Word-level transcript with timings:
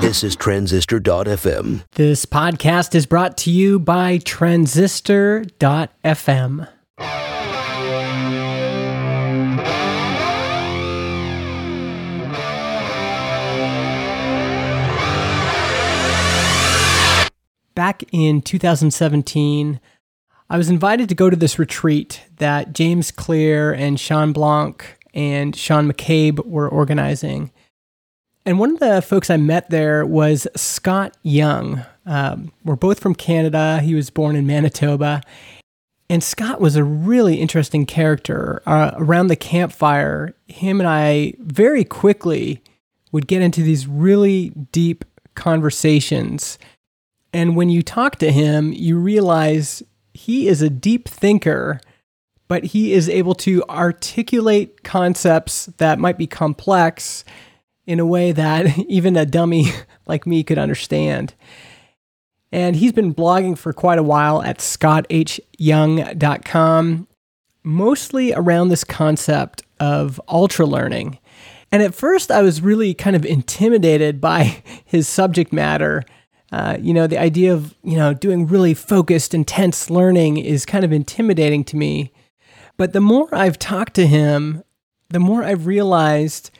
This 0.00 0.24
is 0.24 0.36
Transistor.fm. 0.36 1.84
This 1.92 2.24
podcast 2.24 2.94
is 2.94 3.04
brought 3.04 3.36
to 3.38 3.50
you 3.50 3.78
by 3.78 4.18
Transistor.fm. 4.18 6.68
Back 17.74 18.02
in 18.10 18.42
2017, 18.42 19.80
I 20.50 20.56
was 20.56 20.68
invited 20.68 21.08
to 21.08 21.14
go 21.14 21.30
to 21.30 21.36
this 21.36 21.58
retreat 21.58 22.22
that 22.38 22.72
James 22.72 23.10
Clear 23.10 23.72
and 23.72 24.00
Shawn 24.00 24.32
Blanc 24.32 24.84
and 25.14 25.54
Sean 25.54 25.92
McCabe 25.92 26.44
were 26.46 26.68
organizing. 26.68 27.52
And 28.48 28.58
one 28.58 28.72
of 28.72 28.78
the 28.78 29.02
folks 29.02 29.28
I 29.28 29.36
met 29.36 29.68
there 29.68 30.06
was 30.06 30.48
Scott 30.56 31.14
Young. 31.22 31.84
Um, 32.06 32.50
we're 32.64 32.76
both 32.76 32.98
from 32.98 33.14
Canada. 33.14 33.80
He 33.80 33.94
was 33.94 34.08
born 34.08 34.36
in 34.36 34.46
Manitoba. 34.46 35.20
And 36.08 36.24
Scott 36.24 36.58
was 36.58 36.74
a 36.74 36.82
really 36.82 37.36
interesting 37.36 37.84
character. 37.84 38.62
Uh, 38.64 38.92
around 38.96 39.26
the 39.26 39.36
campfire, 39.36 40.34
him 40.46 40.80
and 40.80 40.88
I 40.88 41.34
very 41.38 41.84
quickly 41.84 42.62
would 43.12 43.26
get 43.26 43.42
into 43.42 43.62
these 43.62 43.86
really 43.86 44.48
deep 44.72 45.04
conversations 45.34 46.58
and 47.32 47.56
when 47.56 47.68
you 47.68 47.82
talk 47.82 48.16
to 48.16 48.32
him, 48.32 48.72
you 48.72 48.98
realize 48.98 49.82
he 50.14 50.48
is 50.48 50.62
a 50.62 50.70
deep 50.70 51.08
thinker, 51.08 51.80
but 52.48 52.64
he 52.64 52.92
is 52.92 53.08
able 53.08 53.34
to 53.36 53.62
articulate 53.68 54.82
concepts 54.82 55.66
that 55.76 55.98
might 55.98 56.16
be 56.16 56.26
complex 56.26 57.24
in 57.88 57.98
a 57.98 58.06
way 58.06 58.30
that 58.32 58.78
even 58.88 59.16
a 59.16 59.26
dummy 59.26 59.64
like 60.06 60.26
me 60.26 60.44
could 60.44 60.58
understand. 60.58 61.34
And 62.52 62.76
he's 62.76 62.92
been 62.92 63.14
blogging 63.14 63.56
for 63.58 63.72
quite 63.72 63.98
a 63.98 64.02
while 64.02 64.42
at 64.42 64.58
scottHyoung.com, 64.58 67.08
mostly 67.64 68.32
around 68.32 68.68
this 68.68 68.84
concept 68.84 69.62
of 69.80 70.20
ultra 70.28 70.66
learning. 70.66 71.18
And 71.70 71.82
at 71.82 71.94
first, 71.94 72.30
I 72.30 72.40
was 72.42 72.62
really 72.62 72.94
kind 72.94 73.14
of 73.16 73.26
intimidated 73.26 74.20
by 74.20 74.62
his 74.84 75.08
subject 75.08 75.52
matter 75.52 76.04
uh, 76.50 76.78
you 76.80 76.94
know, 76.94 77.06
the 77.06 77.18
idea 77.18 77.52
of, 77.52 77.74
you 77.82 77.96
know, 77.96 78.14
doing 78.14 78.46
really 78.46 78.72
focused, 78.72 79.34
intense 79.34 79.90
learning 79.90 80.38
is 80.38 80.64
kind 80.64 80.84
of 80.84 80.92
intimidating 80.92 81.64
to 81.64 81.76
me. 81.76 82.12
But 82.76 82.92
the 82.92 83.00
more 83.00 83.28
I've 83.34 83.58
talked 83.58 83.94
to 83.94 84.06
him, 84.06 84.62
the 85.10 85.20
more 85.20 85.44
I've 85.44 85.66
realized 85.66 86.50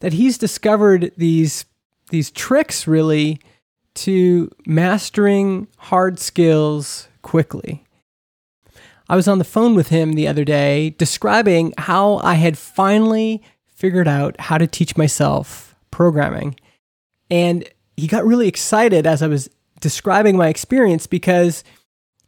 that 0.00 0.14
he's 0.14 0.38
discovered 0.38 1.12
these 1.16 1.64
these 2.10 2.30
tricks 2.30 2.86
really 2.86 3.40
to 3.94 4.50
mastering 4.66 5.68
hard 5.78 6.18
skills 6.18 7.08
quickly. 7.22 7.84
I 9.08 9.16
was 9.16 9.28
on 9.28 9.38
the 9.38 9.44
phone 9.44 9.74
with 9.74 9.88
him 9.88 10.12
the 10.12 10.28
other 10.28 10.44
day 10.44 10.90
describing 10.90 11.72
how 11.78 12.18
I 12.18 12.34
had 12.34 12.56
finally 12.58 13.42
figured 13.74 14.08
out 14.08 14.38
how 14.40 14.58
to 14.58 14.66
teach 14.66 14.96
myself 14.96 15.74
programming. 15.90 16.56
And 17.30 17.68
he 17.96 18.06
got 18.06 18.24
really 18.24 18.48
excited 18.48 19.06
as 19.06 19.22
I 19.22 19.26
was 19.26 19.48
describing 19.80 20.36
my 20.36 20.48
experience 20.48 21.06
because 21.06 21.64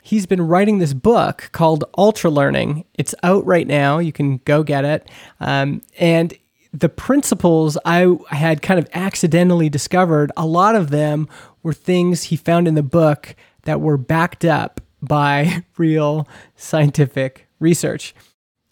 he's 0.02 0.26
been 0.26 0.42
writing 0.42 0.78
this 0.78 0.92
book 0.92 1.50
called 1.52 1.84
Ultra 1.96 2.30
Learning. 2.30 2.84
It's 2.94 3.14
out 3.22 3.46
right 3.46 3.66
now. 3.66 3.98
You 3.98 4.12
can 4.12 4.38
go 4.38 4.62
get 4.62 4.84
it. 4.84 5.08
Um, 5.40 5.82
and 5.98 6.34
the 6.72 6.88
principles 6.88 7.76
I 7.84 8.16
had 8.30 8.62
kind 8.62 8.80
of 8.80 8.88
accidentally 8.94 9.68
discovered, 9.68 10.32
a 10.36 10.46
lot 10.46 10.74
of 10.74 10.90
them 10.90 11.28
were 11.62 11.74
things 11.74 12.24
he 12.24 12.36
found 12.36 12.66
in 12.66 12.74
the 12.74 12.82
book 12.82 13.36
that 13.64 13.80
were 13.80 13.98
backed 13.98 14.44
up 14.44 14.80
by 15.02 15.64
real 15.76 16.26
scientific 16.56 17.46
research. 17.60 18.14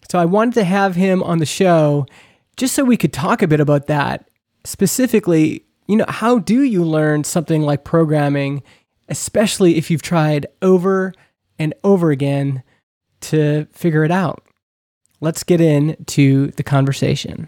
So 0.09 0.19
I 0.19 0.25
wanted 0.25 0.55
to 0.55 0.63
have 0.63 0.95
him 0.95 1.23
on 1.23 1.37
the 1.37 1.45
show 1.45 2.05
just 2.57 2.75
so 2.75 2.83
we 2.83 2.97
could 2.97 3.13
talk 3.13 3.41
a 3.41 3.47
bit 3.47 3.59
about 3.59 3.87
that. 3.87 4.29
Specifically, 4.63 5.63
you 5.87 5.95
know, 5.95 6.05
how 6.07 6.39
do 6.39 6.63
you 6.63 6.83
learn 6.83 7.23
something 7.23 7.61
like 7.61 7.83
programming, 7.83 8.63
especially 9.09 9.77
if 9.77 9.89
you've 9.89 10.01
tried 10.01 10.47
over 10.61 11.13
and 11.57 11.73
over 11.83 12.11
again 12.11 12.63
to 13.21 13.65
figure 13.71 14.03
it 14.03 14.11
out? 14.11 14.43
Let's 15.21 15.43
get 15.43 15.61
into 15.61 16.47
the 16.51 16.63
conversation. 16.63 17.47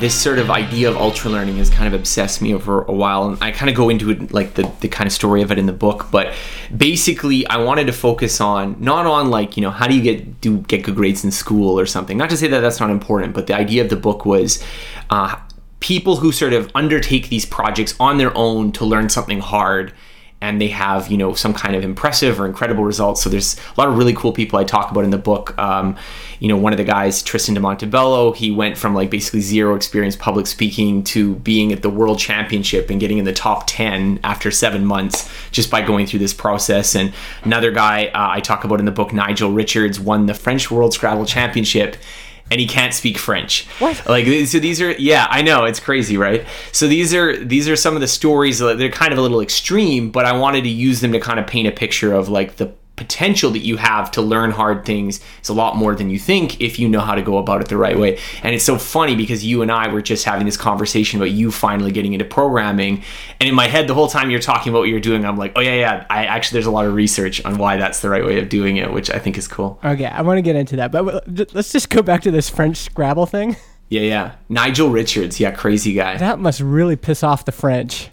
This 0.00 0.14
sort 0.14 0.38
of 0.38 0.50
idea 0.50 0.88
of 0.88 0.96
ultra 0.96 1.30
learning 1.30 1.56
has 1.56 1.70
kind 1.70 1.92
of 1.92 1.98
obsessed 1.98 2.40
me 2.40 2.54
over 2.54 2.82
a 2.82 2.92
while 2.92 3.26
and 3.28 3.42
i 3.42 3.50
kind 3.50 3.68
of 3.68 3.76
go 3.76 3.88
into 3.88 4.10
it 4.10 4.32
like 4.32 4.54
the, 4.54 4.70
the 4.80 4.88
kind 4.88 5.06
of 5.06 5.12
story 5.12 5.42
of 5.42 5.50
it 5.50 5.58
in 5.58 5.66
the 5.66 5.72
book 5.72 6.08
but 6.10 6.34
basically 6.76 7.46
i 7.48 7.56
wanted 7.56 7.86
to 7.86 7.92
focus 7.92 8.40
on 8.40 8.76
not 8.78 9.06
on 9.06 9.30
like 9.30 9.56
you 9.56 9.62
know 9.62 9.70
how 9.70 9.86
do 9.86 9.94
you 9.94 10.02
get 10.02 10.40
do 10.40 10.58
get 10.62 10.82
good 10.82 10.94
grades 10.94 11.24
in 11.24 11.30
school 11.30 11.78
or 11.78 11.86
something. 11.86 12.16
Not 12.16 12.30
to 12.30 12.36
say 12.36 12.48
that 12.48 12.60
that's 12.60 12.80
not 12.80 12.90
important 12.90 13.34
but 13.34 13.46
the 13.46 13.54
idea 13.54 13.82
of 13.82 13.90
the 13.90 13.96
book 13.96 14.24
was 14.24 14.62
uh, 15.10 15.36
people 15.80 16.16
who 16.16 16.32
sort 16.32 16.52
of 16.52 16.70
undertake 16.74 17.28
these 17.28 17.46
projects 17.46 17.94
on 18.00 18.18
their 18.18 18.36
own 18.36 18.72
to 18.72 18.84
learn 18.84 19.08
something 19.08 19.40
hard 19.40 19.92
and 20.40 20.60
they 20.60 20.68
have 20.68 21.08
you 21.08 21.16
know 21.16 21.34
some 21.34 21.52
kind 21.52 21.74
of 21.74 21.82
impressive 21.82 22.40
or 22.40 22.46
incredible 22.46 22.84
results. 22.84 23.22
So 23.22 23.30
there's 23.30 23.56
a 23.56 23.80
lot 23.80 23.88
of 23.88 23.96
really 23.96 24.14
cool 24.14 24.32
people 24.32 24.58
i 24.58 24.64
talk 24.64 24.90
about 24.90 25.04
in 25.04 25.10
the 25.10 25.18
book. 25.18 25.56
Um, 25.58 25.96
you 26.40 26.48
know 26.48 26.56
one 26.56 26.72
of 26.72 26.76
the 26.76 26.84
guys 26.84 27.22
tristan 27.22 27.54
de 27.54 27.60
montebello 27.60 28.32
he 28.32 28.50
went 28.50 28.76
from 28.78 28.94
like 28.94 29.10
basically 29.10 29.40
zero 29.40 29.74
experience 29.74 30.14
public 30.14 30.46
speaking 30.46 31.02
to 31.02 31.34
being 31.36 31.72
at 31.72 31.82
the 31.82 31.90
world 31.90 32.18
championship 32.18 32.90
and 32.90 33.00
getting 33.00 33.18
in 33.18 33.24
the 33.24 33.32
top 33.32 33.64
10 33.66 34.20
after 34.22 34.50
seven 34.50 34.84
months 34.84 35.28
just 35.50 35.70
by 35.70 35.82
going 35.82 36.06
through 36.06 36.20
this 36.20 36.34
process. 36.34 36.94
And 36.94 37.12
another 37.42 37.70
guy 37.70 38.06
uh, 38.06 38.28
i 38.30 38.40
talk 38.40 38.64
about 38.64 38.78
in 38.78 38.86
the 38.86 38.92
book 38.92 39.12
nigel 39.12 39.50
richards 39.50 39.98
won 39.98 40.26
the 40.26 40.34
french 40.34 40.70
world 40.70 40.94
scrabble 40.94 41.26
championship 41.26 41.96
and 42.50 42.60
he 42.60 42.66
can't 42.66 42.94
speak 42.94 43.18
French. 43.18 43.66
What? 43.78 44.06
Like 44.06 44.26
so 44.46 44.58
these 44.58 44.80
are 44.80 44.92
yeah, 44.92 45.26
I 45.30 45.42
know 45.42 45.64
it's 45.64 45.80
crazy, 45.80 46.16
right? 46.16 46.46
So 46.72 46.88
these 46.88 47.14
are 47.14 47.36
these 47.36 47.68
are 47.68 47.76
some 47.76 47.94
of 47.94 48.00
the 48.00 48.08
stories 48.08 48.58
that 48.58 48.78
they're 48.78 48.90
kind 48.90 49.12
of 49.12 49.18
a 49.18 49.22
little 49.22 49.40
extreme, 49.40 50.10
but 50.10 50.24
I 50.24 50.36
wanted 50.36 50.62
to 50.64 50.70
use 50.70 51.00
them 51.00 51.12
to 51.12 51.20
kind 51.20 51.38
of 51.38 51.46
paint 51.46 51.68
a 51.68 51.72
picture 51.72 52.12
of 52.12 52.28
like 52.28 52.56
the 52.56 52.72
potential 52.98 53.50
that 53.52 53.60
you 53.60 53.76
have 53.76 54.10
to 54.10 54.20
learn 54.20 54.50
hard 54.50 54.84
things 54.84 55.20
is 55.42 55.48
a 55.48 55.54
lot 55.54 55.76
more 55.76 55.94
than 55.94 56.10
you 56.10 56.18
think 56.18 56.60
if 56.60 56.78
you 56.78 56.88
know 56.88 57.00
how 57.00 57.14
to 57.14 57.22
go 57.22 57.38
about 57.38 57.60
it 57.60 57.68
the 57.68 57.76
right 57.76 57.98
way. 57.98 58.18
And 58.42 58.54
it's 58.54 58.64
so 58.64 58.76
funny 58.76 59.14
because 59.14 59.44
you 59.44 59.62
and 59.62 59.72
I 59.72 59.88
were 59.88 60.02
just 60.02 60.24
having 60.24 60.44
this 60.44 60.56
conversation 60.56 61.20
about 61.20 61.30
you 61.30 61.50
finally 61.50 61.92
getting 61.92 62.12
into 62.12 62.24
programming. 62.24 63.02
And 63.40 63.48
in 63.48 63.54
my 63.54 63.68
head, 63.68 63.88
the 63.88 63.94
whole 63.94 64.08
time 64.08 64.30
you're 64.30 64.40
talking 64.40 64.70
about 64.70 64.80
what 64.80 64.88
you're 64.88 65.00
doing, 65.00 65.24
I'm 65.24 65.38
like, 65.38 65.52
oh, 65.56 65.60
yeah, 65.60 65.74
yeah. 65.74 66.06
I 66.10 66.26
actually, 66.26 66.56
there's 66.56 66.66
a 66.66 66.70
lot 66.70 66.84
of 66.84 66.94
research 66.94 67.44
on 67.44 67.56
why 67.56 67.76
that's 67.76 68.00
the 68.00 68.10
right 68.10 68.24
way 68.24 68.38
of 68.40 68.48
doing 68.48 68.76
it, 68.76 68.92
which 68.92 69.10
I 69.10 69.18
think 69.18 69.38
is 69.38 69.48
cool. 69.48 69.78
Okay, 69.84 70.06
I 70.06 70.22
want 70.22 70.38
to 70.38 70.42
get 70.42 70.56
into 70.56 70.76
that. 70.76 70.92
But 70.92 71.54
let's 71.54 71.72
just 71.72 71.88
go 71.88 72.02
back 72.02 72.22
to 72.22 72.30
this 72.30 72.50
French 72.50 72.76
Scrabble 72.76 73.26
thing. 73.26 73.56
Yeah, 73.90 74.02
yeah. 74.02 74.34
Nigel 74.50 74.90
Richards, 74.90 75.40
yeah, 75.40 75.50
crazy 75.50 75.94
guy. 75.94 76.18
That 76.18 76.38
must 76.38 76.60
really 76.60 76.96
piss 76.96 77.22
off 77.22 77.46
the 77.46 77.52
French. 77.52 78.10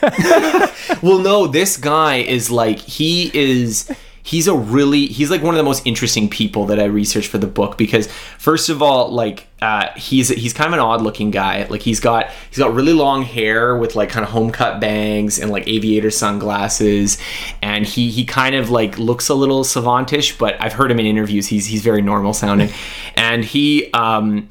well, 1.02 1.18
no, 1.18 1.46
this 1.46 1.76
guy 1.76 2.16
is 2.16 2.50
like, 2.50 2.78
he 2.78 3.30
is 3.34 3.94
he's 4.28 4.46
a 4.46 4.54
really 4.54 5.06
he's 5.06 5.30
like 5.30 5.42
one 5.42 5.54
of 5.54 5.56
the 5.56 5.64
most 5.64 5.86
interesting 5.86 6.28
people 6.28 6.66
that 6.66 6.78
I 6.78 6.84
researched 6.84 7.30
for 7.30 7.38
the 7.38 7.46
book 7.46 7.78
because 7.78 8.08
first 8.36 8.68
of 8.68 8.82
all 8.82 9.10
like 9.10 9.46
uh, 9.62 9.88
he's 9.96 10.28
he's 10.28 10.52
kind 10.52 10.68
of 10.68 10.74
an 10.74 10.80
odd 10.80 11.00
looking 11.00 11.30
guy. 11.30 11.64
Like 11.64 11.80
he's 11.80 11.98
got 11.98 12.30
he's 12.50 12.58
got 12.58 12.74
really 12.74 12.92
long 12.92 13.22
hair 13.22 13.74
with 13.78 13.96
like 13.96 14.10
kind 14.10 14.26
of 14.26 14.30
home 14.30 14.50
cut 14.50 14.80
bangs 14.80 15.38
and 15.38 15.50
like 15.50 15.66
aviator 15.66 16.10
sunglasses. 16.10 17.16
And 17.62 17.86
he 17.86 18.10
he 18.10 18.26
kind 18.26 18.54
of 18.54 18.68
like 18.68 18.98
looks 18.98 19.30
a 19.30 19.34
little 19.34 19.64
savantish 19.64 20.38
but 20.38 20.60
I've 20.60 20.74
heard 20.74 20.90
him 20.90 21.00
in 21.00 21.06
interviews. 21.06 21.46
He's 21.46 21.64
he's 21.64 21.82
very 21.82 22.02
normal 22.02 22.34
sounding. 22.34 22.70
And 23.16 23.44
he 23.44 23.90
um 23.92 24.48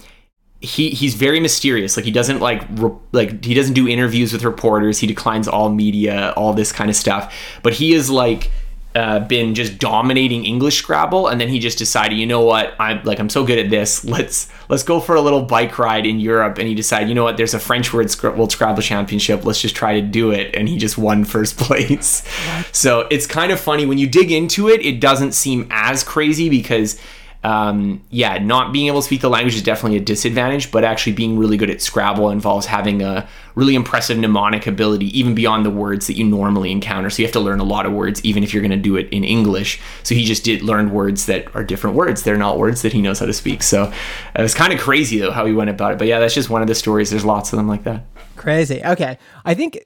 he 0.59 0.89
he's 0.89 1.13
very 1.13 1.39
mysterious. 1.39 1.95
Like 1.95 2.06
he 2.06 2.12
doesn't 2.12 2.39
like 2.39 2.63
re- 2.71 2.97
like 3.12 3.45
he 3.45 3.53
doesn't 3.53 3.75
do 3.75 3.88
interviews 3.88 4.33
with 4.33 4.44
reporters. 4.44 4.97
He 5.00 5.07
declines 5.07 5.47
all 5.47 5.69
media 5.69 6.33
all 6.35 6.53
this 6.53 6.71
kind 6.71 6.89
of 6.89 6.95
stuff. 6.95 7.33
But 7.63 7.73
he 7.73 7.94
is 7.94 8.09
like 8.09 8.50
uh, 8.97 9.19
been 9.19 9.53
just 9.53 9.77
dominating 9.77 10.44
English 10.44 10.79
Scrabble, 10.79 11.27
and 11.27 11.39
then 11.39 11.49
he 11.49 11.59
just 11.59 11.77
decided, 11.77 12.17
you 12.17 12.25
know 12.25 12.41
what, 12.41 12.73
I'm 12.79 13.03
like 13.03 13.19
I'm 13.19 13.29
so 13.29 13.45
good 13.45 13.59
at 13.59 13.69
this. 13.69 14.03
Let's 14.17 14.49
let's 14.69 14.83
go 14.83 14.99
for 14.99 15.15
a 15.15 15.21
little 15.21 15.44
bike 15.44 15.77
ride 15.77 16.05
in 16.05 16.19
Europe. 16.19 16.57
And 16.57 16.67
he 16.67 16.73
decided, 16.73 17.07
you 17.07 17.15
know 17.15 17.23
what, 17.23 17.38
there's 17.38 17.53
a 17.53 17.59
French 17.59 17.94
World 17.94 18.09
Scrabble 18.09 18.81
Championship. 18.81 19.45
Let's 19.45 19.61
just 19.61 19.75
try 19.75 20.01
to 20.01 20.05
do 20.05 20.31
it, 20.31 20.55
and 20.55 20.67
he 20.67 20.77
just 20.77 20.97
won 20.97 21.25
first 21.25 21.57
place. 21.67 22.23
so 22.71 23.07
it's 23.11 23.27
kind 23.27 23.51
of 23.51 23.59
funny 23.59 23.85
when 23.85 23.99
you 23.99 24.07
dig 24.07 24.31
into 24.31 24.67
it. 24.67 24.83
It 24.83 24.99
doesn't 24.99 25.33
seem 25.33 25.67
as 25.69 26.03
crazy 26.03 26.49
because 26.49 26.99
um, 27.44 28.04
yeah, 28.10 28.38
not 28.39 28.74
being 28.74 28.88
able 28.88 29.01
to 29.01 29.06
speak 29.06 29.22
the 29.22 29.30
language 29.30 29.56
is 29.56 29.63
definitely 29.63 29.98
a 29.98 30.01
disadvantage, 30.01 30.72
but 30.72 30.84
actually 30.84 31.13
being 31.13 31.38
really 31.38 31.57
good 31.57 31.69
at 31.69 31.81
Scrabble 31.81 32.30
involves 32.30 32.66
having 32.66 33.01
a 33.01 33.28
really 33.56 33.75
impressive 33.75 34.18
mnemonic 34.18 34.68
ability, 34.68 35.18
even 35.18 35.34
beyond 35.34 35.66
the 35.66 35.69
words 35.69 36.07
that 36.07 36.18
you 36.18 36.24
normally 36.25 36.72
encounter. 36.72 37.10
So 37.10 37.22
you 37.22 37.28
have 37.28 37.34
to 37.34 37.39
learn 37.39 37.60
a 37.60 37.63
lot 37.63 37.86
of 37.86 37.94
words, 37.94 38.24
even 38.25 38.44
if 38.44 38.54
you're 38.54 38.62
going 38.62 38.72
to 38.72 38.78
do 38.78 38.95
it 38.95 39.07
in 39.10 39.24
English. 39.24 39.80
So 40.04 40.16
he 40.16 40.25
just 40.25 40.44
did 40.44 40.62
learn 40.62 40.92
words 40.92 41.25
that 41.28 41.56
are 41.56 41.63
different 41.63 41.95
words. 41.95 42.24
They're 42.24 42.38
not 42.38 42.57
words 42.57 42.81
that 42.81 42.94
he 42.94 43.01
knows 43.01 43.19
how 43.19 43.28
to 43.28 43.34
speak. 43.34 43.63
So 43.63 43.92
it 44.36 44.42
was 44.42 44.54
kind 44.54 44.74
of 44.74 44.80
crazy 44.80 45.19
though 45.19 45.31
how 45.31 45.45
he 45.45 45.54
went 45.54 45.69
about 45.69 45.94
it. 45.94 46.00
But 46.00 46.07
yeah, 46.07 46.19
that's 46.19 46.33
just 46.33 46.50
one 46.50 46.62
of 46.62 46.68
the 46.68 46.75
stories. 46.75 47.10
There's 47.10 47.25
lots 47.25 47.54
of 47.54 47.57
them 47.57 47.68
like 47.68 47.83
that. 47.83 48.04
Crazy. 48.36 48.81
Okay. 48.83 49.18
I 49.45 49.54
think 49.54 49.80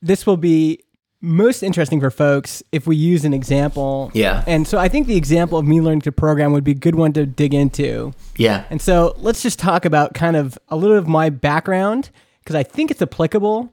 this 0.00 0.26
will 0.26 0.36
be 0.36 0.82
most 1.22 1.62
interesting 1.62 2.00
for 2.00 2.10
folks 2.10 2.62
if 2.72 2.86
we 2.86 2.96
use 2.96 3.24
an 3.24 3.32
example. 3.32 4.10
Yeah. 4.12 4.44
And 4.46 4.66
so 4.66 4.78
I 4.78 4.88
think 4.88 5.06
the 5.06 5.16
example 5.16 5.56
of 5.56 5.66
me 5.66 5.80
learning 5.80 6.02
to 6.02 6.12
program 6.12 6.52
would 6.52 6.64
be 6.64 6.72
a 6.72 6.74
good 6.74 6.96
one 6.96 7.12
to 7.14 7.24
dig 7.24 7.54
into. 7.54 8.12
Yeah. 8.36 8.64
And 8.68 8.82
so 8.82 9.14
let's 9.18 9.40
just 9.40 9.58
talk 9.58 9.84
about 9.84 10.14
kind 10.14 10.36
of 10.36 10.58
a 10.68 10.76
little 10.76 10.98
of 10.98 11.06
my 11.06 11.30
background 11.30 12.10
because 12.40 12.56
I 12.56 12.64
think 12.64 12.90
it's 12.90 13.00
applicable. 13.00 13.72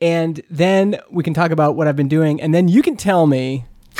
And 0.00 0.42
then 0.50 0.98
we 1.10 1.22
can 1.22 1.32
talk 1.32 1.52
about 1.52 1.76
what 1.76 1.86
I've 1.86 1.94
been 1.94 2.08
doing. 2.08 2.42
And 2.42 2.52
then 2.52 2.66
you 2.66 2.82
can 2.82 2.96
tell 2.96 3.28
me 3.28 3.64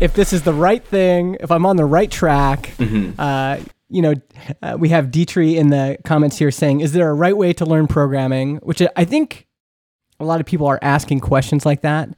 if 0.00 0.14
this 0.14 0.32
is 0.32 0.42
the 0.42 0.54
right 0.54 0.84
thing, 0.84 1.36
if 1.40 1.50
I'm 1.50 1.66
on 1.66 1.76
the 1.76 1.84
right 1.84 2.10
track. 2.10 2.72
Uh, 3.18 3.58
you 3.88 4.00
know, 4.00 4.14
uh, 4.62 4.76
we 4.78 4.88
have 4.88 5.10
Dietrich 5.10 5.54
in 5.56 5.68
the 5.68 5.98
comments 6.04 6.38
here 6.38 6.50
saying, 6.50 6.80
is 6.80 6.92
there 6.92 7.10
a 7.10 7.14
right 7.14 7.36
way 7.36 7.52
to 7.52 7.66
learn 7.66 7.86
programming? 7.86 8.56
Which 8.56 8.80
I 8.96 9.04
think 9.04 9.46
a 10.22 10.24
lot 10.24 10.40
of 10.40 10.46
people 10.46 10.66
are 10.66 10.78
asking 10.82 11.20
questions 11.20 11.66
like 11.66 11.82
that. 11.82 12.08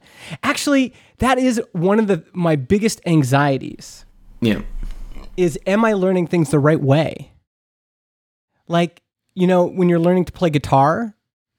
Actually, 0.43 0.93
that 1.17 1.37
is 1.37 1.61
one 1.73 1.99
of 1.99 2.07
the 2.07 2.23
my 2.33 2.55
biggest 2.55 3.01
anxieties 3.05 4.05
Yeah. 4.41 4.61
is 5.37 5.57
am 5.67 5.83
I 5.83 5.93
learning 5.93 6.27
things 6.27 6.51
the 6.51 6.59
right 6.59 6.81
way? 6.81 7.31
Like, 8.67 9.01
you 9.33 9.47
know, 9.47 9.65
when 9.65 9.89
you're 9.89 9.99
learning 9.99 10.25
to 10.25 10.31
play 10.31 10.49
guitar 10.49 11.13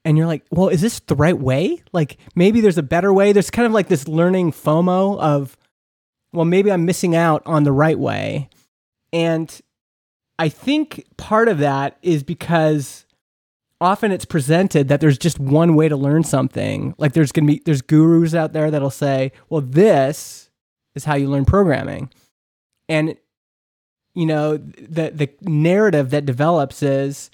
and 0.04 0.16
you're 0.16 0.26
like, 0.26 0.44
well, 0.50 0.68
is 0.68 0.80
this 0.80 1.00
the 1.00 1.14
right 1.14 1.38
way? 1.38 1.82
Like, 1.92 2.16
maybe 2.34 2.60
there's 2.60 2.78
a 2.78 2.82
better 2.82 3.12
way. 3.12 3.32
There's 3.32 3.50
kind 3.50 3.66
of 3.66 3.72
like 3.72 3.88
this 3.88 4.08
learning 4.08 4.52
FOMO 4.52 5.18
of, 5.18 5.56
well, 6.32 6.44
maybe 6.44 6.70
I'm 6.72 6.84
missing 6.84 7.14
out 7.14 7.42
on 7.46 7.64
the 7.64 7.72
right 7.72 7.98
way. 7.98 8.48
And 9.12 9.60
I 10.38 10.48
think 10.48 11.06
part 11.16 11.48
of 11.48 11.58
that 11.58 11.96
is 12.02 12.22
because 12.22 13.05
often 13.80 14.12
it's 14.12 14.24
presented 14.24 14.88
that 14.88 15.00
there's 15.00 15.18
just 15.18 15.38
one 15.38 15.74
way 15.74 15.88
to 15.88 15.96
learn 15.96 16.24
something. 16.24 16.94
Like 16.98 17.12
there's 17.12 17.32
going 17.32 17.46
to 17.46 17.52
be 17.54 17.62
there's 17.64 17.82
gurus 17.82 18.34
out 18.34 18.52
there 18.52 18.70
that'll 18.70 18.90
say, 18.90 19.32
"Well, 19.48 19.60
this 19.60 20.50
is 20.94 21.04
how 21.04 21.14
you 21.14 21.28
learn 21.28 21.44
programming." 21.44 22.10
And 22.88 23.16
you 24.14 24.26
know, 24.26 24.56
the 24.56 25.10
the 25.10 25.30
narrative 25.42 26.10
that 26.10 26.24
develops 26.26 26.82
is 26.82 27.30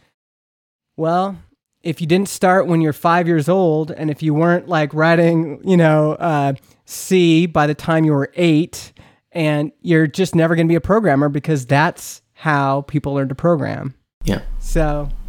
well, 0.96 1.38
if 1.82 2.00
you 2.00 2.06
didn't 2.06 2.28
start 2.28 2.66
when 2.66 2.80
you're 2.80 2.92
5 2.92 3.26
years 3.26 3.48
old 3.48 3.90
and 3.90 4.10
if 4.10 4.22
you 4.22 4.34
weren't 4.34 4.68
like 4.68 4.92
writing, 4.92 5.60
you 5.64 5.76
know, 5.76 6.12
uh, 6.12 6.52
C 6.84 7.46
by 7.46 7.66
the 7.66 7.74
time 7.74 8.04
you 8.04 8.12
were 8.12 8.30
8 8.34 8.92
and 9.32 9.72
you're 9.80 10.06
just 10.06 10.34
never 10.34 10.54
going 10.54 10.66
to 10.66 10.70
be 10.70 10.76
a 10.76 10.82
programmer 10.82 11.28
because 11.28 11.66
that's 11.66 12.20
how 12.34 12.82
people 12.82 13.14
learn 13.14 13.28
to 13.30 13.34
program. 13.34 13.94
Yeah. 14.24 14.42
So 14.58 15.08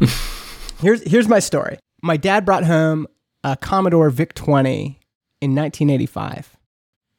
here's 0.80 1.02
here's 1.10 1.28
my 1.28 1.38
story. 1.38 1.78
My 2.02 2.16
dad 2.16 2.44
brought 2.44 2.64
home 2.64 3.06
a 3.42 3.56
Commodore 3.56 4.10
VIC 4.10 4.34
20 4.34 4.98
in 5.40 5.54
1985. 5.54 6.56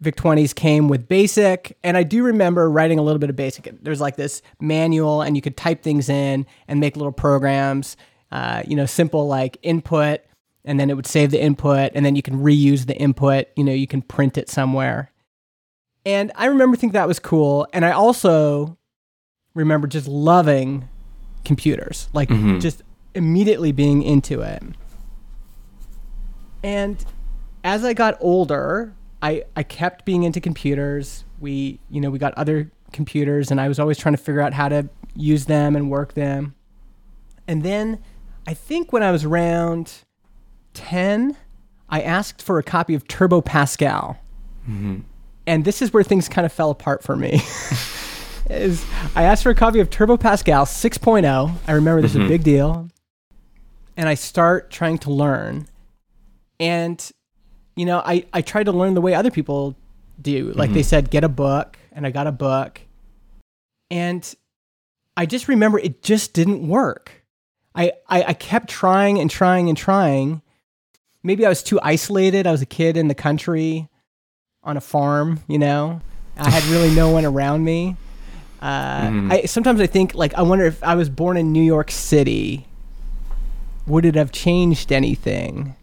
VIC 0.02 0.16
20s 0.16 0.54
came 0.54 0.90
with 0.90 1.08
BASIC, 1.08 1.78
and 1.84 1.96
I 1.96 2.04
do 2.04 2.24
remember 2.24 2.70
writing 2.70 3.00
a 3.00 3.02
little 3.02 3.20
bit 3.20 3.30
of 3.30 3.36
BASIC. 3.36 3.78
There's 3.82 4.02
like 4.02 4.18
this 4.18 4.42
manual, 4.60 5.22
and 5.22 5.36
you 5.36 5.42
could 5.42 5.56
type 5.56 5.82
things 5.84 6.10
in 6.10 6.46
and 6.68 6.80
make 6.80 6.98
little 6.98 7.14
programs. 7.14 7.96
Uh, 8.32 8.64
you 8.68 8.76
know, 8.76 8.86
simple 8.86 9.28
like 9.28 9.58
input, 9.62 10.20
and 10.66 10.80
then 10.80 10.90
it 10.90 10.96
would 10.96 11.08
save 11.08 11.32
the 11.32 11.42
input, 11.42 11.92
and 11.96 12.06
then 12.06 12.16
you 12.16 12.22
can 12.22 12.40
reuse 12.40 12.86
the 12.88 12.96
input. 12.98 13.48
You 13.56 13.64
know, 13.64 13.72
you 13.72 13.88
can 13.88 14.02
print 14.02 14.38
it 14.38 14.50
somewhere. 14.50 15.12
And 16.06 16.32
I 16.36 16.48
remember 16.48 16.76
thinking 16.76 16.94
that 16.94 17.08
was 17.08 17.20
cool, 17.20 17.66
and 17.72 17.86
I 17.86 17.92
also 17.92 18.78
remember 19.54 19.88
just 19.88 20.08
loving 20.08 20.90
computers, 21.46 22.10
like 22.14 22.30
Mhm. 22.30 22.60
just 22.60 22.84
immediately 23.16 23.72
being 23.72 24.04
into 24.04 24.42
it. 24.42 24.62
And 26.64 27.04
as 27.64 27.84
I 27.84 27.94
got 27.94 28.18
older, 28.20 28.94
I, 29.22 29.44
I 29.56 29.64
kept 29.64 30.06
being 30.06 30.24
into 30.24 30.40
computers. 30.40 31.26
We, 31.40 31.80
you 31.90 32.02
know, 32.02 32.10
we 32.10 32.20
got 32.20 32.34
other 32.36 32.72
computers 32.92 33.52
and 33.52 33.60
I 33.60 33.68
was 33.68 33.80
always 33.80 33.98
trying 33.98 34.16
to 34.16 34.22
figure 34.22 34.42
out 34.42 34.54
how 34.54 34.70
to 34.70 34.90
use 35.16 35.46
them 35.46 35.76
and 35.76 35.90
work 35.90 36.14
them. 36.14 36.56
And 37.48 37.64
then 37.64 38.00
I 38.48 38.54
think 38.54 38.94
when 38.94 39.04
I 39.04 39.12
was 39.12 39.24
around 39.24 40.04
10, 40.74 41.38
I 41.90 42.02
asked 42.02 42.42
for 42.42 42.60
a 42.60 42.64
copy 42.64 42.94
of 42.94 43.08
Turbo 43.08 43.42
Pascal. 43.42 44.18
Mm-hmm. 44.64 45.00
And 45.48 45.64
this 45.64 45.82
is 45.82 45.94
where 45.94 46.04
things 46.04 46.28
kind 46.28 46.46
of 46.46 46.52
fell 46.52 46.72
apart 46.72 47.04
for 47.04 47.16
me. 47.16 47.42
is 48.50 48.86
I 49.16 49.24
asked 49.24 49.44
for 49.44 49.50
a 49.50 49.56
copy 49.56 49.80
of 49.80 49.90
Turbo 49.90 50.18
Pascal 50.18 50.66
6.0. 50.66 51.56
I 51.68 51.72
remember 51.72 52.02
this 52.02 52.12
is 52.12 52.18
a 52.18 52.20
mm-hmm. 52.20 52.28
big 52.28 52.44
deal. 52.44 52.90
And 53.98 54.10
I 54.10 54.16
start 54.16 54.72
trying 54.72 54.98
to 55.00 55.12
learn. 55.12 55.68
And, 56.60 57.12
you 57.76 57.86
know, 57.86 58.00
I, 58.00 58.26
I 58.34 58.42
tried 58.42 58.66
to 58.66 58.72
learn 58.72 58.94
the 58.94 59.02
way 59.02 59.14
other 59.14 59.32
people 59.32 59.76
do. 60.22 60.52
Like 60.54 60.74
they 60.74 60.84
said, 60.84 61.10
get 61.10 61.24
a 61.24 61.30
book. 61.30 61.78
And 61.92 62.06
I 62.06 62.12
got 62.12 62.28
a 62.28 62.32
book. 62.32 62.82
And 63.90 64.36
I 65.16 65.26
just 65.26 65.48
remember 65.48 65.80
it 65.80 66.02
just 66.02 66.34
didn't 66.34 66.68
work. 66.68 67.24
I, 67.74 67.94
I, 68.08 68.24
I 68.24 68.34
kept 68.34 68.70
trying 68.70 69.20
and 69.20 69.30
trying 69.30 69.70
and 69.70 69.78
trying. 69.78 70.42
Maybe 71.24 71.46
I 71.46 71.50
was 71.50 71.64
too 71.64 71.80
isolated. 71.82 72.48
I 72.48 72.52
was 72.52 72.62
a 72.62 72.66
kid 72.66 72.98
in 72.98 73.08
the 73.08 73.16
country 73.16 73.90
on 74.64 74.78
a 74.78 74.82
farm, 74.82 75.42
you 75.48 75.58
know? 75.58 76.02
I 76.38 76.50
had 76.50 76.64
really 76.66 76.94
no 76.94 77.12
one 77.12 77.26
around 77.26 77.64
me. 77.64 77.96
Uh, 78.62 79.28
I 79.30 79.44
sometimes 79.46 79.80
I 79.80 79.88
think 79.88 80.16
like 80.16 80.34
I 80.34 80.42
wonder 80.42 80.66
if 80.66 80.84
I 80.84 80.96
was 80.96 81.08
born 81.08 81.38
in 81.38 81.52
New 81.52 81.62
York 81.62 81.92
City, 81.92 82.68
would 83.88 84.06
it 84.06 84.16
have 84.16 84.32
changed 84.32 84.92
anything? 84.92 85.76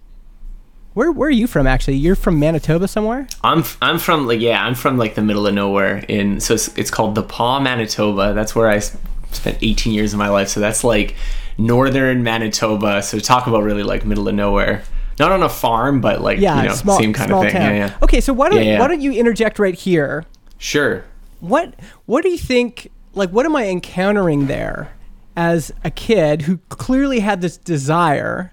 Where 0.94 1.10
where 1.10 1.28
are 1.28 1.30
you 1.32 1.46
from 1.46 1.66
actually? 1.66 1.96
You're 1.96 2.16
from 2.16 2.38
Manitoba 2.38 2.86
somewhere? 2.86 3.26
I'm 3.42 3.64
I'm 3.80 3.98
from 3.98 4.26
like 4.26 4.40
yeah 4.40 4.64
I'm 4.64 4.74
from 4.74 4.98
like 4.98 5.14
the 5.14 5.22
middle 5.22 5.46
of 5.46 5.54
nowhere 5.54 5.98
in 6.08 6.38
so 6.40 6.54
it's, 6.54 6.76
it's 6.76 6.90
called 6.90 7.14
the 7.14 7.22
Pas 7.22 7.62
Manitoba 7.62 8.34
that's 8.34 8.54
where 8.54 8.68
I 8.68 8.78
spent 8.78 9.56
18 9.62 9.92
years 9.94 10.12
of 10.12 10.18
my 10.18 10.28
life 10.28 10.48
so 10.48 10.60
that's 10.60 10.84
like 10.84 11.14
northern 11.56 12.22
Manitoba 12.22 13.02
so 13.02 13.18
talk 13.18 13.46
about 13.46 13.62
really 13.62 13.82
like 13.82 14.04
middle 14.04 14.28
of 14.28 14.34
nowhere 14.34 14.82
not 15.18 15.32
on 15.32 15.42
a 15.42 15.48
farm 15.48 16.02
but 16.02 16.20
like 16.20 16.38
Yeah, 16.40 16.60
you 16.62 16.68
know 16.68 16.74
small 16.74 16.98
same 16.98 17.14
kind 17.14 17.28
small 17.30 17.42
of 17.42 17.50
thing 17.50 17.60
town. 17.60 17.74
yeah 17.74 17.86
yeah 17.86 17.98
Okay, 18.02 18.20
so 18.20 18.34
why 18.34 18.50
don't 18.50 18.62
yeah. 18.62 18.78
why 18.78 18.88
don't 18.88 19.00
you 19.00 19.12
interject 19.12 19.58
right 19.58 19.74
here? 19.74 20.24
sure 20.58 21.04
What 21.40 21.74
what 22.04 22.22
do 22.22 22.28
you 22.28 22.38
think 22.38 22.90
like 23.14 23.30
what 23.30 23.46
am 23.46 23.56
I 23.56 23.68
encountering 23.68 24.46
there 24.46 24.92
as 25.36 25.72
a 25.84 25.90
kid 25.90 26.42
who 26.42 26.58
clearly 26.68 27.20
had 27.20 27.40
this 27.40 27.56
desire. 27.56 28.52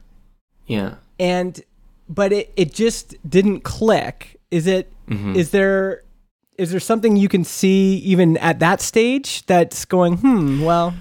Yeah. 0.65 0.95
And 1.19 1.61
but 2.07 2.31
it, 2.31 2.53
it 2.55 2.73
just 2.73 3.15
didn't 3.29 3.61
click. 3.61 4.39
Is 4.51 4.67
it 4.67 4.91
is 5.35 5.51
there 5.51 6.03
is 6.57 6.71
there 6.71 6.79
something 6.79 7.15
you 7.15 7.29
can 7.29 7.43
see 7.43 7.95
even 7.97 8.37
at 8.37 8.59
that 8.59 8.81
stage 8.81 9.45
that's 9.45 9.85
going 9.85 10.17
hmm 10.17 10.61
well 10.61 10.93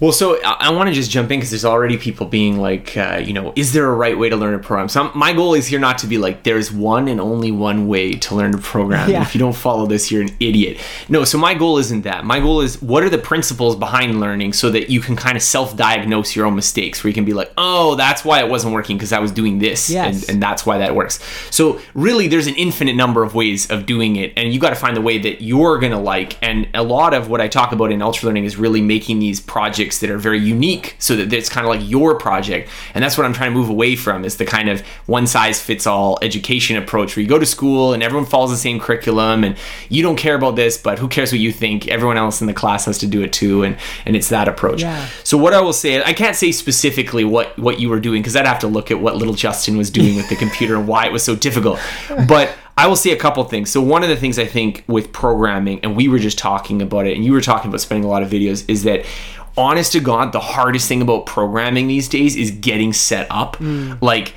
Well, 0.00 0.10
so 0.10 0.40
I, 0.44 0.56
I 0.60 0.70
want 0.70 0.88
to 0.88 0.94
just 0.94 1.10
jump 1.10 1.30
in 1.30 1.38
because 1.38 1.50
there's 1.50 1.64
already 1.64 1.96
people 1.96 2.26
being 2.26 2.58
like, 2.58 2.96
uh, 2.96 3.22
you 3.24 3.32
know, 3.32 3.52
is 3.54 3.72
there 3.72 3.86
a 3.86 3.94
right 3.94 4.18
way 4.18 4.28
to 4.28 4.36
learn 4.36 4.54
a 4.54 4.58
program? 4.58 4.88
So 4.88 5.02
I'm, 5.02 5.16
my 5.16 5.32
goal 5.32 5.54
is 5.54 5.68
here 5.68 5.78
not 5.78 5.98
to 5.98 6.08
be 6.08 6.18
like, 6.18 6.42
there's 6.42 6.72
one 6.72 7.06
and 7.06 7.20
only 7.20 7.52
one 7.52 7.86
way 7.86 8.12
to 8.14 8.34
learn 8.34 8.54
a 8.54 8.58
program. 8.58 9.08
Yeah. 9.08 9.22
If 9.22 9.34
you 9.34 9.38
don't 9.38 9.54
follow 9.54 9.86
this, 9.86 10.10
you're 10.10 10.22
an 10.22 10.34
idiot. 10.40 10.80
No, 11.08 11.22
so 11.22 11.38
my 11.38 11.54
goal 11.54 11.78
isn't 11.78 12.02
that. 12.02 12.24
My 12.24 12.40
goal 12.40 12.60
is 12.60 12.82
what 12.82 13.04
are 13.04 13.08
the 13.08 13.18
principles 13.18 13.76
behind 13.76 14.20
learning 14.20 14.52
so 14.52 14.68
that 14.70 14.90
you 14.90 15.00
can 15.00 15.14
kind 15.14 15.36
of 15.36 15.42
self 15.42 15.76
diagnose 15.76 16.34
your 16.34 16.46
own 16.46 16.56
mistakes 16.56 17.04
where 17.04 17.08
you 17.08 17.14
can 17.14 17.24
be 17.24 17.32
like, 17.32 17.52
oh, 17.56 17.94
that's 17.94 18.24
why 18.24 18.40
it 18.40 18.48
wasn't 18.50 18.74
working 18.74 18.96
because 18.96 19.12
I 19.12 19.20
was 19.20 19.30
doing 19.30 19.60
this. 19.60 19.88
Yes. 19.88 20.22
And, 20.22 20.30
and 20.34 20.42
that's 20.42 20.66
why 20.66 20.78
that 20.78 20.96
works. 20.96 21.20
So 21.50 21.80
really, 21.94 22.26
there's 22.26 22.48
an 22.48 22.56
infinite 22.56 22.96
number 22.96 23.22
of 23.22 23.36
ways 23.36 23.70
of 23.70 23.86
doing 23.86 24.16
it, 24.16 24.32
and 24.36 24.52
you 24.52 24.58
got 24.58 24.70
to 24.70 24.76
find 24.76 24.96
the 24.96 25.02
way 25.02 25.18
that 25.18 25.40
you're 25.40 25.78
gonna 25.78 26.00
like. 26.00 26.36
And 26.42 26.66
a 26.74 26.82
lot 26.82 27.14
of 27.14 27.28
what 27.30 27.40
I 27.40 27.46
talk 27.46 27.70
about 27.70 27.92
in 27.92 28.02
ultra 28.02 28.26
learning 28.26 28.44
is 28.44 28.56
really 28.56 28.80
making 28.80 29.20
these 29.20 29.40
projects 29.40 29.83
that 29.92 30.10
are 30.10 30.18
very 30.18 30.38
unique, 30.38 30.96
so 30.98 31.16
that 31.16 31.32
it's 31.32 31.48
kind 31.48 31.66
of 31.66 31.70
like 31.74 31.88
your 31.88 32.16
project. 32.18 32.68
And 32.94 33.02
that's 33.02 33.16
what 33.16 33.24
I'm 33.24 33.32
trying 33.32 33.50
to 33.50 33.58
move 33.58 33.68
away 33.68 33.96
from 33.96 34.24
is 34.24 34.36
the 34.36 34.44
kind 34.44 34.68
of 34.68 34.80
one 35.06 35.26
size 35.26 35.60
fits 35.60 35.86
all 35.86 36.18
education 36.22 36.76
approach 36.76 37.16
where 37.16 37.22
you 37.22 37.28
go 37.28 37.38
to 37.38 37.46
school 37.46 37.92
and 37.92 38.02
everyone 38.02 38.26
follows 38.26 38.50
the 38.50 38.56
same 38.56 38.80
curriculum, 38.80 39.44
and 39.44 39.56
you 39.88 40.02
don't 40.02 40.16
care 40.16 40.34
about 40.34 40.56
this, 40.56 40.78
but 40.78 40.98
who 40.98 41.08
cares 41.08 41.32
what 41.32 41.40
you 41.40 41.52
think? 41.52 41.88
Everyone 41.88 42.16
else 42.16 42.40
in 42.40 42.46
the 42.46 42.54
class 42.54 42.84
has 42.86 42.98
to 42.98 43.06
do 43.06 43.22
it 43.22 43.32
too, 43.32 43.62
and 43.62 43.76
and 44.06 44.16
it's 44.16 44.28
that 44.28 44.48
approach. 44.48 44.82
Yeah. 44.82 45.08
So 45.24 45.36
what 45.38 45.52
I 45.52 45.60
will 45.60 45.72
say, 45.72 46.02
I 46.02 46.12
can't 46.12 46.36
say 46.36 46.52
specifically 46.52 47.24
what 47.24 47.58
what 47.58 47.80
you 47.80 47.88
were 47.88 48.00
doing 48.00 48.22
because 48.22 48.36
I'd 48.36 48.46
have 48.46 48.60
to 48.60 48.68
look 48.68 48.90
at 48.90 49.00
what 49.00 49.16
little 49.16 49.34
Justin 49.34 49.76
was 49.76 49.90
doing 49.90 50.16
with 50.16 50.28
the 50.28 50.36
computer 50.36 50.76
and 50.76 50.88
why 50.88 51.06
it 51.06 51.12
was 51.12 51.22
so 51.22 51.36
difficult. 51.36 51.78
But 52.28 52.54
I 52.76 52.86
will 52.88 52.96
say 52.96 53.12
a 53.12 53.16
couple 53.16 53.44
things. 53.44 53.70
So 53.70 53.80
one 53.80 54.02
of 54.02 54.08
the 54.08 54.16
things 54.16 54.38
I 54.38 54.46
think 54.46 54.84
with 54.88 55.12
programming, 55.12 55.80
and 55.82 55.96
we 55.96 56.08
were 56.08 56.18
just 56.18 56.38
talking 56.38 56.82
about 56.82 57.06
it, 57.06 57.14
and 57.16 57.24
you 57.24 57.32
were 57.32 57.40
talking 57.40 57.68
about 57.68 57.80
spending 57.80 58.04
a 58.04 58.08
lot 58.08 58.22
of 58.22 58.30
videos, 58.30 58.68
is 58.68 58.82
that 58.82 59.04
honest 59.56 59.92
to 59.92 60.00
God, 60.00 60.32
the 60.32 60.40
hardest 60.40 60.88
thing 60.88 61.02
about 61.02 61.26
programming 61.26 61.86
these 61.86 62.08
days 62.08 62.36
is 62.36 62.50
getting 62.50 62.92
set 62.92 63.26
up. 63.30 63.56
Hmm. 63.56 63.94
Like 64.00 64.34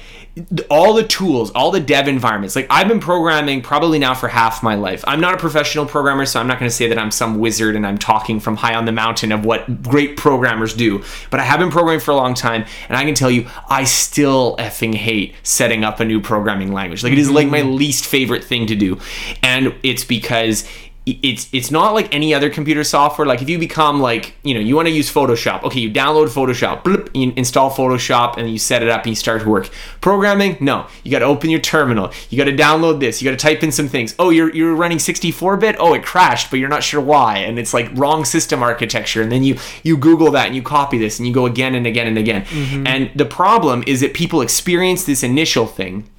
all 0.69 0.93
the 0.93 1.03
tools, 1.03 1.51
all 1.51 1.71
the 1.71 1.79
dev 1.79 2.07
environments. 2.07 2.55
Like 2.55 2.67
I've 2.69 2.87
been 2.87 2.99
programming 2.99 3.61
probably 3.61 3.99
now 3.99 4.13
for 4.13 4.27
half 4.27 4.61
my 4.61 4.75
life. 4.75 5.03
I'm 5.07 5.19
not 5.19 5.33
a 5.33 5.37
professional 5.37 5.85
programmer, 5.85 6.25
so 6.25 6.39
I'm 6.39 6.47
not 6.47 6.59
going 6.59 6.69
to 6.69 6.75
say 6.75 6.87
that 6.87 6.97
I'm 6.97 7.11
some 7.11 7.39
wizard 7.39 7.75
and 7.75 7.85
I'm 7.85 7.97
talking 7.97 8.39
from 8.39 8.55
high 8.55 8.75
on 8.75 8.85
the 8.85 8.91
mountain 8.91 9.31
of 9.31 9.45
what 9.45 9.83
great 9.83 10.17
programmers 10.17 10.73
do. 10.73 11.03
But 11.29 11.39
I 11.39 11.43
have 11.43 11.59
been 11.59 11.71
programming 11.71 12.01
for 12.01 12.11
a 12.11 12.15
long 12.15 12.33
time, 12.33 12.65
and 12.87 12.97
I 12.97 13.03
can 13.03 13.15
tell 13.15 13.31
you, 13.31 13.47
I 13.67 13.83
still 13.83 14.55
effing 14.57 14.93
hate 14.93 15.33
setting 15.43 15.83
up 15.83 15.99
a 15.99 16.05
new 16.05 16.21
programming 16.21 16.71
language. 16.71 17.03
Like 17.03 17.13
it 17.13 17.19
is 17.19 17.31
like 17.31 17.47
my 17.47 17.61
hmm. 17.61 17.73
least 17.73 18.05
favorite 18.05 18.43
thing 18.43 18.67
to 18.67 18.75
do, 18.75 18.99
and 19.41 19.73
it's 19.83 20.03
because 20.03 20.67
it's 21.07 21.47
it's 21.53 21.71
not 21.71 21.93
like 21.93 22.13
any 22.13 22.33
other 22.33 22.49
computer 22.49 22.83
software. 22.83 23.25
Like 23.25 23.41
if 23.41 23.49
you 23.49 23.57
become 23.57 24.01
like 24.01 24.35
you 24.43 24.53
know 24.53 24.59
you 24.59 24.75
want 24.75 24.87
to 24.87 24.93
use 24.93 25.11
Photoshop, 25.11 25.63
okay, 25.63 25.79
you 25.79 25.89
download 25.89 26.27
Photoshop, 26.27 26.83
bloop, 26.83 27.09
you 27.13 27.33
install 27.35 27.71
Photoshop, 27.71 28.37
and 28.37 28.49
you 28.49 28.57
set 28.57 28.83
it 28.83 28.89
up 28.89 29.03
and 29.03 29.09
you 29.09 29.15
start 29.15 29.41
to 29.43 29.49
work. 29.49 29.69
Programming, 30.01 30.57
no, 30.59 30.87
you 31.03 31.11
got 31.11 31.19
to 31.19 31.25
open 31.25 31.49
your 31.49 31.61
terminal, 31.61 32.11
you 32.29 32.37
got 32.37 32.49
to 32.49 32.55
download 32.55 32.99
this, 32.99 33.21
you 33.21 33.29
got 33.29 33.37
to 33.37 33.43
type 33.43 33.63
in 33.63 33.71
some 33.71 33.87
things. 33.87 34.15
Oh, 34.19 34.29
you're 34.29 34.53
you're 34.53 34.75
running 34.75 34.99
64 34.99 35.57
bit. 35.57 35.75
Oh, 35.79 35.93
it 35.93 36.03
crashed, 36.03 36.49
but 36.49 36.59
you're 36.59 36.69
not 36.69 36.83
sure 36.83 37.01
why, 37.01 37.37
and 37.37 37.57
it's 37.57 37.73
like 37.73 37.89
wrong 37.93 38.25
system 38.25 38.61
architecture. 38.61 39.21
And 39.21 39.31
then 39.31 39.43
you 39.43 39.57
you 39.83 39.97
Google 39.97 40.31
that 40.31 40.47
and 40.47 40.55
you 40.55 40.61
copy 40.61 40.97
this 40.97 41.19
and 41.19 41.27
you 41.27 41.33
go 41.33 41.45
again 41.45 41.75
and 41.75 41.87
again 41.87 42.07
and 42.07 42.17
again. 42.17 42.43
Mm-hmm. 42.45 42.87
And 42.87 43.11
the 43.15 43.25
problem 43.25 43.83
is 43.87 44.01
that 44.01 44.13
people 44.13 44.41
experience 44.41 45.05
this 45.05 45.23
initial 45.23 45.67
thing 45.67 46.09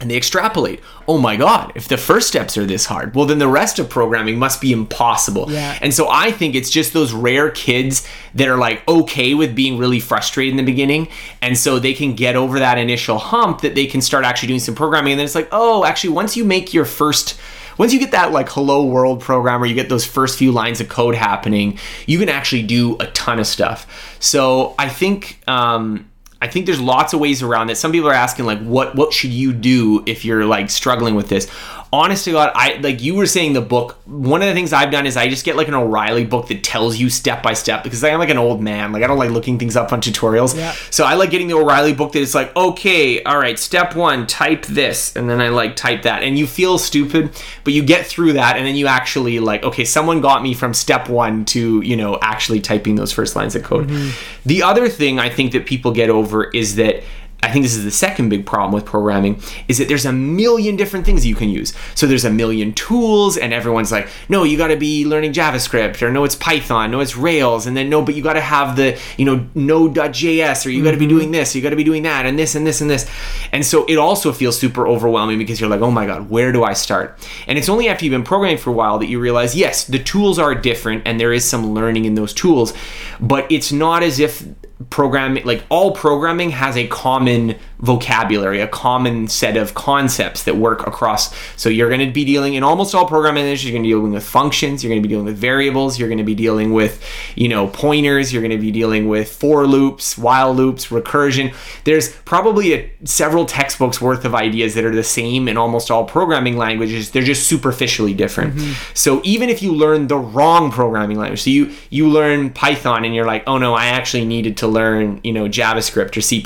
and 0.00 0.10
they 0.10 0.16
extrapolate. 0.16 0.80
Oh 1.06 1.18
my 1.18 1.36
God, 1.36 1.72
if 1.74 1.88
the 1.88 1.98
first 1.98 2.28
steps 2.28 2.56
are 2.56 2.64
this 2.64 2.86
hard, 2.86 3.14
well, 3.14 3.26
then 3.26 3.38
the 3.38 3.48
rest 3.48 3.78
of 3.78 3.90
programming 3.90 4.38
must 4.38 4.60
be 4.60 4.72
impossible. 4.72 5.50
Yeah. 5.50 5.78
And 5.82 5.92
so 5.92 6.08
I 6.08 6.32
think 6.32 6.54
it's 6.54 6.70
just 6.70 6.92
those 6.92 7.12
rare 7.12 7.50
kids 7.50 8.06
that 8.34 8.48
are 8.48 8.56
like 8.56 8.86
okay 8.88 9.34
with 9.34 9.54
being 9.54 9.76
really 9.76 10.00
frustrated 10.00 10.52
in 10.52 10.56
the 10.56 10.62
beginning. 10.62 11.08
And 11.42 11.56
so 11.56 11.78
they 11.78 11.92
can 11.92 12.14
get 12.14 12.34
over 12.34 12.58
that 12.58 12.78
initial 12.78 13.18
hump 13.18 13.60
that 13.60 13.74
they 13.74 13.86
can 13.86 14.00
start 14.00 14.24
actually 14.24 14.48
doing 14.48 14.60
some 14.60 14.74
programming. 14.74 15.12
And 15.12 15.18
then 15.18 15.26
it's 15.26 15.34
like, 15.34 15.48
oh, 15.52 15.84
actually, 15.84 16.10
once 16.10 16.36
you 16.36 16.44
make 16.44 16.72
your 16.72 16.86
first 16.86 17.38
once 17.78 17.94
you 17.94 17.98
get 17.98 18.10
that 18.10 18.30
like 18.30 18.46
hello 18.50 18.84
world 18.84 19.22
program 19.22 19.60
where 19.60 19.68
you 19.68 19.74
get 19.74 19.88
those 19.88 20.04
first 20.04 20.38
few 20.38 20.52
lines 20.52 20.82
of 20.82 20.88
code 20.90 21.14
happening 21.14 21.78
you 22.04 22.18
can 22.18 22.28
actually 22.28 22.62
do 22.62 22.94
a 23.00 23.06
ton 23.12 23.38
of 23.38 23.46
stuff 23.46 24.18
so 24.20 24.74
i 24.78 24.86
think 24.86 25.40
um, 25.48 26.10
I 26.42 26.48
think 26.48 26.66
there's 26.66 26.80
lots 26.80 27.12
of 27.12 27.20
ways 27.20 27.42
around 27.42 27.70
it. 27.70 27.76
Some 27.76 27.92
people 27.92 28.08
are 28.08 28.14
asking 28.14 28.46
like, 28.46 28.60
what 28.60 28.94
what 28.94 29.12
should 29.12 29.30
you 29.30 29.52
do 29.52 30.02
if 30.06 30.24
you're 30.24 30.46
like 30.46 30.70
struggling 30.70 31.14
with 31.14 31.28
this? 31.28 31.50
Honest 31.92 32.24
to 32.26 32.32
God, 32.32 32.52
I 32.54 32.74
like 32.76 33.02
you 33.02 33.16
were 33.16 33.26
saying 33.26 33.52
the 33.52 33.60
book. 33.60 33.98
One 34.06 34.42
of 34.42 34.48
the 34.48 34.54
things 34.54 34.72
I've 34.72 34.92
done 34.92 35.06
is 35.06 35.16
I 35.16 35.28
just 35.28 35.44
get 35.44 35.56
like 35.56 35.66
an 35.66 35.74
O'Reilly 35.74 36.24
book 36.24 36.46
that 36.46 36.62
tells 36.62 36.98
you 36.98 37.10
step 37.10 37.42
by 37.42 37.52
step 37.52 37.82
because 37.82 38.04
I'm 38.04 38.20
like 38.20 38.28
an 38.28 38.38
old 38.38 38.62
man. 38.62 38.92
Like 38.92 39.02
I 39.02 39.08
don't 39.08 39.18
like 39.18 39.30
looking 39.30 39.58
things 39.58 39.74
up 39.74 39.92
on 39.92 40.00
tutorials. 40.00 40.56
Yeah. 40.56 40.72
So 40.90 41.04
I 41.04 41.14
like 41.14 41.30
getting 41.30 41.48
the 41.48 41.54
O'Reilly 41.54 41.92
book 41.92 42.12
that 42.12 42.22
it's 42.22 42.34
like, 42.34 42.54
okay, 42.54 43.24
all 43.24 43.36
right, 43.36 43.58
step 43.58 43.96
one, 43.96 44.28
type 44.28 44.66
this, 44.66 45.16
and 45.16 45.28
then 45.28 45.40
I 45.40 45.48
like 45.48 45.74
type 45.74 46.02
that, 46.02 46.22
and 46.22 46.38
you 46.38 46.46
feel 46.46 46.78
stupid, 46.78 47.30
but 47.64 47.72
you 47.72 47.82
get 47.82 48.06
through 48.06 48.34
that, 48.34 48.56
and 48.56 48.64
then 48.64 48.76
you 48.76 48.86
actually 48.86 49.40
like, 49.40 49.64
okay, 49.64 49.84
someone 49.84 50.20
got 50.20 50.44
me 50.44 50.54
from 50.54 50.72
step 50.72 51.08
one 51.08 51.44
to 51.46 51.80
you 51.80 51.96
know 51.96 52.20
actually 52.22 52.60
typing 52.60 52.94
those 52.94 53.10
first 53.10 53.34
lines 53.34 53.56
of 53.56 53.64
code. 53.64 53.88
Mm-hmm. 53.88 54.10
The 54.46 54.62
other 54.62 54.88
thing 54.88 55.18
I 55.18 55.28
think 55.28 55.50
that 55.52 55.66
people 55.66 55.90
get 55.90 56.08
over 56.08 56.50
is 56.50 56.76
that. 56.76 57.02
I 57.42 57.50
think 57.50 57.64
this 57.64 57.74
is 57.74 57.84
the 57.84 57.90
second 57.90 58.28
big 58.28 58.44
problem 58.44 58.72
with 58.72 58.84
programming 58.84 59.40
is 59.66 59.78
that 59.78 59.88
there's 59.88 60.04
a 60.04 60.12
million 60.12 60.76
different 60.76 61.06
things 61.06 61.24
you 61.24 61.34
can 61.34 61.48
use. 61.48 61.72
So 61.94 62.06
there's 62.06 62.24
a 62.24 62.30
million 62.30 62.72
tools 62.74 63.36
and 63.36 63.52
everyone's 63.52 63.90
like, 63.90 64.08
"No, 64.28 64.44
you 64.44 64.58
got 64.58 64.68
to 64.68 64.76
be 64.76 65.04
learning 65.06 65.32
JavaScript 65.32 66.02
or 66.02 66.10
no 66.10 66.24
it's 66.24 66.34
Python, 66.34 66.90
no 66.90 67.00
it's 67.00 67.16
Rails." 67.16 67.66
And 67.66 67.76
then 67.76 67.88
no, 67.88 68.02
but 68.02 68.14
you 68.14 68.22
got 68.22 68.34
to 68.34 68.40
have 68.40 68.76
the, 68.76 68.98
you 69.16 69.24
know, 69.24 69.46
node.js 69.54 70.66
or 70.66 70.70
you 70.70 70.84
got 70.84 70.90
to 70.90 70.96
be 70.96 71.06
mm-hmm. 71.06 71.16
doing 71.16 71.30
this, 71.30 71.54
or 71.54 71.58
you 71.58 71.62
got 71.62 71.70
to 71.70 71.76
be 71.76 71.84
doing 71.84 72.02
that 72.02 72.26
and 72.26 72.38
this 72.38 72.54
and 72.54 72.66
this 72.66 72.80
and 72.80 72.90
this. 72.90 73.10
And 73.52 73.64
so 73.64 73.84
it 73.86 73.96
also 73.96 74.32
feels 74.32 74.58
super 74.58 74.86
overwhelming 74.86 75.38
because 75.38 75.60
you're 75.60 75.70
like, 75.70 75.80
"Oh 75.80 75.90
my 75.90 76.06
god, 76.06 76.28
where 76.28 76.52
do 76.52 76.62
I 76.62 76.74
start?" 76.74 77.18
And 77.46 77.58
it's 77.58 77.68
only 77.68 77.88
after 77.88 78.04
you've 78.04 78.12
been 78.12 78.22
programming 78.22 78.58
for 78.58 78.70
a 78.70 78.74
while 78.74 78.98
that 78.98 79.06
you 79.06 79.18
realize, 79.18 79.54
yes, 79.54 79.84
the 79.84 79.98
tools 79.98 80.38
are 80.38 80.54
different 80.54 81.02
and 81.06 81.18
there 81.18 81.32
is 81.32 81.44
some 81.44 81.72
learning 81.72 82.04
in 82.04 82.14
those 82.14 82.34
tools, 82.34 82.74
but 83.18 83.50
it's 83.50 83.72
not 83.72 84.02
as 84.02 84.20
if 84.20 84.44
programming 84.88 85.44
like 85.44 85.64
all 85.68 85.92
programming 85.92 86.50
has 86.50 86.76
a 86.76 86.86
common 86.86 87.58
vocabulary 87.80 88.60
a 88.60 88.68
common 88.68 89.28
set 89.28 89.56
of 89.56 89.74
concepts 89.74 90.44
that 90.44 90.56
work 90.56 90.86
across. 90.86 91.34
So 91.56 91.68
you're 91.68 91.88
going 91.88 92.06
to 92.06 92.12
be 92.12 92.24
dealing 92.24 92.54
in 92.54 92.62
almost 92.62 92.94
all 92.94 93.06
programming 93.06 93.44
languages. 93.44 93.64
You're 93.64 93.72
going 93.72 93.82
to 93.82 93.88
be 93.88 93.92
dealing 93.92 94.12
with 94.12 94.24
functions. 94.24 94.82
You're 94.82 94.90
going 94.90 95.02
to 95.02 95.08
be 95.08 95.12
dealing 95.12 95.26
with 95.26 95.38
variables. 95.38 95.98
You're 95.98 96.08
going 96.08 96.18
to 96.18 96.24
be 96.24 96.34
dealing 96.34 96.72
with 96.72 97.04
you 97.36 97.48
know 97.48 97.68
pointers. 97.68 98.32
You're 98.32 98.42
going 98.42 98.50
to 98.50 98.58
be 98.58 98.70
dealing 98.70 99.08
with 99.08 99.32
for 99.32 99.66
loops 99.66 100.18
while 100.18 100.54
loops 100.54 100.88
recursion. 100.88 101.54
There's 101.84 102.12
probably 102.12 102.74
a, 102.74 102.90
several 103.04 103.46
textbooks 103.46 104.00
worth 104.00 104.24
of 104.24 104.34
ideas 104.34 104.74
that 104.74 104.84
are 104.84 104.94
the 104.94 105.02
same 105.02 105.48
in 105.48 105.56
almost 105.56 105.90
all 105.90 106.04
programming 106.04 106.56
languages. 106.56 107.10
They're 107.10 107.22
just 107.22 107.46
superficially 107.46 108.14
different. 108.14 108.54
Mm-hmm. 108.54 108.94
So 108.94 109.20
even 109.24 109.48
if 109.48 109.62
you 109.62 109.72
learn 109.74 110.06
the 110.06 110.18
wrong 110.18 110.70
programming 110.70 111.18
language 111.18 111.42
so 111.42 111.50
you 111.50 111.72
you 111.90 112.08
learn 112.08 112.50
python 112.50 113.04
and 113.04 113.14
you're 113.14 113.26
like 113.26 113.42
oh 113.46 113.58
no 113.58 113.74
i 113.74 113.86
actually 113.86 114.24
needed 114.24 114.56
to 114.56 114.66
learn 114.66 115.20
you 115.22 115.32
know 115.32 115.46
javascript 115.46 116.16
or 116.16 116.20
c++ 116.20 116.42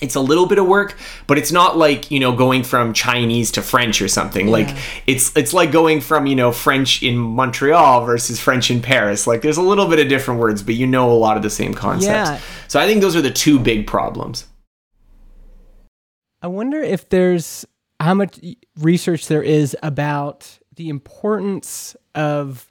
it's 0.00 0.14
a 0.14 0.20
little 0.20 0.46
bit 0.46 0.58
of 0.58 0.66
work 0.66 0.96
but 1.26 1.38
it's 1.38 1.50
not 1.52 1.76
like 1.76 2.10
you 2.10 2.20
know 2.20 2.32
going 2.34 2.62
from 2.62 2.92
chinese 2.92 3.50
to 3.50 3.60
french 3.62 4.00
or 4.00 4.08
something 4.08 4.46
like 4.48 4.68
it's 5.06 5.36
it's 5.36 5.52
like 5.52 5.72
going 5.72 6.00
from 6.00 6.26
you 6.26 6.36
know 6.36 6.52
french 6.52 7.02
in 7.02 7.16
montreal 7.16 8.04
versus 8.04 8.38
french 8.40 8.70
in 8.70 8.80
paris 8.80 9.26
like 9.26 9.42
there's 9.42 9.56
a 9.56 9.62
little 9.62 9.86
bit 9.88 9.98
of 9.98 10.08
different 10.08 10.38
words 10.40 10.62
but 10.62 10.74
you 10.74 10.86
know 10.86 11.10
a 11.10 11.14
lot 11.18 11.36
of 11.36 11.42
the 11.42 11.50
same 11.50 11.74
concepts 11.74 12.30
Yeah. 12.30 12.40
so 12.68 12.78
i 12.78 12.86
think 12.86 13.00
those 13.00 13.16
are 13.16 13.22
the 13.22 13.30
two 13.32 13.58
big 13.58 13.86
problems 13.86 14.46
I 16.40 16.46
wonder 16.46 16.80
if 16.80 17.08
there's 17.08 17.64
how 17.98 18.14
much 18.14 18.38
research 18.78 19.26
there 19.26 19.42
is 19.42 19.76
about 19.82 20.58
the 20.76 20.88
importance 20.88 21.96
of 22.14 22.70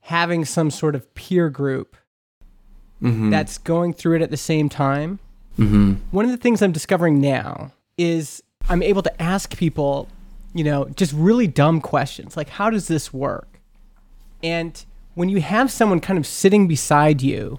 having 0.00 0.46
some 0.46 0.70
sort 0.70 0.94
of 0.94 1.12
peer 1.14 1.50
group 1.50 1.96
Mm-hmm. 3.02 3.30
that's 3.30 3.58
going 3.58 3.92
through 3.94 4.14
it 4.14 4.22
at 4.22 4.30
the 4.30 4.36
same 4.36 4.68
time. 4.68 5.18
Mm-hmm. 5.58 5.94
One 6.10 6.24
of 6.24 6.30
the 6.30 6.36
things 6.36 6.62
I'm 6.62 6.72
discovering 6.72 7.20
now 7.20 7.72
is 7.98 8.42
I'm 8.68 8.82
able 8.82 9.02
to 9.02 9.22
ask 9.22 9.56
people, 9.56 10.08
you 10.54 10.64
know, 10.64 10.86
just 10.86 11.12
really 11.12 11.46
dumb 11.46 11.80
questions 11.80 12.36
like, 12.36 12.48
how 12.48 12.70
does 12.70 12.88
this 12.88 13.12
work? 13.12 13.60
And 14.42 14.84
when 15.14 15.28
you 15.28 15.40
have 15.40 15.70
someone 15.70 16.00
kind 16.00 16.18
of 16.18 16.26
sitting 16.26 16.66
beside 16.66 17.22
you, 17.22 17.58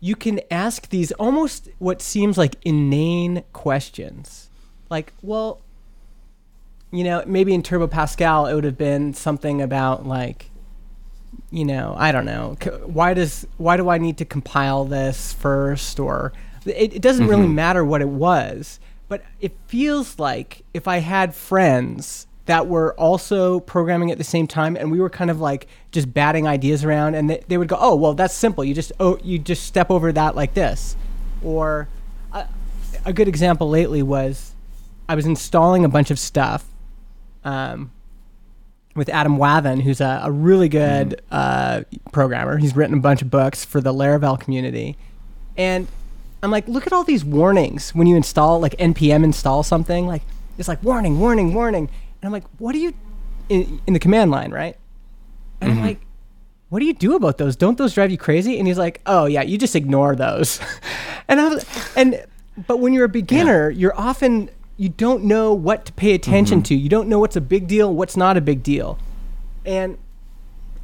you 0.00 0.14
can 0.14 0.40
ask 0.50 0.88
these 0.90 1.10
almost 1.12 1.68
what 1.78 2.00
seems 2.00 2.38
like 2.38 2.54
inane 2.64 3.42
questions. 3.52 4.48
Like, 4.90 5.12
well, 5.22 5.60
you 6.90 7.04
know, 7.04 7.22
maybe 7.26 7.52
in 7.52 7.62
Turbo 7.62 7.88
Pascal 7.88 8.46
it 8.46 8.54
would 8.54 8.64
have 8.64 8.78
been 8.78 9.12
something 9.12 9.60
about 9.60 10.06
like, 10.06 10.50
you 11.50 11.64
know, 11.64 11.94
I 11.98 12.12
don't 12.12 12.24
know, 12.24 12.56
why 12.84 13.14
does 13.14 13.46
why 13.56 13.76
do 13.76 13.88
I 13.88 13.98
need 13.98 14.18
to 14.18 14.24
compile 14.24 14.84
this 14.84 15.32
first 15.32 15.98
or 15.98 16.32
it, 16.66 16.94
it 16.94 17.02
doesn't 17.02 17.26
really 17.26 17.48
matter 17.48 17.84
what 17.84 18.00
it 18.00 18.08
was, 18.08 18.80
but 19.08 19.22
it 19.40 19.56
feels 19.66 20.18
like 20.18 20.64
if 20.74 20.86
I 20.86 20.98
had 20.98 21.34
friends 21.34 22.26
that 22.46 22.66
were 22.66 22.94
also 22.94 23.60
programming 23.60 24.10
at 24.10 24.16
the 24.16 24.24
same 24.24 24.46
time 24.46 24.74
and 24.74 24.90
we 24.90 25.00
were 25.00 25.10
kind 25.10 25.30
of 25.30 25.38
like 25.38 25.66
just 25.92 26.12
batting 26.14 26.46
ideas 26.46 26.82
around 26.82 27.14
and 27.14 27.28
they, 27.28 27.44
they 27.48 27.58
would 27.58 27.68
go, 27.68 27.76
"Oh, 27.78 27.94
well, 27.94 28.14
that's 28.14 28.34
simple. 28.34 28.64
You 28.64 28.74
just 28.74 28.90
oh, 28.98 29.18
you 29.22 29.38
just 29.38 29.64
step 29.64 29.90
over 29.90 30.12
that 30.12 30.34
like 30.34 30.54
this." 30.54 30.96
Or 31.42 31.88
a, 32.32 32.46
a 33.04 33.12
good 33.12 33.28
example 33.28 33.68
lately 33.68 34.02
was 34.02 34.54
I 35.08 35.14
was 35.14 35.26
installing 35.26 35.84
a 35.84 35.88
bunch 35.88 36.10
of 36.10 36.18
stuff 36.18 36.64
um, 37.44 37.90
with 38.94 39.08
Adam 39.08 39.36
Wathan, 39.36 39.82
who's 39.82 40.00
a, 40.00 40.20
a 40.24 40.30
really 40.30 40.68
good 40.68 41.20
uh, 41.30 41.82
programmer. 42.12 42.58
He's 42.58 42.74
written 42.74 42.98
a 42.98 43.00
bunch 43.00 43.22
of 43.22 43.30
books 43.30 43.64
for 43.64 43.80
the 43.80 43.92
Laravel 43.92 44.38
community. 44.38 44.96
And 45.56 45.86
I'm 46.42 46.50
like, 46.50 46.68
look 46.68 46.86
at 46.86 46.92
all 46.92 47.04
these 47.04 47.24
warnings 47.24 47.94
when 47.94 48.06
you 48.06 48.16
install, 48.16 48.60
like 48.60 48.76
npm 48.76 49.24
install 49.24 49.62
something. 49.62 50.06
Like, 50.06 50.22
it's 50.56 50.68
like 50.68 50.82
warning, 50.82 51.18
warning, 51.18 51.52
warning. 51.54 51.88
And 52.20 52.26
I'm 52.26 52.32
like, 52.32 52.44
what 52.58 52.72
do 52.72 52.78
you, 52.78 52.94
in, 53.48 53.80
in 53.86 53.92
the 53.92 53.98
command 53.98 54.30
line, 54.30 54.50
right? 54.50 54.76
And 55.60 55.70
I'm 55.70 55.76
mm-hmm. 55.78 55.86
like, 55.86 56.00
what 56.68 56.80
do 56.80 56.86
you 56.86 56.94
do 56.94 57.16
about 57.16 57.38
those? 57.38 57.56
Don't 57.56 57.78
those 57.78 57.94
drive 57.94 58.10
you 58.10 58.18
crazy? 58.18 58.58
And 58.58 58.66
he's 58.66 58.78
like, 58.78 59.00
oh 59.06 59.26
yeah, 59.26 59.42
you 59.42 59.58
just 59.58 59.74
ignore 59.74 60.14
those. 60.14 60.60
and 61.28 61.40
I 61.40 61.48
was, 61.48 61.66
and 61.96 62.24
but 62.66 62.80
when 62.80 62.92
you're 62.92 63.04
a 63.04 63.08
beginner, 63.08 63.70
you're 63.70 63.98
often 63.98 64.50
you 64.76 64.88
don't 64.88 65.24
know 65.24 65.52
what 65.52 65.86
to 65.86 65.92
pay 65.92 66.14
attention 66.14 66.58
mm-hmm. 66.58 66.64
to. 66.64 66.74
You 66.74 66.88
don't 66.88 67.08
know 67.08 67.18
what's 67.18 67.36
a 67.36 67.40
big 67.40 67.66
deal, 67.66 67.92
what's 67.94 68.16
not 68.16 68.36
a 68.36 68.40
big 68.40 68.62
deal, 68.62 68.98
and 69.64 69.98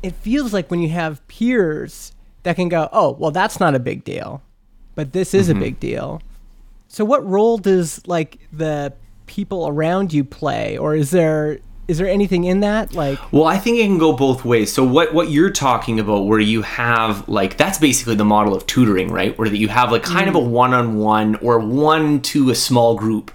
it 0.02 0.14
feels 0.14 0.52
like 0.52 0.70
when 0.70 0.80
you 0.80 0.88
have 0.90 1.26
peers 1.28 2.12
that 2.44 2.56
can 2.56 2.68
go, 2.68 2.88
oh 2.92 3.12
well, 3.12 3.30
that's 3.30 3.60
not 3.60 3.74
a 3.74 3.78
big 3.78 4.04
deal, 4.04 4.42
but 4.94 5.12
this 5.12 5.34
is 5.34 5.48
a 5.48 5.52
mm-hmm. 5.52 5.62
big 5.62 5.80
deal. 5.80 6.22
So 6.88 7.04
what 7.04 7.26
role 7.26 7.58
does 7.58 8.06
like 8.06 8.38
the 8.52 8.92
people 9.26 9.66
around 9.68 10.12
you 10.12 10.24
play, 10.24 10.78
or 10.78 10.94
is 10.94 11.10
there 11.10 11.58
is 11.86 11.98
there 11.98 12.08
anything 12.08 12.44
in 12.44 12.60
that 12.60 12.94
like? 12.94 13.18
Well, 13.32 13.44
I 13.44 13.58
think 13.58 13.78
it 13.78 13.84
can 13.84 13.98
go 13.98 14.12
both 14.12 14.44
ways. 14.44 14.72
So 14.72 14.84
what 14.84 15.12
what 15.12 15.30
you're 15.30 15.50
talking 15.50 16.00
about, 16.00 16.26
where 16.26 16.40
you 16.40 16.62
have 16.62 17.28
like 17.28 17.56
that's 17.56 17.78
basically 17.78 18.14
the 18.14 18.24
model 18.24 18.54
of 18.54 18.66
tutoring, 18.66 19.10
right? 19.10 19.36
Where 19.38 19.48
that 19.48 19.56
you 19.56 19.68
have 19.68 19.90
like 19.92 20.02
kind 20.02 20.28
of 20.28 20.34
mm-hmm. 20.34 20.46
a 20.46 20.50
one 20.50 20.74
on 20.74 20.96
one 20.96 21.36
or 21.36 21.58
one 21.58 22.20
to 22.22 22.50
a 22.50 22.54
small 22.54 22.96
group 22.96 23.30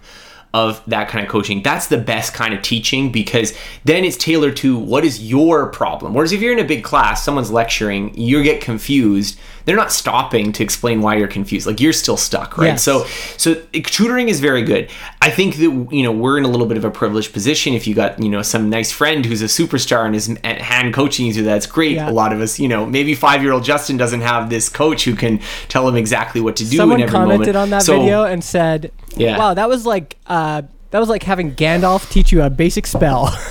of 0.53 0.81
that 0.87 1.07
kind 1.09 1.23
of 1.23 1.31
coaching. 1.31 1.61
That's 1.61 1.87
the 1.87 1.97
best 1.97 2.33
kind 2.33 2.53
of 2.55 2.61
teaching 2.63 3.11
because 3.11 3.55
then 3.85 4.03
it's 4.03 4.17
tailored 4.17 4.55
to 4.57 4.77
what 4.77 5.05
is 5.05 5.21
your 5.29 5.67
problem. 5.67 6.13
Whereas 6.15 6.31
if 6.31 6.41
you're 6.41 6.53
in 6.53 6.59
a 6.59 6.63
big 6.63 6.83
class, 6.83 7.23
someone's 7.23 7.51
lecturing, 7.51 8.17
you 8.17 8.41
get 8.41 8.59
confused. 8.59 9.39
They're 9.65 9.75
not 9.75 9.91
stopping 9.91 10.51
to 10.53 10.63
explain 10.63 11.01
why 11.01 11.17
you're 11.17 11.27
confused. 11.27 11.67
Like 11.67 11.79
you're 11.79 11.93
still 11.93 12.17
stuck, 12.17 12.57
right? 12.57 12.67
Yes. 12.67 12.83
So 12.83 13.05
so 13.37 13.61
eh, 13.75 13.81
tutoring 13.83 14.27
is 14.29 14.39
very 14.39 14.63
good. 14.63 14.89
I 15.21 15.29
think 15.29 15.57
that 15.57 15.87
you 15.91 16.01
know 16.01 16.11
we're 16.11 16.39
in 16.39 16.45
a 16.45 16.47
little 16.47 16.65
bit 16.65 16.77
of 16.77 16.83
a 16.85 16.89
privileged 16.89 17.31
position. 17.31 17.75
If 17.75 17.85
you 17.85 17.93
got 17.93 18.19
you 18.19 18.29
know 18.29 18.41
some 18.41 18.71
nice 18.71 18.91
friend 18.91 19.23
who's 19.23 19.43
a 19.43 19.45
superstar 19.45 20.07
and 20.07 20.15
is 20.15 20.35
at 20.43 20.59
hand 20.61 20.95
coaching 20.95 21.27
you, 21.27 21.43
that's 21.43 21.67
great. 21.67 21.91
Yeah. 21.97 22.09
A 22.09 22.11
lot 22.11 22.33
of 22.33 22.41
us, 22.41 22.59
you 22.59 22.67
know, 22.67 22.87
maybe 22.87 23.13
five 23.13 23.43
year 23.43 23.51
old 23.51 23.63
Justin 23.63 23.97
doesn't 23.97 24.21
have 24.21 24.49
this 24.49 24.67
coach 24.69 25.03
who 25.03 25.15
can 25.15 25.39
tell 25.67 25.87
him 25.87 25.95
exactly 25.95 26.41
what 26.41 26.55
to 26.55 26.65
do 26.67 26.77
Someone 26.77 26.97
in 26.99 27.03
every 27.03 27.11
commented 27.11 27.39
moment. 27.53 27.55
on 27.57 27.69
that 27.69 27.83
So- 27.83 27.99
video 27.99 28.23
and 28.23 28.43
said, 28.43 28.91
Yeah. 29.15 29.37
"Wow, 29.37 29.53
that 29.53 29.67
was 29.69 29.85
like 29.85 30.17
uh, 30.27 30.61
that 30.91 30.99
was 30.99 31.09
like 31.09 31.23
having 31.23 31.55
Gandalf 31.55 32.09
teach 32.11 32.31
you 32.31 32.41
a 32.43 32.49
basic 32.49 32.87
spell." 32.87 33.35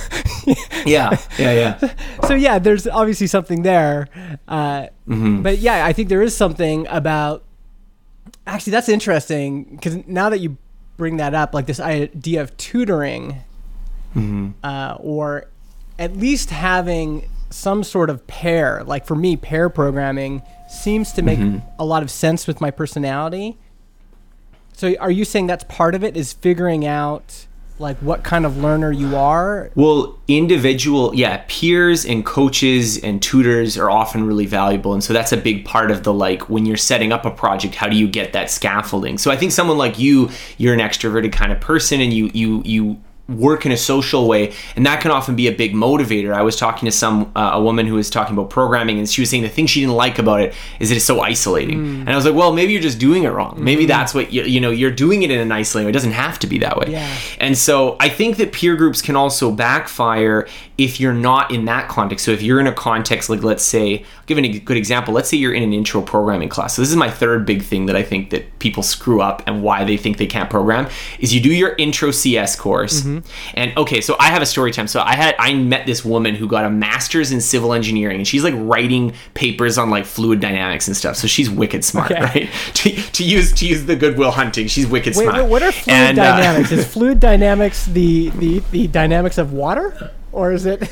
Yeah, 0.85 1.15
yeah, 1.37 1.53
yeah. 1.81 1.93
so 2.27 2.33
yeah, 2.33 2.57
there's 2.57 2.87
obviously 2.87 3.27
something 3.27 3.61
there. 3.63 4.07
Uh, 4.47 4.87
Mm-hmm. 5.07 5.41
But 5.43 5.57
yeah, 5.59 5.85
I 5.85 5.93
think 5.93 6.09
there 6.09 6.21
is 6.23 6.35
something 6.35 6.87
about. 6.87 7.43
Actually, 8.47 8.71
that's 8.71 8.89
interesting 8.89 9.63
because 9.65 9.97
now 10.07 10.29
that 10.29 10.39
you 10.39 10.57
bring 10.97 11.17
that 11.17 11.33
up, 11.35 11.53
like 11.53 11.65
this 11.67 11.79
idea 11.79 12.41
of 12.41 12.55
tutoring, 12.57 13.35
Mm-hmm. 14.15 14.51
uh, 14.63 14.95
or 14.99 15.45
at 15.99 16.15
least 16.17 16.49
having 16.49 17.29
some 17.51 17.83
sort 17.83 18.09
of 18.09 18.25
pair. 18.25 18.83
Like 18.83 19.05
for 19.05 19.15
me, 19.15 19.35
pair 19.37 19.69
programming 19.69 20.41
seems 20.69 21.11
to 21.13 21.21
make 21.21 21.37
Mm-hmm. 21.39 21.67
a 21.77 21.85
lot 21.85 22.01
of 22.01 22.09
sense 22.09 22.47
with 22.47 22.59
my 22.61 22.71
personality. 22.71 23.57
So, 24.79 24.95
are 25.01 25.11
you 25.11 25.25
saying 25.25 25.47
that's 25.47 25.65
part 25.65 25.93
of 25.93 26.05
it? 26.05 26.15
Is 26.15 26.31
figuring 26.31 26.85
out 26.85 27.47
like 27.79 27.97
what 27.97 28.23
kind 28.23 28.45
of 28.45 28.55
learner 28.55 28.93
you 28.93 29.13
are? 29.13 29.71
Well, 29.75 30.17
individual, 30.29 31.13
yeah, 31.13 31.43
peers 31.49 32.05
and 32.05 32.25
coaches 32.25 32.97
and 32.97 33.21
tutors 33.21 33.77
are 33.77 33.89
often 33.89 34.25
really 34.25 34.45
valuable. 34.45 34.93
And 34.93 35.03
so 35.03 35.11
that's 35.11 35.33
a 35.33 35.37
big 35.37 35.65
part 35.65 35.91
of 35.91 36.03
the 36.03 36.13
like 36.13 36.49
when 36.49 36.65
you're 36.65 36.77
setting 36.77 37.11
up 37.11 37.25
a 37.25 37.31
project, 37.31 37.75
how 37.75 37.89
do 37.89 37.97
you 37.97 38.07
get 38.07 38.31
that 38.31 38.49
scaffolding? 38.49 39.17
So 39.17 39.31
I 39.31 39.35
think 39.35 39.51
someone 39.51 39.77
like 39.77 39.99
you, 39.99 40.29
you're 40.57 40.73
an 40.73 40.79
extroverted 40.79 41.33
kind 41.33 41.51
of 41.51 41.59
person 41.59 41.99
and 41.99 42.13
you 42.13 42.31
you 42.33 42.61
you 42.63 43.01
work 43.29 43.65
in 43.65 43.71
a 43.71 43.77
social 43.77 44.27
way 44.27 44.53
and 44.75 44.85
that 44.85 45.01
can 45.01 45.11
often 45.11 45.35
be 45.35 45.47
a 45.47 45.51
big 45.51 45.73
motivator. 45.73 46.33
I 46.33 46.41
was 46.41 46.55
talking 46.55 46.85
to 46.85 46.91
some 46.91 47.31
uh, 47.35 47.51
a 47.53 47.61
woman 47.61 47.85
who 47.85 47.95
was 47.95 48.09
talking 48.09 48.35
about 48.35 48.49
programming 48.49 48.99
and 48.99 49.09
she 49.09 49.21
was 49.21 49.29
saying 49.29 49.43
the 49.43 49.49
thing 49.49 49.67
she 49.67 49.81
didn't 49.81 49.95
like 49.95 50.19
about 50.19 50.41
it 50.41 50.53
is 50.79 50.89
that 50.89 50.95
it's 50.95 51.05
so 51.05 51.21
isolating. 51.21 51.79
And 51.79 52.09
i 52.09 52.15
was 52.15 52.25
like 52.25 52.35
well 52.35 52.53
maybe 52.53 52.73
you're 52.73 52.81
just 52.81 52.99
doing 52.99 53.23
it 53.23 53.29
wrong. 53.29 53.57
Maybe 53.59 53.85
that's 53.85 54.13
what 54.13 54.31
you, 54.33 54.43
you 54.43 54.59
know 54.59 54.71
you're 54.71 54.91
doing 54.91 55.23
it 55.23 55.31
in 55.31 55.39
an 55.39 55.51
isolating 55.51 55.85
way 55.85 55.89
it 55.89 55.93
doesn't 55.93 56.11
have 56.11 56.39
to 56.39 56.47
be 56.47 56.59
that 56.59 56.77
way. 56.77 56.87
Yeah. 56.89 57.15
and 57.39 57.57
so 57.57 57.95
I 57.99 58.09
think 58.09 58.37
that 58.37 58.51
peer 58.51 58.75
groups 58.75 59.01
can 59.01 59.15
also 59.15 59.51
backfire 59.51 60.47
if 60.79 60.99
you're 60.99 61.13
not 61.13 61.51
in 61.51 61.65
that 61.65 61.89
context. 61.89 62.23
So 62.25 62.31
if 62.31 62.41
you're 62.41 62.59
in 62.59 62.65
a 62.67 62.71
context 62.73 63.29
like 63.29 63.43
let's 63.43 63.63
say, 63.63 63.97
I'll 63.99 64.25
give 64.25 64.37
a 64.37 64.59
good 64.59 64.77
example. 64.77 65.13
Let's 65.13 65.29
say 65.29 65.37
you're 65.37 65.53
in 65.53 65.61
an 65.61 65.73
intro 65.73 66.01
programming 66.01 66.49
class. 66.49 66.75
So 66.75 66.81
this 66.81 66.89
is 66.89 66.95
my 66.95 67.11
third 67.11 67.45
big 67.45 67.61
thing 67.61 67.85
that 67.87 67.95
I 67.95 68.03
think 68.03 68.29
that 68.29 68.57
people 68.59 68.81
screw 68.81 69.21
up 69.21 69.43
and 69.45 69.61
why 69.61 69.83
they 69.83 69.97
think 69.97 70.17
they 70.17 70.25
can't 70.25 70.49
program 70.49 70.87
is 71.19 71.33
you 71.35 71.41
do 71.41 71.53
your 71.53 71.75
intro 71.77 72.11
CS 72.11 72.55
course. 72.55 73.03
And 73.03 73.77
okay, 73.77 73.99
so 74.01 74.15
I 74.19 74.27
have 74.29 74.41
a 74.41 74.45
story 74.45 74.71
time. 74.71 74.87
So 74.87 75.01
I 75.01 75.13
had 75.15 75.35
I 75.37 75.53
met 75.53 75.85
this 75.85 76.05
woman 76.05 76.35
who 76.35 76.47
got 76.47 76.63
a 76.65 76.69
master's 76.69 77.31
in 77.31 77.41
civil 77.41 77.73
engineering 77.73 78.17
and 78.17 78.27
she's 78.27 78.43
like 78.43 78.53
writing 78.57 79.13
papers 79.33 79.77
on 79.77 79.89
like 79.89 80.05
fluid 80.05 80.39
dynamics 80.39 80.87
and 80.87 80.95
stuff. 80.95 81.17
So 81.17 81.27
she's 81.27 81.49
wicked 81.49 81.83
smart, 81.83 82.11
Okay. 82.11 82.21
right? 82.21 82.49
To, 82.79 82.89
to 82.91 83.23
use 83.25 83.51
to 83.53 83.65
use 83.67 83.85
the 83.85 83.95
Good 83.97 84.17
Will 84.17 84.31
Hunting, 84.31 84.67
she's 84.67 84.87
wicked 84.87 85.15
Wait, 85.15 85.23
smart. 85.23 85.43
wait, 85.43 85.49
what 85.49 85.61
are 85.63 85.71
fluid 85.71 85.97
And, 85.99 86.19
uh, 86.19 86.23
dynamics? 86.37 86.71
is 86.71 86.87
fluid 86.93 87.19
dynamics 87.19 87.85
the, 87.87 88.29
the 88.31 88.59
the 88.71 88.87
dynamics 88.87 89.37
of 89.37 89.51
water, 89.51 90.11
or 90.31 90.51
is 90.53 90.65
it? 90.65 90.81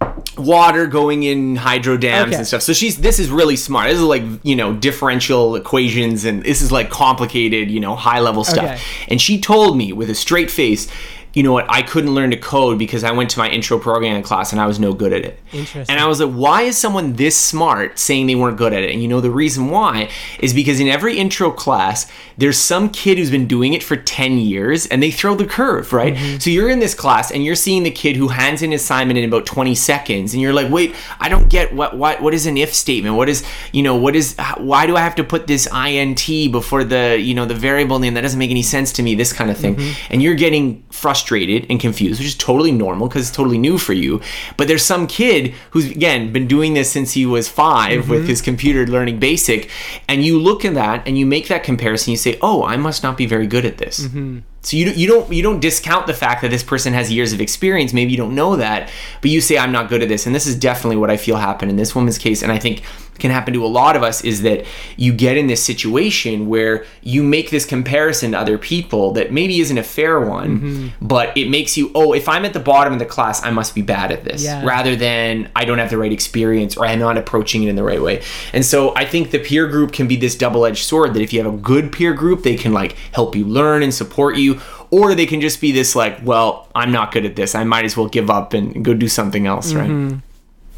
Mm-hmm. 0.00 0.42
water 0.42 0.86
going 0.86 1.22
in 1.24 1.56
hydro 1.56 1.96
dams 1.98 2.28
Okay. 2.28 2.36
and 2.38 2.46
stuff. 2.46 2.62
So 2.62 2.72
she's 2.72 2.96
this 2.98 3.18
is 3.18 3.30
really 3.30 3.56
smart. 3.56 3.88
This 3.90 3.98
is 3.98 4.04
like 4.04 4.22
you 4.42 4.56
know 4.56 4.72
differential 4.74 5.56
equations 5.56 6.24
and 6.24 6.42
this 6.42 6.62
is 6.62 6.72
like 6.72 6.88
complicated 6.90 7.70
you 7.70 7.80
know 7.80 7.94
high 7.96 8.20
level 8.20 8.42
stuff. 8.44 8.64
Okay. 8.64 8.80
And 9.08 9.20
she 9.20 9.38
told 9.40 9.76
me 9.76 9.92
with 9.92 10.08
a 10.10 10.14
straight 10.14 10.50
face. 10.50 10.88
You 11.32 11.42
know 11.44 11.52
what? 11.52 11.66
I 11.68 11.82
couldn't 11.82 12.14
learn 12.14 12.30
to 12.32 12.36
code 12.36 12.78
because 12.78 13.04
I 13.04 13.12
went 13.12 13.30
to 13.30 13.38
my 13.38 13.48
intro 13.48 13.78
programming 13.78 14.22
class 14.22 14.50
and 14.52 14.60
I 14.60 14.66
was 14.66 14.80
no 14.80 14.92
good 14.92 15.12
at 15.12 15.24
it. 15.24 15.38
Interesting. 15.52 15.86
And 15.88 16.00
I 16.00 16.06
was 16.06 16.20
like, 16.20 16.32
why 16.34 16.62
is 16.62 16.76
someone 16.76 17.14
this 17.14 17.38
smart 17.38 17.98
saying 17.98 18.26
they 18.26 18.34
weren't 18.34 18.56
good 18.56 18.72
at 18.72 18.82
it? 18.82 18.90
And 18.90 19.00
you 19.00 19.08
know, 19.08 19.20
the 19.20 19.30
reason 19.30 19.68
why 19.68 20.10
is 20.40 20.52
because 20.52 20.80
in 20.80 20.88
every 20.88 21.16
intro 21.16 21.52
class, 21.52 22.10
there's 22.36 22.58
some 22.58 22.90
kid 22.90 23.18
who's 23.18 23.30
been 23.30 23.46
doing 23.46 23.74
it 23.74 23.82
for 23.82 23.96
10 23.96 24.38
years 24.38 24.86
and 24.86 25.02
they 25.02 25.10
throw 25.10 25.36
the 25.36 25.46
curve, 25.46 25.92
right? 25.92 26.14
Mm-hmm. 26.14 26.38
So 26.38 26.50
you're 26.50 26.68
in 26.68 26.80
this 26.80 26.94
class 26.94 27.30
and 27.30 27.44
you're 27.44 27.54
seeing 27.54 27.84
the 27.84 27.90
kid 27.90 28.16
who 28.16 28.28
hands 28.28 28.62
in 28.62 28.72
assignment 28.72 29.18
in 29.18 29.24
about 29.24 29.46
20 29.46 29.74
seconds 29.76 30.34
and 30.34 30.42
you're 30.42 30.52
like, 30.52 30.70
wait, 30.70 30.96
I 31.20 31.28
don't 31.28 31.48
get 31.48 31.72
what, 31.72 31.96
what, 31.96 32.20
what 32.20 32.34
is 32.34 32.46
an 32.46 32.56
if 32.56 32.74
statement? 32.74 33.14
What 33.14 33.28
is, 33.28 33.44
you 33.72 33.82
know, 33.84 33.94
what 33.94 34.16
is, 34.16 34.34
why 34.56 34.86
do 34.86 34.96
I 34.96 35.00
have 35.00 35.14
to 35.16 35.24
put 35.24 35.46
this 35.46 35.68
int 35.72 36.26
before 36.50 36.82
the, 36.82 37.18
you 37.20 37.34
know, 37.34 37.46
the 37.46 37.54
variable 37.54 38.00
name? 38.00 38.14
That 38.14 38.22
doesn't 38.22 38.38
make 38.38 38.50
any 38.50 38.62
sense 38.62 38.92
to 38.94 39.02
me, 39.02 39.14
this 39.14 39.32
kind 39.32 39.50
of 39.50 39.56
thing. 39.56 39.76
Mm-hmm. 39.76 40.12
And 40.12 40.22
you're 40.22 40.34
getting 40.34 40.82
frustrated 40.90 41.19
and 41.68 41.80
confused, 41.80 42.20
which 42.20 42.28
is 42.28 42.34
totally 42.34 42.72
normal 42.72 43.08
because 43.08 43.28
it's 43.28 43.36
totally 43.36 43.58
new 43.58 43.78
for 43.78 43.92
you. 43.92 44.20
But 44.56 44.68
there's 44.68 44.84
some 44.84 45.06
kid 45.06 45.54
who's 45.70 45.90
again 45.90 46.32
been 46.32 46.46
doing 46.46 46.74
this 46.74 46.90
since 46.90 47.12
he 47.12 47.26
was 47.26 47.48
5 47.48 48.08
with 48.08 48.20
mm-hmm. 48.20 48.28
his 48.28 48.42
computer 48.42 48.86
learning 48.86 49.18
basic, 49.18 49.70
and 50.08 50.24
you 50.24 50.38
look 50.38 50.64
at 50.64 50.74
that 50.74 51.06
and 51.06 51.18
you 51.18 51.26
make 51.26 51.48
that 51.48 51.62
comparison. 51.62 52.10
You 52.10 52.16
say, 52.16 52.38
"Oh, 52.40 52.64
I 52.64 52.76
must 52.76 53.02
not 53.02 53.16
be 53.16 53.26
very 53.26 53.46
good 53.46 53.64
at 53.64 53.78
this." 53.78 54.06
Mm-hmm. 54.06 54.38
So 54.62 54.76
you 54.76 54.90
you 54.90 55.06
don't 55.06 55.32
you 55.32 55.42
don't 55.42 55.60
discount 55.60 56.06
the 56.06 56.14
fact 56.14 56.42
that 56.42 56.50
this 56.50 56.62
person 56.62 56.92
has 56.92 57.10
years 57.10 57.32
of 57.32 57.40
experience. 57.40 57.92
Maybe 57.92 58.10
you 58.12 58.18
don't 58.18 58.34
know 58.34 58.56
that, 58.56 58.90
but 59.22 59.30
you 59.30 59.40
say, 59.40 59.56
"I'm 59.56 59.72
not 59.72 59.88
good 59.88 60.02
at 60.02 60.08
this," 60.08 60.26
and 60.26 60.34
this 60.34 60.46
is 60.46 60.54
definitely 60.54 60.96
what 60.96 61.10
I 61.10 61.16
feel 61.16 61.36
happened 61.36 61.70
in 61.70 61.76
this 61.76 61.94
woman's 61.94 62.18
case, 62.18 62.42
and 62.42 62.52
I 62.52 62.58
think 62.58 62.82
can 63.20 63.30
happen 63.30 63.54
to 63.54 63.64
a 63.64 63.68
lot 63.68 63.94
of 63.94 64.02
us 64.02 64.24
is 64.24 64.42
that 64.42 64.64
you 64.96 65.12
get 65.12 65.36
in 65.36 65.46
this 65.46 65.62
situation 65.62 66.48
where 66.48 66.84
you 67.02 67.22
make 67.22 67.50
this 67.50 67.64
comparison 67.64 68.32
to 68.32 68.38
other 68.38 68.58
people 68.58 69.12
that 69.12 69.30
maybe 69.30 69.60
isn't 69.60 69.78
a 69.78 69.82
fair 69.82 70.20
one, 70.20 70.60
mm-hmm. 70.60 71.06
but 71.06 71.36
it 71.36 71.48
makes 71.48 71.76
you, 71.76 71.92
oh, 71.94 72.12
if 72.12 72.28
I'm 72.28 72.44
at 72.44 72.52
the 72.52 72.60
bottom 72.60 72.92
of 72.92 72.98
the 72.98 73.04
class, 73.04 73.44
I 73.44 73.50
must 73.50 73.74
be 73.74 73.82
bad 73.82 74.10
at 74.10 74.24
this, 74.24 74.42
Yeah. 74.42 74.64
rather 74.64 74.96
than 74.96 75.50
I 75.54 75.64
don't 75.64 75.78
have 75.78 75.90
the 75.90 75.98
right 75.98 76.12
experience 76.12 76.76
or 76.76 76.86
I'm 76.86 76.98
not 76.98 77.16
approaching 77.16 77.62
it 77.62 77.68
in 77.68 77.76
the 77.76 77.84
right 77.84 78.02
way. 78.02 78.22
And 78.52 78.64
so 78.64 78.94
I 78.96 79.04
think 79.04 79.30
the 79.30 79.38
peer 79.38 79.68
group 79.68 79.92
can 79.92 80.08
be 80.08 80.16
this 80.16 80.34
double 80.34 80.64
edged 80.64 80.84
sword 80.84 81.14
that 81.14 81.20
if 81.22 81.32
you 81.32 81.42
have 81.42 81.52
a 81.52 81.56
good 81.56 81.92
peer 81.92 82.14
group, 82.14 82.42
they 82.42 82.56
can 82.56 82.72
like 82.72 82.96
help 83.12 83.36
you 83.36 83.44
learn 83.44 83.82
and 83.82 83.92
support 83.92 84.36
you. 84.36 84.49
Or 84.90 85.14
they 85.14 85.26
can 85.26 85.40
just 85.40 85.60
be 85.60 85.70
this 85.72 85.94
like, 85.94 86.18
well, 86.24 86.68
I'm 86.74 86.90
not 86.90 87.12
good 87.12 87.24
at 87.24 87.36
this. 87.36 87.54
I 87.54 87.62
might 87.64 87.84
as 87.84 87.96
well 87.96 88.08
give 88.08 88.28
up 88.28 88.52
and 88.54 88.84
go 88.84 88.92
do 88.94 89.08
something 89.08 89.46
else, 89.46 89.72
right? 89.72 90.18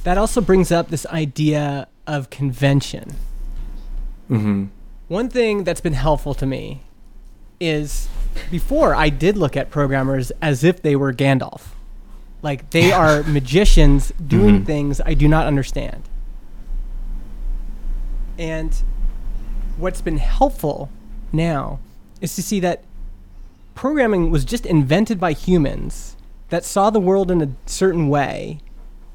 that 0.05 0.19
also 0.19 0.41
brings 0.41 0.71
up 0.73 0.89
this 0.89 1.07
idea 1.07 1.87
of 2.07 2.29
convention. 2.29 3.15
Mm-hmm. 4.29 4.65
One 5.09 5.29
thing 5.29 5.65
that's 5.65 5.81
been 5.81 5.93
helpful 5.93 6.35
to 6.35 6.45
me 6.47 6.83
is 7.61 8.09
before 8.51 8.95
I 8.95 9.09
did 9.11 9.37
look 9.37 9.57
at 9.57 9.71
programmers 9.71 10.31
as 10.43 10.65
if 10.65 10.83
they 10.83 10.97
were 10.97 11.13
Gandalf. 11.13 11.69
Like 12.43 12.71
they 12.71 12.91
are 13.03 13.23
magicians 13.23 14.13
doing 14.27 14.57
Mm-hmm. 14.57 14.65
things 14.65 15.01
I 15.07 15.15
do 15.15 15.29
not 15.29 15.47
understand. 15.47 16.03
And 18.39 18.75
what's 19.77 20.01
been 20.01 20.17
helpful 20.19 20.91
now 21.33 21.79
is 22.21 22.35
to 22.37 22.43
see 22.43 22.61
that 22.61 22.85
programming 23.75 24.31
was 24.31 24.45
just 24.45 24.67
invented 24.67 25.19
by 25.19 25.33
humans 25.33 26.17
that 26.51 26.65
saw 26.65 26.91
the 26.91 27.01
world 27.01 27.31
in 27.31 27.41
a 27.41 27.49
certain 27.67 28.09
way 28.09 28.61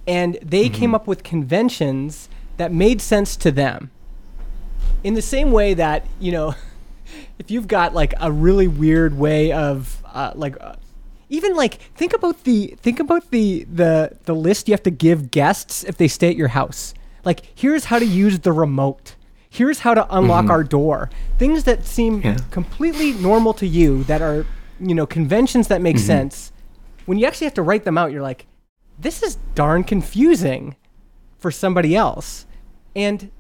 and 0.08 0.40
they 0.42 0.70
came 0.70 0.96
up 0.96 1.06
with 1.06 1.22
conventions 1.22 2.30
that 2.56 2.72
made 2.72 3.02
sense 3.02 3.36
to 3.36 3.52
them. 3.52 3.92
In 5.04 5.14
the 5.14 5.22
same 5.22 5.52
way 5.52 5.74
that 5.74 6.08
you 6.20 6.32
know 6.32 6.56
if 7.40 7.52
you've 7.52 7.68
got 7.68 7.94
like 7.94 8.14
a 8.20 8.32
really 8.32 8.68
weird 8.68 9.18
way 9.18 9.52
of 9.52 10.02
uh, 10.06 10.32
like 10.34 10.56
uh, 10.62 10.76
even 11.30 11.56
like 11.56 11.76
think 11.96 12.14
about 12.14 12.46
the 12.46 12.76
think 12.82 13.00
about 13.00 13.30
the 13.32 13.66
the 13.66 14.18
the 14.24 14.34
list 14.34 14.68
you 14.68 14.74
have 14.74 14.84
to 14.84 14.92
give 14.92 15.30
guests 15.30 15.84
if 15.84 15.98
they 15.98 16.08
stay 16.08 16.30
at 16.30 16.36
your 16.36 16.50
house. 16.50 16.94
Like 17.26 17.52
here's 17.54 17.86
how 17.86 18.00
to 18.00 18.06
use 18.06 18.40
the 18.40 18.54
remote 18.54 19.16
here's 19.58 19.80
how 19.80 19.94
to 19.94 20.06
unlock 20.16 20.44
mm-hmm. 20.44 20.52
our 20.52 20.64
door. 20.64 21.10
Things 21.38 21.64
that 21.66 21.86
seem 21.86 22.22
Yeah. 22.22 22.38
completely 22.52 23.14
normal 23.14 23.54
to 23.56 23.68
you 23.68 24.04
that 24.06 24.22
are 24.22 24.46
you 24.80 24.94
know 24.94 25.06
conventions 25.06 25.68
that 25.68 25.82
make 25.82 25.96
mm-hmm. 25.96 26.06
sense 26.06 26.52
when 27.08 27.18
you 27.18 27.26
actually 27.26 27.46
have 27.46 27.54
to 27.56 27.64
write 27.64 27.84
them 27.84 27.98
out 27.98 28.12
you're 28.12 28.22
like 28.22 28.46
this 29.00 29.24
is 29.24 29.38
darn 29.56 29.84
confusing 29.84 30.76
for 31.38 31.52
somebody 31.52 31.96
else. 31.96 32.46
And 32.96 33.32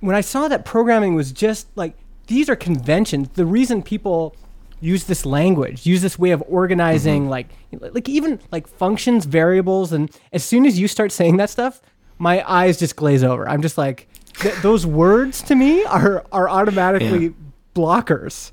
when 0.00 0.14
I 0.14 0.20
saw 0.20 0.48
that 0.48 0.64
programming 0.64 1.14
was 1.14 1.32
just 1.32 1.68
like 1.74 1.96
these 2.26 2.48
are 2.48 2.56
conventions, 2.56 3.28
the 3.34 3.46
reason 3.46 3.82
people 3.82 4.36
use 4.80 5.04
this 5.04 5.24
language, 5.24 5.86
use 5.86 6.02
this 6.02 6.18
way 6.18 6.30
of 6.30 6.42
organizing, 6.46 7.22
mm-hmm. 7.22 7.30
like 7.30 7.48
like 7.94 8.08
even 8.08 8.40
like 8.52 8.66
functions, 8.66 9.24
variables, 9.24 9.92
and 9.92 10.10
as 10.32 10.44
soon 10.44 10.66
as 10.66 10.78
you 10.78 10.88
start 10.88 11.12
saying 11.12 11.38
that 11.38 11.50
stuff, 11.50 11.80
my 12.18 12.44
eyes 12.50 12.78
just 12.78 12.96
glaze 12.96 13.24
over. 13.24 13.48
I'm 13.48 13.62
just 13.62 13.78
like, 13.78 14.08
th- 14.44 14.62
those 14.62 14.86
words 14.86 15.42
to 15.42 15.54
me 15.54 15.84
are 15.84 16.24
are 16.30 16.48
automatically 16.48 17.24
Yeah. 17.26 17.30
blockers, 17.74 18.52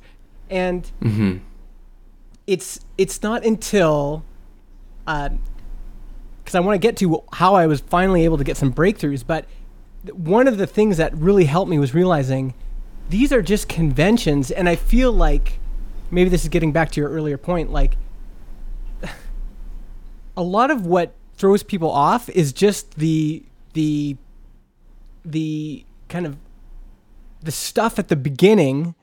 and 0.49 0.89
mm-hmm. 1.01 1.37
it's 2.47 2.79
it's 2.97 3.21
not 3.21 3.45
until 3.45 4.23
um, 5.05 5.39
because 6.43 6.55
I 6.55 6.59
want 6.59 6.75
to 6.81 6.85
get 6.87 6.97
to 6.97 7.23
how 7.33 7.53
I 7.55 7.67
was 7.67 7.81
finally 7.81 8.25
able 8.25 8.37
to 8.37 8.43
get 8.43 8.57
some 8.57 8.73
breakthroughs. 8.73 9.23
But 9.25 9.45
one 10.13 10.47
of 10.47 10.57
the 10.57 10.65
things 10.67 10.97
that 10.97 11.15
really 11.15 11.45
helped 11.45 11.69
me 11.69 11.77
was 11.77 11.93
realizing 11.93 12.53
these 13.09 13.31
are 13.31 13.41
just 13.41 13.69
conventions, 13.69 14.49
and 14.51 14.67
I 14.67 14.75
feel 14.75 15.11
like 15.11 15.59
maybe 16.09 16.29
this 16.29 16.43
is 16.43 16.49
getting 16.49 16.71
back 16.71 16.91
to 16.91 17.01
your 17.01 17.09
earlier 17.09 17.37
point. 17.37 17.71
Like 17.71 17.97
a 20.37 20.43
lot 20.43 20.71
of 20.71 20.85
what 20.85 21.13
throws 21.35 21.63
people 21.63 21.89
off 21.89 22.29
is 22.29 22.53
just 22.53 22.95
the 22.95 23.43
the 23.73 24.17
the 25.23 25.85
kind 26.09 26.25
of 26.25 26.37
the 27.41 27.51
stuff 27.51 27.97
at 27.97 28.07
the 28.07 28.15
beginning 28.15 28.95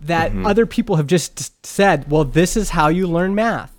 that 0.00 0.32
mm-hmm. 0.32 0.46
other 0.46 0.66
people 0.66 0.96
have 0.96 1.06
just 1.06 1.64
said, 1.64 2.10
well, 2.10 2.24
this 2.24 2.56
is 2.56 2.70
how 2.70 2.88
you 2.88 3.06
learn 3.06 3.34
math. 3.34 3.72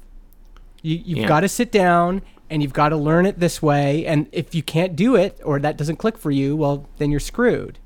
You, 0.82 1.02
you've 1.04 1.20
Yeah. 1.20 1.28
got 1.28 1.42
to 1.42 1.50
sit 1.50 1.72
down 1.72 2.22
and 2.50 2.62
you've 2.62 2.74
got 2.74 2.90
to 2.90 2.98
learn 2.98 3.26
it 3.26 3.40
this 3.40 3.62
way. 3.62 4.06
And 4.06 4.28
if 4.32 4.56
you 4.56 4.64
can't 4.64 4.96
do 4.96 5.16
it 5.16 5.40
or 5.44 5.60
that 5.60 5.78
doesn't 5.78 5.98
click 5.98 6.18
for 6.18 6.32
you, 6.32 6.56
well, 6.56 6.88
then 6.98 7.12
you're 7.12 7.20
screwed. 7.20 7.80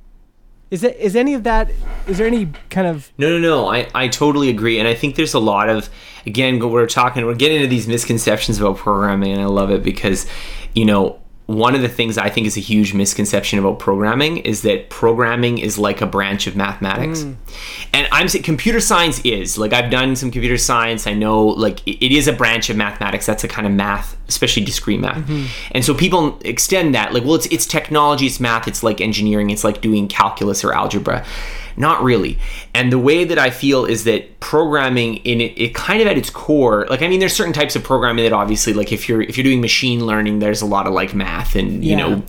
Is 0.69 0.83
it 0.83 0.97
is 0.97 1.15
any 1.15 1.33
of 1.33 1.43
that? 1.43 1.71
Is 2.07 2.17
there 2.17 2.27
any 2.27 2.49
kind 2.69 2.87
of 2.87 3.11
No, 3.17 3.29
no, 3.29 3.39
no. 3.39 3.67
I, 3.69 3.87
I 3.95 4.09
totally 4.09 4.49
agree. 4.49 4.79
And 4.79 4.87
I 4.87 4.93
think 4.93 5.15
there's 5.15 5.33
a 5.33 5.39
lot 5.39 5.69
of, 5.69 5.89
again, 6.25 6.59
we're 6.59 6.85
talking, 6.87 7.25
we're 7.25 7.35
getting 7.35 7.57
into 7.57 7.69
these 7.69 7.87
misconceptions 7.87 8.59
about 8.59 8.75
programming, 8.75 9.31
and 9.31 9.41
I 9.41 9.45
love 9.45 9.71
it 9.71 9.81
because, 9.81 10.27
you 10.75 10.83
know, 10.83 11.21
one 11.47 11.75
of 11.75 11.81
the 11.81 11.89
things 11.89 12.17
I 12.17 12.29
think 12.29 12.45
is 12.45 12.57
a 12.57 12.59
huge 12.59 12.93
misconception 12.93 13.57
about 13.57 13.79
programming 13.79 14.39
is 14.39 14.63
that 14.63 14.89
programming 14.89 15.57
is 15.57 15.79
like 15.79 16.01
a 16.01 16.05
branch 16.05 16.45
of 16.45 16.57
mathematics. 16.57 17.21
Mm. 17.21 17.35
And 17.93 18.07
I'm 18.11 18.27
saying 18.27 18.43
computer 18.43 18.81
science 18.81 19.21
is 19.23 19.57
like 19.57 19.71
I've 19.71 19.89
done 19.89 20.17
some 20.17 20.29
computer 20.29 20.57
science. 20.57 21.07
I 21.07 21.13
know 21.13 21.45
like 21.45 21.87
it 21.87 22.05
it 22.05 22.11
is 22.11 22.27
a 22.27 22.33
branch 22.33 22.69
of 22.69 22.75
mathematics. 22.75 23.25
That's 23.25 23.45
a 23.45 23.47
kind 23.47 23.65
of 23.65 23.71
math, 23.71 24.16
especially 24.27 24.63
discrete 24.65 24.99
math. 24.99 25.29
And 25.71 25.83
so 25.85 25.93
people 25.93 26.39
extend 26.43 26.93
that 26.95 27.13
like, 27.13 27.23
well, 27.23 27.35
it's 27.35 27.45
it's 27.47 27.65
technology, 27.65 28.25
it's 28.25 28.39
math, 28.39 28.67
it's 28.67 28.83
like 28.83 29.01
engineering, 29.01 29.49
it's 29.49 29.63
like 29.63 29.81
doing 29.81 30.07
calculus 30.07 30.63
or 30.63 30.73
algebra. 30.73 31.25
Not 31.79 32.01
really. 32.01 32.39
And 32.73 32.91
the 32.91 32.97
way 32.97 33.23
that 33.23 33.37
I 33.37 33.51
feel 33.51 33.85
is 33.85 34.03
that 34.05 34.39
programming 34.39 35.17
in 35.17 35.39
it, 35.39 35.53
it 35.59 35.75
kind 35.75 36.01
of 36.01 36.07
at 36.07 36.17
its 36.17 36.31
core, 36.31 36.87
like 36.89 37.03
I 37.03 37.07
mean, 37.07 37.19
there's 37.19 37.33
certain 37.35 37.53
types 37.53 37.75
of 37.75 37.83
programming 37.83 38.23
that 38.25 38.33
obviously, 38.33 38.73
like 38.73 38.91
if 38.91 39.07
you're 39.07 39.21
if 39.21 39.37
you're 39.37 39.43
doing 39.43 39.61
machine 39.61 40.03
learning, 40.05 40.39
there's 40.39 40.63
a 40.63 40.65
lot 40.65 40.87
of 40.87 40.93
like 40.93 41.13
math 41.13 41.55
and 41.55 41.85
you 41.85 41.91
Yeah. 41.91 41.97
know, 42.07 42.23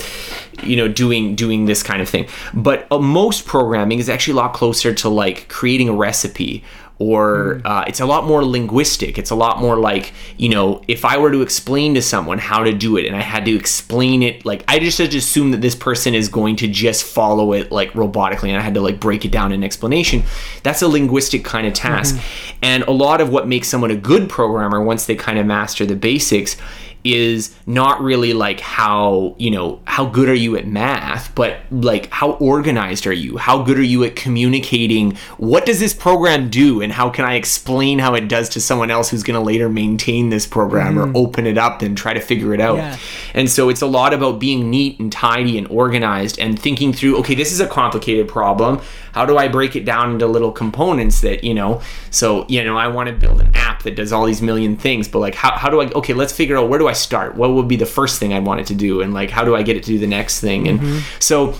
you 0.62 0.76
know, 0.76 0.86
doing 0.86 1.34
doing 1.34 1.64
this 1.64 1.82
kind 1.82 2.02
of 2.02 2.08
thing. 2.10 2.26
But 2.52 2.86
uh, 2.90 2.98
most 2.98 3.46
programming 3.46 3.98
is 4.00 4.10
actually 4.10 4.32
a 4.34 4.36
lot 4.36 4.52
closer 4.52 4.92
to 4.92 5.08
like 5.08 5.48
creating 5.48 5.88
a 5.88 5.94
recipe 5.94 6.62
or 6.98 7.60
uh, 7.64 7.84
it's 7.86 8.00
a 8.00 8.06
lot 8.06 8.24
more 8.24 8.44
linguistic. 8.44 9.18
It's 9.18 9.30
a 9.30 9.36
lot 9.36 9.60
more 9.60 9.76
like, 9.76 10.12
you 10.36 10.48
know, 10.48 10.82
if 10.88 11.04
I 11.04 11.16
were 11.16 11.30
to 11.30 11.42
explain 11.42 11.94
to 11.94 12.02
someone 12.02 12.38
how 12.38 12.64
to 12.64 12.72
do 12.72 12.96
it 12.96 13.06
and 13.06 13.14
I 13.14 13.20
had 13.20 13.44
to 13.44 13.54
explain 13.54 14.22
it, 14.22 14.44
like, 14.44 14.64
I 14.66 14.80
just 14.80 14.98
had 14.98 15.12
to 15.12 15.18
assume 15.18 15.52
that 15.52 15.60
this 15.60 15.76
person 15.76 16.14
is 16.14 16.28
going 16.28 16.56
to 16.56 16.66
just 16.66 17.04
follow 17.04 17.52
it 17.52 17.70
like 17.70 17.92
robotically 17.92 18.48
and 18.48 18.56
I 18.56 18.62
had 18.62 18.74
to 18.74 18.80
like 18.80 18.98
break 18.98 19.24
it 19.24 19.30
down 19.30 19.52
in 19.52 19.62
explanation. 19.62 20.24
That's 20.64 20.82
a 20.82 20.88
linguistic 20.88 21.44
kind 21.44 21.68
of 21.68 21.72
task. 21.72 22.20
And 22.62 22.82
a 22.84 22.92
lot 22.92 23.20
of 23.20 23.30
what 23.30 23.46
makes 23.46 23.68
someone 23.68 23.92
a 23.92 23.96
good 23.96 24.28
programmer 24.28 24.82
once 24.82 25.06
they 25.06 25.14
kind 25.14 25.38
of 25.38 25.46
master 25.46 25.86
the 25.86 25.96
basics 25.96 26.56
is 27.04 27.54
not 27.66 28.00
really 28.00 28.32
like 28.32 28.60
how 28.60 29.34
you 29.38 29.50
know 29.50 29.80
how 29.86 30.04
good 30.04 30.28
are 30.28 30.34
you 30.34 30.56
at 30.56 30.66
math 30.66 31.34
but 31.34 31.60
like 31.70 32.10
how 32.10 32.32
organized 32.32 33.06
are 33.06 33.12
you? 33.12 33.36
How 33.36 33.62
good 33.62 33.78
are 33.78 33.82
you 33.82 34.02
at 34.04 34.16
communicating? 34.16 35.16
What 35.36 35.66
does 35.66 35.78
this 35.78 35.94
program 35.94 36.50
do 36.50 36.80
and 36.82 36.92
how 36.92 37.10
can 37.10 37.24
i 37.24 37.34
explain 37.34 37.98
how 37.98 38.14
it 38.14 38.28
does 38.28 38.48
to 38.50 38.60
someone 38.60 38.90
else 38.90 39.10
who's 39.10 39.22
going 39.22 39.38
to 39.38 39.44
later 39.44 39.68
maintain 39.68 40.30
this 40.30 40.46
program 40.46 40.98
or 40.98 41.06
mm. 41.06 41.16
open 41.16 41.46
it 41.46 41.58
up 41.58 41.82
and 41.82 41.96
try 41.96 42.12
to 42.12 42.20
figure 42.20 42.54
it 42.54 42.60
out? 42.60 42.76
Yeah. 42.78 42.98
and 43.34 43.48
so 43.48 43.68
it's 43.68 43.82
a 43.82 43.86
lot 43.86 44.12
about 44.12 44.40
being 44.40 44.70
neat 44.70 44.98
and 44.98 45.12
tidy 45.12 45.58
and 45.58 45.68
organized 45.68 46.38
and 46.38 46.58
thinking 46.58 46.92
through 46.92 47.16
okay 47.18 47.36
this 47.36 47.52
is 47.52 47.60
a 47.60 47.68
complicated 47.68 48.28
problem. 48.28 48.80
How 49.12 49.24
do 49.24 49.36
i 49.36 49.48
break 49.48 49.76
it 49.76 49.84
down 49.84 50.12
into 50.12 50.26
little 50.26 50.52
components 50.52 51.20
that 51.20 51.44
you 51.44 51.54
know 51.54 51.80
so 52.10 52.46
you 52.48 52.62
know 52.64 52.76
i 52.76 52.88
want 52.88 53.08
to 53.08 53.14
build 53.14 53.40
an 53.40 53.50
app 53.54 53.82
that 53.82 53.96
does 53.96 54.12
all 54.12 54.26
these 54.26 54.42
million 54.42 54.76
things 54.76 55.08
but 55.08 55.18
like 55.18 55.34
how, 55.34 55.56
how 55.56 55.68
do 55.68 55.80
i 55.80 55.90
okay 55.90 56.14
let's 56.14 56.32
figure 56.32 56.56
out 56.56 56.68
where 56.68 56.78
do 56.78 56.87
i 56.88 56.92
start? 56.92 57.36
What 57.36 57.52
would 57.52 57.68
be 57.68 57.76
the 57.76 57.86
first 57.86 58.18
thing 58.18 58.32
i 58.32 58.38
want 58.38 58.60
it 58.60 58.66
to 58.68 58.74
do? 58.74 59.00
And 59.00 59.14
like 59.14 59.30
how 59.30 59.44
do 59.44 59.54
i 59.54 59.62
get 59.62 59.76
it 59.76 59.84
to 59.84 59.90
do 59.90 59.98
the 59.98 60.06
next 60.06 60.40
thing? 60.40 60.66
And 60.68 60.80
mm-hmm. 60.80 60.98
so 61.20 61.54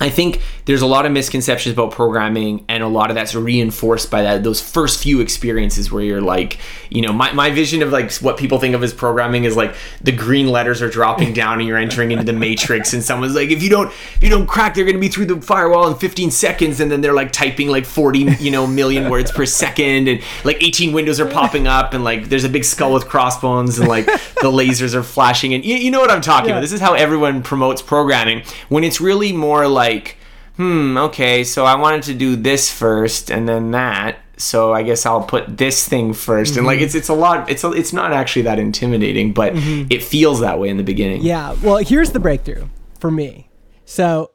I 0.00 0.10
think 0.10 0.40
there's 0.64 0.82
a 0.82 0.86
lot 0.86 1.06
of 1.06 1.12
misconceptions 1.12 1.72
about 1.72 1.90
programming, 1.90 2.64
and 2.68 2.82
a 2.82 2.88
lot 2.88 3.10
of 3.10 3.14
that's 3.16 3.34
reinforced 3.34 4.10
by 4.10 4.22
that 4.22 4.42
those 4.44 4.60
first 4.60 5.02
few 5.02 5.20
experiences 5.20 5.90
where 5.90 6.02
you're 6.04 6.20
like, 6.20 6.58
you 6.90 7.02
know, 7.02 7.12
my, 7.12 7.32
my 7.32 7.50
vision 7.50 7.82
of 7.82 7.90
like 7.90 8.12
what 8.16 8.36
people 8.36 8.58
think 8.58 8.74
of 8.74 8.82
as 8.82 8.94
programming 8.94 9.44
is 9.44 9.56
like 9.56 9.74
the 10.02 10.12
green 10.12 10.48
letters 10.48 10.80
are 10.82 10.88
dropping 10.88 11.32
down 11.42 11.58
and 11.58 11.66
you're 11.68 11.78
entering 11.78 12.12
into 12.12 12.24
the 12.24 12.32
matrix, 12.32 12.92
and 12.92 13.02
someone's 13.02 13.34
like, 13.34 13.50
if 13.50 13.62
you 13.62 13.68
don't 13.70 13.88
if 13.88 14.18
you 14.22 14.28
don't 14.30 14.46
crack, 14.46 14.74
they're 14.74 14.84
gonna 14.84 14.98
be 14.98 15.08
through 15.08 15.26
the 15.26 15.40
firewall 15.40 15.88
in 15.88 15.96
15 15.98 16.30
seconds, 16.30 16.80
and 16.80 16.90
then 16.90 17.00
they're 17.00 17.12
like 17.12 17.32
typing 17.32 17.68
like 17.68 17.84
40 17.84 18.18
you 18.38 18.50
know 18.50 18.66
million 18.66 19.10
words 19.10 19.30
per 19.32 19.44
second, 19.46 20.08
and 20.08 20.20
like 20.44 20.62
18 20.62 20.92
windows 20.92 21.18
are 21.20 21.28
popping 21.28 21.66
up, 21.66 21.92
and 21.94 22.04
like 22.04 22.28
there's 22.28 22.44
a 22.44 22.48
big 22.48 22.64
skull 22.64 22.92
with 22.92 23.08
crossbones, 23.08 23.78
and 23.78 23.88
like 23.88 24.06
the 24.06 24.12
lasers 24.44 24.94
are 24.94 25.02
flashing, 25.02 25.54
and 25.54 25.64
you, 25.64 25.76
you 25.76 25.90
know 25.90 26.00
what 26.00 26.10
I'm 26.10 26.20
talking 26.22 26.50
Yeah. 26.50 26.54
about. 26.56 26.60
This 26.62 26.72
is 26.72 26.80
how 26.80 26.94
everyone 26.94 27.42
promotes 27.42 27.82
programming 27.82 28.42
when 28.68 28.84
it's 28.84 29.00
really 29.00 29.32
more 29.32 29.66
like 29.66 30.16
hmm 30.56 30.96
okay 30.98 31.42
so 31.44 31.64
i 31.64 31.74
wanted 31.74 32.02
to 32.02 32.14
do 32.14 32.36
this 32.36 32.70
first 32.70 33.30
and 33.30 33.48
then 33.48 33.70
that 33.70 34.18
so 34.36 34.72
i 34.72 34.82
guess 34.82 35.06
i'll 35.06 35.22
put 35.24 35.56
this 35.56 35.88
thing 35.88 36.12
1st 36.12 36.56
and 36.58 36.66
like 36.66 36.76
Mm-hmm. 36.78 36.84
it's 36.84 36.94
it's 36.94 37.08
a 37.08 37.14
lot 37.14 37.48
it's 37.50 37.64
a, 37.64 37.70
it's 37.72 37.92
not 37.92 38.12
actually 38.12 38.42
that 38.42 38.58
intimidating 38.58 39.32
but 39.32 39.52
it 39.56 40.02
feels 40.02 40.40
that 40.40 40.58
way 40.58 40.68
in 40.68 40.76
the 40.76 40.82
beginning 40.82 41.22
Yeah. 41.22 41.54
Well, 41.62 41.76
here's 41.78 42.10
the 42.12 42.20
breakthrough 42.20 42.68
for 42.98 43.10
me. 43.10 43.48
So 43.84 44.30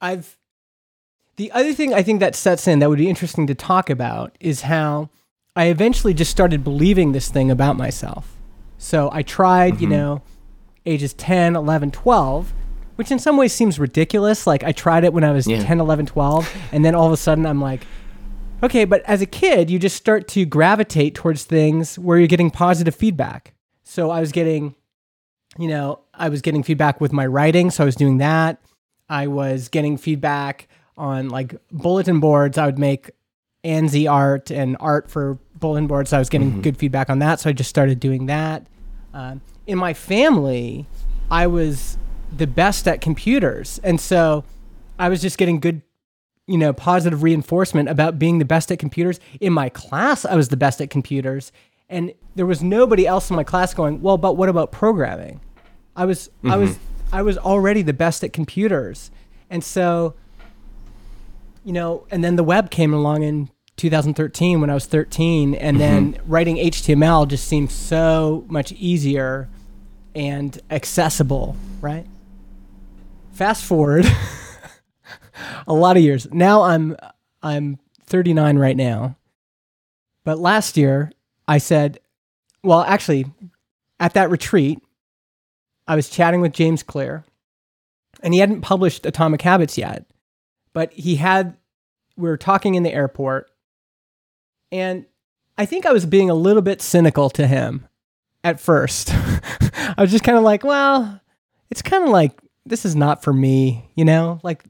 I've 0.00 0.36
the 1.36 1.52
other 1.52 1.72
thing 1.74 1.92
I 1.92 2.02
think 2.02 2.20
that 2.20 2.34
sets 2.34 2.66
in 2.66 2.78
that 2.78 2.88
would 2.88 2.98
be 2.98 3.08
interesting 3.10 3.46
to 3.48 3.54
talk 3.54 3.90
about 3.90 4.36
is 4.40 4.62
how 4.62 5.10
I 5.54 5.66
eventually 5.66 6.14
just 6.14 6.30
started 6.30 6.64
believing 6.64 7.12
this 7.12 7.28
thing 7.28 7.50
about 7.50 7.76
myself. 7.76 8.36
So 8.78 9.10
I 9.12 9.22
tried, 9.22 9.80
you 9.80 9.86
know, 9.88 10.22
ages 10.86 11.12
10, 11.14 11.56
11, 11.56 11.90
12, 11.90 12.52
which 12.96 13.10
in 13.10 13.18
some 13.18 13.36
ways 13.36 13.52
seems 13.52 13.78
ridiculous. 13.78 14.46
Like 14.46 14.64
I 14.64 14.72
tried 14.72 15.04
it 15.04 15.12
when 15.12 15.24
I 15.24 15.30
was 15.32 15.46
Yeah. 15.46 15.62
10, 15.62 15.80
11, 15.80 16.06
12, 16.06 16.52
and 16.72 16.84
then 16.84 16.94
all 16.94 17.06
of 17.06 17.12
a 17.12 17.16
sudden 17.16 17.46
I'm 17.46 17.60
like, 17.60 17.86
okay, 18.62 18.84
but 18.84 19.02
as 19.02 19.22
a 19.22 19.26
kid, 19.26 19.70
you 19.70 19.78
just 19.78 19.96
start 19.96 20.26
to 20.28 20.44
gravitate 20.44 21.14
towards 21.14 21.44
things 21.44 21.98
where 21.98 22.18
you're 22.18 22.26
getting 22.26 22.50
positive 22.50 22.94
feedback. 22.94 23.54
So 23.84 24.10
I 24.10 24.20
was 24.20 24.32
getting 24.32 24.74
you 25.58 25.68
know, 25.68 26.00
I 26.12 26.28
was 26.28 26.42
getting 26.42 26.62
feedback 26.62 27.00
with 27.00 27.12
my 27.14 27.24
writing, 27.26 27.70
so 27.70 27.82
I 27.82 27.86
was 27.86 27.96
doing 27.96 28.18
that. 28.18 28.60
I 29.08 29.26
was 29.26 29.68
getting 29.68 29.96
feedback 29.96 30.68
on 30.98 31.28
like 31.30 31.54
bulletin 31.72 32.20
boards. 32.20 32.58
I 32.58 32.66
would 32.66 32.78
make 32.78 33.10
ANSI 33.64 34.10
art 34.10 34.50
and 34.50 34.76
art 34.80 35.10
for 35.10 35.38
bulletin 35.58 35.86
boards. 35.86 36.10
So 36.10 36.16
I 36.16 36.18
was 36.18 36.28
getting 36.28 36.60
good 36.60 36.76
feedback 36.76 37.08
on 37.08 37.20
that, 37.20 37.40
so 37.40 37.48
I 37.48 37.52
just 37.54 37.70
started 37.70 38.00
doing 38.00 38.26
that. 38.26 38.66
Um, 39.14 39.40
in 39.66 39.78
my 39.78 39.94
family, 39.94 40.86
I 41.30 41.46
was 41.46 41.96
the 42.38 42.46
best 42.46 42.86
at 42.88 43.00
computers, 43.00 43.80
and 43.82 44.00
so 44.00 44.44
I 44.98 45.08
was 45.08 45.20
just 45.20 45.38
getting 45.38 45.60
good, 45.60 45.82
you 46.46 46.58
know, 46.58 46.72
positive 46.72 47.22
reinforcement 47.22 47.88
about 47.88 48.18
being 48.18 48.38
the 48.38 48.44
best 48.44 48.70
at 48.70 48.78
computers. 48.78 49.20
In 49.40 49.52
my 49.52 49.68
class, 49.68 50.24
I 50.24 50.34
was 50.34 50.48
the 50.48 50.56
best 50.56 50.80
at 50.80 50.90
computers, 50.90 51.52
and 51.88 52.12
there 52.34 52.46
was 52.46 52.62
nobody 52.62 53.06
else 53.06 53.30
in 53.30 53.36
my 53.36 53.44
class 53.44 53.74
going, 53.74 54.00
"Well, 54.02 54.18
but 54.18 54.36
what 54.36 54.48
about 54.48 54.72
programming?" 54.72 55.40
I 55.96 56.04
was 56.04 56.30
I 56.44 56.56
was 56.56 56.70
mm-hmm. 56.72 57.14
I 57.14 57.22
was 57.22 57.38
already 57.38 57.82
the 57.82 57.94
best 57.94 58.22
at 58.22 58.32
computers. 58.32 59.10
And 59.48 59.64
so 59.64 60.14
you 61.64 61.72
know, 61.72 62.06
and 62.12 62.22
then 62.22 62.36
the 62.36 62.44
web 62.44 62.70
came 62.70 62.94
along 62.94 63.24
in 63.24 63.50
2013 63.76 64.60
when 64.60 64.70
I 64.70 64.74
was 64.74 64.86
13 64.86 65.54
and 65.54 65.80
then 65.80 66.14
mm-hmm. 66.14 66.30
writing 66.30 66.56
HTML 66.56 67.26
just 67.26 67.48
seemed 67.48 67.72
so 67.72 68.44
much 68.48 68.70
easier 68.72 69.48
and 70.14 70.58
accessible, 70.70 71.56
right? 71.80 72.06
Fast 73.36 73.64
forward 73.64 74.06
a 75.66 75.74
lot 75.74 75.98
of 75.98 76.02
years. 76.02 76.26
Now 76.32 76.62
I'm 76.62 76.96
I'm 77.42 77.78
39 78.04 78.58
right 78.58 78.76
now. 78.76 79.16
But 80.24 80.38
last 80.38 80.76
year 80.78 81.12
I 81.46 81.58
said, 81.58 81.98
well, 82.64 82.80
actually 82.80 83.26
at 84.00 84.14
that 84.14 84.30
retreat 84.30 84.80
I 85.86 85.96
was 85.96 86.08
chatting 86.08 86.40
with 86.40 86.52
James 86.52 86.82
Clear, 86.82 87.24
and 88.22 88.34
he 88.34 88.40
hadn't 88.40 88.62
published 88.62 89.06
Atomic 89.06 89.42
Habits 89.42 89.78
yet, 89.78 90.06
but 90.72 90.92
he 90.92 91.16
had. 91.16 91.56
We 92.16 92.30
were 92.30 92.38
talking 92.38 92.74
in 92.74 92.82
the 92.82 92.94
airport, 92.94 93.50
And 94.72 95.04
I 95.58 95.66
think 95.66 95.84
I 95.84 95.92
was 95.92 96.06
being 96.06 96.30
a 96.30 96.34
little 96.34 96.62
bit 96.62 96.80
cynical 96.80 97.28
to 97.30 97.46
him 97.46 97.86
at 98.42 98.58
first. 98.58 99.10
I 99.12 99.94
was 99.98 100.10
just 100.10 100.24
kind 100.24 100.38
of 100.38 100.42
like, 100.42 100.64
well, 100.64 101.20
it's 101.68 101.82
kind 101.82 102.02
of 102.02 102.08
like 102.08 102.40
this 102.66 102.84
is 102.84 102.96
not 102.96 103.22
for 103.22 103.32
me, 103.32 103.88
you 103.94 104.04
know? 104.04 104.40
Like 104.42 104.64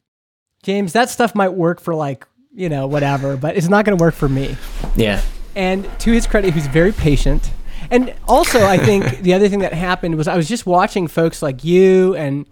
James, 0.62 0.92
that 0.92 1.10
stuff 1.10 1.34
might 1.34 1.50
work 1.50 1.80
for 1.80 1.94
like, 1.94 2.26
you 2.52 2.68
know, 2.68 2.86
whatever, 2.86 3.36
but 3.36 3.56
it's 3.56 3.68
not 3.68 3.84
going 3.84 3.96
to 3.96 4.02
work 4.02 4.14
for 4.14 4.28
me. 4.28 4.56
Yeah. 4.94 5.20
And 5.54 5.84
to 6.00 6.12
his 6.12 6.26
credit, 6.26 6.52
he 6.52 6.58
was 6.58 6.66
very 6.66 6.92
patient. 6.92 7.50
And 7.90 8.14
also, 8.26 8.64
I 8.64 8.76
think 8.76 9.18
the 9.20 9.34
other 9.34 9.48
thing 9.48 9.60
that 9.60 9.72
happened 9.72 10.16
was 10.16 10.28
I 10.28 10.36
was 10.36 10.48
just 10.48 10.66
watching 10.66 11.06
folks 11.06 11.42
like 11.42 11.64
you 11.64 12.14
and 12.14 12.46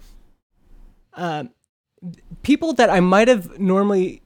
uh, 1.15 1.45
people 2.43 2.73
that 2.75 2.91
I 2.91 3.01
might 3.01 3.29
have 3.29 3.59
normally 3.59 4.23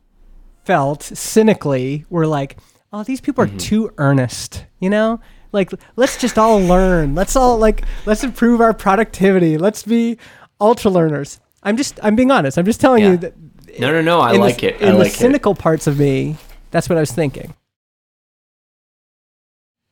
felt 0.65 1.03
cynically 1.03 2.05
were 2.11 2.27
like, 2.27 2.59
oh, 2.93 3.03
these 3.05 3.21
people 3.21 3.45
are 3.45 3.59
too 3.59 3.93
earnest, 3.99 4.65
you 4.81 4.91
know? 4.91 5.21
Like, 5.51 5.71
let's 5.97 6.19
just 6.19 6.37
all 6.37 6.61
learn. 6.61 7.15
Let's 7.15 7.35
all, 7.35 7.57
like, 7.57 7.85
let's 8.05 8.23
improve 8.23 8.61
our 8.61 8.75
productivity. 8.75 9.57
Let's 9.57 9.83
be 9.83 10.19
ultra 10.61 10.91
learners. 10.91 11.41
I'm 11.63 11.77
just, 11.77 11.99
I'm 12.03 12.17
being 12.17 12.31
honest. 12.31 12.57
I'm 12.59 12.65
just 12.65 12.81
telling 12.81 13.03
Yeah. 13.03 13.11
you 13.13 13.17
that. 13.19 13.35
No, 13.81 13.93
no, 13.93 14.01
no. 14.03 14.21
I 14.21 14.31
in 14.31 14.35
the- 14.35 14.41
like 14.41 14.63
it. 14.63 14.83
I 14.83 14.89
In 14.89 14.95
like 14.99 15.09
the 15.09 15.15
it. 15.15 15.19
cynical 15.19 15.55
parts 15.55 15.87
of 15.87 15.99
me, 15.99 16.37
that's 16.71 16.89
what 16.89 16.97
I 16.97 17.01
was 17.01 17.13
thinking. 17.13 17.55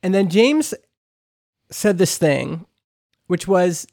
And 0.02 0.14
then 0.14 0.28
James 0.28 0.74
said 1.70 1.98
this 1.98 2.16
thing, 2.18 2.66
which 3.26 3.48
was 3.48 3.86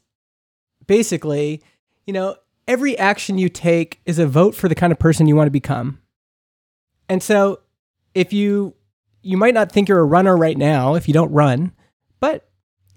basically, 0.86 1.62
you 2.06 2.12
know, 2.12 2.36
every 2.68 2.96
action 2.98 3.38
you 3.38 3.48
take 3.48 4.00
is 4.06 4.18
a 4.18 4.26
vote 4.26 4.54
for 4.54 4.68
the 4.68 4.74
kind 4.74 4.92
of 4.92 4.98
person 4.98 5.26
you 5.26 5.36
want 5.36 5.46
to 5.46 5.50
become. 5.52 6.00
And 7.08 7.22
so 7.22 7.60
if 8.14 8.32
you 8.32 8.74
you 9.22 9.36
might 9.38 9.54
not 9.54 9.72
think 9.72 9.88
you're 9.88 10.00
a 10.00 10.04
runner 10.04 10.36
right 10.36 10.56
now 10.58 10.94
if 10.94 11.08
you 11.08 11.14
don't 11.14 11.32
run, 11.32 11.72
but 12.20 12.48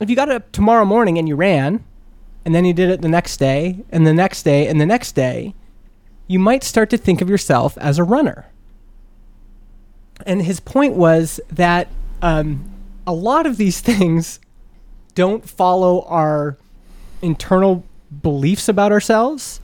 if 0.01 0.09
you 0.09 0.15
got 0.15 0.29
up 0.29 0.51
tomorrow 0.51 0.83
morning 0.85 1.17
and 1.17 1.27
you 1.27 1.35
ran, 1.35 1.83
and 2.47 2.55
then 2.55 2.63
you 2.63 2.71
did 2.71 2.89
it 2.89 3.01
the 3.01 3.09
next 3.09 3.37
day, 3.41 3.83
and 3.91 4.07
the 4.07 4.13
next 4.13 4.43
day, 4.43 4.67
and 4.67 4.79
the 4.79 4.85
next 4.85 5.11
day, 5.11 5.53
you 6.27 6.39
might 6.39 6.63
start 6.63 6.89
to 6.91 6.97
think 6.97 7.21
of 7.21 7.29
yourself 7.29 7.77
as 7.77 7.99
a 7.99 8.05
runner. 8.05 8.45
And 10.25 10.41
his 10.41 10.61
point 10.61 10.93
was 10.93 11.41
that 11.49 11.89
um, 12.21 12.71
a 13.05 13.11
lot 13.11 13.45
of 13.45 13.57
these 13.57 13.81
things 13.89 14.39
don't 15.13 15.47
follow 15.47 16.03
our 16.03 16.57
internal 17.21 17.83
beliefs 18.21 18.69
about 18.69 18.93
ourselves. 18.93 19.59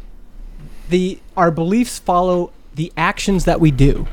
The 0.89 1.21
our 1.37 1.51
beliefs 1.51 1.99
follow 1.99 2.51
the 2.75 2.91
actions 2.97 3.45
that 3.45 3.61
we 3.61 3.71
do, 3.71 4.07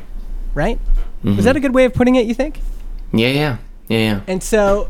right? 0.55 0.79
Is 1.25 1.45
that 1.45 1.57
a 1.57 1.61
good 1.61 1.75
way 1.75 1.87
of 1.87 1.93
putting 1.93 2.15
it? 2.15 2.25
You 2.25 2.35
think? 2.35 2.61
Yeah, 3.13 3.31
yeah, 3.31 3.57
yeah, 3.89 3.99
yeah. 3.99 4.21
And 4.29 4.41
so 4.41 4.89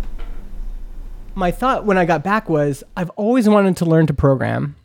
my 1.34 1.50
thought 1.50 1.84
when 1.84 1.98
I 1.98 2.04
got 2.04 2.24
back 2.24 2.48
was 2.48 2.84
I've 2.96 3.10
always 3.10 3.48
wanted 3.48 3.76
to 3.78 3.84
learn 3.84 4.06
to 4.06 4.14
program. 4.14 4.76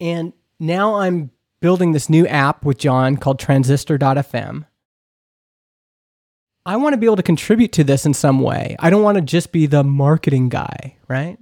And 0.00 0.32
now 0.58 0.96
I'm 0.96 1.30
building 1.60 1.92
this 1.92 2.08
new 2.08 2.26
app 2.26 2.64
with 2.64 2.78
Jon 2.78 3.16
called 3.16 3.38
transistor.fm. 3.38 4.66
I 6.66 6.76
want 6.76 6.92
to 6.92 6.98
be 6.98 7.06
able 7.06 7.16
to 7.16 7.22
contribute 7.22 7.72
to 7.72 7.84
this 7.84 8.06
in 8.06 8.14
some 8.14 8.40
way. 8.40 8.76
I 8.78 8.90
don't 8.90 9.02
want 9.02 9.16
to 9.16 9.22
just 9.22 9.52
be 9.52 9.66
the 9.66 9.82
marketing 9.82 10.48
guy, 10.48 10.96
right? 11.08 11.38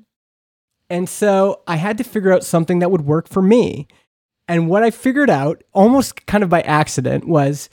And 0.91 1.09
so 1.09 1.63
I 1.67 1.77
had 1.77 1.99
to 1.99 2.05
figure 2.05 2.33
out 2.33 2.45
something 2.45 2.79
that 2.79 2.91
would 2.91 3.03
work 3.03 3.29
for 3.29 3.43
me. 3.43 3.89
And 4.47 4.69
what 4.69 4.83
I 4.83 4.91
figured 4.91 5.29
out 5.29 5.63
almost 5.73 6.27
kind 6.27 6.43
of 6.43 6.49
by 6.49 6.63
accident 6.63 7.29
was 7.29 7.69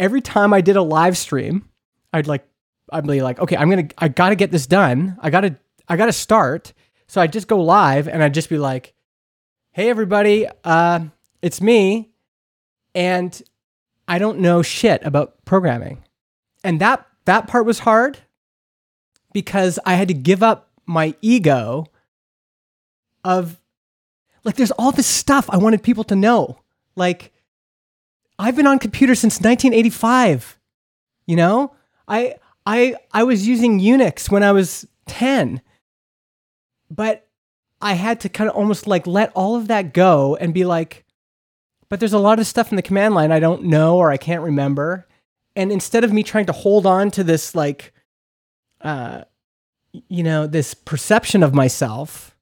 every 0.00 0.20
time 0.20 0.52
I 0.52 0.60
did 0.60 0.76
a 0.76 0.82
live 0.82 1.16
stream, 1.16 1.68
I'd 2.12 2.26
like 2.26 2.46
I'd 2.90 3.06
be 3.06 3.22
like, 3.22 3.38
okay, 3.38 3.56
I'm 3.56 3.68
gonna 3.68 3.88
I 3.98 4.08
gotta 4.08 4.36
get 4.36 4.50
this 4.50 4.66
done. 4.66 5.16
I 5.20 5.30
gotta 5.30 5.56
I 5.88 5.96
gotta 5.96 6.12
start. 6.12 6.72
So 7.08 7.20
I'd 7.20 7.32
just 7.32 7.48
go 7.48 7.60
live 7.60 8.08
and 8.08 8.22
I'd 8.22 8.34
just 8.34 8.48
be 8.48 8.58
like, 8.58 8.94
hey 9.72 9.88
everybody, 9.90 10.46
uh, 10.64 11.00
it's 11.42 11.60
me. 11.60 12.10
And 12.94 13.40
I 14.08 14.18
don't 14.18 14.38
know 14.38 14.62
shit 14.62 15.04
about 15.04 15.44
programming. 15.44 16.02
And 16.64 16.80
that 16.80 17.06
that 17.24 17.46
part 17.46 17.66
was 17.66 17.80
hard 17.80 18.18
because 19.32 19.78
I 19.84 19.94
had 19.94 20.08
to 20.08 20.14
give 20.14 20.42
up 20.42 20.70
my 20.86 21.14
ego 21.20 21.86
of 23.24 23.60
like 24.44 24.56
there's 24.56 24.70
all 24.72 24.92
this 24.92 25.06
stuff 25.06 25.50
I 25.50 25.56
wanted 25.56 25.82
people 25.82 26.04
to 26.04 26.16
know. 26.16 26.60
Like 26.94 27.32
I've 28.38 28.56
been 28.56 28.66
on 28.66 28.78
computers 28.78 29.18
since 29.18 29.36
1985. 29.40 30.58
You 31.26 31.36
know? 31.36 31.74
I 32.08 32.36
I 32.66 32.96
I 33.12 33.22
was 33.22 33.46
using 33.46 33.80
Unix 33.80 34.30
when 34.30 34.42
I 34.42 34.52
was 34.52 34.86
10. 35.06 35.62
But 36.90 37.28
I 37.80 37.94
had 37.94 38.20
to 38.20 38.28
kind 38.28 38.50
of 38.50 38.56
almost 38.56 38.86
like 38.86 39.06
let 39.06 39.32
all 39.34 39.56
of 39.56 39.68
that 39.68 39.94
go 39.94 40.36
and 40.36 40.52
be 40.52 40.64
like 40.64 41.04
but 41.88 42.00
there's 42.00 42.12
a 42.12 42.18
lot 42.18 42.40
of 42.40 42.46
stuff 42.48 42.72
in 42.72 42.76
the 42.76 42.82
command 42.82 43.14
line 43.14 43.30
I 43.30 43.38
don't 43.38 43.64
know 43.64 43.96
or 43.96 44.10
I 44.10 44.16
can't 44.16 44.42
remember. 44.42 45.06
And 45.54 45.70
instead 45.72 46.04
of 46.04 46.12
me 46.12 46.22
trying 46.22 46.46
to 46.46 46.52
hold 46.52 46.84
on 46.84 47.10
to 47.12 47.24
this 47.24 47.54
like 47.54 47.92
uh 48.80 49.22
you 50.08 50.22
know, 50.22 50.46
this 50.46 50.74
perception 50.74 51.42
of 51.42 51.54
myself, 51.54 52.36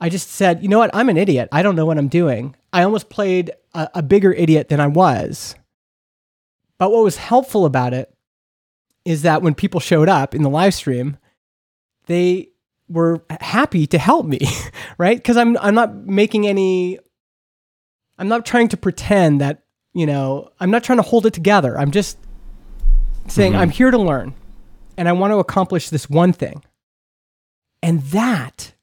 I 0.00 0.08
just 0.08 0.30
said, 0.30 0.62
you 0.62 0.68
know 0.68 0.78
what? 0.78 0.94
I'm 0.94 1.08
an 1.08 1.16
idiot. 1.16 1.48
I 1.50 1.62
don't 1.62 1.74
know 1.74 1.86
what 1.86 1.98
I'm 1.98 2.08
doing. 2.08 2.54
I 2.72 2.82
almost 2.84 3.08
played 3.10 3.50
a, 3.74 3.88
a 3.96 4.02
bigger 4.02 4.32
idiot 4.32 4.68
than 4.68 4.78
I 4.78 4.86
was. 4.86 5.56
But 6.78 6.92
what 6.92 7.04
was 7.04 7.16
helpful 7.16 7.64
about 7.64 7.92
it 7.92 8.11
is 9.04 9.22
that 9.22 9.42
when 9.42 9.54
people 9.54 9.80
showed 9.80 10.08
up 10.08 10.34
in 10.34 10.42
the 10.42 10.50
live 10.50 10.74
stream, 10.74 11.16
they 12.06 12.48
were 12.88 13.24
happy 13.40 13.86
to 13.86 13.98
help 13.98 14.26
me, 14.26 14.40
right? 14.98 15.16
Because 15.16 15.36
I'm 15.36 15.56
I'm 15.58 15.74
not 15.74 15.94
making 15.94 16.46
any 16.46 16.98
I'm 18.18 18.28
not 18.28 18.46
trying 18.46 18.68
to 18.68 18.76
pretend 18.76 19.40
that, 19.40 19.64
you 19.94 20.06
know, 20.06 20.50
I'm 20.60 20.70
not 20.70 20.84
trying 20.84 20.98
to 20.98 21.02
hold 21.02 21.26
it 21.26 21.32
together. 21.32 21.78
I'm 21.78 21.90
just 21.90 22.18
saying 23.28 23.52
mm-hmm. 23.52 23.60
I'm 23.60 23.70
here 23.70 23.90
to 23.90 23.98
learn 23.98 24.34
and 24.96 25.08
I 25.08 25.12
want 25.12 25.32
to 25.32 25.38
accomplish 25.38 25.88
this 25.88 26.08
one 26.08 26.32
thing. 26.32 26.62
And 27.82 28.02
that 28.02 28.74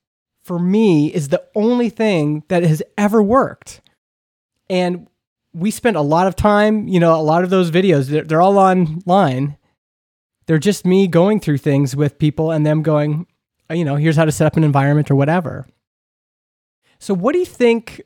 for 0.44 0.60
me 0.60 1.14
is 1.14 1.30
the 1.30 1.44
only 1.56 1.90
thing 1.90 2.44
that 2.48 2.64
has 2.64 2.82
ever 2.98 3.22
worked. 3.22 3.82
And 4.70 5.08
we 5.54 5.72
spent 5.72 5.96
a 5.96 6.02
lot 6.02 6.28
of 6.28 6.36
time, 6.36 6.88
you 6.88 7.00
know, 7.00 7.16
a 7.16 7.22
lot 7.22 7.44
of 7.44 7.50
those 7.50 7.72
videos, 7.72 8.08
they're, 8.08 8.24
they're 8.24 8.42
all 8.42 8.58
online. 8.58 9.58
They're 10.50 10.58
just 10.58 10.84
me 10.84 11.06
going 11.06 11.40
through 11.40 11.60
things 11.60 11.96
with 11.96 12.18
people 12.18 12.50
and 12.50 12.66
them 12.66 12.82
going, 12.82 13.28
"Oh, 13.70 13.76
you 13.76 13.86
know, 13.86 13.98
here's 13.98 14.16
how 14.16 14.26
to 14.26 14.32
set 14.32 14.48
up 14.48 14.58
an 14.58 14.64
environment 14.64 15.12
or 15.12 15.16
whatever. 15.16 15.68
So, 16.98 17.14
what 17.14 17.34
do 17.34 17.38
you 17.38 17.46
think? 17.46 18.02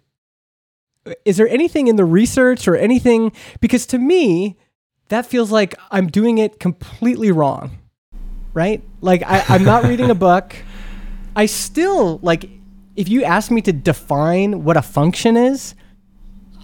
Is 1.23 1.38
there 1.38 1.47
anything 1.47 1.88
in 1.88 1.95
the 1.95 2.03
research 2.03 2.67
or 2.67 2.75
anything? 2.75 3.32
Because 3.62 3.86
to 3.86 3.97
me, 3.97 4.58
that 5.08 5.25
feels 5.25 5.53
like 5.53 5.75
I'm 5.89 6.08
doing 6.08 6.38
it 6.38 6.60
completely 6.60 7.32
wrong, 7.32 7.77
right? 8.53 8.84
Like, 8.99 9.23
I, 9.23 9.45
I'm 9.47 9.63
not 9.63 9.86
reading 9.86 10.10
a 10.10 10.15
book. 10.15 10.53
I 11.38 11.45
still, 11.45 12.19
like, 12.21 12.49
if 12.97 13.08
you 13.08 13.23
ask 13.23 13.51
me 13.51 13.62
to 13.62 13.71
define 13.71 14.65
what 14.65 14.75
a 14.75 14.82
function 14.82 15.38
is, 15.38 15.75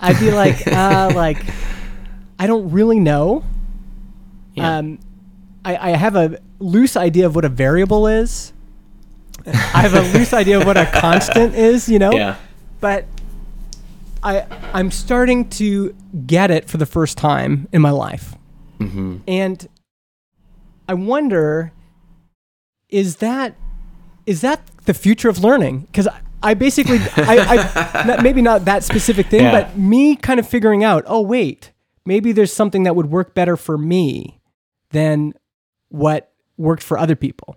I'd 0.01 0.19
be 0.19 0.31
like, 0.31 0.67
uh, 0.67 1.13
like, 1.15 1.41
I 2.37 2.47
don't 2.47 2.71
really 2.71 2.99
know. 2.99 3.45
Yeah. 4.55 4.79
Um, 4.79 4.99
I, 5.65 5.91
I 5.91 5.97
have 5.97 6.15
a 6.15 6.39
loose 6.59 6.95
idea 6.95 7.25
of 7.25 7.35
what 7.35 7.45
a 7.45 7.49
variable 7.49 8.07
is. 8.07 8.53
I 9.45 9.81
have 9.81 9.93
a 9.93 10.17
loose 10.17 10.33
idea 10.33 10.59
of 10.59 10.65
what 10.65 10.77
a 10.77 10.85
constant 10.93 11.55
is, 11.55 11.89
you 11.89 11.99
know. 11.99 12.11
Yeah. 12.11 12.35
But 12.79 13.05
I 14.23 14.45
I'm 14.73 14.91
starting 14.91 15.49
to 15.51 15.95
get 16.27 16.51
it 16.51 16.69
for 16.69 16.77
the 16.77 16.85
first 16.85 17.17
time 17.17 17.67
in 17.71 17.81
my 17.81 17.91
life, 17.91 18.35
Mm-hmm. 18.79 19.17
and 19.27 19.67
I 20.87 20.93
wonder, 20.93 21.71
is 22.89 23.17
that 23.17 23.55
is 24.25 24.41
that 24.41 24.61
the 24.85 24.93
future 24.93 25.29
of 25.29 25.39
learning? 25.43 25.81
Because 25.81 26.07
I, 26.07 26.19
I 26.43 26.53
basically 26.53 26.99
I, 27.17 27.37
I 27.93 28.03
not, 28.07 28.23
maybe 28.23 28.41
not 28.41 28.65
that 28.65 28.83
specific 28.83 29.27
thing, 29.27 29.41
Yeah. 29.43 29.51
but 29.63 29.77
me 29.77 30.15
kind 30.15 30.39
of 30.39 30.47
figuring 30.47 30.83
out. 30.83 31.03
Oh 31.07 31.21
wait, 31.21 31.71
maybe 32.05 32.31
there's 32.31 32.53
something 32.53 32.83
that 32.83 32.95
would 32.95 33.07
work 33.11 33.33
better 33.33 33.55
for 33.57 33.77
me 33.77 34.39
than 34.91 35.33
what 35.89 36.31
worked 36.57 36.83
for 36.83 36.97
other 36.97 37.15
people. 37.15 37.55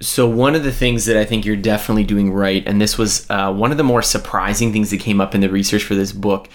So 0.00 0.26
one 0.28 0.54
of 0.54 0.64
the 0.64 0.72
things 0.72 1.04
that 1.04 1.16
I 1.16 1.24
think 1.24 1.44
you're 1.44 1.56
definitely 1.56 2.04
doing 2.04 2.32
right, 2.32 2.66
and 2.66 2.80
this 2.80 2.96
was 2.96 3.28
uh, 3.28 3.52
one 3.52 3.70
of 3.70 3.76
the 3.76 3.84
more 3.84 4.00
surprising 4.00 4.72
things 4.72 4.90
that 4.90 5.00
came 5.00 5.20
up 5.20 5.34
in 5.34 5.42
the 5.42 5.50
research 5.50 5.84
for 5.84 5.94
this 5.94 6.12
book, 6.12 6.48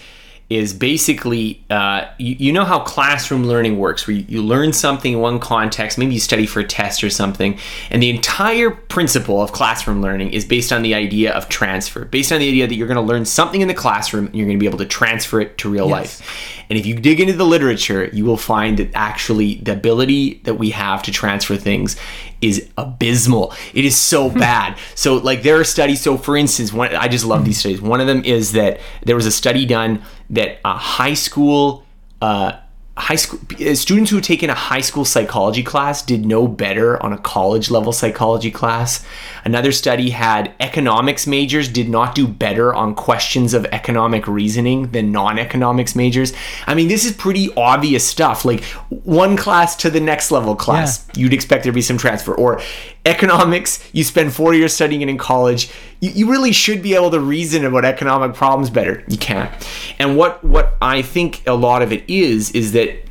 is 0.48 0.72
basically 0.72 1.64
uh, 1.70 2.06
you, 2.18 2.36
you 2.38 2.52
know 2.52 2.64
how 2.64 2.78
classroom 2.78 3.44
learning 3.44 3.78
works, 3.78 4.06
where 4.06 4.14
you, 4.16 4.24
you 4.28 4.42
learn 4.42 4.72
something 4.72 5.14
in 5.14 5.18
one 5.18 5.40
context, 5.40 5.98
maybe 5.98 6.14
you 6.14 6.20
study 6.20 6.46
for 6.46 6.60
a 6.60 6.64
test 6.64 7.02
or 7.02 7.10
something, 7.10 7.58
and 7.90 8.00
the 8.00 8.10
entire 8.10 8.70
principle 8.70 9.42
of 9.42 9.50
classroom 9.50 10.00
learning 10.00 10.32
is 10.32 10.44
based 10.44 10.72
on 10.72 10.82
the 10.82 10.94
idea 10.94 11.32
of 11.32 11.48
transfer, 11.48 12.04
based 12.04 12.30
on 12.30 12.38
the 12.38 12.48
idea 12.48 12.66
that 12.68 12.76
you're 12.76 12.86
going 12.86 12.94
to 12.94 13.00
learn 13.02 13.24
something 13.24 13.60
in 13.60 13.66
the 13.66 13.74
classroom 13.74 14.26
and 14.26 14.36
you're 14.36 14.46
going 14.46 14.56
to 14.58 14.60
be 14.60 14.68
able 14.68 14.78
to 14.78 14.86
transfer 14.86 15.40
it 15.40 15.58
to 15.58 15.68
real 15.68 15.88
Yes. 15.88 16.20
life. 16.20 16.52
And 16.68 16.78
if 16.78 16.84
you 16.86 16.94
dig 16.94 17.20
into 17.20 17.32
the 17.32 17.44
literature, 17.46 18.08
you 18.12 18.24
will 18.24 18.36
find 18.36 18.78
that 18.78 18.90
actually 18.94 19.56
the 19.56 19.72
ability 19.72 20.40
that 20.44 20.54
we 20.54 20.70
have 20.70 21.02
to 21.04 21.12
transfer 21.12 21.56
things 21.56 21.96
is 22.40 22.68
abysmal. 22.76 23.54
It 23.72 23.84
is 23.84 23.96
so 23.96 24.30
bad. 24.46 24.76
So 24.96 25.16
like 25.16 25.42
there 25.42 25.58
are 25.60 25.64
studies. 25.64 26.00
So 26.00 26.16
for 26.18 26.36
instance, 26.36 26.72
one 26.72 26.94
I 26.94 27.06
just 27.08 27.24
love 27.24 27.44
these 27.44 27.58
studies. 27.58 27.80
One 27.80 28.00
of 28.00 28.06
them 28.08 28.24
is 28.24 28.52
that 28.52 28.80
there 29.04 29.14
was 29.16 29.26
a 29.26 29.30
study 29.30 29.64
done 29.64 30.02
that 30.30 30.58
a 30.64 30.76
high 30.76 31.14
school. 31.14 31.84
Uh, 32.20 32.52
high 32.98 33.16
school 33.16 33.38
uh, 33.60 33.74
students 33.74 34.10
who 34.10 34.16
had 34.16 34.24
taken 34.24 34.48
a 34.48 34.54
high 34.54 34.80
school 34.80 35.04
psychology 35.04 35.62
class 35.62 36.00
did 36.00 36.24
no 36.24 36.48
better 36.48 37.00
on 37.02 37.12
a 37.12 37.18
college 37.18 37.70
level 37.70 37.92
psychology 37.92 38.50
class. 38.50 39.04
Another 39.44 39.70
study 39.70 40.10
had 40.10 40.54
economics 40.60 41.26
majors 41.26 41.68
did 41.68 41.90
not 41.90 42.14
do 42.14 42.26
better 42.26 42.74
on 42.74 42.94
questions 42.94 43.52
of 43.52 43.66
economic 43.66 44.26
reasoning 44.26 44.90
than 44.92 45.12
non-economics 45.12 45.94
majors. 45.94 46.32
I 46.66 46.74
mean 46.74 46.88
this 46.88 47.04
is 47.04 47.12
pretty 47.12 47.52
obvious 47.54 48.06
stuff. 48.06 48.46
Like 48.46 48.64
one 48.88 49.36
class 49.36 49.76
to 49.76 49.90
the 49.90 50.00
next 50.00 50.30
level 50.30 50.56
class 50.56 51.06
you'd 51.14 51.34
expect 51.34 51.64
there 51.64 51.72
to 51.72 51.74
be 51.74 51.82
some 51.82 51.98
transfer. 51.98 52.34
Or 52.34 52.62
economics 53.06 53.88
you 53.92 54.04
spend 54.04 54.32
four 54.32 54.52
years 54.52 54.74
studying 54.74 55.00
it 55.00 55.08
in 55.08 55.16
college 55.16 55.70
you, 56.00 56.10
you 56.10 56.30
really 56.30 56.52
should 56.52 56.82
be 56.82 56.94
able 56.94 57.10
to 57.10 57.20
reason 57.20 57.64
about 57.64 57.84
economic 57.84 58.34
problems 58.34 58.68
better. 58.68 59.02
You 59.08 59.16
can't. 59.16 59.50
And 59.98 60.16
what 60.16 60.42
what 60.44 60.76
i 60.82 61.02
think 61.02 61.42
a 61.46 61.54
lot 61.54 61.82
of 61.82 61.92
it 61.92 62.04
is 62.08 62.50
is 62.50 62.72
that 62.72 63.05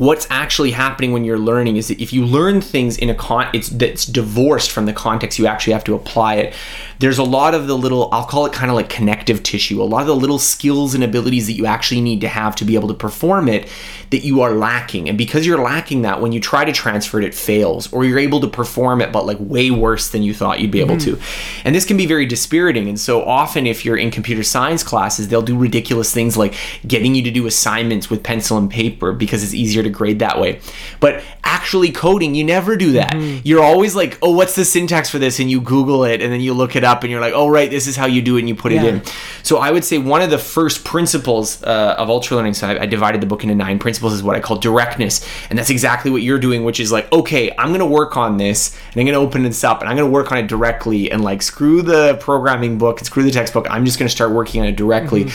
what's 0.00 0.26
actually 0.30 0.70
happening 0.70 1.12
when 1.12 1.24
you're 1.24 1.38
learning 1.38 1.76
is 1.76 1.88
that 1.88 2.00
if 2.00 2.12
you 2.12 2.24
learn 2.24 2.60
things 2.60 2.96
in 2.96 3.10
a 3.10 3.14
con 3.14 3.48
it's 3.52 3.68
that's 3.68 4.06
divorced 4.06 4.70
from 4.70 4.86
the 4.86 4.92
context 4.92 5.38
you 5.38 5.46
actually 5.46 5.72
have 5.72 5.84
to 5.84 5.94
apply 5.94 6.36
it 6.36 6.54
there's 6.98 7.18
a 7.18 7.24
lot 7.24 7.54
of 7.54 7.66
the 7.66 7.76
little 7.76 8.08
i'll 8.10 8.24
call 8.24 8.46
it 8.46 8.52
kind 8.52 8.70
of 8.70 8.74
like 8.74 8.88
connective 8.88 9.42
tissue 9.42 9.82
a 9.82 9.84
lot 9.84 10.00
of 10.00 10.06
the 10.06 10.16
little 10.16 10.38
skills 10.38 10.94
and 10.94 11.04
abilities 11.04 11.46
that 11.46 11.52
you 11.52 11.66
actually 11.66 12.00
need 12.00 12.22
to 12.22 12.28
have 12.28 12.56
to 12.56 12.64
be 12.64 12.74
able 12.74 12.88
to 12.88 12.94
perform 12.94 13.46
it 13.46 13.68
that 14.10 14.24
you 14.24 14.40
are 14.40 14.52
lacking. 14.52 15.08
And 15.08 15.16
because 15.16 15.46
you're 15.46 15.62
lacking 15.62 16.02
that 16.02 16.20
when 16.20 16.32
you 16.32 16.40
try 16.40 16.64
to 16.64 16.72
transfer 16.72 17.20
it 17.20 17.24
it 17.24 17.34
fails 17.34 17.92
or 17.92 18.04
you're 18.04 18.18
able 18.18 18.40
to 18.40 18.48
perform 18.48 19.00
it 19.00 19.12
but 19.12 19.24
like 19.24 19.36
way 19.40 19.70
worse 19.70 20.10
than 20.10 20.22
you 20.22 20.34
thought 20.34 20.60
you'd 20.60 20.70
be 20.70 20.80
able 20.80 20.98
to. 20.98 21.12
Mm-hmm. 21.12 21.66
And 21.66 21.74
this 21.74 21.84
can 21.84 21.96
be 21.96 22.06
very 22.06 22.26
dispiriting 22.26 22.88
and 22.88 22.98
so 22.98 23.24
often 23.24 23.66
if 23.66 23.84
you're 23.84 23.96
in 23.96 24.10
computer 24.10 24.42
science 24.42 24.82
classes 24.82 25.28
they'll 25.28 25.42
do 25.42 25.56
ridiculous 25.56 26.12
things 26.12 26.36
like 26.36 26.54
getting 26.86 27.14
you 27.14 27.22
to 27.22 27.30
do 27.30 27.46
assignments 27.46 28.10
with 28.10 28.22
pencil 28.22 28.58
and 28.58 28.70
paper 28.70 29.12
because 29.12 29.44
it's 29.44 29.54
easier 29.54 29.82
to 29.82 29.89
grade 29.90 30.20
that 30.20 30.40
way. 30.40 30.60
But 31.00 31.22
actually 31.44 31.90
coding 31.90 32.34
you 32.34 32.44
never 32.44 32.76
do 32.76 32.92
that. 32.92 33.14
You're 33.44 33.62
always 33.62 33.96
like 33.96 34.18
oh 34.22 34.32
what's 34.32 34.54
the 34.54 34.64
syntax 34.64 35.10
for 35.10 35.18
this? 35.18 35.40
And 35.40 35.50
you 35.50 35.60
google 35.60 36.04
it 36.04 36.22
and 36.22 36.32
then 36.32 36.40
you 36.40 36.54
look 36.54 36.76
it 36.76 36.84
up 36.84 37.02
and 37.02 37.10
you're 37.10 37.20
like 37.20 37.34
oh 37.34 37.48
right 37.48 37.70
this 37.70 37.86
is 37.86 37.96
how 37.96 38.06
you 38.06 38.22
do 38.22 38.36
it 38.36 38.40
and 38.40 38.48
you 38.48 38.54
put 38.54 38.72
it 38.72 38.82
in. 38.82 39.02
So 39.42 39.58
i 39.58 39.70
would 39.70 39.84
say 39.84 39.98
one 39.98 40.22
of 40.22 40.30
the 40.30 40.38
first 40.38 40.84
principles 40.84 41.62
uh, 41.62 41.96
of 41.98 42.08
ultra 42.08 42.36
learning 42.36 42.54
so 42.54 42.68
I, 42.68 42.82
I 42.82 42.86
divided 42.86 43.20
the 43.20 43.26
book 43.26 43.42
into 43.42 43.54
nine 43.54 43.78
principles 43.78 44.12
is 44.12 44.22
what 44.22 44.36
i 44.36 44.40
call 44.40 44.58
directness. 44.58 45.26
And 45.50 45.58
that's 45.58 45.70
exactly 45.70 46.10
what 46.10 46.22
you're 46.22 46.38
doing 46.38 46.64
which 46.64 46.80
is 46.80 46.92
like 46.92 47.12
okay 47.12 47.52
i'm 47.58 47.68
going 47.68 47.80
to 47.80 47.86
work 47.86 48.16
on 48.16 48.36
this 48.36 48.76
and 48.92 49.00
i'm 49.00 49.06
going 49.06 49.18
to 49.18 49.26
open 49.26 49.42
this 49.42 49.64
up 49.64 49.80
and 49.80 49.88
i'm 49.88 49.96
going 49.96 50.08
to 50.08 50.12
work 50.12 50.30
on 50.32 50.38
it 50.38 50.46
directly 50.46 51.10
and 51.10 51.22
like 51.22 51.42
screw 51.42 51.82
the 51.82 52.14
programming 52.20 52.78
book 52.78 52.98
and 52.98 53.06
screw 53.06 53.22
the 53.22 53.30
textbook. 53.30 53.66
I'm 53.70 53.84
just 53.84 53.98
going 53.98 54.08
to 54.08 54.14
start 54.14 54.30
working 54.30 54.60
on 54.60 54.68
it 54.68 54.76
directly. 54.76 55.30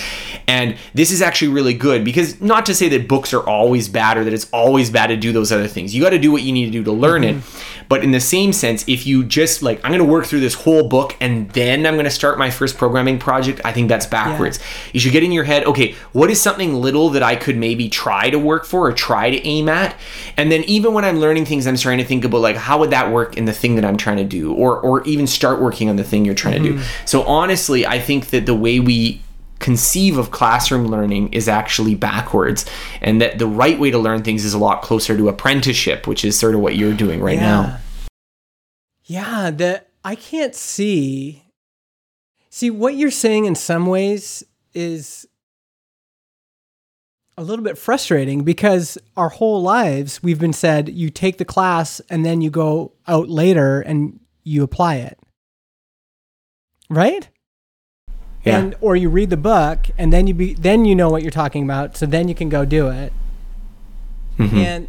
And 0.48 0.78
this 0.94 1.12
is 1.12 1.22
actually 1.22 1.50
really 1.50 1.74
good 1.74 2.04
because 2.04 2.42
not 2.42 2.66
to 2.68 2.76
say 2.76 2.90
that 2.90 3.08
books 3.08 3.34
are 3.34 3.42
always 3.42 3.90
bad 3.90 4.18
or 4.18 4.24
that 4.24 4.34
it's 4.36 4.48
always 4.52 4.92
bad 4.92 5.08
to 5.08 5.18
do 5.18 5.32
those 5.32 5.52
other 5.52 5.68
things. 5.68 5.96
You 5.96 6.04
got 6.04 6.12
to 6.12 6.20
do 6.20 6.32
what 6.32 6.44
you 6.44 6.52
need 6.52 6.66
to 6.66 6.72
do 6.72 6.84
to 6.84 6.92
learn 6.92 7.24
it. 7.24 7.38
Mm-hmm. 7.38 7.86
But 7.88 8.04
in 8.04 8.12
the 8.12 8.20
same 8.20 8.54
sense 8.54 8.84
if 8.88 9.06
you 9.06 9.24
just 9.24 9.62
like 9.62 9.80
i'm 9.84 9.92
going 9.92 10.00
to 10.00 10.06
work 10.06 10.26
through 10.26 10.40
this 10.40 10.54
whole 10.54 10.88
book 10.88 11.16
and 11.22 11.50
then 11.52 11.86
i'm 11.86 11.96
going 11.96 12.06
to 12.06 12.12
start 12.12 12.38
my 12.38 12.50
first 12.50 12.78
programming 12.78 13.20
project 13.20 13.62
i 13.64 13.72
think 13.72 13.90
that's 13.90 14.06
backwards. 14.06 14.60
You 14.94 15.00
should 15.00 15.12
get 15.12 15.24
in 15.24 15.32
your 15.32 15.44
head 15.44 15.66
okay 15.66 15.94
what 16.12 16.30
is 16.30 16.42
something 16.42 16.74
little 16.74 17.10
that 17.12 17.24
i 17.24 17.36
could 17.36 17.58
maybe 17.58 17.90
try 17.90 18.30
to 18.30 18.40
work 18.40 18.66
for 18.66 18.88
or 18.88 18.94
try 18.94 19.30
to 19.30 19.46
aim 19.46 19.70
at? 19.70 19.96
And 20.38 20.52
then 20.52 20.64
even 20.64 20.94
when 20.94 21.06
i'm 21.06 21.20
learning 21.20 21.46
things 21.46 21.68
i'm 21.68 21.78
starting 21.78 22.00
to 22.00 22.06
think 22.06 22.26
about 22.26 22.42
like 22.42 22.56
how 22.56 22.80
would 22.80 22.90
that 22.90 23.12
work 23.12 23.38
in 23.38 23.46
the 23.46 23.54
thing 23.54 23.76
that 23.76 23.86
i'm 23.86 23.98
trying 23.98 24.18
to 24.18 24.26
do? 24.26 24.54
Or 24.54 24.80
or 24.80 25.04
even 25.04 25.28
start 25.28 25.62
working 25.62 25.90
on 25.90 25.96
the 25.96 26.04
thing 26.04 26.26
you're 26.26 26.36
trying 26.36 26.64
to 26.64 26.70
do. 26.70 26.74
Mm-hmm. 26.76 27.06
So 27.06 27.24
honestly 27.24 27.86
i 27.86 28.00
think 28.00 28.28
that 28.28 28.46
the 28.46 28.56
way 28.56 28.80
we 28.80 29.22
conceive 29.60 30.18
of 30.18 30.32
classroom 30.32 30.88
learning 30.88 31.32
is 31.34 31.48
actually 31.48 31.96
backwards 31.96 32.66
and 33.02 33.22
that 33.22 33.40
the 33.40 33.48
right 33.48 33.80
way 33.80 33.90
to 33.90 33.98
learn 33.98 34.22
things 34.22 34.44
is 34.44 34.54
a 34.54 34.58
lot 34.58 34.82
closer 34.82 35.16
to 35.16 35.30
apprenticeship 35.30 36.08
which 36.08 36.26
is 36.26 36.38
sort 36.38 36.54
of 36.54 36.60
what 36.60 36.76
you're 36.76 36.94
doing 36.94 37.22
right 37.22 37.40
now 37.40 37.78
Yeah, 39.06 39.52
that 39.52 39.90
I 40.04 40.16
can't 40.16 40.56
see. 40.56 41.44
See, 42.50 42.72
what 42.72 42.96
you're 42.96 43.12
saying 43.12 43.46
in 43.46 43.56
some 43.56 43.86
ways 43.86 44.44
is 44.74 45.28
a 47.38 47.44
little 47.44 47.64
bit 47.64 47.78
frustrating 47.78 48.44
because 48.44 48.98
our 49.16 49.30
whole 49.30 49.62
lives 49.62 50.24
we've 50.24 50.40
been 50.40 50.54
said 50.54 50.90
you 50.90 51.10
take 51.10 51.38
the 51.38 51.46
class 51.46 52.00
and 52.10 52.26
then 52.26 52.42
you 52.42 52.50
go 52.50 52.94
out 53.08 53.30
later 53.30 53.82
and 53.82 54.20
you 54.44 54.64
apply 54.64 54.96
it. 54.96 55.20
Right? 56.90 57.30
Yeah. 58.46 58.60
And 58.60 58.76
or 58.80 58.96
you 58.96 59.10
read 59.10 59.32
the 59.32 59.38
book 59.38 59.88
and 59.98 60.14
then 60.14 60.28
you 60.28 60.34
be 60.36 60.54
then 60.54 60.86
you 60.86 60.94
know 60.96 61.10
what 61.10 61.22
you're 61.24 61.32
talking 61.32 61.64
about, 61.64 61.98
so 61.98 62.06
then 62.06 62.28
you 62.28 62.36
can 62.36 62.48
go 62.50 62.64
do 62.64 62.90
it. 62.90 63.12
Mhm. 64.38 64.54
And 64.54 64.88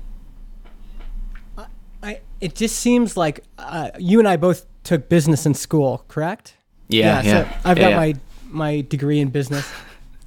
I, 1.56 1.66
I, 2.02 2.20
it 2.40 2.54
just 2.54 2.76
seems 2.78 3.16
like 3.16 3.44
uh, 3.58 3.90
you 3.98 4.18
and 4.18 4.28
I 4.28 4.36
both 4.36 4.66
took 4.84 5.08
business 5.08 5.46
in 5.46 5.54
school, 5.54 6.04
correct? 6.08 6.54
yeah 6.88 7.22
yeah, 7.22 7.32
So 7.32 7.48
I've 7.64 7.78
Yeah, 7.78 7.84
got 7.84 7.90
yeah. 7.90 7.96
my 7.96 8.14
my 8.48 8.80
degree 8.82 9.20
in 9.20 9.30
business. 9.30 9.68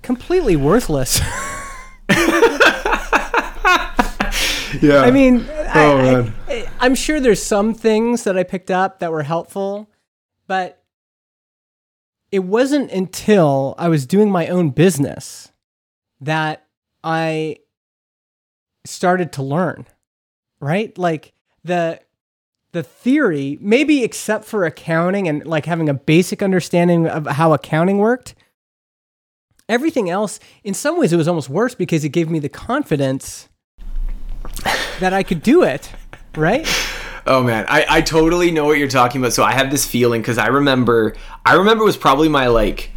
Completely 0.02 0.56
worthless. 0.56 1.20
yeah 4.82 5.02
I 5.02 5.12
mean, 5.12 5.46
Oh, 5.76 5.98
I, 5.98 6.02
man. 6.02 6.34
I, 6.48 6.68
I'm 6.80 6.96
sure 6.96 7.20
there's 7.20 7.42
some 7.44 7.74
things 7.76 8.24
that 8.24 8.38
I 8.38 8.44
picked 8.44 8.72
up 8.72 9.00
that 9.00 9.12
were 9.12 9.24
helpful, 9.24 9.90
but 10.48 10.79
it 12.32 12.40
wasn't 12.40 12.92
until 12.92 13.76
I 13.78 13.90
was 13.90 14.06
doing 14.06 14.30
my 14.30 14.48
own 14.48 14.70
business 14.70 15.52
that 16.22 16.66
I 17.04 17.58
started 18.86 19.34
to 19.34 19.44
learn, 19.44 19.86
right? 20.60 20.96
Like 20.98 21.34
the 21.64 22.00
the 22.72 22.84
theory, 22.84 23.58
maybe 23.62 24.04
except 24.04 24.46
for 24.46 24.66
accounting 24.66 25.28
and 25.28 25.46
like 25.46 25.66
having 25.66 25.90
a 25.90 25.94
basic 25.94 26.44
understanding 26.44 27.08
of 27.08 27.26
how 27.26 27.54
accounting 27.54 27.98
worked, 27.98 28.36
everything 29.68 30.10
else, 30.10 30.40
in 30.64 30.76
some 30.76 31.00
ways, 31.00 31.12
it 31.12 31.18
was 31.18 31.28
almost 31.28 31.50
worse 31.50 31.74
because 31.74 32.04
it 32.04 32.10
gave 32.10 32.30
me 32.30 32.38
the 32.38 32.50
confidence 32.50 33.50
that 35.00 35.14
I 35.14 35.24
could 35.24 35.42
do 35.42 35.64
it, 35.64 35.92
right? 36.36 36.68
Oh 37.30 37.44
man, 37.44 37.66
I, 37.70 37.86
I 37.88 38.02
totally 38.02 38.50
know 38.50 38.66
what 38.66 38.80
you're 38.80 38.88
talking 38.88 39.22
about. 39.22 39.34
So 39.34 39.44
I 39.44 39.54
have 39.54 39.70
this 39.70 39.86
feeling 39.86 40.20
because 40.20 40.40
I 40.40 40.48
remember 40.48 41.16
I 41.46 41.54
remember 41.54 41.84
it 41.84 41.86
was 41.86 41.96
probably 41.96 42.28
my 42.28 42.48
like 42.48 42.90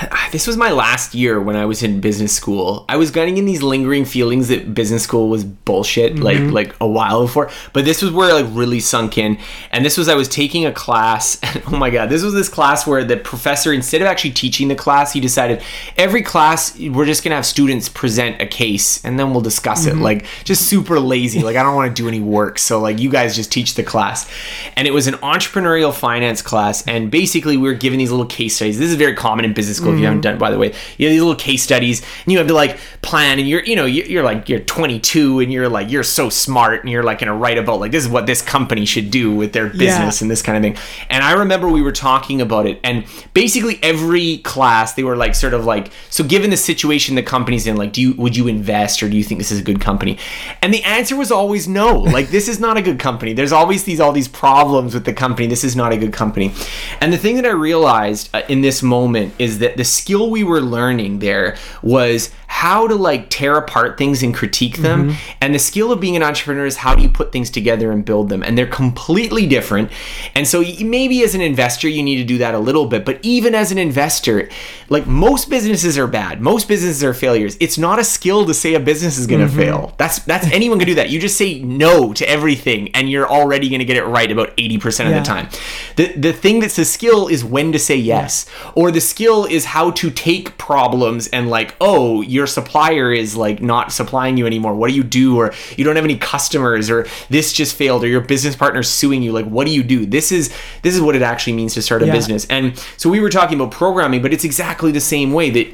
this 0.32 0.46
was 0.46 0.56
my 0.56 0.70
last 0.70 1.14
year 1.14 1.40
when 1.40 1.56
I 1.56 1.66
was 1.66 1.82
in 1.82 2.00
business 2.00 2.32
school. 2.32 2.84
I 2.88 2.96
was 2.96 3.10
getting 3.10 3.38
in 3.38 3.44
these 3.44 3.62
lingering 3.62 4.04
feelings 4.04 4.48
that 4.48 4.74
business 4.74 5.02
school 5.02 5.28
was 5.28 5.44
bullshit, 5.44 6.14
mm-hmm. 6.14 6.22
like 6.22 6.38
like 6.40 6.76
a 6.80 6.86
while 6.86 7.22
before. 7.22 7.50
But 7.72 7.84
this 7.84 8.02
was 8.02 8.10
where 8.10 8.32
like 8.32 8.46
really 8.50 8.80
sunk 8.80 9.18
in. 9.18 9.38
And 9.70 9.84
this 9.84 9.96
was 9.96 10.08
I 10.08 10.14
was 10.14 10.28
taking 10.28 10.66
a 10.66 10.72
class, 10.72 11.38
and 11.42 11.62
oh 11.66 11.76
my 11.76 11.90
god, 11.90 12.08
this 12.08 12.22
was 12.22 12.34
this 12.34 12.48
class 12.48 12.86
where 12.86 13.04
the 13.04 13.16
professor, 13.16 13.72
instead 13.72 14.00
of 14.00 14.06
actually 14.06 14.32
teaching 14.32 14.68
the 14.68 14.74
class, 14.74 15.12
he 15.12 15.20
decided 15.20 15.62
every 15.96 16.22
class 16.22 16.78
we're 16.78 17.06
just 17.06 17.22
gonna 17.22 17.36
have 17.36 17.46
students 17.46 17.88
present 17.88 18.40
a 18.40 18.46
case 18.46 19.04
and 19.04 19.18
then 19.18 19.30
we'll 19.32 19.40
discuss 19.40 19.86
it. 19.86 19.94
Mm-hmm. 19.94 20.02
Like 20.02 20.26
just 20.44 20.68
super 20.68 20.98
lazy. 20.98 21.42
Like 21.42 21.56
I 21.56 21.62
don't 21.62 21.74
want 21.74 21.94
to 21.94 22.02
do 22.02 22.08
any 22.08 22.20
work, 22.20 22.58
so 22.58 22.80
like 22.80 22.98
you 22.98 23.10
guys 23.10 23.36
just 23.36 23.52
teach 23.52 23.74
the 23.74 23.82
class. 23.82 24.28
And 24.76 24.88
it 24.88 24.92
was 24.92 25.06
an 25.06 25.14
entrepreneurial 25.14 25.94
finance 25.94 26.42
class, 26.42 26.86
and 26.86 27.10
basically 27.10 27.56
we 27.56 27.68
were 27.68 27.74
given 27.74 27.98
these 27.98 28.10
little 28.10 28.26
case 28.26 28.56
studies. 28.56 28.78
This 28.78 28.90
is 28.90 28.96
very 28.96 29.14
common 29.14 29.44
in 29.44 29.52
business 29.52 29.81
school. 29.82 29.94
If 29.94 30.00
you 30.00 30.06
haven't 30.06 30.22
done, 30.22 30.34
it, 30.34 30.38
by 30.38 30.50
the 30.50 30.58
way, 30.58 30.74
you 30.98 31.06
have 31.06 31.12
these 31.12 31.20
little 31.20 31.34
case 31.34 31.62
studies, 31.62 32.02
and 32.24 32.32
you 32.32 32.38
have 32.38 32.48
to 32.48 32.54
like 32.54 32.78
plan. 33.02 33.38
And 33.38 33.48
you're, 33.48 33.64
you 33.64 33.76
know, 33.76 33.86
you're, 33.86 34.06
you're 34.06 34.22
like 34.22 34.48
you're 34.48 34.60
22, 34.60 35.40
and 35.40 35.52
you're 35.52 35.68
like 35.68 35.90
you're 35.90 36.02
so 36.02 36.28
smart, 36.30 36.80
and 36.80 36.90
you're 36.90 37.02
like 37.02 37.18
gonna 37.18 37.34
write 37.34 37.58
about 37.58 37.80
like 37.80 37.92
this 37.92 38.04
is 38.04 38.10
what 38.10 38.26
this 38.26 38.42
company 38.42 38.84
should 38.84 39.10
do 39.10 39.34
with 39.34 39.52
their 39.52 39.68
business 39.68 40.20
and 40.22 40.30
this 40.30 40.42
kind 40.42 40.56
of 40.56 40.62
thing. 40.62 40.82
And 41.10 41.22
I 41.22 41.32
remember 41.32 41.68
we 41.68 41.82
were 41.82 41.92
talking 41.92 42.40
about 42.40 42.66
it, 42.66 42.80
and 42.84 43.04
basically 43.34 43.78
every 43.82 44.38
class 44.38 44.94
they 44.94 45.04
were 45.04 45.16
like 45.16 45.34
sort 45.34 45.54
of 45.54 45.64
like 45.64 45.90
so 46.10 46.24
given 46.24 46.50
the 46.50 46.56
situation 46.56 47.14
the 47.14 47.22
company's 47.22 47.66
in, 47.66 47.76
like 47.76 47.92
do 47.92 48.00
you 48.00 48.14
would 48.14 48.36
you 48.36 48.48
invest 48.48 49.02
or 49.02 49.08
do 49.08 49.16
you 49.16 49.24
think 49.24 49.38
this 49.38 49.50
is 49.50 49.60
a 49.60 49.64
good 49.64 49.80
company? 49.80 50.18
And 50.60 50.72
the 50.72 50.82
answer 50.84 51.16
was 51.16 51.30
always 51.30 51.68
no. 51.68 51.98
Like 51.98 52.28
this 52.28 52.48
is 52.48 52.60
not 52.60 52.76
a 52.76 52.82
good 52.82 52.98
company. 52.98 53.32
There's 53.32 53.52
always 53.52 53.84
these 53.84 54.00
all 54.00 54.12
these 54.12 54.28
problems 54.28 54.94
with 54.94 55.04
the 55.04 55.12
company. 55.12 55.46
This 55.46 55.64
is 55.64 55.76
not 55.76 55.92
a 55.92 55.96
good 55.96 56.12
company. 56.12 56.52
And 57.00 57.12
the 57.12 57.18
thing 57.18 57.36
that 57.36 57.46
I 57.46 57.50
realized 57.50 58.30
uh, 58.34 58.42
in 58.48 58.60
this 58.60 58.82
moment 58.82 59.34
is 59.38 59.58
that 59.60 59.71
the 59.76 59.84
skill 59.84 60.30
we 60.30 60.44
were 60.44 60.60
learning 60.60 61.18
there 61.18 61.56
was 61.82 62.30
how 62.52 62.86
to 62.86 62.94
like 62.94 63.30
tear 63.30 63.56
apart 63.56 63.96
things 63.96 64.22
and 64.22 64.34
critique 64.34 64.76
them. 64.76 65.08
Mm-hmm. 65.08 65.36
And 65.40 65.54
the 65.54 65.58
skill 65.58 65.90
of 65.90 66.00
being 66.00 66.16
an 66.16 66.22
entrepreneur 66.22 66.66
is 66.66 66.76
how 66.76 66.94
do 66.94 67.02
you 67.02 67.08
put 67.08 67.32
things 67.32 67.50
together 67.50 67.90
and 67.90 68.04
build 68.04 68.28
them. 68.28 68.42
And 68.42 68.58
they're 68.58 68.66
completely 68.66 69.46
different. 69.46 69.90
And 70.34 70.46
so 70.46 70.60
maybe 70.60 71.24
as 71.24 71.34
an 71.34 71.40
investor, 71.40 71.88
you 71.88 72.02
need 72.02 72.18
to 72.18 72.24
do 72.24 72.38
that 72.38 72.54
a 72.54 72.58
little 72.58 72.86
bit. 72.86 73.06
But 73.06 73.18
even 73.22 73.54
as 73.54 73.72
an 73.72 73.78
investor, 73.78 74.50
like 74.90 75.06
most 75.06 75.48
businesses 75.48 75.96
are 75.96 76.06
bad. 76.06 76.42
Most 76.42 76.68
businesses 76.68 77.02
are 77.02 77.14
failures. 77.14 77.56
It's 77.58 77.78
not 77.78 77.98
a 77.98 78.04
skill 78.04 78.44
to 78.44 78.52
say 78.52 78.74
a 78.74 78.80
business 78.80 79.16
is 79.16 79.26
going 79.26 79.40
to 79.40 79.46
mm-hmm. 79.46 79.58
fail. 79.58 79.94
That's 79.96 80.18
that's 80.20 80.46
anyone 80.52 80.78
can 80.78 80.86
do 80.86 80.94
that. 80.96 81.08
You 81.08 81.18
just 81.18 81.38
say 81.38 81.58
no 81.60 82.12
to 82.12 82.28
everything 82.28 82.94
and 82.94 83.10
you're 83.10 83.28
already 83.28 83.70
going 83.70 83.80
to 83.80 83.86
get 83.86 83.96
it 83.96 84.04
right 84.04 84.30
about 84.30 84.54
80% 84.58 85.06
of 85.06 85.10
yeah. 85.10 85.18
the 85.18 85.24
time. 85.24 85.48
The 85.96 86.12
the 86.18 86.32
thing 86.34 86.60
that's 86.60 86.78
a 86.78 86.84
skill 86.84 87.28
is 87.28 87.42
when 87.42 87.72
to 87.72 87.78
say 87.78 87.96
yes. 87.96 88.46
Yeah. 88.46 88.72
Or 88.76 88.90
the 88.90 89.00
skill 89.00 89.46
is 89.46 89.64
how 89.64 89.90
to 89.92 90.10
take 90.10 90.58
problems 90.58 91.28
and 91.28 91.48
like, 91.48 91.74
"Oh, 91.80 92.20
your 92.42 92.48
supplier 92.48 93.12
is 93.12 93.36
like 93.36 93.62
not 93.62 93.92
supplying 93.92 94.36
you 94.36 94.46
anymore. 94.46 94.74
What 94.74 94.90
do 94.90 94.96
you 94.96 95.04
do? 95.04 95.36
Or 95.36 95.52
you 95.76 95.84
don't 95.84 95.94
have 95.94 96.04
any 96.04 96.18
customers 96.18 96.90
or 96.90 97.06
this 97.30 97.52
just 97.52 97.76
failed 97.76 98.02
or 98.02 98.08
your 98.08 98.20
business 98.20 98.56
partner's 98.56 98.88
suing 98.88 99.22
you. 99.22 99.30
Like, 99.30 99.46
what 99.46 99.64
do 99.64 99.72
you 99.72 99.84
do? 99.84 100.04
This 100.04 100.32
is 100.32 100.52
this 100.82 100.96
is 100.96 101.00
what 101.00 101.14
it 101.14 101.22
actually 101.22 101.52
means 101.52 101.74
to 101.74 101.82
start 101.82 102.02
a 102.02 102.06
yeah. 102.06 102.12
business. 102.12 102.44
And 102.46 102.76
so 102.96 103.08
we 103.08 103.20
were 103.20 103.30
talking 103.30 103.60
about 103.60 103.70
programming, 103.70 104.22
but 104.22 104.32
it's 104.32 104.42
exactly 104.42 104.90
the 104.90 105.00
same 105.00 105.32
way 105.32 105.50
that 105.50 105.68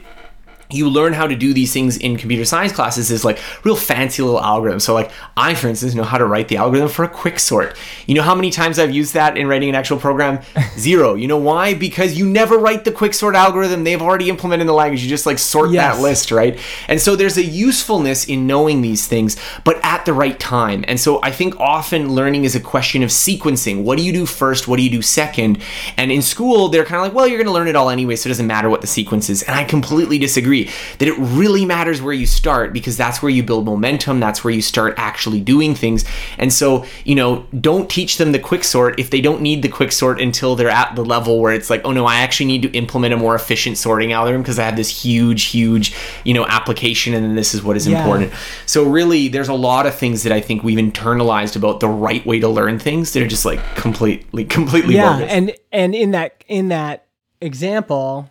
you 0.70 0.90
learn 0.90 1.14
how 1.14 1.26
to 1.26 1.34
do 1.34 1.54
these 1.54 1.72
things 1.72 1.96
in 1.96 2.18
computer 2.18 2.44
science 2.44 2.72
classes 2.72 3.10
is 3.10 3.24
like 3.24 3.38
real 3.64 3.76
fancy 3.76 4.22
little 4.22 4.40
algorithms. 4.40 4.82
So 4.82 4.92
like 4.92 5.10
I, 5.34 5.54
for 5.54 5.66
instance, 5.68 5.94
know 5.94 6.02
how 6.02 6.18
to 6.18 6.26
write 6.26 6.48
the 6.48 6.58
algorithm 6.58 6.90
for 6.90 7.04
a 7.04 7.08
quick 7.08 7.38
sort. 7.38 7.74
You 8.06 8.14
know 8.14 8.22
how 8.22 8.34
many 8.34 8.50
times 8.50 8.78
I've 8.78 8.90
used 8.90 9.14
that 9.14 9.38
in 9.38 9.46
writing 9.46 9.70
an 9.70 9.74
actual 9.74 9.98
program? 9.98 10.40
Zero. 10.78 11.14
You 11.14 11.26
know 11.26 11.38
why? 11.38 11.72
Because 11.72 12.18
you 12.18 12.28
never 12.28 12.58
write 12.58 12.84
the 12.84 12.92
quick 12.92 13.14
sort 13.14 13.34
algorithm. 13.34 13.84
They've 13.84 14.02
already 14.02 14.28
implemented 14.28 14.68
the 14.68 14.74
language. 14.74 15.02
You 15.02 15.08
just 15.08 15.24
like 15.24 15.38
sort 15.38 15.70
yes. 15.70 15.96
that 15.96 16.02
list, 16.02 16.30
right? 16.30 16.58
And 16.86 17.00
so 17.00 17.16
there's 17.16 17.38
a 17.38 17.44
usefulness 17.44 18.26
in 18.26 18.46
knowing 18.46 18.82
these 18.82 19.06
things, 19.06 19.36
but 19.64 19.80
at 19.82 20.04
the 20.04 20.12
right 20.12 20.38
time. 20.38 20.84
And 20.86 21.00
so 21.00 21.18
I 21.22 21.30
think 21.30 21.58
often 21.58 22.14
learning 22.14 22.44
is 22.44 22.54
a 22.54 22.60
question 22.60 23.02
of 23.02 23.08
sequencing. 23.08 23.84
What 23.84 23.96
do 23.96 24.04
you 24.04 24.12
do 24.12 24.26
first? 24.26 24.68
What 24.68 24.76
do 24.76 24.82
you 24.82 24.90
do 24.90 25.00
second? 25.00 25.62
And 25.96 26.12
in 26.12 26.20
school, 26.20 26.68
they're 26.68 26.84
kind 26.84 26.96
of 26.96 27.02
like, 27.04 27.14
well, 27.14 27.26
you're 27.26 27.38
going 27.38 27.46
to 27.46 27.52
learn 27.52 27.68
it 27.68 27.76
all 27.76 27.88
anyway, 27.88 28.16
so 28.16 28.28
it 28.28 28.32
doesn't 28.32 28.46
matter 28.46 28.68
what 28.68 28.82
the 28.82 28.86
sequence 28.86 29.30
is. 29.30 29.42
And 29.44 29.56
I 29.56 29.64
completely 29.64 30.18
disagree 30.18 30.57
that 30.64 31.08
it 31.08 31.16
really 31.18 31.64
matters 31.64 32.02
where 32.02 32.12
you 32.12 32.26
start 32.26 32.72
because 32.72 32.96
that's 32.96 33.22
where 33.22 33.30
you 33.30 33.42
build 33.42 33.64
momentum. 33.64 34.20
That's 34.20 34.44
where 34.44 34.52
you 34.52 34.62
start 34.62 34.94
actually 34.96 35.40
doing 35.40 35.74
things. 35.74 36.04
And 36.38 36.52
so, 36.52 36.84
you 37.04 37.14
know, 37.14 37.46
don't 37.60 37.88
teach 37.88 38.18
them 38.18 38.32
the 38.32 38.38
quick 38.38 38.64
sort 38.64 38.98
if 38.98 39.10
they 39.10 39.20
don't 39.20 39.40
need 39.40 39.62
the 39.62 39.68
quick 39.68 39.92
sort 39.92 40.20
until 40.20 40.56
they're 40.56 40.70
at 40.70 40.96
the 40.96 41.04
level 41.04 41.40
where 41.40 41.52
it's 41.52 41.70
like, 41.70 41.82
oh 41.84 41.92
no, 41.92 42.06
I 42.06 42.16
actually 42.16 42.46
need 42.46 42.62
to 42.62 42.70
implement 42.72 43.14
a 43.14 43.16
more 43.16 43.34
efficient 43.34 43.78
sorting 43.78 44.12
algorithm 44.12 44.42
because 44.42 44.58
I 44.58 44.64
have 44.64 44.76
this 44.76 45.04
huge, 45.04 45.44
huge, 45.44 45.94
you 46.24 46.34
know, 46.34 46.46
application 46.46 47.14
and 47.14 47.24
then 47.24 47.34
this 47.34 47.54
is 47.54 47.62
what 47.62 47.76
is 47.76 47.86
yeah. 47.86 47.98
important. 47.98 48.32
So 48.66 48.84
really 48.84 49.28
there's 49.28 49.48
a 49.48 49.54
lot 49.54 49.86
of 49.86 49.94
things 49.94 50.22
that 50.22 50.32
I 50.32 50.40
think 50.40 50.62
we've 50.62 50.78
internalized 50.78 51.56
about 51.56 51.80
the 51.80 51.88
right 51.88 52.24
way 52.26 52.40
to 52.40 52.48
learn 52.48 52.78
things 52.78 53.12
that 53.12 53.22
are 53.22 53.28
just 53.28 53.44
like 53.44 53.60
completely, 53.74 54.44
completely 54.44 54.94
yeah, 54.94 55.14
bogus. 55.14 55.30
and 55.30 55.52
and 55.72 55.94
in 55.94 56.12
that 56.12 56.44
in 56.48 56.68
that 56.68 57.06
example, 57.40 58.30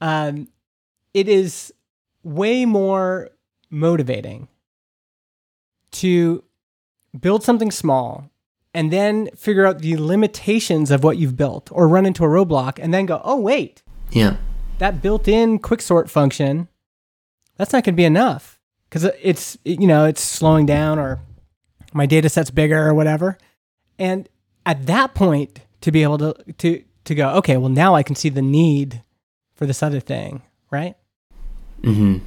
um, 0.00 0.48
it 1.14 1.28
is 1.28 1.72
way 2.22 2.64
more 2.64 3.30
motivating 3.70 4.48
to 5.90 6.44
build 7.18 7.42
something 7.42 7.70
small 7.70 8.30
and 8.74 8.92
then 8.92 9.28
figure 9.34 9.66
out 9.66 9.80
the 9.80 9.96
limitations 9.96 10.90
of 10.90 11.02
what 11.02 11.16
you've 11.16 11.36
built 11.36 11.68
or 11.72 11.88
run 11.88 12.06
into 12.06 12.24
a 12.24 12.28
roadblock 12.28 12.78
and 12.80 12.92
then 12.92 13.06
go, 13.06 13.20
oh, 13.24 13.36
wait. 13.36 13.82
Yeah. 14.10 14.36
That 14.78 15.02
built 15.02 15.26
in 15.26 15.58
quicksort 15.58 16.08
function, 16.08 16.68
that's 17.56 17.72
not 17.72 17.84
going 17.84 17.94
to 17.94 17.96
be 17.96 18.04
enough 18.04 18.60
because 18.88 19.04
it's, 19.22 19.58
you 19.64 19.86
know, 19.86 20.04
it's 20.04 20.22
slowing 20.22 20.66
down 20.66 20.98
or 20.98 21.20
my 21.92 22.06
data 22.06 22.28
set's 22.28 22.50
bigger 22.50 22.86
or 22.86 22.94
whatever. 22.94 23.38
And 23.98 24.28
at 24.64 24.86
that 24.86 25.14
point, 25.14 25.60
to 25.80 25.90
be 25.90 26.02
able 26.02 26.18
to, 26.18 26.34
to, 26.58 26.84
to 27.04 27.14
go, 27.14 27.30
okay, 27.36 27.56
well, 27.56 27.70
now 27.70 27.94
I 27.94 28.02
can 28.02 28.14
see 28.14 28.28
the 28.28 28.42
need 28.42 29.02
for 29.58 29.66
this 29.66 29.82
other 29.82 29.98
thing, 29.98 30.40
right? 30.70 30.94
Mm-hmm. 31.82 32.18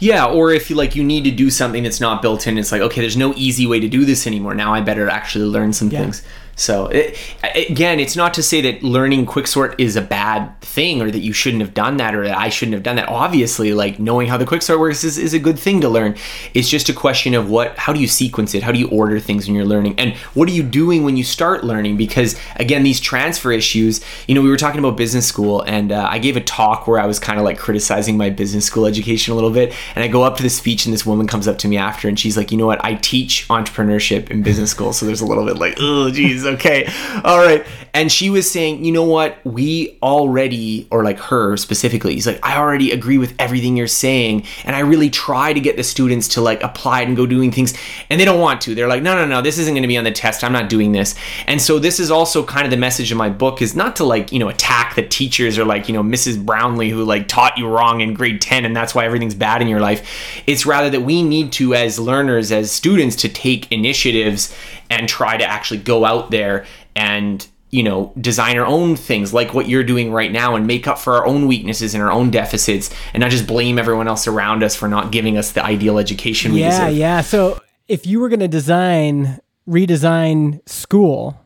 Yeah, 0.00 0.26
or 0.26 0.52
if 0.52 0.68
you 0.68 0.76
like 0.76 0.96
you 0.96 1.04
need 1.04 1.22
to 1.24 1.30
do 1.30 1.48
something 1.50 1.84
that's 1.84 2.00
not 2.00 2.20
built 2.20 2.46
in, 2.46 2.58
it's 2.58 2.72
like 2.72 2.82
okay, 2.82 3.00
there's 3.00 3.16
no 3.16 3.32
easy 3.36 3.66
way 3.66 3.78
to 3.78 3.88
do 3.88 4.04
this 4.04 4.26
anymore. 4.26 4.54
Now 4.54 4.74
I 4.74 4.80
better 4.80 5.08
actually 5.08 5.44
learn 5.44 5.72
some 5.72 5.88
yeah. 5.88 6.00
things. 6.00 6.22
So 6.54 6.86
it, 6.88 7.18
again, 7.54 7.98
it's 7.98 8.14
not 8.14 8.34
to 8.34 8.42
say 8.42 8.60
that 8.60 8.82
learning 8.82 9.26
quicksort 9.26 9.74
is 9.78 9.96
a 9.96 10.02
bad 10.02 10.60
thing 10.60 11.00
or 11.00 11.10
that 11.10 11.20
you 11.20 11.32
shouldn't 11.32 11.62
have 11.62 11.74
done 11.74 11.96
that 11.96 12.14
or 12.14 12.24
that 12.26 12.36
I 12.36 12.50
shouldn't 12.50 12.74
have 12.74 12.82
done 12.82 12.96
that. 12.96 13.08
Obviously, 13.08 13.72
like 13.72 13.98
knowing 13.98 14.28
how 14.28 14.36
the 14.36 14.44
quicksort 14.44 14.78
works 14.78 15.02
is, 15.02 15.18
is 15.18 15.34
a 15.34 15.38
good 15.38 15.58
thing 15.58 15.80
to 15.80 15.88
learn. 15.88 16.14
It's 16.54 16.68
just 16.68 16.88
a 16.88 16.92
question 16.92 17.34
of 17.34 17.48
what, 17.48 17.76
how 17.78 17.92
do 17.92 18.00
you 18.00 18.06
sequence 18.06 18.54
it? 18.54 18.62
How 18.62 18.72
do 18.72 18.78
you 18.78 18.88
order 18.88 19.18
things 19.18 19.46
when 19.46 19.56
you're 19.56 19.64
learning? 19.64 19.98
And 19.98 20.14
what 20.34 20.48
are 20.48 20.52
you 20.52 20.62
doing 20.62 21.04
when 21.04 21.16
you 21.16 21.24
start 21.24 21.64
learning? 21.64 21.96
Because 21.96 22.38
again, 22.56 22.82
these 22.82 23.00
transfer 23.00 23.50
issues, 23.50 24.00
you 24.28 24.34
know, 24.34 24.42
we 24.42 24.50
were 24.50 24.56
talking 24.56 24.78
about 24.78 24.96
business 24.96 25.26
school 25.26 25.62
and 25.62 25.90
uh, 25.90 26.06
I 26.10 26.18
gave 26.18 26.36
a 26.36 26.40
talk 26.40 26.86
where 26.86 27.00
I 27.00 27.06
was 27.06 27.18
kind 27.18 27.38
of 27.38 27.44
like 27.44 27.58
criticizing 27.58 28.16
my 28.16 28.28
business 28.28 28.66
school 28.66 28.86
education 28.86 29.32
a 29.32 29.34
little 29.34 29.50
bit. 29.50 29.74
And 29.94 30.04
I 30.04 30.08
go 30.08 30.22
up 30.22 30.36
to 30.36 30.42
the 30.42 30.50
speech 30.50 30.84
and 30.84 30.92
this 30.92 31.06
woman 31.06 31.26
comes 31.26 31.48
up 31.48 31.58
to 31.58 31.68
me 31.68 31.78
after 31.78 32.08
and 32.08 32.18
she's 32.18 32.36
like, 32.36 32.52
you 32.52 32.58
know 32.58 32.66
what? 32.66 32.84
I 32.84 32.94
teach 32.94 33.48
entrepreneurship 33.48 34.30
in 34.30 34.42
business 34.42 34.70
school. 34.70 34.92
So 34.92 35.06
there's 35.06 35.22
a 35.22 35.26
little 35.26 35.46
bit 35.46 35.56
like, 35.58 35.76
oh, 35.78 36.10
geez 36.10 36.41
okay. 36.54 36.90
All 37.24 37.38
right. 37.38 37.64
And 37.94 38.10
she 38.10 38.30
was 38.30 38.50
saying, 38.50 38.84
you 38.84 38.92
know 38.92 39.04
what? 39.04 39.36
We 39.44 39.98
already, 40.02 40.88
or 40.90 41.04
like 41.04 41.18
her 41.18 41.56
specifically, 41.58 42.14
he's 42.14 42.26
like, 42.26 42.40
I 42.42 42.56
already 42.56 42.90
agree 42.90 43.18
with 43.18 43.34
everything 43.38 43.76
you're 43.76 43.86
saying. 43.86 44.44
And 44.64 44.74
I 44.74 44.80
really 44.80 45.10
try 45.10 45.52
to 45.52 45.60
get 45.60 45.76
the 45.76 45.84
students 45.84 46.28
to 46.28 46.40
like 46.40 46.62
apply 46.62 47.02
it 47.02 47.08
and 47.08 47.16
go 47.16 47.26
doing 47.26 47.52
things. 47.52 47.74
And 48.08 48.18
they 48.18 48.24
don't 48.24 48.40
want 48.40 48.62
to. 48.62 48.74
They're 48.74 48.88
like, 48.88 49.02
no, 49.02 49.14
no, 49.14 49.26
no, 49.26 49.42
this 49.42 49.58
isn't 49.58 49.74
going 49.74 49.82
to 49.82 49.88
be 49.88 49.98
on 49.98 50.04
the 50.04 50.10
test. 50.10 50.42
I'm 50.42 50.52
not 50.52 50.70
doing 50.70 50.92
this. 50.92 51.14
And 51.46 51.60
so 51.60 51.78
this 51.78 52.00
is 52.00 52.10
also 52.10 52.42
kind 52.42 52.64
of 52.64 52.70
the 52.70 52.78
message 52.78 53.12
of 53.12 53.18
my 53.18 53.28
book 53.28 53.60
is 53.60 53.76
not 53.76 53.96
to 53.96 54.04
like, 54.04 54.32
you 54.32 54.38
know, 54.38 54.48
attack 54.48 54.94
the 54.94 55.06
teachers 55.06 55.58
or 55.58 55.66
like, 55.66 55.86
you 55.86 55.94
know, 55.94 56.02
Mrs. 56.02 56.42
Brownlee 56.42 56.88
who 56.88 57.04
like 57.04 57.28
taught 57.28 57.58
you 57.58 57.68
wrong 57.68 58.00
in 58.00 58.14
grade 58.14 58.40
10 58.40 58.64
and 58.64 58.74
that's 58.74 58.94
why 58.94 59.04
everything's 59.04 59.34
bad 59.34 59.60
in 59.60 59.68
your 59.68 59.80
life. 59.80 60.42
It's 60.46 60.64
rather 60.64 60.88
that 60.88 61.02
we 61.02 61.22
need 61.22 61.52
to, 61.52 61.74
as 61.74 61.98
learners, 61.98 62.52
as 62.52 62.72
students, 62.72 63.16
to 63.16 63.28
take 63.28 63.70
initiatives 63.70 64.54
and 64.92 65.08
try 65.08 65.36
to 65.36 65.44
actually 65.44 65.78
go 65.78 66.04
out 66.04 66.30
there 66.30 66.66
and 66.94 67.46
you 67.70 67.82
know 67.82 68.12
design 68.20 68.58
our 68.58 68.66
own 68.66 68.94
things 68.94 69.32
like 69.32 69.54
what 69.54 69.66
you're 69.66 69.82
doing 69.82 70.12
right 70.12 70.30
now 70.30 70.54
and 70.54 70.66
make 70.66 70.86
up 70.86 70.98
for 70.98 71.14
our 71.14 71.26
own 71.26 71.46
weaknesses 71.46 71.94
and 71.94 72.02
our 72.02 72.12
own 72.12 72.30
deficits 72.30 72.94
and 73.14 73.22
not 73.22 73.30
just 73.30 73.46
blame 73.46 73.78
everyone 73.78 74.06
else 74.06 74.26
around 74.26 74.62
us 74.62 74.76
for 74.76 74.88
not 74.88 75.10
giving 75.10 75.38
us 75.38 75.52
the 75.52 75.64
ideal 75.64 75.98
education 75.98 76.52
we 76.52 76.60
yeah 76.60 76.84
deserve. 76.84 76.96
yeah 76.96 77.20
so 77.22 77.58
if 77.88 78.06
you 78.06 78.20
were 78.20 78.28
going 78.28 78.40
to 78.40 78.48
design 78.48 79.40
redesign 79.66 80.60
school 80.68 81.40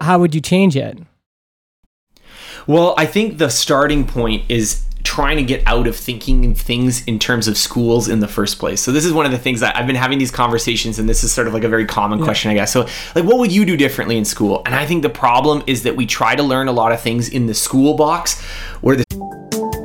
how 0.00 0.18
would 0.18 0.34
you 0.34 0.40
change 0.40 0.76
it 0.76 0.98
well 2.66 2.94
i 2.96 3.04
think 3.04 3.36
the 3.36 3.50
starting 3.50 4.06
point 4.06 4.42
is 4.48 4.82
trying 5.04 5.36
to 5.36 5.42
get 5.42 5.62
out 5.66 5.86
of 5.86 5.94
thinking 5.94 6.54
things 6.54 7.04
in 7.04 7.18
terms 7.18 7.46
of 7.46 7.56
schools 7.56 8.08
in 8.08 8.20
the 8.20 8.28
first 8.28 8.58
place. 8.58 8.80
So 8.80 8.90
this 8.90 9.04
is 9.04 9.12
one 9.12 9.26
of 9.26 9.32
the 9.32 9.38
things 9.38 9.60
that 9.60 9.76
I've 9.76 9.86
been 9.86 9.96
having 9.96 10.18
these 10.18 10.30
conversations 10.30 10.98
and 10.98 11.08
this 11.08 11.22
is 11.22 11.30
sort 11.30 11.46
of 11.46 11.54
like 11.54 11.62
a 11.62 11.68
very 11.68 11.84
common 11.84 12.18
yeah. 12.18 12.24
question 12.24 12.50
I 12.50 12.54
guess. 12.54 12.72
So 12.72 12.88
like 13.14 13.24
what 13.24 13.38
would 13.38 13.52
you 13.52 13.64
do 13.64 13.76
differently 13.76 14.16
in 14.16 14.24
school? 14.24 14.62
And 14.66 14.74
I 14.74 14.86
think 14.86 15.02
the 15.02 15.10
problem 15.10 15.62
is 15.66 15.82
that 15.84 15.94
we 15.94 16.06
try 16.06 16.34
to 16.34 16.42
learn 16.42 16.68
a 16.68 16.72
lot 16.72 16.90
of 16.90 17.00
things 17.00 17.28
in 17.28 17.46
the 17.46 17.54
school 17.54 17.94
box 17.94 18.42
where 18.80 18.96
the 18.96 19.04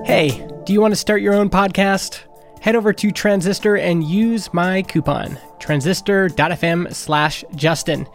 Hey, 0.06 0.48
do 0.66 0.74
you 0.74 0.82
want 0.82 0.94
to 0.94 1.00
start 1.00 1.22
your 1.22 1.36
own 1.36 1.50
podcast? 1.50 2.22
Head 2.62 2.76
over 2.76 2.92
to 2.94 3.12
Transistor 3.12 3.78
and 3.78 4.04
use 4.04 4.54
my 4.54 4.82
coupon, 4.82 5.38
transistor.fm 5.60 6.94
slash 6.94 7.44
Justin. 7.56 8.08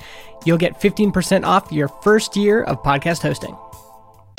You'll 0.45 0.59
get 0.59 0.81
15% 0.81 1.45
off 1.45 1.71
your 1.71 1.89
first 1.89 2.37
year 2.37 2.63
of 2.65 2.83
podcast 2.83 3.23
hosting. 3.23 3.57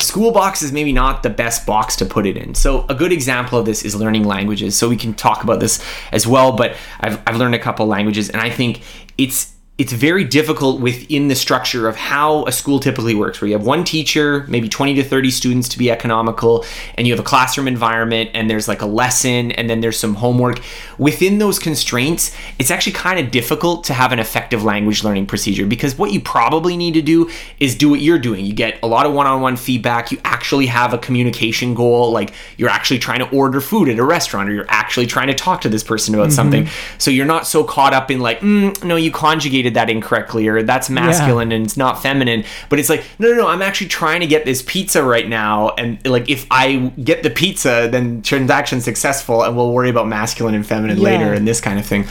School 0.06 0.32
box 0.32 0.62
is 0.62 0.72
maybe 0.72 0.93
not 0.93 1.24
the 1.24 1.30
best 1.30 1.66
box 1.66 1.95
to 1.97 2.06
put 2.06 2.26
it 2.26 2.38
in. 2.38 2.56
So 2.56 2.86
a 2.88 2.95
good 2.95 3.12
example 3.12 3.60
of 3.60 3.66
this 3.66 3.84
is 3.84 3.95
learning 3.95 4.24
languages. 4.24 4.78
So 4.78 4.88
we 4.88 4.97
can 4.97 5.14
talk 5.14 5.43
about 5.43 5.60
this 5.60 5.84
as 6.12 6.28
well, 6.28 6.56
but 6.56 6.76
I've, 6.99 7.22
I've 7.26 7.38
learned 7.38 7.56
a 7.56 7.60
couple 7.60 7.86
languages 7.88 8.30
and 8.30 8.41
I 8.41 8.49
think 8.49 8.82
it's 9.18 9.55
it's 9.78 9.91
very 9.91 10.23
difficult 10.23 10.80
within 10.80 11.28
the 11.28 11.36
structure 11.36 11.89
of 11.89 11.97
how 11.97 12.45
a 12.45 12.51
school 12.51 12.80
typically 12.80 13.13
works, 13.13 13.41
where 13.41 13.49
you 13.49 13.57
have 13.57 13.65
one 13.65 13.84
teacher, 13.84 14.45
maybe 14.47 14.69
20 14.69 14.93
to 14.95 15.03
30 15.03 15.30
students 15.32 15.67
to 15.67 15.78
be 15.78 15.91
economical, 15.91 16.63
and 16.97 17.05
you 17.05 17.11
have 17.11 17.19
a 17.19 17.28
classroom 17.28 17.67
environment, 17.67 18.30
and 18.34 18.49
there's 18.49 18.69
like 18.69 18.82
a 18.82 18.86
lesson, 18.86 19.51
and 19.51 19.69
then 19.69 19.82
there's 19.82 19.99
some 19.99 20.15
homework. 20.15 20.61
Within 20.97 21.39
those 21.39 21.59
constraints, 21.59 22.34
it's 22.57 22.71
actually 22.71 22.93
kind 22.93 23.19
of 23.19 23.32
difficult 23.32 23.84
to 23.86 23.93
have 23.93 24.13
an 24.13 24.19
effective 24.19 24.63
language 24.63 25.03
learning 25.03 25.26
procedure 25.26 25.65
because 25.65 25.97
what 25.97 26.13
you 26.13 26.21
probably 26.21 26.78
need 26.78 26.93
to 26.93 27.01
do 27.01 27.30
is 27.59 27.76
do 27.76 27.89
what 27.89 27.99
you're 27.99 28.19
doing. 28.19 28.45
You 28.45 28.53
get 28.53 28.80
a 28.82 28.88
lot 28.88 29.05
of 29.05 29.11
one 29.11 29.28
on 29.28 29.41
one 29.41 29.57
feedback, 29.57 30.09
you 30.09 30.21
actually 30.23 30.67
have 30.67 30.93
a 30.93 30.97
communication 30.97 31.73
goal, 31.73 32.11
like 32.11 32.34
you're 32.55 32.69
actually 32.69 32.99
trying 32.99 33.19
to 33.19 33.30
order 33.36 33.59
food 33.59 33.89
at 33.89 33.99
a 33.99 34.05
restaurant, 34.05 34.47
or 34.47 34.53
you're 34.53 34.65
actually 34.69 35.05
trying 35.05 35.28
to 35.28 35.34
talk 35.34 35.59
to 35.61 35.69
this 35.69 35.84
person 35.84 36.15
about 36.15 36.28
mm-hmm. 36.28 36.36
something. 36.36 36.67
So 36.97 37.11
you're 37.11 37.26
not 37.26 37.45
so 37.45 37.65
caught 37.65 37.93
up 37.93 38.09
in 38.09 38.21
like, 38.21 38.39
mm, 38.39 38.82
no, 38.82 38.95
you 38.95 39.11
conjugate 39.11 39.64
that 39.74 39.89
incorrectly 39.89 40.47
or 40.47 40.61
that's 40.63 40.89
masculine 40.89 41.51
and 41.51 41.66
it's 41.66 41.76
not 41.76 42.01
feminine 42.01 42.43
but 42.70 42.80
it's 42.80 42.89
like 42.89 43.03
no 43.20 43.30
no 43.30 43.36
no 43.38 43.47
i'm 43.47 43.61
actually 43.61 43.88
trying 43.88 44.22
to 44.22 44.28
get 44.28 44.45
this 44.45 44.61
pizza 44.61 45.03
right 45.03 45.28
now 45.28 45.70
and 45.72 46.05
like 46.05 46.30
if 46.30 46.45
i 46.51 46.78
get 47.03 47.24
the 47.24 47.30
pizza 47.30 47.88
then 47.91 48.22
transaction 48.22 48.80
successful 48.80 49.43
and 49.43 49.55
we'll 49.57 49.74
worry 49.74 49.89
about 49.89 50.07
masculine 50.07 50.55
and 50.55 50.66
feminine 50.66 50.97
Yeah. 50.97 51.03
later 51.03 51.34
and 51.34 51.47
this 51.47 51.59
kind 51.59 51.80
of 51.80 51.86
thing. 51.86 52.05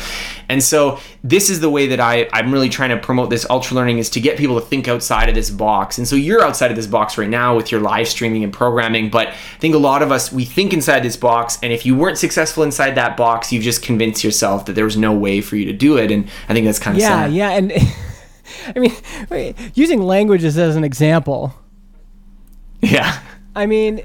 And 0.51 0.63
so 0.63 0.99
this 1.23 1.49
is 1.49 1.61
the 1.61 1.71
way 1.71 1.87
that 1.87 2.01
I, 2.01 2.29
i'm 2.35 2.53
really 2.53 2.69
trying 2.69 2.91
to 2.91 2.99
promote 2.99 3.31
this 3.31 3.47
ultra 3.49 3.75
learning 3.77 3.97
is 3.99 4.11
to 4.11 4.21
get 4.21 4.37
people 4.37 4.61
to 4.61 4.67
think 4.67 4.89
outside 4.89 5.29
of 5.31 5.35
this 5.35 5.49
box. 5.51 5.97
And 5.97 6.07
so 6.07 6.17
you're 6.17 6.43
outside 6.43 6.71
of 6.71 6.77
this 6.77 6.87
box 6.87 7.17
right 7.17 7.29
now 7.31 7.57
with 7.57 7.73
your 7.73 7.81
live 7.81 8.09
streaming 8.09 8.45
and 8.45 8.53
programming 8.53 9.09
but 9.11 9.29
i 9.29 9.33
think 9.59 9.75
a 9.75 9.79
lot 9.79 10.03
of 10.03 10.13
us 10.13 10.31
we 10.33 10.45
think 10.45 10.73
inside 10.73 11.01
this 11.03 11.17
box 11.17 11.59
and 11.63 11.73
if 11.73 11.87
you 11.87 11.97
weren't 11.97 12.19
successful 12.19 12.63
inside 12.63 12.95
that 12.97 13.17
box 13.17 13.53
you've 13.53 13.63
just 13.65 13.83
convinced 13.83 14.23
yourself 14.23 14.67
that 14.67 14.75
there 14.75 14.85
was 14.85 14.97
no 14.97 15.13
way 15.13 15.41
for 15.41 15.57
you 15.57 15.65
to 15.65 15.73
do 15.73 15.97
it 15.97 16.11
and 16.11 16.29
i 16.49 16.53
think 16.53 16.67
that's 16.67 16.79
kind 16.79 16.97
of 16.97 17.01
Yeah, 17.01 17.09
sad. 17.25 17.33
yeah, 17.33 17.44
and 17.53 17.73
I 18.77 18.79
mean, 18.79 18.93
wait, 19.31 19.57
using 19.75 20.03
languages 20.03 20.57
as 20.59 20.77
an 20.77 20.85
example. 20.85 21.55
yeah 22.81 23.21
I 23.57 23.67
mean, 23.67 24.03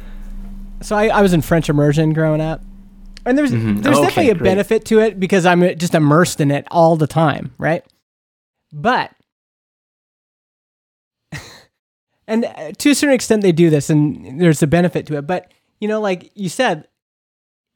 so 0.82 0.96
I, 0.96 1.08
I 1.08 1.22
was 1.22 1.34
in 1.34 1.42
French 1.42 1.70
immersion 1.70 2.14
growing 2.14 2.40
up, 2.42 2.62
and 3.26 3.38
there's 3.38 3.52
there's 3.52 3.62
Mm-hmm. 3.64 3.86
Okay, 3.88 4.02
definitely 4.02 4.30
a 4.30 4.36
great. 4.36 4.44
benefit 4.44 4.86
to 4.86 5.00
it 5.00 5.20
because 5.20 5.46
I'm 5.46 5.62
just 5.78 5.96
immersed 5.96 6.40
in 6.40 6.52
it 6.52 6.68
all 6.72 6.96
the 6.96 7.08
time, 7.08 7.54
right? 7.58 7.84
But 8.72 9.12
and 12.28 12.46
uh, 12.46 12.72
to 12.78 12.92
a 12.92 12.96
certain 12.96 13.16
extent 13.16 13.42
they 13.42 13.52
do 13.52 13.70
this, 13.70 13.90
and 13.90 14.40
there's 14.40 14.62
a 14.62 14.68
benefit 14.68 15.06
to 15.08 15.18
it. 15.18 15.28
But 15.28 15.52
you 15.80 15.88
know, 15.88 16.00
like 16.00 16.32
you 16.36 16.50
said, 16.50 16.88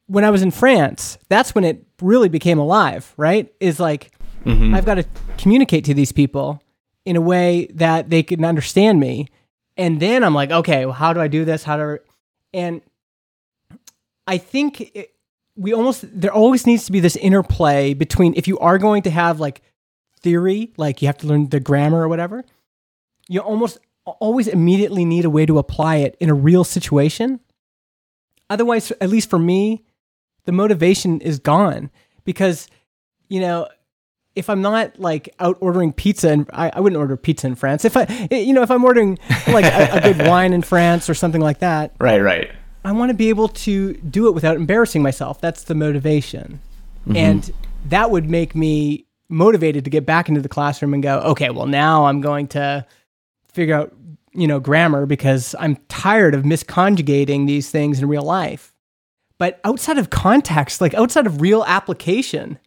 when 0.07 0.23
I 0.23 0.29
was 0.29 0.41
in 0.41 0.51
France, 0.51 1.17
that's 1.29 1.55
when 1.55 1.63
it 1.63 1.85
really 2.01 2.29
became 2.29 2.59
alive, 2.59 3.13
right? 3.17 3.51
Is 3.59 3.79
like 3.79 4.11
Mm-hmm. 4.45 4.75
I've 4.75 4.85
got 4.85 4.95
to 4.95 5.05
communicate 5.37 5.85
to 5.85 5.93
these 5.93 6.11
people 6.11 6.61
in 7.05 7.15
a 7.15 7.21
way 7.21 7.67
that 7.73 8.09
they 8.09 8.23
can 8.23 8.43
understand 8.45 8.99
me. 8.99 9.27
And 9.77 9.99
then 9.99 10.23
I'm 10.23 10.33
like, 10.33 10.51
okay, 10.51 10.85
well, 10.85 10.93
how 10.93 11.13
do 11.13 11.19
I 11.19 11.27
do 11.27 11.45
this? 11.45 11.63
How 11.63 11.77
do 11.77 11.83
I... 11.83 11.97
And 12.53 12.81
I 14.27 14.37
think 14.37 14.81
it, 14.95 15.13
we 15.55 15.73
almost, 15.73 16.05
there 16.19 16.31
always 16.31 16.65
needs 16.65 16.85
to 16.85 16.91
be 16.91 16.99
this 16.99 17.15
interplay 17.15 17.93
between 17.93 18.33
if 18.35 18.47
you 18.47 18.59
are 18.59 18.77
going 18.77 19.03
to 19.03 19.09
have 19.09 19.39
like 19.39 19.61
theory, 20.21 20.71
like 20.77 21.01
you 21.01 21.07
have 21.07 21.17
to 21.19 21.27
learn 21.27 21.49
the 21.49 21.59
grammar 21.59 22.01
or 22.01 22.07
whatever, 22.07 22.43
you 23.27 23.39
almost 23.39 23.79
always 24.05 24.47
immediately 24.47 25.05
need 25.05 25.25
a 25.25 25.29
way 25.29 25.45
to 25.45 25.57
apply 25.57 25.97
it 25.97 26.15
in 26.19 26.29
a 26.29 26.33
real 26.33 26.63
situation. 26.63 27.39
Otherwise, 28.49 28.91
at 29.01 29.09
least 29.09 29.29
for 29.29 29.39
me, 29.39 29.83
the 30.45 30.51
motivation 30.51 31.21
is 31.21 31.39
gone 31.39 31.89
because, 32.23 32.67
you 33.29 33.39
know, 33.39 33.67
if 34.35 34.49
I'm 34.49 34.61
not 34.61 34.99
like 34.99 35.33
out 35.39 35.57
ordering 35.59 35.93
pizza, 35.93 36.29
and 36.29 36.49
I, 36.53 36.71
I 36.73 36.79
wouldn't 36.79 36.99
order 36.99 37.15
pizza 37.17 37.47
in 37.47 37.55
France. 37.55 37.85
If 37.85 37.95
I, 37.95 38.03
eh, 38.31 38.39
you 38.39 38.53
know, 38.53 38.63
if 38.63 38.71
I'm 38.71 38.83
ordering 38.83 39.19
like 39.47 39.65
a, 39.65 39.97
a 39.97 40.01
good 40.01 40.27
wine 40.27 40.53
in 40.53 40.61
France 40.61 41.09
or 41.09 41.13
something 41.13 41.41
like 41.41 41.59
that, 41.59 41.93
right 41.99 42.21
right 42.21 42.49
I 42.85 42.91
want 42.91 43.09
to 43.09 43.13
be 43.13 43.29
able 43.29 43.47
to 43.47 43.93
do 43.93 44.27
it 44.27 44.31
without 44.31 44.55
embarrassing 44.55 45.01
myself. 45.01 45.39
That's 45.39 45.63
the 45.63 45.75
motivation. 45.75 46.59
Mm-hmm. 47.07 47.15
And 47.15 47.53
that 47.85 48.11
would 48.11 48.29
make 48.29 48.55
me 48.55 49.05
motivated 49.29 49.83
to 49.85 49.89
get 49.89 50.05
back 50.05 50.29
into 50.29 50.41
the 50.41 50.49
classroom 50.49 50.93
and 50.93 51.01
go, 51.01 51.19
okay, 51.19 51.49
well, 51.49 51.65
now 51.65 52.05
I'm 52.05 52.21
going 52.21 52.47
to 52.49 52.85
figure 53.47 53.75
out, 53.75 53.93
you 54.33 54.47
know, 54.47 54.59
grammar 54.59 55.05
because 55.05 55.55
I'm 55.59 55.77
tired 55.87 56.35
of 56.35 56.43
misconjugating 56.43 57.47
these 57.47 57.69
things 57.69 57.99
in 57.99 58.07
real 58.07 58.23
life. 58.23 58.73
But 59.37 59.59
outside 59.63 59.97
of 59.97 60.09
context, 60.09 60.81
like 60.81 60.93
outside 60.93 61.25
of 61.25 61.41
real 61.41 61.63
application, 61.65 62.59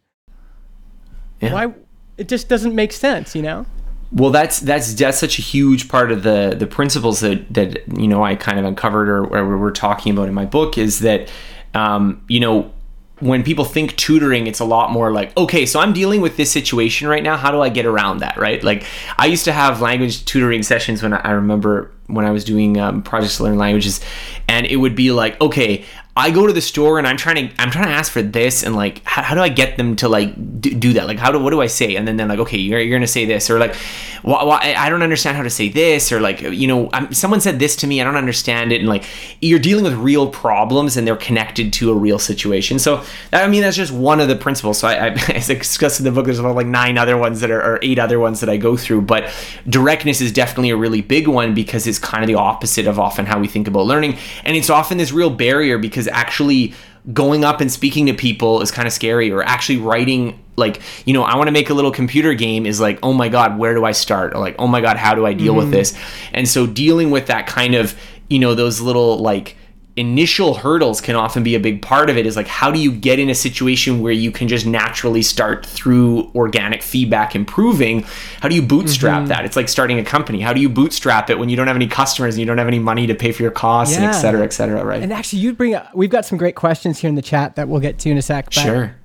Yeah. 1.41 1.53
why 1.53 1.73
it 2.17 2.27
just 2.27 2.49
doesn't 2.49 2.73
make 2.73 2.91
sense, 2.91 3.35
you 3.35 3.41
know? 3.41 3.65
Well, 4.11 4.31
that's 4.31 4.59
that's 4.61 4.93
that's 4.93 5.17
such 5.17 5.37
a 5.37 5.41
huge 5.41 5.89
part 5.89 6.11
of 6.11 6.23
the 6.23 6.55
the 6.57 6.67
principles 6.67 7.19
that 7.19 7.53
that 7.53 7.87
you 7.97 8.07
know 8.07 8.23
I 8.23 8.35
kind 8.35 8.57
of 8.57 8.65
uncovered 8.65 9.09
or, 9.09 9.25
or 9.25 9.57
we're 9.57 9.71
talking 9.71 10.13
about 10.13 10.29
in 10.29 10.33
my 10.33 10.45
book 10.45 10.77
is 10.77 10.99
that 10.99 11.29
um, 11.73 12.23
you 12.29 12.39
know 12.39 12.71
when 13.19 13.43
people 13.43 13.65
think 13.65 13.95
tutoring, 13.95 14.45
it's 14.45 14.59
a 14.59 14.65
lot 14.65 14.91
more 14.91 15.11
like, 15.11 15.35
okay, 15.35 15.65
so 15.65 15.79
I'm 15.79 15.91
dealing 15.91 16.21
with 16.21 16.37
this 16.37 16.51
situation 16.51 17.07
right 17.07 17.23
now. 17.23 17.35
How 17.35 17.49
do 17.49 17.61
I 17.61 17.69
get 17.69 17.85
around 17.85 18.19
that, 18.19 18.37
right? 18.37 18.63
Like, 18.63 18.85
I 19.17 19.25
used 19.25 19.45
to 19.45 19.51
have 19.51 19.81
language 19.81 20.23
tutoring 20.25 20.61
sessions 20.61 21.01
when 21.01 21.13
I, 21.13 21.21
I 21.23 21.31
remember 21.31 21.91
when 22.05 22.25
I 22.25 22.31
was 22.31 22.43
doing 22.43 22.79
um, 22.79 23.01
projects 23.01 23.37
to 23.37 23.43
learn 23.43 23.57
languages, 23.57 24.01
and 24.47 24.67
it 24.67 24.77
would 24.77 24.95
be 24.95 25.11
like, 25.11 25.39
okay, 25.41 25.83
I 26.17 26.31
go 26.31 26.47
to 26.47 26.53
the 26.53 26.61
store 26.61 26.97
and 26.97 27.07
I'm 27.07 27.17
trying 27.17 27.49
to 27.49 27.61
I'm 27.61 27.69
trying 27.69 27.85
to 27.85 27.91
ask 27.91 28.11
for 28.11 28.21
this 28.21 28.63
and 28.63 28.75
like 28.75 29.03
how, 29.03 29.21
how 29.21 29.35
do 29.35 29.41
I 29.41 29.49
get 29.49 29.77
them 29.77 29.95
to 29.97 30.09
like 30.09 30.33
do, 30.59 30.73
do 30.73 30.93
that? 30.93 31.07
Like 31.07 31.19
how 31.19 31.31
do 31.31 31.39
what 31.39 31.51
do 31.51 31.61
I 31.61 31.67
say? 31.67 31.95
And 31.95 32.07
then 32.07 32.17
they're 32.17 32.27
like 32.27 32.39
okay 32.39 32.57
you're, 32.57 32.79
you're 32.79 32.97
gonna 32.97 33.07
say 33.07 33.25
this 33.25 33.49
or 33.49 33.59
like 33.59 33.75
why, 34.23 34.43
why, 34.43 34.75
I 34.77 34.89
don't 34.89 35.03
understand 35.03 35.37
how 35.37 35.43
to 35.43 35.49
say 35.49 35.69
this 35.69 36.11
or 36.11 36.19
like 36.19 36.41
you 36.41 36.67
know 36.67 36.89
i 36.91 37.09
someone 37.11 37.39
said 37.39 37.59
this 37.59 37.75
to 37.77 37.87
me 37.87 38.01
I 38.01 38.03
don't 38.03 38.15
understand 38.15 38.71
it 38.71 38.79
and 38.79 38.89
like 38.89 39.05
you're 39.41 39.59
dealing 39.59 39.83
with 39.83 39.93
real 39.93 40.27
problems 40.27 40.97
and 40.97 41.07
they're 41.07 41.15
connected 41.15 41.71
to 41.73 41.91
a 41.91 41.93
real 41.93 42.19
situation. 42.19 42.79
So 42.79 43.03
I 43.31 43.47
mean 43.47 43.61
that's 43.61 43.77
just 43.77 43.93
one 43.93 44.19
of 44.19 44.27
the 44.27 44.35
principles. 44.35 44.79
So 44.79 44.87
I, 44.87 44.93
I 44.93 45.07
as 45.35 45.49
I 45.49 45.53
discussed 45.55 45.99
in 45.99 46.05
the 46.05 46.11
book 46.11 46.25
there's 46.25 46.39
about 46.39 46.55
like 46.55 46.67
nine 46.67 46.97
other 46.97 47.17
ones 47.17 47.41
that 47.41 47.51
are 47.51 47.61
or 47.61 47.79
eight 47.81 47.99
other 47.99 48.19
ones 48.19 48.39
that 48.39 48.49
I 48.49 48.57
go 48.57 48.75
through 48.75 49.01
but 49.01 49.31
directness 49.69 50.19
is 50.21 50.31
definitely 50.31 50.71
a 50.71 50.77
really 50.77 51.01
big 51.01 51.27
one 51.27 51.53
because 51.53 51.85
it's 51.85 51.99
kind 51.99 52.23
of 52.23 52.27
the 52.27 52.35
opposite 52.35 52.87
of 52.87 52.99
often 52.99 53.25
how 53.25 53.39
we 53.39 53.47
think 53.47 53.67
about 53.67 53.85
learning. 53.85 54.17
And 54.43 54.55
it's 54.55 54.69
often 54.69 54.97
this 54.97 55.11
real 55.11 55.29
barrier 55.29 55.77
because 55.77 56.06
actually 56.11 56.73
going 57.13 57.45
up 57.45 57.61
and 57.61 57.71
speaking 57.71 58.05
to 58.07 58.13
people 58.13 58.61
is 58.61 58.69
kind 58.69 58.85
of 58.87 58.93
scary 58.93 59.31
or 59.31 59.41
actually 59.41 59.77
writing 59.77 60.43
like 60.57 60.81
you 61.05 61.13
know 61.13 61.23
i 61.23 61.37
want 61.37 61.47
to 61.47 61.53
make 61.53 61.69
a 61.69 61.73
little 61.73 61.91
computer 61.91 62.33
game 62.33 62.65
is 62.65 62.81
like 62.81 62.99
oh 63.01 63.13
my 63.13 63.29
god 63.29 63.57
where 63.57 63.73
do 63.73 63.85
i 63.85 63.91
start? 63.93 64.33
Or 64.33 64.39
like 64.39 64.55
oh 64.59 64.67
my 64.67 64.81
god 64.81 64.97
how 64.97 65.15
do 65.15 65.25
i 65.25 65.33
deal 65.33 65.55
with 65.55 65.65
mm-hmm. 65.65 65.73
this? 65.73 65.97
And 66.33 66.47
so 66.47 66.67
dealing 66.67 67.11
with 67.11 67.27
that 67.27 67.47
kind 67.47 67.75
of 67.75 67.97
you 68.29 68.39
know 68.39 68.55
those 68.55 68.81
little 68.81 69.17
like 69.19 69.55
initial 69.97 70.53
hurdles 70.53 71.01
can 71.01 71.15
often 71.15 71.41
be 71.43 71.55
a 71.55 71.59
big 71.59 71.81
part 71.81 72.09
of 72.09 72.17
it 72.17 72.25
is 72.25 72.35
like 72.35 72.47
how 72.47 72.69
do 72.71 72.79
you 72.79 72.91
get 72.91 73.17
in 73.17 73.29
a 73.29 73.35
situation 73.35 73.99
where 73.99 74.13
you 74.13 74.31
can 74.31 74.47
just 74.47 74.65
naturally 74.65 75.23
start 75.23 75.65
through 75.65 76.31
organic 76.35 76.83
feedback 76.83 77.35
improving 77.35 78.05
how 78.41 78.47
do 78.47 78.53
you 78.53 78.61
bootstrap 78.61 79.27
that 79.27 79.43
it's 79.43 79.55
like 79.55 79.67
starting 79.67 79.97
a 79.97 80.03
company 80.05 80.39
how 80.39 80.53
do 80.53 80.61
you 80.61 80.69
bootstrap 80.69 81.29
it 81.31 81.39
when 81.39 81.49
you 81.49 81.55
don't 81.57 81.65
have 81.67 81.75
any 81.75 81.87
customers 81.87 82.35
and 82.35 82.39
you 82.39 82.45
don't 82.45 82.59
have 82.59 82.67
any 82.67 82.79
money 82.79 83.07
to 83.07 83.15
pay 83.15 83.31
for 83.31 83.41
your 83.41 83.51
costs 83.51 83.95
and 83.95 84.05
et 84.05 84.11
cetera 84.13 84.43
et 84.43 84.53
cetera 84.53 84.85
right 84.85 85.01
And 85.01 85.11
actually, 85.11 85.39
you 85.39 85.53
bring 85.53 85.73
up, 85.73 85.89
we've 85.95 86.11
got 86.11 86.25
some 86.25 86.37
great 86.37 86.55
questions 86.55 86.99
here 86.99 87.09
in 87.09 87.15
the 87.15 87.21
chat 87.23 87.55
that 87.55 87.67
we'll 87.67 87.81
get 87.81 87.97
to 87.99 88.09
in 88.09 88.17
a 88.17 88.21
sec. 88.21 88.45
But 88.45 88.53
sure 88.53 88.95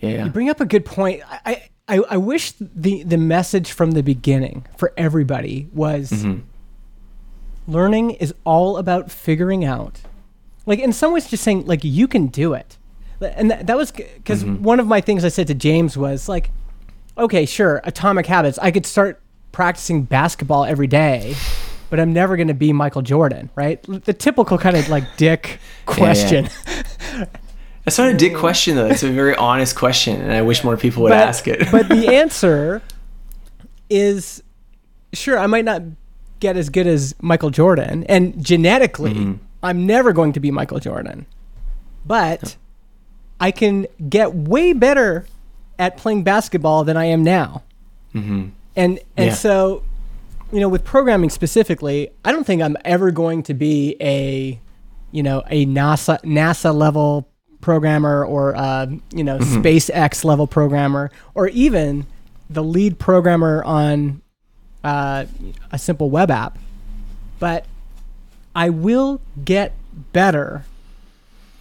yeah, 0.00 0.10
yeah. 0.10 0.24
You 0.24 0.30
bring 0.30 0.50
up 0.50 0.60
a 0.60 0.66
good 0.66 0.84
point. 0.84 1.22
I, 1.46 1.68
I, 1.88 1.98
I 2.10 2.16
wish 2.16 2.52
the, 2.60 3.02
the 3.04 3.16
message 3.16 3.72
from 3.72 3.92
the 3.92 4.02
beginning 4.02 4.66
for 4.76 4.92
everybody 4.96 5.68
was 5.72 6.10
Mm-hmm. 6.10 6.40
learning 7.66 8.10
is 8.12 8.34
all 8.44 8.76
about 8.76 9.10
figuring 9.10 9.64
out, 9.64 10.00
like 10.68 10.78
in 10.78 10.92
some 10.92 11.12
ways, 11.12 11.28
just 11.28 11.42
saying 11.42 11.66
like 11.66 11.82
you 11.82 12.06
can 12.06 12.26
do 12.28 12.52
it. 12.54 12.76
And 13.20 13.50
that, 13.50 13.66
that 13.66 13.76
was 13.76 13.90
because 13.90 14.44
Mm-hmm. 14.44 14.62
one 14.62 14.78
of 14.78 14.86
my 14.86 15.00
things 15.00 15.24
I 15.24 15.28
said 15.28 15.46
to 15.48 15.54
James 15.54 15.96
was 15.96 16.28
like, 16.28 16.50
okay, 17.16 17.46
sure, 17.46 17.80
atomic 17.84 18.26
habits. 18.26 18.58
I 18.58 18.70
could 18.70 18.86
start 18.86 19.20
practicing 19.50 20.02
basketball 20.02 20.64
every 20.64 20.86
day, 20.86 21.34
but 21.90 21.98
I'm 21.98 22.12
never 22.12 22.36
going 22.36 22.46
to 22.48 22.54
be 22.54 22.72
Michael 22.72 23.02
Jordan, 23.02 23.50
right? 23.56 23.82
The 24.04 24.12
typical 24.12 24.56
kind 24.58 24.76
of 24.76 24.88
like 24.88 25.04
dick 25.16 25.58
question. 25.86 26.48
That's 27.84 27.96
not 27.98 28.08
a 28.08 28.14
dick 28.14 28.36
question 28.36 28.76
though. 28.76 28.86
It's 28.86 29.02
a 29.02 29.10
very 29.10 29.34
honest 29.34 29.74
question, 29.74 30.20
and 30.20 30.30
I 30.32 30.42
wish 30.42 30.62
more 30.62 30.76
people 30.76 31.02
would 31.04 31.08
but, 31.08 31.26
ask 31.26 31.48
it. 31.48 31.66
but 31.72 31.88
the 31.88 32.08
answer 32.14 32.82
is 33.88 34.42
sure, 35.14 35.38
I 35.38 35.46
might 35.46 35.64
not 35.64 35.82
get 36.40 36.56
as 36.56 36.68
good 36.68 36.86
as 36.86 37.14
Michael 37.20 37.50
Jordan, 37.50 38.04
and 38.04 38.44
genetically, 38.44 39.14
Mm-hmm. 39.14 39.44
I'm 39.62 39.86
never 39.86 40.12
going 40.12 40.32
to 40.34 40.40
be 40.40 40.50
Michael 40.50 40.78
Jordan. 40.80 41.26
But 42.06 42.56
I 43.40 43.50
can 43.50 43.86
get 44.08 44.34
way 44.34 44.72
better 44.72 45.26
at 45.78 45.96
playing 45.96 46.24
basketball 46.24 46.84
than 46.84 46.96
I 46.96 47.06
am 47.06 47.22
now. 47.22 47.62
And 48.14 48.52
and 48.74 49.00
Yeah. 49.16 49.34
so, 49.34 49.82
you 50.52 50.60
know, 50.60 50.68
with 50.68 50.84
programming 50.84 51.30
specifically, 51.30 52.10
I 52.24 52.32
don't 52.32 52.44
think 52.44 52.62
I'm 52.62 52.76
ever 52.84 53.10
going 53.10 53.42
to 53.44 53.54
be 53.54 53.96
a, 54.00 54.60
you 55.12 55.22
know, 55.22 55.42
a 55.48 55.66
NASA 55.66 56.20
NASA 56.22 56.74
level 56.74 57.28
programmer 57.60 58.24
or 58.24 58.56
uh, 58.56 58.86
you 59.12 59.22
know 59.24 59.38
SpaceX 59.38 60.24
level 60.24 60.46
programmer 60.46 61.10
or 61.34 61.48
even 61.48 62.06
the 62.50 62.62
lead 62.62 62.98
programmer 62.98 63.62
on 63.64 64.22
uh, 64.84 65.26
a 65.70 65.78
simple 65.78 66.08
web 66.10 66.30
app. 66.30 66.58
But 67.38 67.66
I 68.58 68.70
will 68.70 69.20
get 69.44 69.72
better 70.12 70.64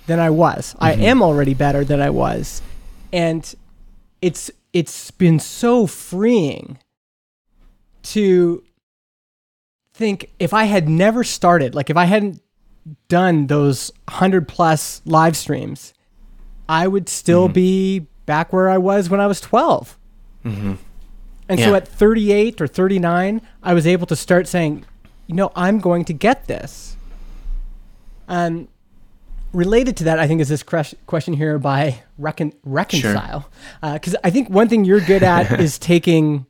than 0.07 0.19
I 0.19 0.31
was. 0.31 0.75
I 0.79 0.93
mm-hmm. 0.93 1.03
am 1.03 1.21
already 1.21 1.53
better 1.53 1.85
than 1.85 2.01
I 2.01 2.09
was, 2.09 2.63
and 3.13 3.53
it's 4.19 4.49
it's 4.73 5.11
been 5.11 5.39
so 5.39 5.85
freeing 5.85 6.79
to 8.01 8.63
think 9.93 10.31
if 10.39 10.55
I 10.55 10.63
had 10.63 10.89
never 10.89 11.23
started, 11.23 11.75
like 11.75 11.91
if 11.91 11.97
I 11.97 12.05
hadn't 12.05 12.41
done 13.09 13.45
those 13.45 13.91
100 14.07 14.47
plus 14.47 15.03
live 15.05 15.37
streams, 15.37 15.93
I 16.67 16.87
would 16.87 17.09
still 17.09 17.45
mm-hmm. 17.45 17.53
be 17.53 17.99
back 18.25 18.51
where 18.51 18.71
I 18.71 18.79
was 18.79 19.07
when 19.07 19.19
I 19.19 19.27
was 19.27 19.39
12. 19.39 19.99
Mm-hmm. 20.45 20.73
And 21.47 21.59
so 21.59 21.75
at 21.75 21.87
38 21.87 22.59
or 22.59 22.67
39, 22.67 23.41
I 23.61 23.73
was 23.75 23.85
able 23.85 24.07
to 24.07 24.15
start 24.15 24.47
saying, 24.47 24.83
you 25.27 25.35
know, 25.35 25.51
I'm 25.55 25.79
going 25.79 26.05
to 26.05 26.13
get 26.13 26.47
this. 26.47 26.95
And 28.27 28.67
related 29.53 29.97
to 29.97 30.03
that, 30.05 30.19
I 30.19 30.27
think 30.27 30.41
is 30.41 30.49
this 30.49 30.63
question 30.63 31.33
here 31.33 31.59
by 31.59 32.01
recon- 32.17 32.53
reconcile, 32.63 33.49
because 33.81 34.15
uh, 34.15 34.19
I 34.23 34.29
think 34.29 34.49
one 34.49 34.67
thing 34.69 34.85
you're 34.85 35.01
good 35.01 35.23
at 35.23 35.59
is 35.59 35.77
taking 35.77 36.45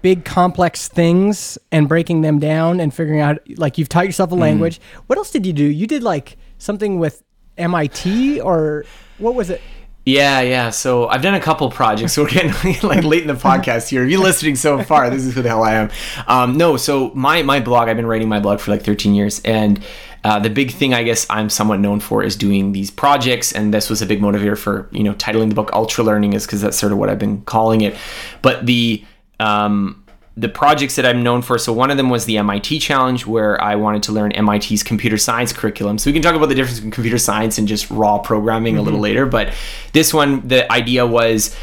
big 0.00 0.24
complex 0.24 0.88
things 0.88 1.58
and 1.72 1.88
breaking 1.88 2.20
them 2.20 2.38
down 2.38 2.80
and 2.80 2.94
figuring 2.94 3.20
out 3.20 3.38
like 3.56 3.78
you've 3.78 3.88
taught 3.88 4.06
yourself 4.06 4.30
a 4.32 4.34
mm. 4.34 4.40
language. 4.40 4.80
What 5.06 5.18
else 5.18 5.30
did 5.30 5.44
you 5.44 5.52
do? 5.52 5.64
You 5.64 5.86
did 5.86 6.02
like 6.02 6.36
something 6.58 6.98
with 6.98 7.22
MIT 7.56 8.40
or 8.40 8.84
what 9.18 9.34
was 9.34 9.50
it? 9.50 9.60
Yeah, 10.08 10.40
yeah. 10.40 10.70
So 10.70 11.06
I've 11.06 11.20
done 11.20 11.34
a 11.34 11.40
couple 11.40 11.70
projects. 11.70 12.14
So 12.14 12.22
we're 12.24 12.30
getting 12.30 12.88
like 12.88 13.04
late 13.04 13.20
in 13.20 13.28
the 13.28 13.34
podcast 13.34 13.88
here. 13.88 14.04
If 14.04 14.10
you're 14.10 14.22
listening 14.22 14.56
so 14.56 14.82
far, 14.82 15.10
this 15.10 15.22
is 15.22 15.34
who 15.34 15.42
the 15.42 15.50
hell 15.50 15.62
I 15.62 15.74
am. 15.74 15.90
Um, 16.26 16.56
no, 16.56 16.78
so 16.78 17.10
my 17.14 17.42
my 17.42 17.60
blog. 17.60 17.88
I've 17.88 17.96
been 17.96 18.06
writing 18.06 18.26
my 18.26 18.40
blog 18.40 18.58
for 18.58 18.70
like 18.70 18.82
13 18.82 19.14
years, 19.14 19.42
and 19.44 19.84
uh, 20.24 20.38
the 20.38 20.48
big 20.48 20.70
thing 20.70 20.94
I 20.94 21.02
guess 21.02 21.26
I'm 21.28 21.50
somewhat 21.50 21.80
known 21.80 22.00
for 22.00 22.22
is 22.22 22.36
doing 22.36 22.72
these 22.72 22.90
projects, 22.90 23.52
and 23.52 23.74
this 23.74 23.90
was 23.90 24.00
a 24.00 24.06
big 24.06 24.22
motivator 24.22 24.56
for 24.56 24.88
you 24.92 25.04
know 25.04 25.12
titling 25.12 25.50
the 25.50 25.54
book 25.54 25.70
Ultra 25.74 26.04
Learning 26.04 26.32
is 26.32 26.46
because 26.46 26.62
that's 26.62 26.78
sort 26.78 26.92
of 26.92 26.96
what 26.96 27.10
I've 27.10 27.18
been 27.18 27.42
calling 27.42 27.82
it. 27.82 27.94
But 28.40 28.64
the 28.64 29.04
um, 29.40 30.06
the 30.38 30.48
projects 30.48 30.94
that 30.94 31.04
I'm 31.04 31.24
known 31.24 31.42
for. 31.42 31.58
So 31.58 31.72
one 31.72 31.90
of 31.90 31.96
them 31.96 32.10
was 32.10 32.24
the 32.24 32.38
MIT 32.38 32.78
challenge, 32.78 33.26
where 33.26 33.60
I 33.60 33.74
wanted 33.74 34.04
to 34.04 34.12
learn 34.12 34.32
MIT's 34.38 34.84
computer 34.84 35.18
science 35.18 35.52
curriculum. 35.52 35.98
So 35.98 36.08
we 36.08 36.12
can 36.12 36.22
talk 36.22 36.36
about 36.36 36.48
the 36.48 36.54
difference 36.54 36.78
between 36.78 36.92
computer 36.92 37.18
science 37.18 37.58
and 37.58 37.66
just 37.66 37.90
raw 37.90 38.18
programming 38.18 38.78
a 38.78 38.82
little 38.82 38.98
mm-hmm. 38.98 39.02
later. 39.02 39.26
But 39.26 39.52
this 39.92 40.14
one, 40.14 40.46
the 40.46 40.70
idea 40.70 41.04
was 41.04 41.56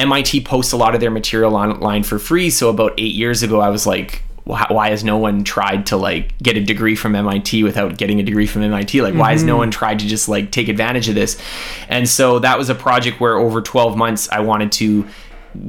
MIT 0.00 0.40
posts 0.40 0.72
a 0.72 0.76
lot 0.76 0.96
of 0.96 1.00
their 1.00 1.10
material 1.12 1.54
online 1.54 2.02
for 2.02 2.18
free. 2.18 2.50
So 2.50 2.68
about 2.68 2.94
eight 2.98 3.14
years 3.14 3.42
ago, 3.42 3.60
I 3.60 3.70
was 3.70 3.86
like. 3.86 4.22
"Why 4.46 4.90
has 4.90 5.02
no 5.02 5.16
one 5.16 5.42
tried 5.42 5.86
to 5.86 5.96
like 5.96 6.38
get 6.38 6.56
a 6.56 6.60
degree 6.60 6.94
from 6.94 7.16
MIT 7.16 7.64
without 7.64 7.98
getting 7.98 8.20
a 8.20 8.22
degree 8.22 8.46
from 8.46 8.62
MIT? 8.62 9.02
Like, 9.02 9.14
why 9.14 9.32
has 9.32 9.42
no 9.42 9.54
mm-hmm. 9.54 9.58
one 9.58 9.70
tried 9.72 9.98
to 9.98 10.06
just 10.06 10.28
like 10.28 10.52
take 10.52 10.68
advantage 10.68 11.08
of 11.08 11.16
this? 11.16 11.36
And 11.88 12.08
so 12.08 12.38
that 12.38 12.56
was 12.56 12.70
a 12.70 12.74
project 12.76 13.18
where 13.18 13.36
over 13.38 13.60
12 13.60 13.96
months 13.96 14.28
I 14.30 14.38
wanted 14.38 14.70
to 14.78 15.04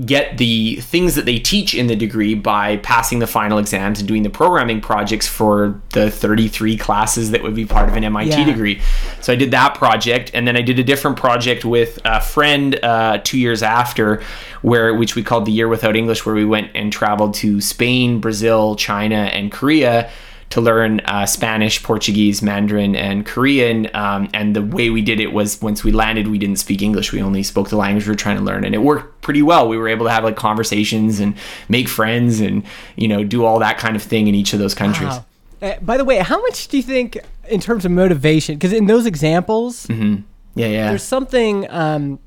get 0.06 0.38
the 0.38 0.76
things 0.78 1.16
that 1.16 1.26
they 1.26 1.40
teach 1.40 1.74
in 1.74 1.88
the 1.88 1.96
degree 1.96 2.34
by 2.36 2.78
passing 2.78 3.20
the 3.20 3.28
final 3.28 3.58
exams 3.58 4.00
and 4.00 4.08
doing 4.08 4.24
the 4.24 4.30
programming 4.30 4.82
projects 4.82 5.28
for 5.28 5.82
the 5.94 6.10
33 6.12 6.78
classes 6.78 7.32
that 7.32 7.44
would 7.44 7.56
be 7.56 7.66
part 7.66 7.90
of 7.90 7.96
an 7.96 8.04
MIT 8.04 8.30
Yeah. 8.30 8.46
degree. 8.46 8.82
So 9.22 9.34
I 9.34 9.36
did 9.36 9.52
that 9.52 9.76
project, 9.76 10.32
and 10.34 10.48
then 10.48 10.56
I 10.58 10.62
did 10.62 10.80
a 10.80 10.84
different 10.84 11.18
project 11.18 11.66
with 11.66 12.00
a 12.06 12.22
friend 12.22 12.78
uh, 12.84 13.20
two 13.24 13.38
years 13.40 13.64
after, 13.64 14.22
where 14.62 14.94
which 14.94 15.16
we 15.16 15.24
called 15.24 15.46
the 15.46 15.52
Year 15.52 15.68
Without 15.68 15.96
English, 15.96 16.26
where 16.26 16.36
we 16.36 16.46
went 16.46 16.72
and 16.76 16.92
traveled 16.92 17.34
to 17.36 17.62
Spain, 17.62 18.20
Brazil, 18.20 18.76
China, 18.76 19.16
and 19.16 19.52
Korea 19.52 20.10
to 20.58 20.62
learn 20.62 21.00
uh, 21.02 21.26
Spanish, 21.28 21.84
Portuguese, 21.84 22.42
Mandarin, 22.42 22.96
and 22.96 23.26
Korean. 23.26 23.90
Um, 23.94 24.28
and 24.34 24.56
the 24.56 24.64
way 24.64 24.90
we 24.90 25.04
did 25.04 25.20
it 25.20 25.32
was 25.32 25.62
once 25.62 25.84
we 25.84 25.92
landed, 25.92 26.28
we 26.28 26.40
didn't 26.40 26.56
speak 26.58 26.82
English. 26.82 27.12
We 27.14 27.22
only 27.22 27.44
spoke 27.44 27.70
the 27.70 27.78
language 27.78 28.06
we 28.08 28.12
were 28.12 28.16
trying 28.16 28.38
to 28.38 28.44
learn, 28.44 28.66
and 28.66 28.74
it 28.74 28.80
worked 28.80 29.22
pretty 29.22 29.44
well. 29.44 29.70
We 29.70 29.78
were 29.78 29.88
able 29.88 30.06
to 30.08 30.12
have 30.12 30.24
like 30.24 30.36
conversations 30.36 31.20
and 31.20 31.36
make 31.70 31.88
friends, 31.88 32.40
and 32.42 32.64
you 32.96 33.08
know 33.08 33.24
do 33.24 33.46
all 33.46 33.60
that 33.60 33.78
kind 33.78 33.96
of 33.96 34.02
thing 34.02 34.28
in 34.28 34.34
each 34.36 34.52
of 34.54 34.60
those 34.60 34.74
countries. 34.74 35.10
Wow. 35.10 35.26
Uh, 35.62 35.74
by 35.82 35.98
the 35.98 36.06
way, 36.06 36.18
how 36.18 36.40
much 36.42 36.68
do 36.68 36.78
you 36.78 36.84
think, 36.84 37.18
in 37.50 37.60
terms 37.60 37.86
of 37.86 37.92
motivation, 37.92 38.56
because 38.56 38.74
in 38.74 38.86
those 38.88 39.06
examples, 39.06 39.88
Yeah, 39.90 40.16
yeah. 40.56 40.90
there's 40.90 41.04
something, 41.04 41.70
um, 41.72 42.20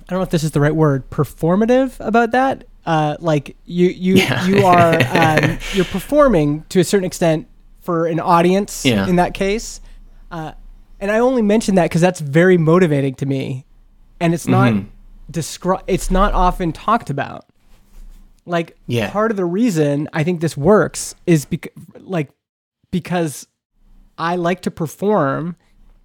I 0.00 0.10
don't 0.12 0.18
know 0.18 0.22
if 0.22 0.30
this 0.30 0.44
is 0.44 0.50
the 0.52 0.60
right 0.60 0.74
word, 0.74 1.08
performative 1.10 1.94
about 2.00 2.32
that. 2.32 2.64
Uh, 2.84 3.16
like 3.18 3.56
you, 3.64 3.88
you, 3.88 4.14
Yeah. 4.16 4.46
you 4.46 4.64
are, 4.66 4.94
um, 5.10 5.58
you're 5.72 5.84
performing 5.86 6.64
to 6.68 6.80
a 6.80 6.84
certain 6.84 7.06
extent 7.06 7.48
for 7.86 8.06
an 8.06 8.20
audience 8.20 8.84
Yeah. 8.84 9.06
in 9.08 9.16
that 9.16 9.32
case. 9.32 9.80
Uh, 10.30 10.52
and 11.00 11.10
I 11.10 11.20
only 11.20 11.40
mention 11.42 11.76
that 11.76 11.84
because 11.84 12.00
that's 12.02 12.20
very 12.20 12.58
motivating 12.58 13.14
to 13.16 13.26
me, 13.26 13.64
and 14.20 14.34
it's 14.34 14.46
not 14.48 14.72
Mm-hmm. 14.72 14.88
descri- 15.32 15.82
It's 15.86 16.10
not 16.10 16.34
often 16.34 16.72
talked 16.72 17.08
about. 17.10 17.46
Like 18.44 18.76
Yeah. 18.86 19.10
part 19.10 19.30
of 19.30 19.36
the 19.36 19.44
reason 19.44 20.08
I 20.12 20.22
think 20.24 20.40
this 20.40 20.56
works 20.56 21.14
is 21.26 21.44
because 21.46 21.72
like 22.00 22.30
because 22.90 23.46
I 24.18 24.36
like 24.36 24.62
to 24.62 24.70
perform 24.70 25.56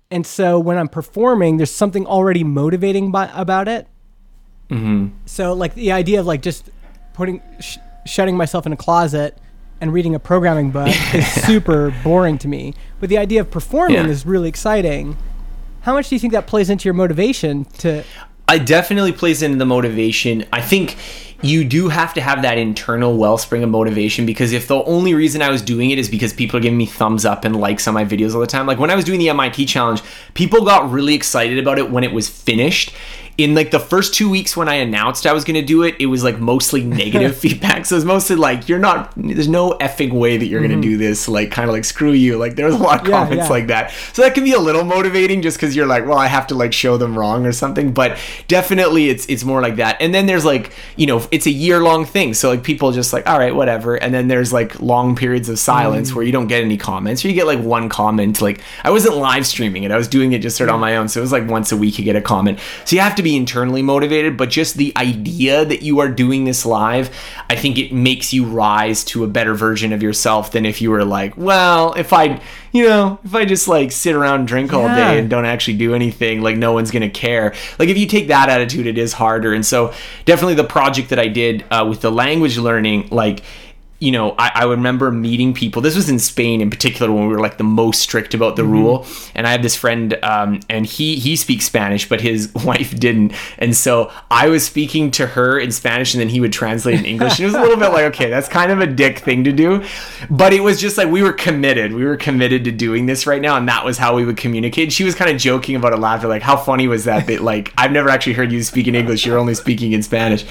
and 0.09 0.25
so 0.25 0.59
when 0.59 0.77
I'm 0.77 0.87
performing 0.89 1.57
there's 1.57 1.71
something 1.71 2.05
already 2.07 2.43
motivating 2.43 3.11
by, 3.11 3.29
about 3.33 3.67
it. 3.67 3.87
hmm 4.69 5.07
So 5.25 5.53
like 5.53 5.75
the 5.75 5.91
idea 5.91 6.19
of 6.19 6.25
like 6.25 6.41
just 6.41 6.69
putting 7.13 7.41
sh- 7.59 7.77
shutting 8.05 8.35
myself 8.35 8.65
in 8.65 8.73
a 8.73 8.77
closet 8.77 9.37
and 9.81 9.91
reading 9.91 10.15
a 10.15 10.19
programming 10.19 10.71
book 10.71 10.87
is 11.13 11.27
super 11.27 11.93
boring 12.03 12.37
to 12.37 12.47
me. 12.47 12.73
But 12.99 13.09
the 13.09 13.17
idea 13.17 13.41
of 13.41 13.51
performing 13.51 13.95
Yeah. 13.95 14.07
is 14.07 14.25
really 14.25 14.47
exciting. 14.47 15.17
How 15.81 15.93
much 15.93 16.09
do 16.09 16.15
you 16.15 16.19
think 16.19 16.31
that 16.33 16.47
plays 16.47 16.69
into 16.69 16.85
your 16.85 16.93
motivation 16.93 17.65
to 17.79 18.03
I 18.47 18.57
definitely 18.57 19.13
plays 19.13 19.41
into 19.41 19.57
the 19.57 19.65
motivation. 19.65 20.45
I 20.51 20.61
think 20.61 20.97
you 21.41 21.63
do 21.63 21.87
have 21.87 22.13
to 22.15 22.21
have 22.21 22.41
that 22.41 22.57
internal 22.57 23.17
wellspring 23.17 23.63
of 23.63 23.69
motivation 23.69 24.25
because 24.25 24.51
if 24.51 24.67
the 24.67 24.83
only 24.83 25.13
reason 25.13 25.41
I 25.41 25.49
was 25.49 25.61
doing 25.61 25.89
it 25.89 25.97
is 25.97 26.09
because 26.09 26.33
people 26.33 26.57
are 26.57 26.59
giving 26.59 26.77
me 26.77 26.85
thumbs 26.85 27.23
up 27.23 27.45
and 27.45 27.55
likes 27.55 27.87
on 27.87 27.93
my 27.93 28.03
videos 28.03 28.33
all 28.35 28.41
the 28.41 28.47
time, 28.47 28.67
like 28.67 28.77
when 28.77 28.91
I 28.91 28.95
was 28.95 29.05
doing 29.05 29.19
the 29.19 29.29
MIT 29.29 29.65
challenge, 29.67 30.01
people 30.33 30.65
got 30.65 30.91
really 30.91 31.13
excited 31.15 31.57
about 31.59 31.79
it 31.79 31.89
when 31.91 32.03
it 32.03 32.11
was 32.11 32.27
finished. 32.27 32.91
In 33.41 33.55
like 33.55 33.71
the 33.71 33.79
first 33.79 34.13
two 34.13 34.29
weeks 34.29 34.55
when 34.55 34.69
I 34.69 34.75
announced 34.75 35.25
I 35.25 35.33
was 35.33 35.43
going 35.43 35.55
to 35.55 35.65
do 35.65 35.83
it, 35.83 35.95
it 35.99 36.05
was 36.05 36.23
like 36.23 36.39
mostly 36.39 36.83
negative 37.01 37.37
feedback. 37.37 37.85
So 37.85 37.95
it's 37.95 38.05
mostly 38.05 38.35
like, 38.35 38.69
you're 38.69 38.79
not, 38.79 39.13
there's 39.15 39.47
no 39.47 39.71
effing 39.81 40.13
way 40.13 40.37
that 40.37 40.45
you're 40.45 40.59
going 40.59 40.71
to 40.71 40.75
mm-hmm. 40.75 40.81
do 40.91 40.97
this. 40.97 41.27
Like, 41.27 41.51
kind 41.51 41.67
of 41.67 41.73
like, 41.73 41.85
screw 41.85 42.11
you. 42.11 42.37
Like, 42.37 42.55
there 42.55 42.67
was 42.67 42.75
a 42.75 42.77
lot 42.77 43.01
of 43.01 43.07
Yeah, 43.07 43.19
comments 43.19 43.45
yeah. 43.45 43.49
like 43.49 43.67
that. 43.67 43.91
So 44.13 44.21
that 44.21 44.35
can 44.35 44.43
be 44.43 44.53
a 44.53 44.59
little 44.59 44.83
motivating 44.83 45.41
just 45.41 45.57
because 45.57 45.75
you're 45.75 45.87
like, 45.87 46.05
well, 46.05 46.17
I 46.17 46.27
have 46.27 46.47
to 46.47 46.55
like 46.55 46.73
show 46.73 46.97
them 46.97 47.17
wrong 47.17 47.45
or 47.45 47.51
something. 47.51 47.93
But 47.93 48.19
definitely 48.47 49.09
it's 49.09 49.25
it's 49.25 49.43
more 49.43 49.61
like 49.61 49.77
that. 49.77 49.97
And 49.99 50.13
then 50.13 50.25
there's 50.25 50.45
like, 50.45 50.73
you 50.95 51.07
know, 51.07 51.25
it's 51.31 51.45
a 51.45 51.51
year 51.51 51.81
long 51.81 52.05
thing. 52.05 52.33
So 52.33 52.49
like 52.49 52.63
people 52.63 52.91
just 52.91 53.13
like, 53.13 53.27
all 53.27 53.39
right, 53.39 53.55
whatever. 53.55 53.95
And 53.95 54.13
then 54.13 54.27
there's 54.27 54.53
like 54.53 54.79
long 54.79 55.15
periods 55.15 55.49
of 55.49 55.59
silence 55.59 56.11
mm. 56.11 56.15
where 56.15 56.25
you 56.25 56.31
don't 56.31 56.47
get 56.47 56.63
any 56.63 56.77
comments 56.77 57.23
or 57.25 57.29
you 57.29 57.33
get 57.33 57.47
like 57.47 57.59
one 57.59 57.89
comment. 57.89 58.41
Like 58.41 58.61
I 58.83 58.91
wasn't 58.91 59.15
live 59.17 59.45
streaming 59.47 59.83
it. 59.83 59.91
I 59.91 59.97
was 59.97 60.07
doing 60.07 60.33
it 60.33 60.39
just 60.39 60.57
sort 60.57 60.69
of 60.69 60.75
on 60.75 60.81
my 60.81 60.97
own. 60.97 61.07
So 61.09 61.19
it 61.19 61.23
was 61.23 61.31
like 61.31 61.47
once 61.47 61.71
a 61.71 61.77
week 61.77 61.97
you 61.97 62.05
get 62.05 62.15
a 62.15 62.21
comment. 62.21 62.59
So 62.85 62.95
you 62.95 63.01
have 63.01 63.15
to 63.15 63.23
be 63.23 63.30
internally 63.35 63.81
motivated, 63.81 64.37
but 64.37 64.49
just 64.49 64.75
the 64.75 64.93
idea 64.95 65.65
that 65.65 65.81
you 65.81 65.99
are 65.99 66.07
doing 66.07 66.45
this 66.45 66.65
live, 66.65 67.15
I 67.49 67.55
think 67.55 67.77
it 67.77 67.91
makes 67.93 68.33
you 68.33 68.45
rise 68.45 69.03
to 69.05 69.23
a 69.23 69.27
better 69.27 69.53
version 69.53 69.93
of 69.93 70.01
yourself 70.03 70.51
than 70.51 70.65
if 70.65 70.81
you 70.81 70.91
were 70.91 71.05
like, 71.05 71.35
well, 71.37 71.93
if 71.93 72.13
I, 72.13 72.41
you 72.71 72.87
know, 72.87 73.19
if 73.23 73.33
I 73.35 73.45
just 73.45 73.67
like 73.67 73.91
sit 73.91 74.15
around 74.15 74.45
drink 74.47 74.73
all 74.73 74.87
Yeah. 74.87 74.95
day 74.95 75.19
and 75.19 75.29
don't 75.29 75.45
actually 75.45 75.77
do 75.77 75.93
anything, 75.93 76.41
like 76.41 76.57
no 76.57 76.73
one's 76.73 76.91
gonna 76.91 77.09
care. 77.09 77.53
Like 77.79 77.89
if 77.89 77.97
you 77.97 78.07
take 78.07 78.27
that 78.27 78.49
attitude, 78.49 78.87
it 78.87 78.97
is 78.97 79.13
harder. 79.13 79.53
And 79.53 79.65
so 79.65 79.93
definitely 80.25 80.55
the 80.55 80.63
project 80.63 81.09
that 81.09 81.19
I 81.19 81.27
did 81.27 81.65
uh, 81.71 81.85
with 81.89 82.01
the 82.01 82.11
language 82.11 82.57
learning, 82.57 83.09
like 83.11 83.41
you 84.01 84.11
know, 84.11 84.31
I, 84.31 84.51
I 84.55 84.63
remember 84.63 85.11
meeting 85.11 85.53
people. 85.53 85.79
This 85.79 85.95
was 85.95 86.09
in 86.09 86.17
Spain 86.17 86.59
in 86.59 86.71
particular 86.71 87.11
when 87.11 87.27
we 87.27 87.33
were 87.33 87.39
like 87.39 87.59
the 87.59 87.63
most 87.63 88.01
strict 88.01 88.33
about 88.33 88.55
the 88.55 88.63
rule. 88.63 89.05
And 89.35 89.45
I 89.45 89.51
have 89.51 89.61
this 89.61 89.75
friend, 89.75 90.17
um, 90.23 90.59
and 90.69 90.87
he 90.87 91.17
he 91.17 91.35
speaks 91.35 91.65
Spanish, 91.65 92.09
but 92.09 92.19
his 92.19 92.51
wife 92.65 92.99
didn't. 92.99 93.33
And 93.59 93.77
so 93.77 94.11
I 94.31 94.49
was 94.49 94.65
speaking 94.65 95.11
to 95.11 95.27
her 95.27 95.59
in 95.59 95.71
Spanish, 95.71 96.15
and 96.15 96.21
then 96.21 96.29
he 96.29 96.41
would 96.41 96.51
translate 96.51 96.97
in 96.97 97.05
English. 97.05 97.33
And 97.33 97.41
it 97.41 97.45
was 97.45 97.53
a 97.53 97.61
little 97.61 97.77
bit 97.77 97.89
like, 97.89 98.05
okay, 98.05 98.27
that's 98.27 98.49
kind 98.49 98.71
of 98.71 98.79
a 98.79 98.87
dick 98.87 99.19
thing 99.19 99.43
to 99.43 99.51
do, 99.51 99.85
but 100.31 100.51
it 100.51 100.61
was 100.61 100.81
just 100.81 100.97
like 100.97 101.07
we 101.07 101.21
were 101.21 101.33
committed. 101.33 101.93
We 101.93 102.03
were 102.03 102.17
committed 102.17 102.63
to 102.63 102.71
doing 102.71 103.05
this 103.05 103.27
right 103.27 103.41
now, 103.41 103.55
and 103.55 103.67
that 103.69 103.85
was 103.85 103.99
how 103.99 104.15
we 104.15 104.25
would 104.25 104.37
communicate. 104.37 104.91
She 104.91 105.03
was 105.03 105.13
kind 105.13 105.29
of 105.29 105.37
joking 105.37 105.75
about 105.75 105.93
it, 105.93 105.97
laughing 105.97 106.27
like, 106.27 106.41
how 106.41 106.57
funny 106.57 106.87
was 106.87 107.03
that? 107.03 107.27
That 107.27 107.41
like 107.41 107.71
I've 107.77 107.91
never 107.91 108.09
actually 108.09 108.33
heard 108.33 108.51
you 108.51 108.63
speak 108.63 108.87
in 108.87 108.95
English. 108.95 109.27
You're 109.27 109.37
only 109.37 109.53
speaking 109.53 109.91
in 109.91 110.01
Spanish. 110.01 110.43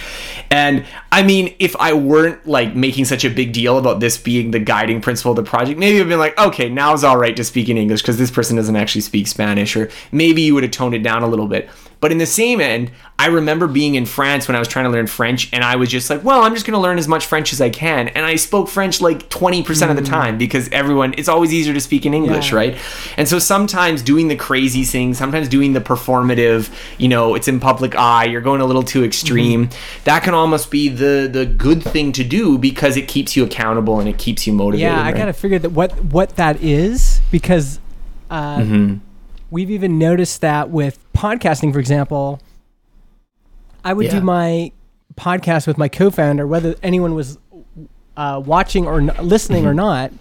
And 0.53 0.87
I 1.11 1.25
mean, 1.25 1.57
if 1.59 1.75
I 1.77 1.95
weren't 1.95 2.47
like 2.47 2.77
making 2.77 3.07
such 3.07 3.25
a 3.25 3.40
big 3.41 3.55
deal 3.55 3.79
about 3.79 4.01
this 4.01 4.19
being 4.19 4.51
the 4.51 4.59
guiding 4.59 5.01
principle 5.01 5.33
of 5.33 5.37
the 5.37 5.43
project, 5.43 5.79
maybe 5.79 5.99
I'd 5.99 6.09
been 6.09 6.19
like, 6.19 6.39
okay, 6.39 6.69
now 6.69 6.93
it's 6.93 7.03
all 7.03 7.17
right 7.17 7.35
to 7.37 7.43
speak 7.43 7.71
in 7.71 7.79
English 7.79 8.03
because 8.03 8.19
this 8.19 8.31
person 8.31 8.55
doesn't 8.57 8.77
actually 8.77 9.01
speak 9.01 9.27
Spanish, 9.27 9.75
or 9.77 9.89
maybe 10.13 10.43
you 10.43 10.53
would 10.53 10.63
have 10.63 10.73
toned 10.73 10.95
it 10.95 11.03
down 11.03 11.23
a 11.23 11.27
little 11.27 11.47
bit. 11.47 11.71
But 12.01 12.13
in 12.13 12.19
the 12.19 12.27
same 12.27 12.61
end, 12.63 12.91
I 13.19 13.27
remember 13.27 13.67
being 13.67 13.95
in 13.95 14.07
France 14.07 14.49
when 14.49 14.57
I 14.57 14.59
was 14.59 14.69
trying 14.69 14.87
to 14.87 14.91
learn 14.91 15.07
French, 15.07 15.51
and 15.53 15.63
I 15.63 15.77
was 15.77 15.91
just 15.91 16.09
like, 16.09 16.25
well, 16.25 16.43
I'm 16.43 16.55
just 16.55 16.65
going 16.65 16.73
to 16.75 16.81
learn 16.81 16.97
as 16.97 17.07
much 17.07 17.27
French 17.27 17.53
as 17.53 17.61
I 17.61 17.69
can. 17.69 18.09
And 18.09 18.25
I 18.25 18.37
spoke 18.37 18.69
French 18.69 19.03
like 19.03 19.29
20% 19.29 19.91
of 19.91 19.97
the 19.97 20.03
time 20.03 20.39
because 20.39 20.71
everyone, 20.73 21.15
it's 21.19 21.29
always 21.29 21.53
easier 21.53 21.75
to 21.75 21.81
speak 21.81 22.07
in 22.07 22.15
English, 22.15 22.53
Yeah. 22.53 22.57
right? 22.57 22.79
And 23.19 23.29
so 23.29 23.39
sometimes 23.39 24.01
doing 24.01 24.29
the 24.29 24.37
crazy 24.37 24.85
thing, 24.85 25.13
sometimes 25.13 25.47
doing 25.51 25.75
the 25.75 25.81
performative, 25.83 26.71
you 26.97 27.09
know, 27.09 27.35
it's 27.35 27.49
in 27.49 27.61
public 27.61 27.95
eye, 27.95 28.25
you're 28.25 28.41
going 28.41 28.63
a 28.63 28.65
little 28.67 28.83
too 28.83 29.05
extreme. 29.05 29.69
That 30.05 30.23
can 30.23 30.33
almost 30.33 30.71
be 30.71 30.89
the 30.89 31.29
the 31.31 31.45
good 31.45 31.83
thing 31.83 32.13
to 32.13 32.25
do 32.25 32.57
because 32.57 32.97
it 32.97 33.09
keeps 33.09 33.37
you 33.37 33.45
accountable 33.45 34.01
and 34.01 34.09
it 34.09 34.17
keeps 34.17 34.47
you 34.47 34.55
motivated. 34.55 34.81
Yeah, 34.93 34.99
I 35.01 35.07
right? 35.07 35.17
kind 35.17 35.29
of 35.29 35.37
figured 35.37 35.61
that 35.63 35.71
what 35.73 35.93
what 36.05 36.37
that 36.37 36.63
is 36.63 37.21
because 37.31 37.79
uh, 38.31 38.57
Mm-hmm. 38.59 38.95
We've 39.51 39.71
even 39.71 39.99
noticed 39.99 40.41
that 40.41 40.71
with 40.71 40.99
podcasting, 41.13 41.73
for 41.73 41.79
example. 41.81 42.41
I 43.85 43.93
would 43.93 44.07
Yeah. 44.07 44.13
do 44.19 44.21
my 44.21 44.73
podcast 45.17 45.67
with 45.67 45.79
my 45.79 45.89
co-founder, 45.89 46.47
whether 46.47 46.75
anyone 46.83 47.15
was 47.15 47.39
uh, 48.17 48.41
watching 48.45 48.87
or 48.87 48.99
n- 49.01 49.13
listening 49.23 49.67
or 49.67 49.73
not, 49.75 50.13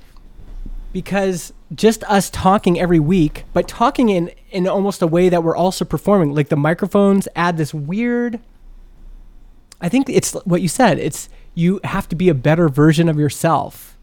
because 0.93 1.51
just 1.75 2.03
us 2.05 2.29
talking 2.29 2.79
every 2.79 2.99
week, 2.99 3.43
but 3.53 3.67
talking 3.67 4.09
in 4.09 4.31
in 4.51 4.67
almost 4.67 5.01
a 5.01 5.07
way 5.07 5.29
that 5.29 5.43
we're 5.43 5.55
also 5.55 5.85
performing. 5.85 6.33
Like 6.33 6.49
the 6.49 6.55
microphones 6.55 7.27
add 7.35 7.57
this 7.57 7.73
weird. 7.73 8.39
I 9.81 9.89
think 9.89 10.09
it's 10.09 10.33
what 10.45 10.61
you 10.61 10.67
said. 10.67 10.97
It's 10.97 11.29
you 11.53 11.79
have 11.83 12.07
to 12.09 12.15
be 12.15 12.29
a 12.29 12.33
better 12.33 12.69
version 12.69 13.07
of 13.09 13.17
yourself, 13.19 13.97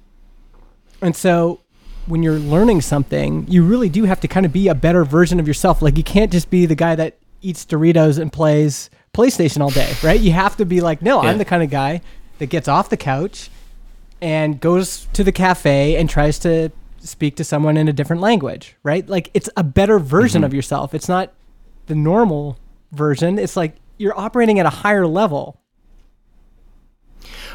and 1.02 1.16
so 1.16 1.60
when 2.06 2.22
you're 2.22 2.38
learning 2.38 2.80
something, 2.80 3.46
you 3.48 3.64
really 3.64 3.88
do 3.88 4.04
have 4.04 4.20
to 4.20 4.28
kind 4.28 4.46
of 4.46 4.52
be 4.52 4.68
a 4.68 4.74
better 4.74 5.04
version 5.04 5.40
of 5.40 5.46
yourself. 5.46 5.82
Like 5.82 5.96
you 5.96 6.04
can't 6.04 6.32
just 6.32 6.50
be 6.50 6.66
the 6.66 6.74
guy 6.74 6.94
that 6.94 7.18
eats 7.42 7.64
Doritos 7.64 8.18
and 8.18 8.32
plays 8.32 8.90
PlayStation 9.12 9.60
all 9.60 9.70
day, 9.70 9.92
right? 10.02 10.20
You 10.20 10.32
have 10.32 10.56
to 10.56 10.64
be 10.64 10.80
like, 10.80 11.02
no, 11.02 11.22
Yeah. 11.22 11.30
I'm 11.30 11.38
the 11.38 11.44
kind 11.44 11.62
of 11.62 11.70
guy 11.70 12.00
that 12.38 12.46
gets 12.46 12.68
off 12.68 12.90
the 12.90 12.96
couch 12.96 13.50
and 14.20 14.60
goes 14.60 15.06
to 15.12 15.24
the 15.24 15.32
cafe 15.32 15.96
and 15.96 16.08
tries 16.08 16.38
to 16.40 16.70
speak 17.00 17.36
to 17.36 17.44
someone 17.44 17.76
in 17.76 17.88
a 17.88 17.92
different 17.92 18.22
language, 18.22 18.76
right? 18.82 19.08
Like 19.08 19.30
it's 19.34 19.48
a 19.56 19.64
better 19.64 19.98
version 19.98 20.40
mm-hmm. 20.40 20.46
of 20.46 20.54
yourself. 20.54 20.94
It's 20.94 21.08
not 21.08 21.32
the 21.86 21.94
normal 21.94 22.58
version. 22.92 23.38
It's 23.38 23.56
like 23.56 23.76
you're 23.98 24.18
operating 24.18 24.58
at 24.58 24.66
a 24.66 24.70
higher 24.70 25.06
level. 25.06 25.60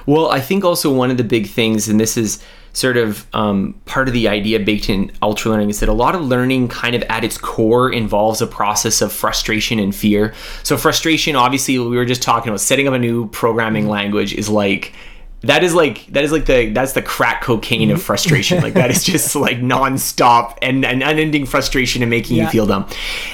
Well, 0.05 0.31
I 0.31 0.39
think 0.39 0.63
also 0.63 0.91
one 0.91 1.11
of 1.11 1.17
the 1.17 1.23
big 1.23 1.47
things, 1.47 1.87
and 1.87 1.99
this 1.99 2.17
is 2.17 2.43
sort 2.73 2.97
of 2.97 3.25
um, 3.33 3.73
part 3.85 4.07
of 4.07 4.13
the 4.13 4.27
idea 4.27 4.59
baked 4.59 4.89
in 4.89 5.11
ultra 5.21 5.51
learning, 5.51 5.69
is 5.69 5.79
that 5.81 5.89
a 5.89 5.93
lot 5.93 6.15
of 6.15 6.21
learning 6.21 6.67
kind 6.67 6.95
of 6.95 7.03
at 7.03 7.23
its 7.23 7.37
core 7.37 7.91
involves 7.91 8.41
a 8.41 8.47
process 8.47 9.01
of 9.01 9.11
frustration 9.11 9.79
and 9.79 9.95
fear. 9.95 10.33
So, 10.63 10.77
frustration, 10.77 11.35
obviously, 11.35 11.77
we 11.77 11.97
were 11.97 12.05
just 12.05 12.21
talking 12.21 12.49
about 12.49 12.61
setting 12.61 12.87
up 12.87 12.93
a 12.93 12.99
new 12.99 13.27
programming 13.29 13.87
language 13.87 14.33
is 14.33 14.49
like. 14.49 14.93
That 15.41 15.63
is 15.63 15.73
like 15.73 16.05
that 16.07 16.23
is 16.23 16.31
like 16.31 16.45
the 16.45 16.69
that's 16.69 16.93
the 16.93 17.01
crack 17.01 17.41
cocaine 17.41 17.89
of 17.89 17.97
mm-hmm. 17.97 18.05
frustration. 18.05 18.61
Like 18.61 18.75
that 18.75 18.91
is 18.91 19.03
just 19.11 19.35
like 19.35 19.57
nonstop 19.57 20.57
and, 20.61 20.85
and 20.85 21.01
unending 21.01 21.47
frustration 21.47 22.03
and 22.03 22.09
making 22.11 22.37
Yeah. 22.37 22.43
you 22.43 22.49
feel 22.49 22.67
dumb. 22.67 22.87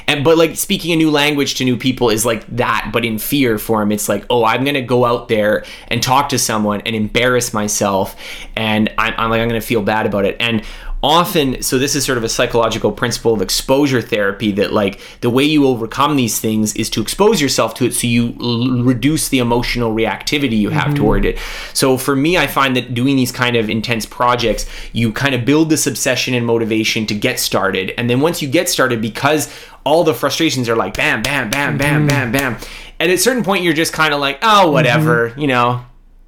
And 0.08 0.24
but 0.24 0.38
like 0.38 0.56
speaking 0.56 0.94
a 0.94 0.96
new 0.96 1.12
language 1.12 1.56
to 1.56 1.66
new 1.66 1.76
people 1.76 2.10
is 2.10 2.26
like 2.26 2.48
that, 2.56 2.92
but 2.94 3.04
in 3.04 3.20
fear 3.20 3.58
form. 3.58 3.92
It's 3.92 4.08
like, 4.08 4.26
oh, 4.30 4.46
I'm 4.46 4.64
gonna 4.64 4.82
go 4.82 5.04
out 5.04 5.28
there 5.28 5.66
and 5.90 6.02
talk 6.02 6.30
to 6.30 6.40
someone 6.40 6.82
and 6.82 6.96
embarrass 6.96 7.54
myself, 7.54 8.16
and 8.56 8.94
I'm, 8.98 9.14
I'm 9.18 9.30
like 9.30 9.42
I'm 9.42 9.50
gonna 9.50 9.60
feel 9.60 9.82
bad 9.82 10.06
about 10.06 10.24
it. 10.24 10.38
And 10.40 10.64
often, 11.04 11.62
so 11.62 11.78
this 11.78 11.96
is 11.96 12.04
sort 12.04 12.18
of 12.18 12.24
a 12.24 12.30
psychological 12.30 12.92
principle 12.92 13.34
of 13.34 13.42
exposure 13.42 14.02
therapy 14.02 14.52
that 14.54 14.74
like 14.74 15.00
the 15.22 15.30
way 15.30 15.44
you 15.44 15.68
overcome 15.68 16.16
these 16.16 16.40
things 16.40 16.76
is 16.76 16.90
to 16.90 17.02
expose 17.02 17.40
yourself 17.40 17.74
to 17.76 17.86
it, 17.86 17.94
so 17.94 18.08
you 18.08 18.36
l- 18.42 18.84
reduce 18.84 19.30
the 19.30 19.40
emotional 19.40 19.94
reactivity 19.94 20.58
you 20.58 20.70
have 20.70 20.88
mm-hmm. 20.88 20.96
toward 20.96 21.26
it. 21.26 21.38
So 21.74 21.98
for 21.98 22.16
me, 22.16 22.38
I 22.38 22.48
find 22.48 22.76
that 22.76 22.94
doing 22.94 23.16
these 23.16 23.32
kind 23.32 23.56
of 23.56 23.70
intense 23.70 24.06
projects, 24.06 24.66
you 24.92 25.12
kind 25.12 25.36
of 25.36 25.46
build 25.46 25.70
this 25.70 25.86
obsession 25.86 26.34
and 26.34 26.46
motivation 26.46 27.06
to 27.08 27.16
get 27.16 27.40
started, 27.40 27.94
and 27.98 28.10
then 28.10 28.20
once 28.20 28.42
you 28.42 28.48
get 28.48 28.68
started, 28.68 29.02
because 29.02 29.54
all 29.84 30.04
the 30.04 30.14
frustrations 30.14 30.68
are 30.68 30.76
like 30.76 30.98
bam, 30.98 31.22
bam, 31.22 31.50
bam, 31.50 31.78
bam, 31.78 32.00
mm-hmm. 32.02 32.08
bam, 32.08 32.32
bam. 32.32 32.58
And 33.00 33.12
at 33.12 33.16
a 33.16 33.18
certain 33.20 33.44
point, 33.44 33.64
you're 33.64 33.74
just 33.74 33.94
kind 33.94 34.14
of 34.14 34.20
like, 34.20 34.40
oh, 34.42 34.46
mm-hmm. 34.46 34.74
whatever, 34.74 35.34
you 35.38 35.48
know, 35.48 35.86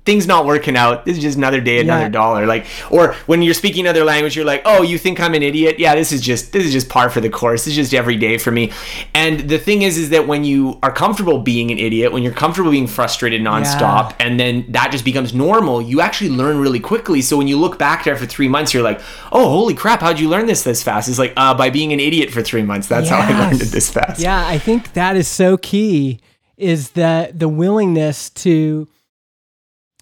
things 0.10 0.26
not 0.26 0.43
working 0.53 0.76
out. 0.76 1.05
This 1.05 1.18
is 1.18 1.22
just 1.24 1.38
another 1.38 1.62
day, 1.62 1.80
another 1.82 2.05
Yeah. 2.05 2.10
dollar. 2.22 2.47
Like, 2.47 2.66
or 2.89 3.14
when 3.28 3.43
you're 3.43 3.53
speaking 3.64 3.86
another 3.86 4.03
language, 4.03 4.36
you're 4.36 4.43
like, 4.53 4.64
oh, 4.66 4.82
you 4.82 4.97
think 4.97 5.20
I'm 5.20 5.36
an 5.36 5.43
idiot? 5.43 5.78
Yeah, 5.78 5.93
this 5.93 6.12
is 6.12 6.20
just 6.22 6.51
this 6.51 6.66
is 6.66 6.72
just 6.72 6.89
par 6.89 7.12
for 7.12 7.22
the 7.22 7.30
course. 7.30 7.66
This 7.66 7.74
is 7.74 7.76
just 7.84 7.93
every 7.93 8.16
day 8.16 8.39
for 8.39 8.49
me. 8.49 8.72
And 9.14 9.41
the 9.53 9.60
thing 9.60 9.84
is, 9.84 9.99
is 9.99 10.10
that 10.10 10.26
when 10.28 10.43
you 10.43 10.80
are 10.82 10.91
comfortable 10.91 11.38
being 11.39 11.70
an 11.70 11.78
idiot, 11.78 12.12
when 12.12 12.24
you're 12.24 12.34
comfortable 12.45 12.72
being 12.72 12.88
frustrated 12.88 13.41
nonstop, 13.41 14.14
and 14.20 14.39
then 14.39 14.66
that 14.70 14.91
just 14.91 15.05
becomes 15.05 15.32
normal, 15.34 15.80
you 15.80 16.01
actually 16.01 16.32
learn 16.32 16.57
really 16.60 16.80
quickly. 16.80 17.22
So 17.22 17.38
when 17.38 17.47
you 17.47 17.57
look 17.60 17.78
back 17.78 18.03
there 18.03 18.16
for 18.16 18.26
three 18.26 18.47
months, 18.47 18.74
you're 18.74 18.82
like, 18.91 18.99
oh, 19.32 19.47
holy 19.49 19.76
crap, 19.76 20.01
how'd 20.01 20.20
you 20.20 20.28
learn 20.28 20.47
this 20.47 20.64
this 20.64 20.82
fast? 20.82 21.07
It's 21.07 21.20
like 21.20 21.34
uh, 21.38 21.53
by 21.53 21.70
being 21.70 21.93
an 21.93 21.99
idiot 21.99 22.32
for 22.32 22.41
three 22.41 22.64
months. 22.64 22.88
That's 22.88 23.10
how 23.10 23.20
I 23.20 23.30
learned 23.39 23.62
it 23.62 23.66
this 23.78 23.91
fast. 23.91 24.20
Yeah, 24.20 24.43
I 24.47 24.57
think 24.57 24.93
that 24.93 25.16
is 25.16 25.28
so 25.28 25.55
key 25.57 26.20
is 26.57 26.91
the 26.91 27.32
the 27.34 27.47
willingness 27.47 28.30
to 28.32 28.88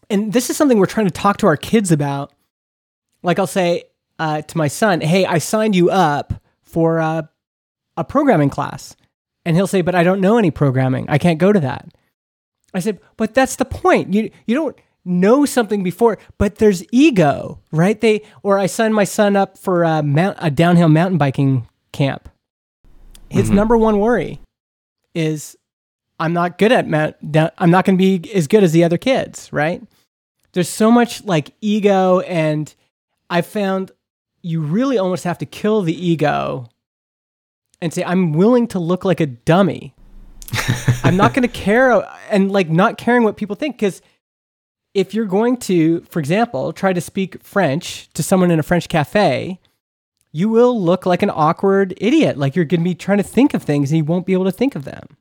and 0.10 0.34
this 0.34 0.50
is 0.50 0.58
something 0.58 0.78
we're 0.78 0.86
trying 0.86 1.08
to 1.08 1.12
talk 1.12 1.38
to 1.38 1.48
our 1.48 1.58
kids 1.58 1.92
about. 1.92 2.32
Like 3.24 3.40
I'll 3.40 3.48
say 3.48 3.84
uh, 4.20 4.42
to 4.42 4.58
my 4.58 4.68
son, 4.68 5.02
"Hey, 5.02 5.26
I 5.26 5.38
signed 5.38 5.76
you 5.76 5.90
up 5.90 6.34
for 6.62 7.00
uh, 7.00 7.24
a 7.96 8.04
programming 8.04 8.50
class," 8.50 8.96
and 9.46 9.56
he'll 9.56 9.68
say, 9.68 9.82
"But 9.82 9.96
I 9.96 10.04
don't 10.04 10.22
know 10.22 10.38
any 10.38 10.52
programming. 10.52 11.06
I 11.10 11.18
can't 11.18 11.40
go 11.40 11.52
to 11.52 11.60
that." 11.60 11.88
I 12.74 12.80
said, 12.80 13.00
"But 13.18 13.34
that's 13.34 13.56
the 13.56 13.66
point. 13.66 14.14
You 14.14 14.30
you 14.46 14.56
don't 14.56 14.76
know 15.04 15.46
something 15.46 15.84
before, 15.84 16.18
but 16.38 16.56
there's 16.56 16.84
ego, 16.92 17.60
right? 17.72 18.00
They 18.00 18.22
or 18.44 18.58
I 18.60 18.66
signed 18.68 18.94
my 18.94 19.04
son 19.06 19.36
up 19.36 19.58
for 19.58 19.84
a 19.84 20.04
mount 20.04 20.38
a 20.42 20.52
downhill 20.52 20.90
mountain 20.90 21.18
biking 21.18 21.68
camp. 21.92 22.30
His 23.30 23.50
Mhm. 23.50 23.56
number 23.56 23.78
one 23.78 24.00
worry 24.00 24.40
is 25.16 25.58
I'm 26.20 26.34
not 26.34 26.58
good 26.58 26.72
at 26.72 26.88
mount, 26.88 27.32
down, 27.32 27.52
I'm 27.58 27.70
not 27.72 27.86
going 27.86 27.98
to 27.98 28.20
be 28.20 28.34
as 28.34 28.48
good 28.48 28.64
as 28.64 28.72
the 28.72 28.84
other 28.84 28.98
kids, 28.98 29.52
right? 29.54 29.82
There's 30.58 30.68
so 30.68 30.90
much 30.90 31.24
like 31.24 31.52
ego 31.62 32.22
and 32.22 32.74
I 33.30 33.44
found 33.44 33.92
you 34.42 34.60
really 34.60 34.98
almost 34.98 35.24
have 35.24 35.38
to 35.38 35.46
kill 35.46 35.84
the 35.84 35.94
ego 35.94 36.68
and 37.80 37.94
say 37.94 38.04
I'm 38.04 38.34
willing 38.34 38.66
to 38.70 38.80
look 38.80 39.06
like 39.06 39.20
a 39.20 39.28
dummy. 39.28 39.94
I'm 41.04 41.16
not 41.16 41.36
going 41.36 41.44
to 41.44 41.48
care 41.48 42.04
and 42.32 42.52
like 42.52 42.72
not 42.72 42.98
caring 42.98 43.22
what 43.22 43.38
people 43.38 43.56
think 43.56 43.78
cuz 43.78 44.02
if 44.96 45.14
you're 45.14 45.28
going 45.28 45.58
to, 45.58 46.02
for 46.10 46.18
example, 46.18 46.74
try 46.74 46.92
to 46.92 47.02
speak 47.02 47.40
French 47.44 48.10
to 48.14 48.24
someone 48.24 48.50
in 48.50 48.58
a 48.58 48.64
French 48.64 48.90
cafe, 48.90 49.60
you 50.32 50.50
will 50.50 50.82
look 50.82 51.06
like 51.06 51.22
an 51.22 51.30
awkward 51.30 51.94
idiot. 51.98 52.36
Like 52.36 52.56
you're 52.56 52.66
going 52.66 52.82
to 52.82 52.84
be 52.84 52.96
trying 52.96 53.20
to 53.20 53.24
think 53.24 53.54
of 53.54 53.62
things 53.62 53.92
and 53.92 54.00
you 54.00 54.06
won't 54.06 54.26
be 54.26 54.34
able 54.34 54.46
to 54.46 54.52
think 54.52 54.76
of 54.76 54.86
them. 54.86 55.18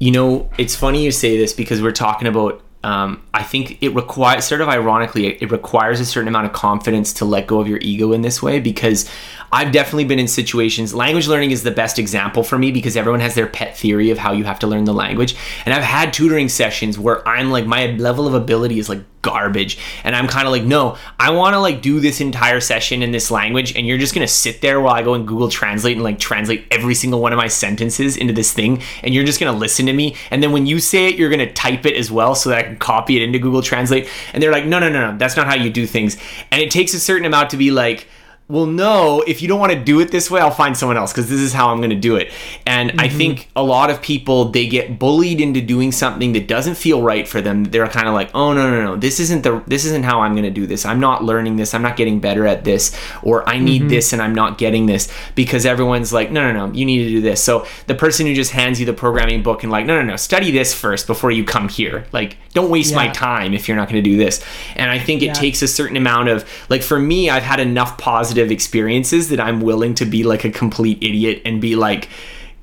You 0.00 0.10
know, 0.10 0.50
it's 0.58 0.74
funny 0.74 1.04
you 1.04 1.12
say 1.12 1.38
this 1.38 1.52
because 1.52 1.80
we're 1.80 1.92
talking 1.92 2.26
about. 2.26 2.60
Um, 2.84 3.22
I 3.32 3.42
think 3.42 3.82
it 3.82 3.94
requires, 3.94 4.44
sort 4.44 4.60
of 4.60 4.68
ironically, 4.68 5.26
it, 5.26 5.42
it 5.42 5.50
requires 5.50 6.00
a 6.00 6.04
certain 6.04 6.28
amount 6.28 6.44
of 6.44 6.52
confidence 6.52 7.14
to 7.14 7.24
let 7.24 7.46
go 7.46 7.58
of 7.58 7.66
your 7.66 7.78
ego 7.80 8.12
in 8.12 8.20
this 8.20 8.42
way 8.42 8.60
because 8.60 9.10
I've 9.50 9.72
definitely 9.72 10.04
been 10.04 10.18
in 10.18 10.28
situations. 10.28 10.92
Language 10.92 11.26
learning 11.26 11.50
is 11.50 11.62
the 11.62 11.70
best 11.70 11.98
example 11.98 12.42
for 12.42 12.58
me 12.58 12.72
because 12.72 12.94
everyone 12.94 13.20
has 13.20 13.34
their 13.34 13.46
pet 13.46 13.74
theory 13.74 14.10
of 14.10 14.18
how 14.18 14.32
you 14.32 14.44
have 14.44 14.58
to 14.58 14.66
learn 14.66 14.84
the 14.84 14.92
language. 14.92 15.34
And 15.64 15.72
I've 15.72 15.82
had 15.82 16.12
tutoring 16.12 16.50
sessions 16.50 16.98
where 16.98 17.26
I'm 17.26 17.50
like, 17.50 17.64
my 17.64 17.86
level 17.92 18.26
of 18.26 18.34
ability 18.34 18.78
is 18.78 18.90
like 18.90 19.00
garbage. 19.24 19.78
And 20.04 20.14
I'm 20.14 20.28
kind 20.28 20.46
of 20.46 20.52
like, 20.52 20.62
no, 20.62 20.96
I 21.18 21.30
want 21.30 21.54
to 21.54 21.58
like 21.58 21.82
do 21.82 21.98
this 21.98 22.20
entire 22.20 22.60
session 22.60 23.02
in 23.02 23.10
this 23.10 23.30
language. 23.30 23.74
And 23.74 23.86
you're 23.86 23.98
just 23.98 24.14
to 24.26 24.32
sit 24.32 24.60
there 24.60 24.80
while 24.80 24.94
I 24.94 25.02
go 25.02 25.14
and 25.14 25.26
Google 25.26 25.48
Translate 25.48 25.96
and 25.96 26.04
like 26.04 26.20
translate 26.20 26.66
every 26.70 26.94
single 26.94 27.20
one 27.20 27.32
of 27.32 27.38
my 27.38 27.48
sentences 27.48 28.16
into 28.16 28.32
this 28.32 28.52
thing. 28.52 28.82
And 29.02 29.12
you're 29.12 29.24
just 29.24 29.40
to 29.52 29.58
listen 29.58 29.86
to 29.86 29.92
me. 29.92 30.14
And 30.30 30.42
then 30.42 30.52
when 30.52 30.66
you 30.66 30.78
say 30.78 31.06
it, 31.06 31.16
you're 31.16 31.30
to 31.44 31.52
type 31.52 31.86
it 31.86 31.96
as 31.96 32.12
well 32.12 32.34
so 32.34 32.50
that 32.50 32.58
I 32.58 32.62
can 32.62 32.76
copy 32.76 33.16
it 33.16 33.22
into 33.22 33.38
Google 33.38 33.62
Translate. 33.62 34.08
And 34.32 34.42
they're 34.42 34.52
like, 34.52 34.66
no, 34.66 34.78
no, 34.78 34.88
no, 34.88 35.10
no, 35.10 35.18
that's 35.18 35.36
not 35.36 35.46
how 35.46 35.54
you 35.54 35.70
do 35.70 35.86
things. 35.86 36.16
And 36.52 36.60
it 36.60 36.70
takes 36.70 36.94
a 36.94 37.00
certain 37.00 37.24
amount 37.24 37.50
to 37.50 37.56
be 37.56 37.70
like, 37.70 38.06
well, 38.46 38.66
no, 38.66 39.22
if 39.26 39.40
you 39.40 39.48
don't 39.48 39.58
want 39.58 39.72
to 39.72 39.82
do 39.82 40.00
it 40.00 40.10
this 40.10 40.30
way, 40.30 40.38
I'll 40.38 40.50
find 40.50 40.76
someone 40.76 40.98
else 40.98 41.12
because 41.12 41.30
this 41.30 41.40
is 41.40 41.54
how 41.54 41.70
I'm 41.70 41.78
going 41.78 41.88
to 41.88 41.96
do 41.96 42.16
it. 42.16 42.30
And 42.66 42.90
I 43.00 43.08
mm-hmm. 43.08 43.16
think 43.16 43.48
a 43.56 43.62
lot 43.62 43.88
of 43.88 44.02
people, 44.02 44.50
they 44.50 44.66
get 44.66 44.98
bullied 44.98 45.40
into 45.40 45.62
doing 45.62 45.92
something 45.92 46.34
that 46.34 46.46
doesn't 46.46 46.74
feel 46.74 47.00
right 47.00 47.26
for 47.26 47.40
them. 47.40 47.64
They're 47.64 47.88
kind 47.88 48.06
of 48.06 48.12
like, 48.12 48.30
oh, 48.34 48.52
no, 48.52 48.70
no, 48.70 48.84
no, 48.84 48.96
this 48.96 49.18
isn't 49.18 49.44
the, 49.44 49.64
this 49.66 49.86
isn't 49.86 50.04
how 50.04 50.20
I'm 50.20 50.32
going 50.32 50.44
to 50.44 50.50
do 50.50 50.66
this. 50.66 50.84
I'm 50.84 51.00
not 51.00 51.24
learning 51.24 51.56
this. 51.56 51.72
I'm 51.72 51.80
not 51.80 51.96
getting 51.96 52.20
better 52.20 52.46
at 52.46 52.64
this. 52.64 52.94
Or 53.22 53.48
I 53.48 53.58
need 53.58 53.80
mm-hmm. 53.80 53.88
this 53.88 54.12
and 54.12 54.20
I'm 54.20 54.34
not 54.34 54.58
getting 54.58 54.84
this 54.84 55.10
because 55.34 55.64
everyone's 55.64 56.12
like, 56.12 56.30
no, 56.30 56.52
no, 56.52 56.66
no, 56.66 56.74
you 56.74 56.84
need 56.84 57.04
to 57.04 57.08
do 57.08 57.20
this. 57.22 57.42
So 57.42 57.66
the 57.86 57.94
person 57.94 58.26
who 58.26 58.34
just 58.34 58.50
hands 58.50 58.78
you 58.78 58.84
the 58.84 58.92
programming 58.92 59.42
book 59.42 59.62
and 59.62 59.72
like, 59.72 59.86
no, 59.86 59.96
no, 59.96 60.02
no, 60.02 60.16
study 60.16 60.50
this 60.50 60.74
first 60.74 61.06
before 61.06 61.30
you 61.30 61.44
come 61.44 61.70
here. 61.70 62.06
Like, 62.12 62.36
don't 62.52 62.70
waste 62.70 62.94
my 62.94 63.08
time 63.08 63.54
if 63.54 63.68
you're 63.68 63.76
not 63.76 63.88
going 63.88 64.04
to 64.04 64.10
do 64.10 64.18
this. 64.18 64.44
And 64.76 64.90
I 64.90 64.98
think 64.98 65.22
it 65.22 65.26
Yeah. 65.26 65.32
takes 65.32 65.62
a 65.62 65.68
certain 65.68 65.96
amount 65.96 66.28
of 66.28 66.44
like 66.68 66.82
for 66.82 66.98
me 66.98 67.30
I've 67.30 67.42
had 67.42 67.58
enough 67.58 67.98
positive 67.98 68.33
experiences 68.38 69.28
that 69.28 69.40
I'm 69.40 69.60
willing 69.60 69.94
to 69.96 70.04
be 70.04 70.24
like 70.24 70.44
a 70.44 70.50
complete 70.50 70.98
idiot 71.02 71.42
and 71.44 71.60
be 71.60 71.76
like 71.76 72.08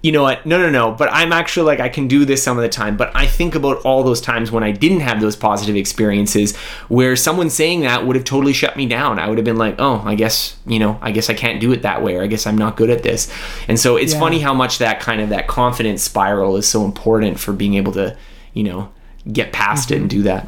you 0.02 0.12
know 0.12 0.24
what? 0.24 0.46
No, 0.46 0.58
no, 0.58 0.70
no. 0.70 0.92
But 0.92 1.10
I'm 1.12 1.32
actually 1.32 1.68
like, 1.68 1.80
I 1.80 1.88
can 1.88 2.08
do 2.08 2.26
this 2.26 2.42
some 2.42 2.58
of 2.58 2.64
the 2.64 2.70
time. 2.70 2.98
But 2.98 3.12
I 3.16 3.28
think 3.28 3.54
about 3.54 3.78
all 3.86 4.04
those 4.04 4.20
times 4.20 4.52
when 4.52 4.64
I 4.64 4.72
didn't 4.72 5.02
have 5.02 5.22
those 5.22 5.36
positive 5.36 5.76
experiences 5.76 6.56
where 6.88 7.16
someone 7.16 7.50
saying 7.50 7.82
that 7.82 8.06
would 8.08 8.16
have 8.16 8.26
totally 8.26 8.54
shut 8.54 8.76
me 8.76 8.88
down. 8.88 9.20
I 9.20 9.30
would 9.30 9.38
have 9.38 9.46
been 9.46 9.58
like, 9.58 9.76
oh, 9.78 10.02
I 10.04 10.16
guess, 10.16 10.58
you 10.66 10.80
know, 10.80 10.98
I 11.02 11.12
guess 11.12 11.30
I 11.30 11.36
can't 11.36 11.62
do 11.62 11.72
it 11.72 11.84
that 11.84 12.02
way. 12.02 12.16
Or 12.16 12.24
I 12.24 12.28
guess 12.28 12.48
I'm 12.48 12.58
not 12.58 12.78
good 12.78 12.90
at 12.90 13.04
this. 13.04 13.32
And 13.68 13.80
so 13.80 13.96
it's 13.96 14.14
Yeah. 14.14 14.20
funny 14.20 14.40
how 14.40 14.56
much 14.56 14.80
that 14.80 15.00
kind 15.00 15.22
of 15.22 15.30
that 15.30 15.48
confidence 15.48 16.02
spiral 16.02 16.58
is 16.58 16.68
so 16.68 16.84
important 16.84 17.40
for 17.40 17.54
being 17.54 17.76
able 17.76 17.92
to, 17.94 18.18
you 18.54 18.64
know, 18.64 18.90
get 19.32 19.54
past 19.54 19.92
it 19.92 19.96
mm-hmm. 19.96 20.02
and 20.02 20.10
do 20.10 20.24
that. 20.24 20.48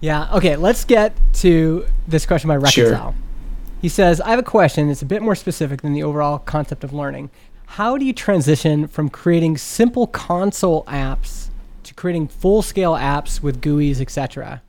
Yeah. 0.00 0.28
Okay. 0.34 0.56
Let's 0.56 0.84
get 0.84 1.14
to 1.34 1.86
this 2.08 2.26
question 2.26 2.48
by 2.48 2.68
Sure. 2.68 3.14
He 3.84 3.90
says, 3.90 4.18
I 4.22 4.30
have 4.30 4.38
a 4.38 4.42
question 4.42 4.88
that's 4.88 5.02
a 5.02 5.04
bit 5.04 5.20
more 5.20 5.34
specific 5.34 5.82
than 5.82 5.92
the 5.92 6.02
overall 6.02 6.38
concept 6.38 6.84
of 6.84 6.94
learning. 6.94 7.28
How 7.66 7.98
do 7.98 8.06
you 8.06 8.14
transition 8.14 8.88
from 8.88 9.10
creating 9.10 9.58
simple 9.58 10.06
console 10.06 10.84
apps 10.84 11.48
to 11.82 11.92
creating 11.92 12.28
full 12.28 12.62
scale 12.62 12.94
apps 12.94 13.42
with 13.42 13.60
GUIs, 13.60 14.00
etc. 14.00 14.62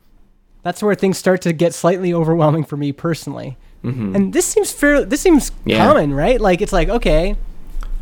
That's 0.62 0.82
where 0.82 0.94
things 0.94 1.16
start 1.16 1.40
to 1.42 1.54
get 1.54 1.72
slightly 1.72 2.12
overwhelming 2.12 2.64
for 2.64 2.76
me 2.76 2.92
personally. 2.92 3.56
And 3.82 4.34
this 4.34 4.44
seems 4.44 4.70
fair. 4.70 5.02
This 5.02 5.22
seems 5.22 5.50
Mm-hmm. 5.50 5.70
Yeah. 5.70 5.86
common, 5.86 6.12
right? 6.12 6.38
Like 6.38 6.60
it's 6.60 6.74
like 6.74 6.90
okay, 6.90 7.36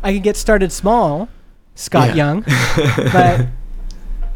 I 0.03 0.11
can 0.11 0.21
get 0.21 0.35
started 0.35 0.73
small, 0.73 1.29
Scott 1.75 2.09
Yeah. 2.09 2.15
Young, 2.15 2.41
but 3.13 3.47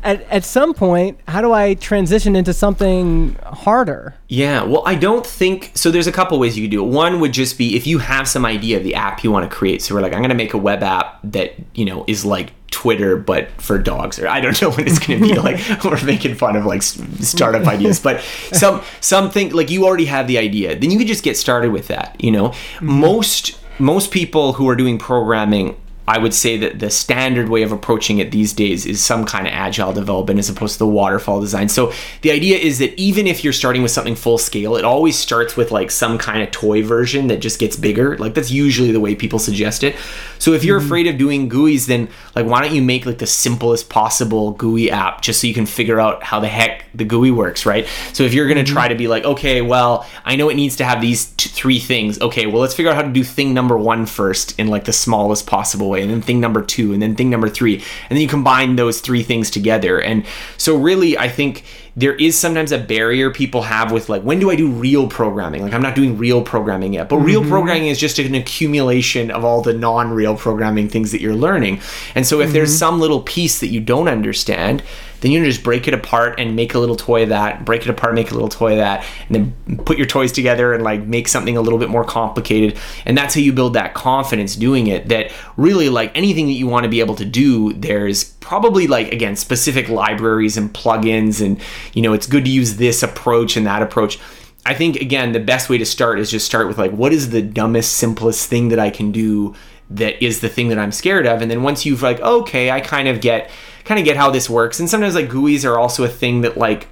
at 0.03 0.21
at 0.23 0.43
some 0.43 0.73
point, 0.73 1.19
how 1.27 1.41
do 1.41 1.53
I 1.53 1.73
transition 1.75 2.35
into 2.35 2.53
something 2.53 3.35
harder? 3.43 4.15
Yeah, 4.27 4.63
well, 4.63 4.83
I 4.85 4.95
don't 4.95 5.25
think 5.25 5.71
so. 5.75 5.91
There's 5.91 6.07
a 6.07 6.11
couple 6.11 6.39
ways 6.39 6.57
you 6.57 6.63
could 6.63 6.71
do 6.71 6.83
it. 6.83 6.87
One 6.89 7.19
would 7.19 7.33
just 7.33 7.57
be 7.57 7.75
if 7.75 7.87
you 7.87 7.99
have 7.99 8.27
some 8.27 8.45
idea 8.45 8.77
of 8.77 8.83
the 8.83 8.95
app 8.95 9.23
you 9.23 9.31
want 9.31 9.49
to 9.49 9.55
create. 9.55 9.81
So 9.81 9.95
we're 9.95 10.01
like, 10.01 10.13
I'm 10.13 10.19
going 10.19 10.29
to 10.29 10.35
make 10.35 10.53
a 10.53 10.57
web 10.57 10.83
app 10.83 11.19
that 11.23 11.53
you 11.73 11.85
know 11.85 12.05
is 12.07 12.25
like 12.25 12.51
Twitter 12.71 13.17
but 13.17 13.49
for 13.61 13.77
dogs, 13.77 14.19
or 14.19 14.27
I 14.27 14.39
don't 14.39 14.59
know 14.61 14.69
what 14.75 14.81
it's 14.81 14.99
going 14.99 15.21
to 15.21 15.27
be. 15.27 15.35
like 15.35 15.59
we're 15.83 16.03
making 16.03 16.35
fun 16.35 16.55
of 16.55 16.65
like 16.65 16.81
startup 16.81 17.67
ideas, 17.67 17.99
but 17.99 18.21
some 18.53 18.81
something 19.01 19.51
like 19.51 19.69
you 19.69 19.85
already 19.85 20.05
have 20.05 20.27
the 20.27 20.37
idea. 20.37 20.77
Then 20.77 20.91
you 20.91 20.97
could 20.97 21.07
just 21.07 21.23
get 21.23 21.37
started 21.37 21.71
with 21.71 21.87
that. 21.87 22.15
You 22.23 22.31
know, 22.31 22.49
mm-hmm. 22.49 22.91
most 22.91 23.59
most 23.79 24.11
people 24.11 24.53
who 24.53 24.67
are 24.69 24.75
doing 24.75 24.97
programming 24.97 25.79
I 26.09 26.17
would 26.17 26.33
say 26.33 26.57
that 26.57 26.79
the 26.79 26.89
standard 26.89 27.49
way 27.49 27.61
of 27.61 27.71
approaching 27.71 28.17
it 28.17 28.31
these 28.31 28.51
days 28.51 28.87
is 28.87 28.99
some 28.99 29.25
kind 29.25 29.45
of 29.45 29.53
agile 29.53 29.93
development 29.93 30.39
as 30.39 30.49
opposed 30.49 30.73
to 30.73 30.79
the 30.79 30.87
waterfall 30.87 31.39
design. 31.39 31.69
So 31.69 31.93
the 32.23 32.31
idea 32.31 32.57
is 32.57 32.79
that 32.79 32.99
even 32.99 33.27
if 33.27 33.43
you're 33.43 33.53
starting 33.53 33.83
with 33.83 33.91
something 33.91 34.15
full 34.15 34.39
scale, 34.39 34.75
it 34.75 34.83
always 34.83 35.15
starts 35.15 35.55
with 35.55 35.69
like 35.69 35.91
some 35.91 36.17
kind 36.17 36.41
of 36.41 36.49
toy 36.49 36.81
version 36.81 37.27
that 37.27 37.41
just 37.41 37.59
gets 37.59 37.75
bigger. 37.75 38.17
Like 38.17 38.33
that's 38.33 38.49
usually 38.49 38.91
the 38.91 38.99
way 38.99 39.13
people 39.13 39.37
suggest 39.37 39.83
it. 39.83 39.95
So 40.39 40.53
if 40.53 40.63
you're 40.63 40.79
mm-hmm. 40.79 40.87
afraid 40.87 41.05
of 41.05 41.19
doing 41.19 41.47
GUIs, 41.47 41.85
then 41.85 42.09
like 42.35 42.47
why 42.47 42.61
don't 42.61 42.73
you 42.73 42.81
make 42.81 43.05
like 43.05 43.19
the 43.19 43.27
simplest 43.27 43.89
possible 43.89 44.53
GUI 44.53 44.89
app 44.89 45.21
just 45.21 45.39
so 45.41 45.45
you 45.45 45.53
can 45.53 45.67
figure 45.67 45.99
out 45.99 46.23
how 46.23 46.39
the 46.39 46.47
heck 46.47 46.85
the 46.95 47.05
GUI 47.05 47.29
works, 47.29 47.67
right? 47.67 47.87
So 48.13 48.23
if 48.23 48.33
you're 48.33 48.47
going 48.47 48.57
to 48.57 48.63
mm-hmm. 48.63 48.73
try 48.73 48.87
to 48.87 48.95
be 48.95 49.07
like, 49.07 49.25
okay, 49.25 49.61
well, 49.61 50.07
I 50.25 50.35
know 50.35 50.49
it 50.49 50.55
needs 50.55 50.75
to 50.77 50.85
have 50.85 51.01
these 51.01 51.25
three 51.25 51.79
things. 51.79 52.19
Okay, 52.19 52.47
well, 52.47 52.61
let's 52.61 52.73
figure 52.73 52.91
out 52.91 52.95
how 52.95 53.03
to 53.03 53.11
do 53.11 53.23
thing 53.23 53.53
number 53.53 53.77
one 53.77 54.07
first 54.07 54.59
in 54.59 54.69
like 54.69 54.85
the 54.85 54.93
smallest 54.93 55.45
possible 55.45 55.89
way, 55.89 55.98
and 56.01 56.09
then 56.09 56.21
thing 56.21 56.39
number 56.39 56.61
two, 56.61 56.93
and 56.93 57.01
then 57.01 57.15
thing 57.15 57.29
number 57.29 57.49
three, 57.49 57.75
and 57.75 58.11
then 58.11 58.21
you 58.21 58.27
combine 58.27 58.75
those 58.75 59.01
three 59.01 59.23
things 59.23 59.49
together. 59.49 60.01
And 60.01 60.25
so, 60.57 60.75
really, 60.75 61.17
I 61.17 61.29
think 61.29 61.63
there 61.95 62.15
is 62.15 62.37
sometimes 62.37 62.71
a 62.71 62.77
barrier 62.77 63.31
people 63.31 63.63
have 63.63 63.91
with 63.91 64.09
like, 64.09 64.21
when 64.21 64.39
do 64.39 64.49
I 64.51 64.55
do 64.55 64.69
real 64.69 65.07
programming? 65.07 65.63
Like, 65.63 65.73
I'm 65.73 65.81
not 65.81 65.95
doing 65.95 66.17
real 66.17 66.41
programming 66.41 66.93
yet, 66.93 67.09
but 67.09 67.17
real 67.17 67.41
mm-hmm. 67.41 67.49
programming 67.49 67.87
is 67.87 67.99
just 67.99 68.19
an 68.19 68.35
accumulation 68.35 69.31
of 69.31 69.43
all 69.43 69.61
the 69.61 69.73
non 69.73 70.11
real 70.11 70.35
programming 70.35 70.89
things 70.89 71.11
that 71.11 71.21
you're 71.21 71.35
learning. 71.35 71.81
And 72.15 72.25
so, 72.25 72.41
if 72.41 72.51
there's 72.51 72.69
mm-hmm. 72.69 72.79
some 72.79 72.99
little 72.99 73.21
piece 73.21 73.59
that 73.59 73.67
you 73.67 73.79
don't 73.79 74.07
understand, 74.07 74.83
then 75.21 75.31
you 75.31 75.43
just 75.43 75.63
break 75.63 75.87
it 75.87 75.93
apart 75.93 76.39
and 76.39 76.55
make 76.55 76.73
a 76.73 76.79
little 76.79 76.95
toy 76.95 77.23
of 77.23 77.29
that, 77.29 77.65
break 77.65 77.81
it 77.81 77.89
apart, 77.89 78.13
make 78.13 78.31
a 78.31 78.33
little 78.33 78.49
toy 78.49 78.71
of 78.73 78.77
that, 78.77 79.05
and 79.27 79.53
then 79.67 79.77
put 79.85 79.97
your 79.97 80.07
toys 80.07 80.31
together 80.31 80.73
and 80.73 80.83
like 80.83 81.05
make 81.05 81.27
something 81.27 81.57
a 81.57 81.61
little 81.61 81.79
bit 81.79 81.89
more 81.89 82.05
complicated. 82.05 82.77
And 83.05 83.17
that's 83.17 83.35
how 83.35 83.41
you 83.41 83.51
build 83.51 83.73
that 83.73 83.93
confidence 83.93 84.55
doing 84.55 84.87
it. 84.87 85.09
That 85.09 85.31
really, 85.57 85.89
like 85.89 86.11
anything 86.15 86.47
that 86.47 86.53
you 86.53 86.67
want 86.67 86.83
to 86.85 86.89
be 86.89 86.99
able 86.99 87.15
to 87.15 87.25
do, 87.25 87.73
there's 87.73 88.33
probably 88.39 88.87
like, 88.87 89.11
again, 89.11 89.35
specific 89.35 89.89
libraries 89.89 90.57
and 90.57 90.73
plugins, 90.73 91.43
and 91.45 91.59
you 91.93 92.01
know, 92.01 92.13
it's 92.13 92.27
good 92.27 92.45
to 92.45 92.51
use 92.51 92.77
this 92.77 93.03
approach 93.03 93.57
and 93.57 93.65
that 93.65 93.81
approach. 93.81 94.19
I 94.65 94.73
think, 94.73 94.97
again, 94.97 95.31
the 95.31 95.39
best 95.39 95.69
way 95.69 95.77
to 95.77 95.85
start 95.85 96.19
is 96.19 96.29
just 96.29 96.45
start 96.45 96.67
with 96.67 96.77
like, 96.77 96.91
what 96.91 97.13
is 97.13 97.29
the 97.29 97.41
dumbest, 97.41 97.93
simplest 97.93 98.49
thing 98.49 98.69
that 98.69 98.79
I 98.79 98.89
can 98.89 99.11
do 99.11 99.55
that 99.89 100.23
is 100.23 100.41
the 100.41 100.49
thing 100.49 100.69
that 100.69 100.77
I'm 100.77 100.91
scared 100.91 101.25
of? 101.25 101.41
And 101.41 101.49
then 101.49 101.63
once 101.63 101.85
you've 101.85 102.03
like, 102.03 102.19
okay, 102.19 102.69
I 102.69 102.81
kind 102.81 103.07
of 103.07 103.21
get 103.21 103.49
kind 103.85 103.99
of 103.99 104.05
get 104.05 104.17
how 104.17 104.29
this 104.29 104.49
works. 104.49 104.79
And 104.79 104.89
sometimes 104.89 105.15
like 105.15 105.29
GUIs 105.29 105.65
are 105.65 105.79
also 105.79 106.03
a 106.03 106.09
thing 106.09 106.41
that 106.41 106.57
like 106.57 106.87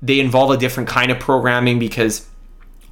they 0.00 0.20
involve 0.20 0.50
a 0.50 0.56
different 0.56 0.88
kind 0.88 1.10
of 1.10 1.18
programming 1.18 1.78
because 1.78 2.26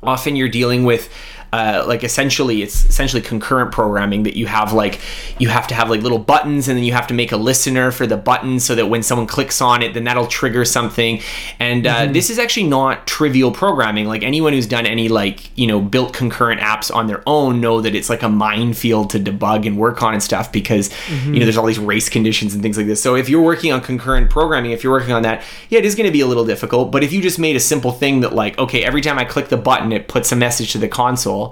often 0.02 0.36
you're 0.36 0.48
dealing 0.48 0.84
with 0.84 1.10
uh, 1.55 1.84
like 1.86 2.02
essentially 2.02 2.62
it's 2.62 2.84
essentially 2.86 3.22
concurrent 3.22 3.70
programming 3.70 4.24
that 4.24 4.36
you 4.36 4.46
have 4.46 4.72
like 4.72 5.00
you 5.38 5.48
have 5.48 5.68
to 5.68 5.74
have 5.74 5.88
like 5.88 6.02
little 6.02 6.18
buttons 6.18 6.66
and 6.66 6.76
then 6.76 6.84
you 6.84 6.92
have 6.92 7.07
to 7.07 7.14
make 7.14 7.30
a 7.30 7.36
listener 7.36 7.92
for 7.92 8.07
the 8.09 8.16
button 8.16 8.59
so 8.59 8.74
that 8.74 8.86
when 8.86 9.05
someone 9.05 9.26
clicks 9.26 9.61
on 9.61 9.80
it 9.80 9.94
then 9.94 10.02
that'll 10.02 10.26
trigger 10.26 10.64
something. 10.64 11.20
And 11.61 11.86
uh, 11.86 12.07
this 12.07 12.28
is 12.28 12.38
actually 12.38 12.64
not 12.64 13.07
trivial 13.07 13.52
programming. 13.52 14.07
Like 14.07 14.24
anyone 14.24 14.52
who's 14.52 14.66
done 14.66 14.84
any 14.86 15.09
like 15.09 15.57
you 15.57 15.68
know 15.68 15.80
built 15.80 16.12
concurrent 16.12 16.61
apps 16.61 16.92
on 16.92 17.07
their 17.07 17.22
own 17.26 17.61
know 17.61 17.80
that 17.80 17.94
it's 17.94 18.11
like 18.11 18.22
a 18.22 18.28
minefield 18.28 19.11
to 19.11 19.20
debug 19.20 19.66
and 19.66 19.78
work 19.78 20.02
on 20.02 20.14
and 20.14 20.22
stuff 20.22 20.50
because 20.50 20.90
you 21.26 21.38
know 21.38 21.44
there's 21.44 21.57
all 21.57 21.66
these 21.66 21.78
race 21.78 22.09
conditions 22.09 22.52
and 22.55 22.62
things 22.62 22.76
like 22.76 22.86
this. 22.86 23.02
So 23.02 23.14
if 23.14 23.28
you're 23.28 23.42
working 23.42 23.72
on 23.72 23.80
concurrent 23.80 24.28
programming 24.28 24.72
if 24.72 24.82
you're 24.82 24.92
working 24.92 25.12
on 25.12 25.22
that 25.22 25.44
yeah 25.68 25.78
it 25.78 25.84
is 25.84 25.94
going 25.94 26.07
to 26.07 26.12
be 26.12 26.20
a 26.20 26.26
little 26.26 26.44
difficult. 26.44 26.90
But 26.90 27.05
if 27.05 27.12
you 27.12 27.22
just 27.22 27.38
made 27.38 27.55
a 27.55 27.61
simple 27.61 27.92
thing 27.92 28.20
that 28.20 28.34
like 28.34 28.59
okay 28.59 28.84
every 28.84 29.00
time 29.00 29.18
i 29.18 29.24
click 29.24 29.48
the 29.48 29.57
button 29.57 29.92
it 29.92 30.09
puts 30.09 30.32
a 30.32 30.36
message 30.36 30.72
to 30.72 30.78
the 30.78 30.88
console 30.88 31.43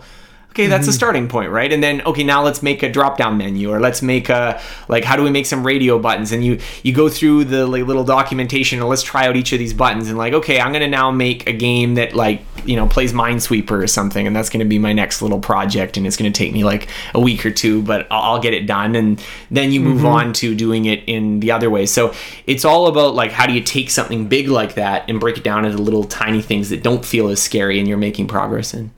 okay 0.53 0.67
that's 0.67 0.87
a 0.87 0.91
mm-hmm. 0.91 0.97
starting 0.97 1.29
point 1.29 1.51
right? 1.51 1.73
And 1.73 1.83
then 1.83 2.03
okay 2.03 2.25
now 2.25 2.43
let's 2.43 2.63
make 2.63 2.83
a 2.83 2.91
drop 2.93 3.17
down 3.17 3.39
menu 3.39 3.71
or 3.71 3.81
let's 3.81 4.03
make 4.03 4.29
a 4.29 4.61
like 4.89 5.03
how 5.03 5.17
do 5.17 5.23
we 5.23 5.31
make 5.31 5.47
some 5.47 5.65
radio 5.67 5.99
buttons? 5.99 6.31
And 6.31 6.45
you 6.45 6.61
you 6.83 6.93
go 6.93 7.09
through 7.09 7.45
the 7.45 7.67
like, 7.67 7.87
little 7.87 8.05
documentation 8.05 8.79
and 8.79 8.89
let's 8.89 9.03
try 9.03 9.27
out 9.27 9.37
each 9.37 9.53
of 9.53 9.59
these 9.59 9.75
buttons 9.75 10.09
and 10.09 10.19
like 10.19 10.35
okay 10.35 10.61
i'm 10.61 10.73
gonna 10.73 10.87
now 10.87 11.11
make 11.11 11.49
a 11.49 11.53
game 11.53 11.95
that 11.95 12.15
like 12.15 12.43
you 12.65 12.77
know 12.77 12.87
plays 12.87 13.13
minesweeper 13.13 13.83
or 13.83 13.87
something 13.87 14.27
and 14.27 14.37
that's 14.37 14.51
gonna 14.51 14.65
be 14.65 14.79
my 14.79 14.93
next 14.93 15.23
little 15.23 15.41
project 15.41 15.97
and 15.97 16.07
it's 16.07 16.17
gonna 16.17 16.31
take 16.31 16.53
me 16.53 16.65
like 16.65 16.89
a 17.15 17.21
week 17.21 17.45
or 17.45 17.51
two 17.51 17.83
but 17.83 18.07
i'll, 18.11 18.35
I'll 18.35 18.41
get 18.41 18.55
it 18.55 18.67
done 18.67 18.95
and 18.95 19.23
then 19.51 19.73
you 19.73 19.81
move 19.81 19.99
mm-hmm. 19.99 20.07
on 20.07 20.33
to 20.35 20.55
doing 20.55 20.85
it 20.87 21.03
in 21.07 21.41
the 21.41 21.53
other 21.53 21.71
way. 21.71 21.87
So 21.87 22.15
it's 22.47 22.65
all 22.65 22.87
about 22.87 23.15
like 23.15 23.33
how 23.33 23.47
do 23.47 23.53
you 23.53 23.63
take 23.63 23.91
something 23.91 24.29
big 24.29 24.49
like 24.49 24.75
that 24.75 25.09
and 25.09 25.21
break 25.21 25.37
it 25.37 25.45
down 25.45 25.65
into 25.65 25.79
little 25.79 26.05
tiny 26.05 26.43
things 26.43 26.71
that 26.71 26.83
don't 26.83 27.05
feel 27.05 27.29
as 27.29 27.43
scary 27.43 27.79
and 27.79 27.89
you're 27.89 27.99
making 27.99 28.29
progress 28.29 28.75
in 28.75 28.91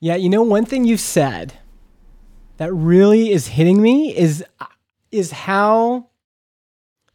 Yeah, 0.00 0.16
you 0.16 0.28
know 0.28 0.42
one 0.42 0.64
thing 0.64 0.84
you've 0.84 1.00
said 1.00 1.54
that 2.56 2.72
really 2.72 3.30
is 3.32 3.48
hitting 3.48 3.80
me 3.82 4.16
is 4.16 4.44
is 5.10 5.30
how 5.30 6.08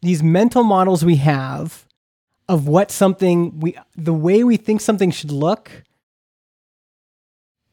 these 0.01 0.23
mental 0.23 0.63
models 0.63 1.05
we 1.05 1.17
have 1.17 1.85
of 2.49 2.67
what 2.67 2.91
something 2.91 3.59
we 3.59 3.77
the 3.95 4.13
way 4.13 4.43
we 4.43 4.57
think 4.57 4.81
something 4.81 5.11
should 5.11 5.31
look 5.31 5.83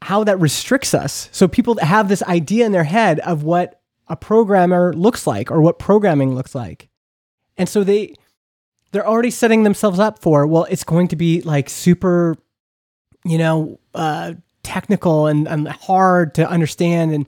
how 0.02 0.24
that 0.24 0.40
restricts 0.40 0.94
us. 0.94 1.28
So 1.32 1.46
people 1.46 1.76
have 1.80 2.08
this 2.08 2.22
idea 2.22 2.64
in 2.64 2.72
their 2.72 2.84
head 2.84 3.20
of 3.20 3.42
what 3.42 3.80
a 4.08 4.16
programmer 4.16 4.92
looks 4.92 5.26
like 5.26 5.50
or 5.50 5.60
what 5.60 5.78
programming 5.78 6.34
looks 6.34 6.54
like. 6.54 6.88
And 7.56 7.68
so 7.68 7.84
they 7.84 8.14
they're 8.92 9.06
already 9.06 9.30
setting 9.30 9.62
themselves 9.62 9.98
up 10.00 10.20
for, 10.20 10.46
well, 10.46 10.64
it's 10.64 10.82
going 10.84 11.08
to 11.08 11.16
be 11.16 11.42
like 11.42 11.68
super, 11.68 12.36
you 13.24 13.38
know, 13.38 13.78
uh, 13.94 14.34
technical 14.62 15.26
and, 15.26 15.48
and 15.48 15.68
hard 15.68 16.34
to 16.34 16.48
understand. 16.48 17.12
And 17.12 17.26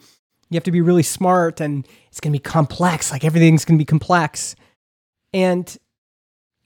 you 0.51 0.57
have 0.57 0.64
to 0.64 0.70
be 0.70 0.80
really 0.80 1.03
smart 1.03 1.61
and 1.61 1.87
it's 2.09 2.20
going 2.20 2.33
to 2.33 2.39
be 2.39 2.43
complex. 2.43 3.11
Like 3.11 3.24
everything's 3.24 3.64
going 3.64 3.78
to 3.78 3.83
be 3.83 3.87
complex. 3.87 4.55
And, 5.33 5.76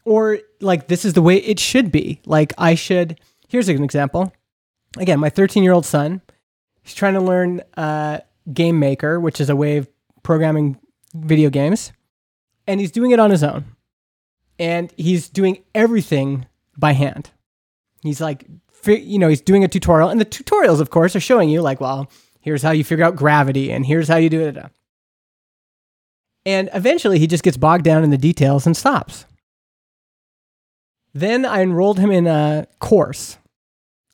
or 0.05 0.39
like, 0.61 0.89
this 0.89 1.05
is 1.05 1.12
the 1.12 1.23
way 1.23 1.37
it 1.37 1.61
should 1.61 1.93
be. 1.93 2.21
Like, 2.27 2.53
I 2.59 2.75
should, 2.75 3.21
here's 3.49 3.69
an 3.69 3.85
example. 3.85 4.33
Again, 4.99 5.21
my 5.21 5.31
13 5.31 5.62
year 5.62 5.73
old 5.73 5.87
son, 5.87 6.21
he's 6.83 6.95
trying 6.95 7.14
to 7.14 7.21
learn 7.21 7.62
uh, 7.77 8.21
Game 8.53 8.79
Maker, 8.79 9.21
which 9.21 9.41
is 9.41 9.51
a 9.51 9.57
way 9.57 9.77
of 9.77 9.89
programming 10.23 10.79
video 11.14 11.51
games. 11.51 11.93
And 12.67 12.81
he's 12.81 12.91
doing 12.91 13.12
it 13.12 13.21
on 13.21 13.31
his 13.31 13.45
own 13.45 13.77
and 14.59 14.93
he's 14.97 15.29
doing 15.29 15.62
everything 15.75 16.47
by 16.77 16.93
hand. 16.93 17.31
He's 18.03 18.21
like, 18.21 18.47
you 18.89 19.18
know, 19.18 19.28
he's 19.28 19.41
doing 19.41 19.64
a 19.64 19.68
tutorial, 19.68 20.09
and 20.09 20.20
the 20.20 20.24
tutorials, 20.24 20.80
of 20.80 20.91
course, 20.91 21.16
are 21.16 21.20
showing 21.20 21.49
you 21.49 21.62
like, 21.62 21.80
well, 21.80 22.11
here's 22.41 22.62
how 22.62 22.70
you 22.70 22.84
figure 22.84 23.05
out 23.05 23.16
gravity, 23.16 23.70
and 23.72 23.84
here's 23.84 24.09
how 24.09 24.16
you 24.16 24.30
do 24.30 24.43
it. 24.43 24.57
And 26.45 26.70
eventually, 26.72 27.18
he 27.18 27.26
just 27.26 27.43
gets 27.43 27.57
bogged 27.57 27.84
down 27.84 28.05
in 28.05 28.11
the 28.11 28.18
details 28.18 28.66
and 28.66 28.76
stops. 28.76 29.26
Then 31.12 31.45
I 31.45 31.62
enrolled 31.62 31.99
him 31.99 32.11
in 32.11 32.26
a 32.26 32.66
course, 32.78 33.39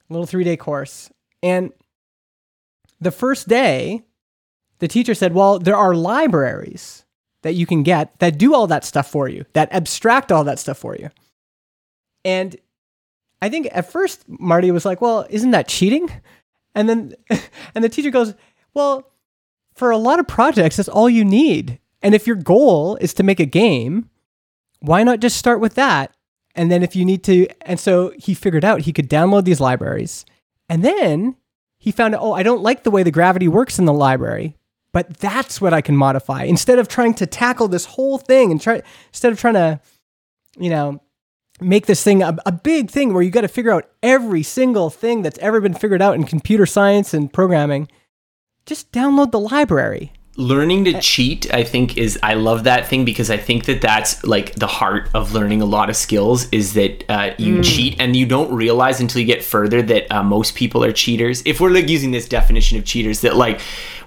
a 0.08 0.12
little 0.12 0.26
three 0.26 0.44
day 0.44 0.56
course, 0.56 1.10
and 1.42 1.72
the 3.00 3.10
first 3.10 3.48
day, 3.48 4.02
the 4.78 4.88
teacher 4.88 5.14
said, 5.14 5.34
"Well, 5.34 5.58
there 5.58 5.76
are 5.76 5.94
libraries." 5.94 7.04
that 7.42 7.54
you 7.54 7.66
can 7.66 7.82
get 7.82 8.18
that 8.20 8.38
do 8.38 8.54
all 8.54 8.66
that 8.68 8.84
stuff 8.84 9.10
for 9.10 9.28
you, 9.28 9.44
that 9.52 9.72
abstract 9.72 10.32
all 10.32 10.44
that 10.44 10.58
stuff 10.58 10.78
for 10.78 10.96
you. 10.96 11.10
And 12.24 12.56
I 13.42 13.48
think 13.48 13.68
at 13.72 13.90
first 13.90 14.24
Marty 14.28 14.70
was 14.70 14.86
like, 14.86 15.00
"Well, 15.00 15.26
isn't 15.28 15.50
that 15.50 15.68
cheating?" 15.68 16.08
And 16.74 16.88
then 16.88 17.14
and 17.74 17.84
the 17.84 17.88
teacher 17.88 18.10
goes, 18.10 18.34
"Well, 18.72 19.10
for 19.74 19.90
a 19.90 19.98
lot 19.98 20.20
of 20.20 20.28
projects 20.28 20.76
that's 20.76 20.88
all 20.88 21.10
you 21.10 21.24
need. 21.24 21.78
And 22.00 22.14
if 22.14 22.26
your 22.26 22.36
goal 22.36 22.96
is 22.96 23.12
to 23.14 23.22
make 23.22 23.40
a 23.40 23.46
game, 23.46 24.08
why 24.80 25.02
not 25.02 25.20
just 25.20 25.36
start 25.36 25.60
with 25.60 25.74
that? 25.74 26.14
And 26.54 26.70
then 26.70 26.82
if 26.82 26.96
you 26.96 27.04
need 27.04 27.24
to 27.24 27.48
and 27.62 27.78
so 27.80 28.12
he 28.16 28.32
figured 28.32 28.64
out 28.64 28.82
he 28.82 28.92
could 28.92 29.10
download 29.10 29.44
these 29.44 29.60
libraries. 29.60 30.24
And 30.68 30.84
then 30.84 31.36
he 31.78 31.90
found 31.90 32.14
out, 32.14 32.22
"Oh, 32.22 32.32
I 32.32 32.44
don't 32.44 32.62
like 32.62 32.84
the 32.84 32.90
way 32.92 33.02
the 33.02 33.10
gravity 33.10 33.48
works 33.48 33.78
in 33.78 33.84
the 33.84 33.92
library." 33.92 34.56
But 34.92 35.16
that's 35.16 35.60
what 35.60 35.72
I 35.72 35.80
can 35.80 35.96
modify 35.96 36.44
instead 36.44 36.78
of 36.78 36.86
trying 36.86 37.14
to 37.14 37.26
tackle 37.26 37.66
this 37.66 37.86
whole 37.86 38.18
thing 38.18 38.50
and 38.52 38.60
try 38.60 38.82
instead 39.10 39.32
of 39.32 39.40
trying 39.40 39.54
to 39.54 39.80
you 40.58 40.70
know, 40.70 41.00
make 41.62 41.86
this 41.86 42.02
thing 42.02 42.22
a, 42.22 42.36
a 42.46 42.52
big 42.52 42.90
thing 42.90 43.12
where 43.12 43.22
you 43.22 43.30
got 43.30 43.42
to 43.42 43.48
figure 43.48 43.72
out 43.72 43.88
every 44.02 44.42
single 44.42 44.90
thing 44.90 45.22
that's 45.22 45.38
ever 45.38 45.60
been 45.60 45.74
figured 45.74 46.02
out 46.02 46.14
in 46.14 46.24
computer 46.24 46.66
science 46.66 47.14
and 47.14 47.32
programming, 47.32 47.88
just 48.66 48.92
download 48.92 49.30
the 49.30 49.40
library. 49.40 50.12
Learning 50.38 50.82
to 50.86 50.98
cheat 50.98 51.52
i 51.52 51.62
think 51.62 51.98
is 51.98 52.18
i 52.22 52.32
love 52.32 52.64
that 52.64 52.86
thing 52.86 53.04
because 53.04 53.30
i 53.30 53.36
think 53.36 53.66
that 53.66 53.82
that's 53.82 54.24
like 54.24 54.54
the 54.54 54.66
heart 54.66 55.10
of 55.12 55.34
learning 55.34 55.60
a 55.60 55.66
lot 55.66 55.90
of 55.90 55.94
skills 55.94 56.48
is 56.52 56.72
that 56.72 57.04
uh, 57.10 57.34
you 57.36 57.56
mm. 57.56 57.62
cheat 57.64 58.00
and 58.00 58.16
you 58.16 58.24
don't 58.24 58.50
realize 58.50 58.98
until 58.98 59.20
you 59.20 59.26
get 59.26 59.44
further 59.44 59.82
that 59.82 60.10
uh, 60.10 60.22
most 60.22 60.54
people 60.54 60.82
are 60.82 60.90
cheaters. 60.90 61.42
If 61.44 61.60
we're 61.60 61.68
like 61.68 61.86
using 61.86 62.12
this 62.12 62.26
definition 62.26 62.78
of 62.78 62.86
cheaters 62.86 63.20
that 63.20 63.36
like 63.36 63.60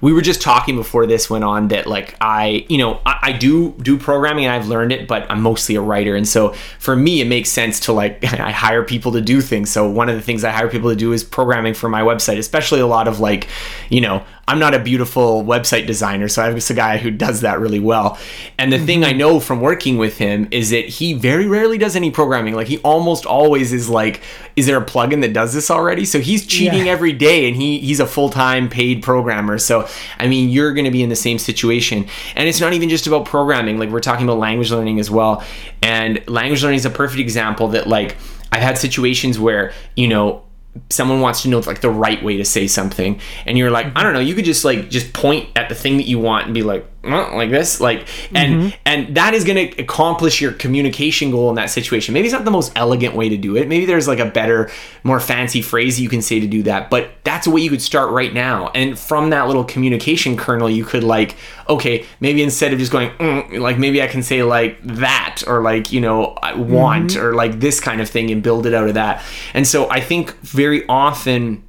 we 0.06 0.14
were 0.14 0.22
just 0.22 0.40
talking 0.40 0.76
before 0.76 1.08
this 1.08 1.32
went 1.32 1.44
on 1.44 1.70
that 1.70 1.88
like 1.88 2.16
i 2.22 2.64
you 2.70 2.78
know 2.78 3.02
I, 3.08 3.18
I 3.24 3.32
do 3.32 3.72
do 3.82 3.98
programming 3.98 4.46
and 4.46 4.54
i've 4.54 4.68
learned 4.68 4.92
it 4.92 5.08
but 5.08 5.26
i'm 5.32 5.42
mostly 5.42 5.74
a 5.74 5.82
writer 5.82 6.16
and 6.16 6.28
so 6.28 6.54
for 6.78 6.96
me 6.96 7.22
it 7.22 7.26
makes 7.26 7.50
sense 7.50 7.80
to 7.82 7.92
like 7.92 8.24
i 8.40 8.52
hire 8.52 8.84
people 8.84 9.14
to 9.14 9.22
do 9.22 9.42
things 9.42 9.72
so 9.72 9.90
one 9.90 10.08
of 10.08 10.16
the 10.16 10.22
things 10.22 10.44
i 10.44 10.52
hire 10.52 10.70
people 10.70 10.92
to 10.92 10.96
do 10.96 11.12
is 11.12 11.24
programming 11.24 11.74
for 11.74 11.90
my 11.90 12.02
website 12.02 12.38
especially 12.38 12.82
a 12.82 12.86
lot 12.86 13.08
of 13.08 13.20
like 13.20 13.48
you 13.90 14.00
know 14.00 14.24
I'm 14.48 14.60
not 14.60 14.76
a 14.76 14.80
beautiful 14.80 15.44
website 15.44 15.88
designer, 15.88 16.28
so 16.28 16.44
I'm 16.44 16.54
just 16.54 16.70
a 16.70 16.76
guy 16.76 16.98
who 16.98 17.10
does 17.10 17.42
that 17.42 17.60
really 17.60 17.80
well. 17.80 18.20
And 18.60 18.72
the 18.72 18.78
thing 18.78 19.04
I 19.04 19.10
mm-hmm. 19.10 19.18
know 19.18 19.40
from 19.40 19.60
working 19.60 19.98
with 19.98 20.20
him 20.20 20.48
is 20.52 20.70
that 20.70 20.88
he 20.88 21.14
very 21.14 21.48
rarely 21.48 21.80
does 21.80 21.96
any 21.96 22.12
programming. 22.12 22.54
Like 22.54 22.68
he 22.68 22.78
almost 22.80 23.26
always 23.26 23.74
is 23.74 23.90
like, 23.90 24.22
is 24.56 24.68
there 24.68 24.78
a 24.78 24.86
plugin 24.86 25.22
that 25.22 25.34
does 25.34 25.56
this 25.56 25.72
already? 25.72 26.06
So 26.06 26.20
he's 26.20 26.46
cheating 26.46 26.86
yeah. 26.86 26.92
every 26.92 27.12
day 27.12 27.48
and 27.48 27.56
he 27.56 27.80
he's 27.80 28.00
a 28.00 28.06
full-time 28.06 28.70
paid 28.70 29.02
programmer. 29.02 29.58
So 29.58 29.88
I 30.20 30.28
mean, 30.28 30.50
you're 30.50 30.74
going 30.74 30.86
to 30.86 30.92
be 30.92 31.04
in 31.04 31.10
the 31.10 31.16
same 31.16 31.38
situation. 31.40 32.08
And 32.36 32.48
it's 32.48 32.60
not 32.60 32.74
even 32.74 32.90
just 32.90 33.08
about 33.08 33.26
programming. 33.26 33.78
Like 33.78 33.90
we're 33.90 34.00
talking 34.00 34.26
about 34.26 34.40
language 34.40 34.72
learning 34.72 35.00
as 35.00 35.10
well. 35.12 35.44
And 35.82 36.28
language 36.28 36.64
learning 36.64 36.78
is 36.78 36.86
a 36.86 36.90
perfect 36.90 37.20
example 37.20 37.70
that 37.70 37.88
like 37.88 38.16
I've 38.52 38.62
had 38.62 38.78
situations 38.78 39.40
where, 39.40 39.74
you 39.96 40.08
know, 40.08 40.44
someone 40.90 41.22
wants 41.22 41.44
to 41.44 41.50
know 41.50 41.60
like 41.60 41.82
the 41.82 41.90
right 41.90 42.22
way 42.24 42.38
to 42.38 42.46
say 42.46 42.68
something 42.68 43.20
and 43.46 43.58
you're 43.58 43.72
like 43.72 43.88
i 43.96 44.04
don't 44.04 44.12
know 44.12 44.20
you 44.20 44.36
could 44.36 44.44
just 44.44 44.66
like 44.66 44.90
just 44.90 45.14
point 45.14 45.48
at 45.56 45.70
the 45.70 45.76
thing 45.76 45.96
that 45.96 46.06
you 46.06 46.20
want 46.20 46.44
and 46.46 46.54
be 46.54 46.64
like 46.64 46.86
like 47.12 47.50
this? 47.50 47.80
Like 47.80 48.08
and 48.34 48.54
mm-hmm. 48.54 48.78
and 48.86 49.16
that 49.16 49.34
is 49.34 49.44
going 49.44 49.70
to 49.70 49.82
accomplish 49.82 50.42
your 50.42 50.54
communication 50.54 51.32
goal 51.32 51.50
in 51.50 51.56
that 51.56 51.70
situation. 51.70 52.14
Maybe 52.14 52.28
it's 52.28 52.34
not 52.34 52.46
the 52.46 52.52
most 52.52 52.72
elegant 52.76 53.16
way 53.16 53.30
to 53.30 53.38
do 53.38 53.56
it. 53.56 53.68
Maybe 53.68 53.86
there's 53.86 54.08
like 54.08 54.20
a 54.20 54.26
better 54.26 54.70
more 55.04 55.20
fancy 55.20 55.62
phrase 55.62 56.00
you 56.00 56.10
can 56.10 56.22
say 56.22 56.40
to 56.40 56.48
do 56.48 56.64
that 56.64 56.90
but 56.90 57.12
that's 57.24 57.48
a 57.48 57.50
way 57.50 57.62
you 57.62 57.70
could 57.70 57.82
start 57.82 58.12
right 58.12 58.34
now. 58.34 58.70
And 58.70 58.98
from 58.98 59.30
that 59.32 59.48
little 59.48 59.64
communication 59.64 60.38
kernel 60.38 60.70
you 60.70 60.86
could 60.86 61.04
like 61.04 61.36
okay 61.68 62.06
maybe 62.20 62.44
instead 62.44 62.74
of 62.74 62.80
just 62.80 62.92
going 62.92 63.10
mm, 63.12 63.60
like 63.60 63.78
maybe 63.78 64.02
i 64.02 64.08
can 64.08 64.22
say 64.22 64.44
like 64.44 64.82
that 64.84 65.42
or 65.48 65.62
like 65.62 65.92
you 65.92 66.00
know 66.00 66.38
i 66.44 66.54
want 66.54 67.12
mm-hmm. 67.12 67.26
or 67.26 67.34
like 67.34 67.60
this 67.60 67.80
kind 67.80 68.02
of 68.02 68.10
thing 68.10 68.30
and 68.32 68.44
build 68.44 68.66
it 68.66 68.74
out 68.74 68.88
of 68.88 68.94
that. 68.94 69.24
And 69.54 69.68
so 69.68 69.90
i 69.90 70.00
think 70.00 70.36
very 70.42 70.88
often 70.88 71.65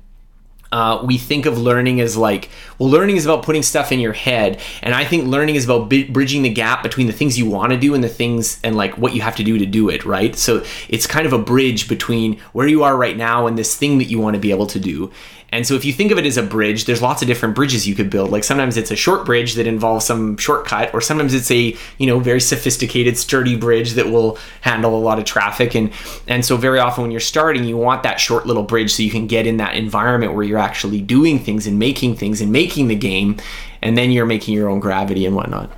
uh, 0.73 1.03
we 1.05 1.19
think 1.19 1.47
of 1.47 1.59
learning 1.59 2.01
as 2.01 2.17
like, 2.17 2.51
well, 2.79 2.91
learning 2.91 3.17
is 3.17 3.25
about 3.25 3.45
putting 3.45 3.63
stuff 3.63 3.93
in 3.93 4.01
your 4.01 4.13
head. 4.13 4.61
And 4.83 4.95
I 4.95 5.05
think 5.05 5.27
learning 5.27 5.55
is 5.55 5.65
about 5.65 5.89
bridging 5.89 6.43
the 6.43 6.51
gap 6.51 6.83
between 6.83 7.07
the 7.07 7.13
things 7.13 7.39
you 7.39 7.49
want 7.49 7.73
to 7.73 7.79
do 7.79 7.95
and 7.95 8.03
the 8.03 8.09
things 8.09 8.61
and 8.63 8.77
like 8.77 8.99
what 8.99 9.15
you 9.15 9.21
have 9.21 9.37
to 9.37 9.45
do 9.45 9.59
to 9.59 9.67
do 9.67 9.89
it, 9.89 10.05
right? 10.05 10.35
So 10.37 10.65
it's 10.89 11.07
kind 11.07 11.27
of 11.27 11.33
a 11.33 11.39
bridge 11.39 11.89
between 11.89 12.39
where 12.53 12.67
you 12.67 12.83
are 12.83 12.97
right 12.97 13.17
now 13.17 13.47
and 13.47 13.57
this 13.57 13.77
thing 13.77 13.99
that 13.99 14.05
you 14.05 14.19
want 14.19 14.35
to 14.35 14.41
be 14.41 14.51
able 14.51 14.67
to 14.67 14.81
do. 14.81 15.13
And 15.57 15.67
so 15.67 15.75
if 15.75 15.87
you 15.87 15.93
think 15.95 16.13
of 16.13 16.19
it 16.19 16.27
as 16.27 16.37
a 16.37 16.43
bridge, 16.43 16.85
there's 16.85 17.01
lots 17.01 17.23
of 17.23 17.29
different 17.29 17.55
bridges 17.55 17.89
you 17.89 17.95
could 17.95 18.11
build. 18.11 18.31
Like 18.31 18.45
sometimes 18.45 18.77
it's 18.77 18.91
a 18.91 18.97
short 18.97 19.25
bridge 19.25 19.55
that 19.55 19.67
involves 19.67 20.05
some 20.05 20.37
shortcut, 20.37 20.93
or 20.93 21.01
sometimes 21.01 21.33
it's 21.33 21.51
a, 21.51 21.75
you 21.97 22.07
know, 22.07 22.19
very 22.19 22.43
sophisticated, 22.43 23.17
sturdy 23.17 23.57
bridge 23.57 23.93
that 23.93 24.11
will 24.11 24.37
handle 24.61 24.95
a 24.95 25.01
lot 25.01 25.19
of 25.19 25.25
traffic. 25.25 25.75
And 25.75 25.91
and 26.29 26.45
so 26.45 26.59
very 26.59 26.79
often 26.79 27.01
when 27.01 27.11
you're 27.11 27.21
starting, 27.21 27.65
you 27.65 27.79
want 27.79 28.03
that 28.03 28.21
short 28.21 28.45
little 28.45 28.65
bridge 28.65 28.93
so 28.93 29.03
you 29.03 29.11
can 29.11 29.27
get 29.27 29.47
in 29.47 29.57
that 29.57 29.77
environment 29.77 30.35
where 30.35 30.45
you're 30.45 30.59
actually 30.59 31.01
doing 31.01 31.39
things 31.39 31.67
and 31.67 31.79
making 31.79 32.17
things 32.17 32.43
and 32.43 32.53
making 32.53 32.89
the 32.89 32.95
game, 32.95 33.39
and 33.81 33.97
then 33.97 34.11
you're 34.11 34.27
making 34.27 34.53
your 34.53 34.69
own 34.69 34.79
gravity 34.79 35.25
and 35.25 35.35
whatnot. 35.35 35.71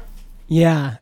Yeah. 0.48 0.96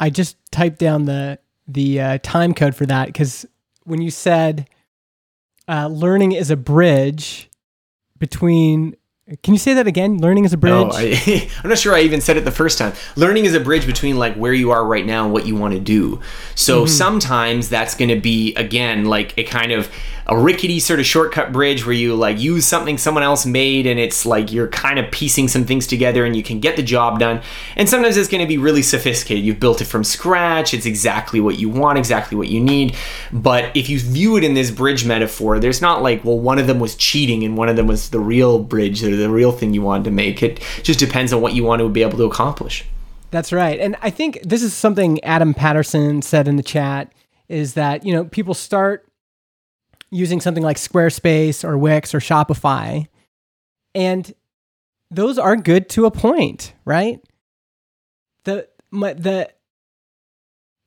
I 0.00 0.08
just 0.08 0.38
typed 0.50 0.78
down 0.78 1.04
the 1.04 1.38
the 1.68 2.00
uh, 2.00 2.18
time 2.22 2.54
code 2.54 2.74
for 2.74 2.86
that 2.86 3.08
because 3.08 3.44
when 3.82 4.00
you 4.00 4.10
said 4.10 4.66
uh, 5.68 5.88
learning 5.88 6.32
is 6.32 6.50
a 6.50 6.56
bridge, 6.56 7.50
between 8.18 8.96
can 9.42 9.54
you 9.54 9.58
say 9.58 9.72
that 9.74 9.86
again? 9.86 10.18
Learning 10.18 10.44
is 10.44 10.52
a 10.52 10.58
bridge. 10.58 10.72
No, 10.72 10.90
I, 10.92 11.48
am 11.64 11.70
not 11.70 11.78
sure 11.78 11.94
I 11.94 12.00
even 12.00 12.20
said 12.20 12.36
it 12.36 12.44
the 12.44 12.50
first 12.50 12.76
time. 12.76 12.92
Learning 13.16 13.46
is 13.46 13.54
a 13.54 13.60
bridge 13.60 13.86
between 13.86 14.18
like 14.18 14.34
where 14.34 14.52
you 14.52 14.70
are 14.70 14.84
right 14.84 15.06
now 15.06 15.24
and 15.24 15.32
what 15.32 15.46
you 15.46 15.56
want 15.56 15.72
to 15.72 15.80
do. 15.80 16.20
So 16.54 16.80
mm-hmm. 16.80 16.88
sometimes 16.88 17.70
that's 17.70 17.94
going 17.94 18.10
to 18.10 18.20
be 18.20 18.54
again 18.54 19.06
like 19.06 19.36
a 19.38 19.44
kind 19.44 19.72
of 19.72 19.90
a 20.26 20.36
rickety 20.36 20.80
sort 20.80 21.00
of 21.00 21.06
shortcut 21.06 21.52
bridge 21.52 21.84
where 21.84 21.94
you 21.94 22.14
like 22.14 22.38
use 22.38 22.64
something 22.64 22.96
someone 22.96 23.22
else 23.22 23.44
made 23.44 23.86
and 23.86 24.00
it's 24.00 24.24
like 24.24 24.50
you're 24.50 24.68
kind 24.68 24.98
of 24.98 25.10
piecing 25.10 25.48
some 25.48 25.64
things 25.64 25.86
together 25.86 26.24
and 26.24 26.34
you 26.34 26.42
can 26.42 26.60
get 26.60 26.76
the 26.76 26.82
job 26.82 27.18
done. 27.18 27.42
And 27.76 27.88
sometimes 27.88 28.16
it's 28.16 28.28
going 28.28 28.40
to 28.40 28.48
be 28.48 28.56
really 28.56 28.82
sophisticated. 28.82 29.44
You've 29.44 29.60
built 29.60 29.80
it 29.80 29.86
from 29.86 30.02
scratch. 30.02 30.72
It's 30.72 30.86
exactly 30.86 31.40
what 31.40 31.58
you 31.58 31.68
want, 31.68 31.98
exactly 31.98 32.38
what 32.38 32.48
you 32.48 32.60
need. 32.60 32.96
But 33.32 33.76
if 33.76 33.88
you 33.88 33.98
view 33.98 34.36
it 34.36 34.44
in 34.44 34.54
this 34.54 34.70
bridge 34.70 35.04
metaphor, 35.04 35.58
there's 35.58 35.82
not 35.82 36.02
like, 36.02 36.24
well, 36.24 36.38
one 36.38 36.58
of 36.58 36.66
them 36.66 36.78
was 36.78 36.94
cheating 36.94 37.44
and 37.44 37.56
one 37.56 37.68
of 37.68 37.76
them 37.76 37.86
was 37.86 38.10
the 38.10 38.20
real 38.20 38.58
bridge 38.58 39.02
the 39.16 39.30
real 39.30 39.52
thing 39.52 39.74
you 39.74 39.82
wanted 39.82 40.04
to 40.04 40.10
make. 40.10 40.42
It 40.42 40.60
just 40.82 40.98
depends 40.98 41.32
on 41.32 41.40
what 41.40 41.54
you 41.54 41.64
want 41.64 41.80
to 41.80 41.88
be 41.88 42.02
able 42.02 42.18
to 42.18 42.24
accomplish. 42.24 42.84
That's 43.30 43.52
right. 43.52 43.80
And 43.80 43.96
I 44.00 44.10
think 44.10 44.40
this 44.42 44.62
is 44.62 44.72
something 44.72 45.22
Adam 45.24 45.54
Patterson 45.54 46.22
said 46.22 46.46
in 46.46 46.56
the 46.56 46.62
chat 46.62 47.12
is 47.48 47.74
that, 47.74 48.06
you 48.06 48.12
know, 48.12 48.24
people 48.24 48.54
start 48.54 49.08
using 50.10 50.40
something 50.40 50.62
like 50.62 50.76
Squarespace 50.76 51.64
or 51.64 51.76
Wix 51.76 52.14
or 52.14 52.20
Shopify. 52.20 53.08
And 53.94 54.32
those 55.10 55.38
are 55.38 55.56
good 55.56 55.88
to 55.90 56.06
a 56.06 56.10
point, 56.10 56.72
right? 56.84 57.20
The 58.44 58.68
my, 58.90 59.14
the 59.14 59.50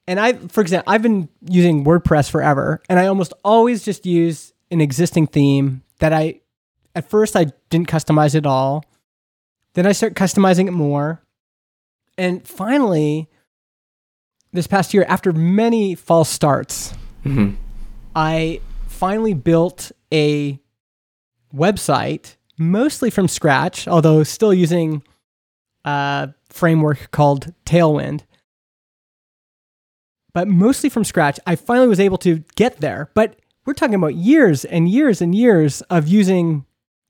and 0.07 0.19
I 0.19 0.34
for 0.34 0.61
example, 0.61 0.91
I've 0.91 1.01
been 1.01 1.28
using 1.49 1.84
WordPress 1.84 2.30
forever 2.32 2.82
and 2.88 2.99
I 2.99 3.07
almost 3.07 3.34
always 3.43 3.84
just 3.84 4.05
use 4.05 4.53
an 4.71 4.82
existing 4.82 5.28
theme 5.28 5.84
that 5.99 6.13
I 6.13 6.41
at 6.98 7.10
first 7.10 7.36
I 7.36 7.45
didn't 7.70 7.88
customize 7.88 8.34
it 8.34 8.45
all. 8.45 8.84
Then 9.76 9.86
I 9.86 9.91
start 9.91 10.16
customizing 10.16 10.68
it 10.68 10.72
more. 10.72 11.22
And 12.18 12.45
finally 12.45 13.30
this 14.52 14.66
past 14.66 14.93
year 14.93 15.06
after 15.08 15.32
many 15.32 15.93
false 15.93 16.30
starts, 16.30 16.93
mm-hmm. 17.24 17.54
I 18.16 18.62
finally 18.88 19.36
built 19.36 19.91
a 20.12 20.60
website 21.54 22.36
mostly 22.58 23.12
from 23.12 23.28
scratch, 23.28 23.88
although 23.88 24.24
still 24.24 24.54
using 24.54 25.04
a 25.86 26.34
framework 26.50 27.12
called 27.12 27.54
Tailwind. 27.66 28.24
But 30.34 30.48
mostly 30.48 30.89
from 30.89 31.04
scratch, 31.04 31.39
I 31.45 31.56
finally 31.56 31.88
was 31.88 32.00
able 32.00 32.18
to 32.20 32.43
get 32.56 32.80
there. 32.82 33.12
But 33.14 33.38
we're 33.66 33.74
talking 33.74 33.95
about 33.95 34.16
years 34.16 34.66
and 34.66 34.89
years 34.89 35.22
and 35.22 35.36
years 35.36 35.82
of 35.84 36.08
using 36.08 36.66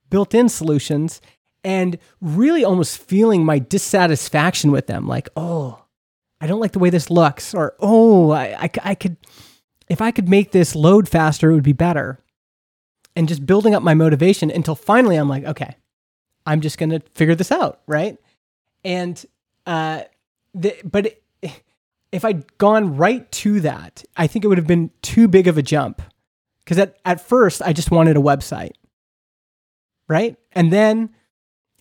built 0.10 0.34
in 0.34 0.49
solutions 0.49 1.22
and 1.64 1.97
really 2.22 2.64
almost 2.64 2.97
feeling 2.97 3.43
my 3.43 3.60
dissatisfaction 3.60 4.72
with 4.72 4.88
them. 4.88 5.08
Like, 5.08 5.30
oh, 5.36 5.84
I 6.39 6.47
don't 6.47 6.60
like 6.60 6.72
the 6.72 6.80
way 6.80 6.89
this 6.89 7.10
looks, 7.10 7.53
or 7.53 7.76
oh, 7.80 8.32
I, 8.32 8.55
I, 8.64 8.70
I 8.84 8.95
could 8.95 9.18
if 9.88 10.01
I 10.01 10.12
could 10.12 10.30
make 10.30 10.51
this 10.51 10.76
load 10.76 11.08
faster, 11.08 11.49
it 11.49 11.55
would 11.55 11.64
be 11.64 11.74
better. 11.74 12.20
And 13.16 13.28
just 13.28 13.45
building 13.45 13.74
up 13.74 13.82
my 13.82 13.93
motivation 13.93 14.51
until 14.51 14.76
finally 14.76 15.16
I'm 15.16 15.30
like, 15.30 15.45
okay, 15.45 15.76
I'm 16.45 16.62
just 16.62 16.78
going 16.78 16.91
to 16.91 16.99
figure 17.16 17.36
this 17.36 17.51
out. 17.51 17.82
Right. 17.88 18.18
And, 18.84 19.24
uh, 19.66 20.03
the, 20.53 20.76
but 20.84 21.18
it, 21.41 21.64
if 22.12 22.24
I'd 22.24 22.58
gone 22.58 22.95
right 22.95 23.30
to 23.32 23.60
that, 23.62 24.03
I 24.16 24.28
think 24.28 24.45
it 24.45 24.47
would 24.47 24.58
have 24.58 24.68
been 24.68 24.91
too 25.01 25.28
big 25.28 25.47
of 25.47 25.58
a 25.58 25.62
jump. 25.62 26.01
Because 26.64 26.78
at, 26.78 26.97
at 27.05 27.22
first, 27.22 27.62
I 27.62 27.74
just 27.74 27.91
wanted 27.91 28.18
a 28.18 28.22
website. 28.22 28.74
Right. 30.08 30.38
And 30.53 30.72
then 30.72 31.10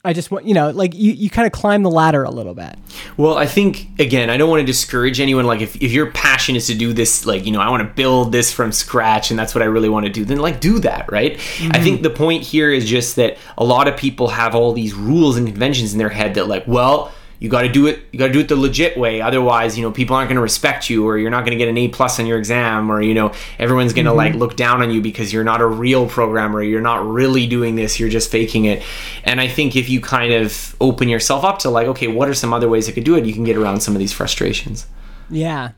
I 0.05 0.13
just 0.13 0.31
want, 0.31 0.45
you 0.45 0.55
know, 0.55 0.71
like 0.71 0.95
you, 0.95 1.13
you 1.13 1.29
kind 1.29 1.47
of 1.47 1.53
climb 1.53 1.83
the 1.83 1.91
ladder 1.91 2.23
a 2.23 2.31
little 2.31 2.55
bit. 2.55 2.77
Well, 3.17 3.37
I 3.37 3.47
think, 3.47 3.89
again, 3.99 4.31
I 4.31 4.37
don't 4.37 4.49
want 4.49 4.61
to 4.61 4.67
discourage 4.67 5.19
anyone. 5.19 5.47
Like, 5.47 5.61
if, 5.61 5.75
if 5.83 5.91
your 5.91 6.13
passion 6.13 6.55
is 6.55 6.69
to 6.69 6.75
do 6.75 6.93
this, 6.93 7.27
like, 7.27 7.45
you 7.45 7.51
know, 7.51 7.61
I 7.61 7.71
want 7.71 7.83
to 7.83 7.93
build 7.93 8.31
this 8.31 8.53
from 8.53 8.71
scratch 8.71 9.31
and 9.31 9.39
that's 9.39 9.53
what 9.53 9.63
I 9.63 9.65
really 9.67 9.89
want 9.89 10.07
to 10.07 10.13
do, 10.13 10.25
then, 10.25 10.39
like, 10.39 10.61
do 10.61 10.79
that, 10.79 11.11
right? 11.11 11.37
Mm-hmm. 11.37 11.73
I 11.75 11.81
think 11.81 12.03
the 12.03 12.11
point 12.11 12.45
here 12.45 12.71
is 12.71 12.89
just 12.89 13.17
that 13.17 13.37
a 13.59 13.65
lot 13.65 13.89
of 13.89 13.97
people 13.97 14.29
have 14.29 14.55
all 14.55 14.73
these 14.73 14.95
rules 14.95 15.37
and 15.37 15.49
conventions 15.49 15.93
in 15.93 15.99
their 15.99 16.09
head 16.09 16.35
that, 16.35 16.47
like, 16.47 16.69
well, 16.69 17.13
you 17.39 17.49
got 17.49 17.63
to 17.63 17.69
do 17.69 17.87
it 17.87 18.01
you 18.13 18.19
got 18.19 18.29
to 18.29 18.33
do 18.33 18.41
it 18.41 18.49
the 18.49 18.57
legit 18.57 18.97
way 18.97 19.21
otherwise 19.21 19.77
you 19.77 19.85
know 19.85 19.91
people 19.91 20.17
aren't 20.17 20.29
going 20.29 20.37
to 20.37 20.43
respect 20.43 20.89
you 20.89 21.07
or 21.07 21.19
you're 21.19 21.31
not 21.31 21.45
going 21.45 21.51
to 21.51 21.57
get 21.57 21.69
an 21.69 21.77
a 21.77 21.89
plus 21.89 22.19
on 22.19 22.27
your 22.27 22.39
exam 22.39 22.91
or 22.91 23.01
you 23.01 23.15
know 23.15 23.33
everyone's 23.59 23.93
going 23.93 24.05
to 24.05 24.11
mm-hmm. 24.11 24.19
like 24.19 24.35
look 24.35 24.57
down 24.57 24.83
on 24.83 24.91
you 24.91 25.01
because 25.01 25.33
you're 25.33 25.45
not 25.45 25.61
a 25.61 25.67
real 25.67 26.09
programmer 26.09 26.63
you're 26.63 26.81
not 26.81 27.07
really 27.07 27.47
doing 27.47 27.77
this 27.77 28.01
you're 28.01 28.09
just 28.09 28.31
faking 28.31 28.65
it 28.65 28.83
and 29.25 29.41
i 29.41 29.49
think 29.49 29.77
if 29.77 29.89
you 29.89 30.01
kind 30.01 30.33
of 30.33 30.75
open 30.81 31.09
yourself 31.09 31.45
up 31.45 31.59
to 31.59 31.71
like 31.71 31.87
okay 31.87 32.09
what 32.09 32.29
are 32.29 32.35
some 32.35 32.53
other 32.53 32.69
ways 32.69 32.89
i 32.89 32.93
could 32.93 33.05
do 33.05 33.17
it 33.17 33.25
you 33.25 33.33
can 33.33 33.45
get 33.45 33.57
around 33.57 33.81
some 33.81 33.95
of 33.95 33.99
these 33.99 34.13
frustrations 34.13 34.87
yeah 35.31 35.73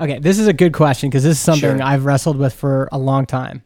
Okay, 0.00 0.18
this 0.18 0.38
is 0.38 0.46
a 0.46 0.52
good 0.52 0.72
question 0.72 1.08
because 1.08 1.22
this 1.22 1.32
is 1.32 1.40
something 1.40 1.78
Sure. 1.78 1.82
I've 1.82 2.04
wrestled 2.04 2.36
with 2.36 2.52
for 2.52 2.88
a 2.90 2.98
long 2.98 3.26
time. 3.26 3.62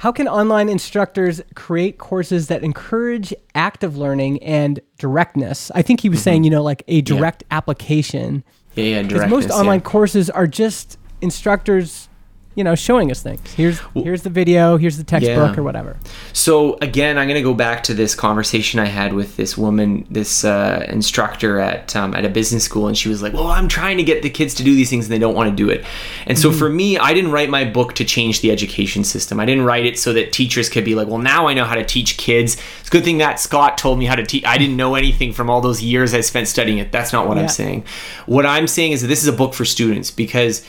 How 0.00 0.12
can 0.12 0.26
online 0.28 0.70
instructors 0.70 1.42
create 1.54 1.98
courses 1.98 2.48
that 2.48 2.64
encourage 2.64 3.34
active 3.54 3.98
learning 3.98 4.42
and 4.42 4.80
directness? 4.98 5.70
I 5.74 5.82
think 5.82 6.00
he 6.00 6.08
was 6.08 6.22
saying, 6.22 6.38
mm-hmm. 6.38 6.44
you 6.44 6.50
know, 6.52 6.62
like 6.62 6.82
a 6.88 7.02
direct 7.02 7.44
application. 7.50 8.42
Yeah, 8.76 8.84
yeah, 8.84 9.02
Because 9.02 9.18
directness, 9.18 9.44
most 9.44 9.50
online 9.50 9.80
yeah. 9.80 9.84
courses 9.84 10.30
are 10.30 10.46
just 10.46 10.96
instructors, 11.20 12.08
you 12.56 12.64
know, 12.64 12.74
showing 12.74 13.10
us 13.12 13.22
things. 13.22 13.40
Here's 13.54 13.80
here's 13.94 14.22
the 14.22 14.28
video, 14.30 14.76
here's 14.76 14.96
the 14.96 15.04
textbook 15.04 15.54
Yeah. 15.54 15.60
or 15.60 15.62
whatever. 15.62 15.96
So 16.32 16.76
again, 16.82 17.16
I'm 17.16 17.28
going 17.28 17.36
to 17.38 17.42
go 17.48 17.54
back 17.54 17.84
to 17.84 17.94
this 17.94 18.14
conversation 18.16 18.80
I 18.80 18.86
had 18.86 19.12
with 19.12 19.36
this 19.36 19.56
woman, 19.56 20.04
this 20.10 20.44
uh, 20.44 20.84
instructor 20.88 21.60
at 21.60 21.94
um, 21.94 22.12
at 22.12 22.24
a 22.24 22.28
business 22.28 22.64
school, 22.64 22.88
and 22.88 22.98
she 22.98 23.08
was 23.08 23.22
like, 23.22 23.32
"Well, 23.32 23.46
I'm 23.46 23.68
trying 23.68 23.98
to 23.98 24.02
get 24.02 24.22
the 24.22 24.30
kids 24.30 24.54
to 24.54 24.64
do 24.64 24.74
these 24.74 24.90
things, 24.90 25.06
and 25.06 25.12
they 25.12 25.18
don't 25.18 25.34
want 25.34 25.48
to 25.48 25.54
do 25.56 25.70
it." 25.70 25.84
And 26.26 26.36
so 26.38 26.50
for 26.50 26.68
me, 26.68 26.98
I 26.98 27.14
didn't 27.14 27.30
write 27.30 27.50
my 27.50 27.64
book 27.64 27.94
to 27.94 28.04
change 28.04 28.40
the 28.40 28.50
education 28.50 29.04
system. 29.04 29.38
I 29.38 29.46
didn't 29.46 29.64
write 29.64 29.86
it 29.86 29.98
so 29.98 30.12
that 30.14 30.32
teachers 30.32 30.68
could 30.68 30.84
be 30.84 30.94
like, 30.96 31.06
"Well, 31.06 31.18
now 31.18 31.46
I 31.46 31.54
know 31.54 31.64
how 31.64 31.76
to 31.76 31.84
teach 31.84 32.16
kids." 32.16 32.56
It's 32.80 32.88
a 32.88 32.92
good 32.92 33.04
thing 33.04 33.18
that 33.18 33.38
Scott 33.38 33.78
told 33.78 33.98
me 33.98 34.06
how 34.06 34.16
to 34.16 34.24
teach. 34.26 34.44
I 34.44 34.58
didn't 34.58 34.76
know 34.76 34.96
anything 34.96 35.32
from 35.32 35.48
all 35.48 35.60
those 35.60 35.82
years 35.82 36.14
I 36.14 36.20
spent 36.20 36.48
studying 36.48 36.78
it. 36.78 36.90
That's 36.90 37.12
not 37.12 37.28
what 37.28 37.36
Yeah. 37.36 37.44
I'm 37.44 37.48
saying. 37.48 37.84
What 38.26 38.44
I'm 38.44 38.66
saying 38.66 38.90
is 38.92 39.02
that 39.02 39.06
this 39.08 39.22
is 39.22 39.28
a 39.28 39.32
book 39.32 39.54
for 39.54 39.64
students 39.64 40.10
because 40.10 40.64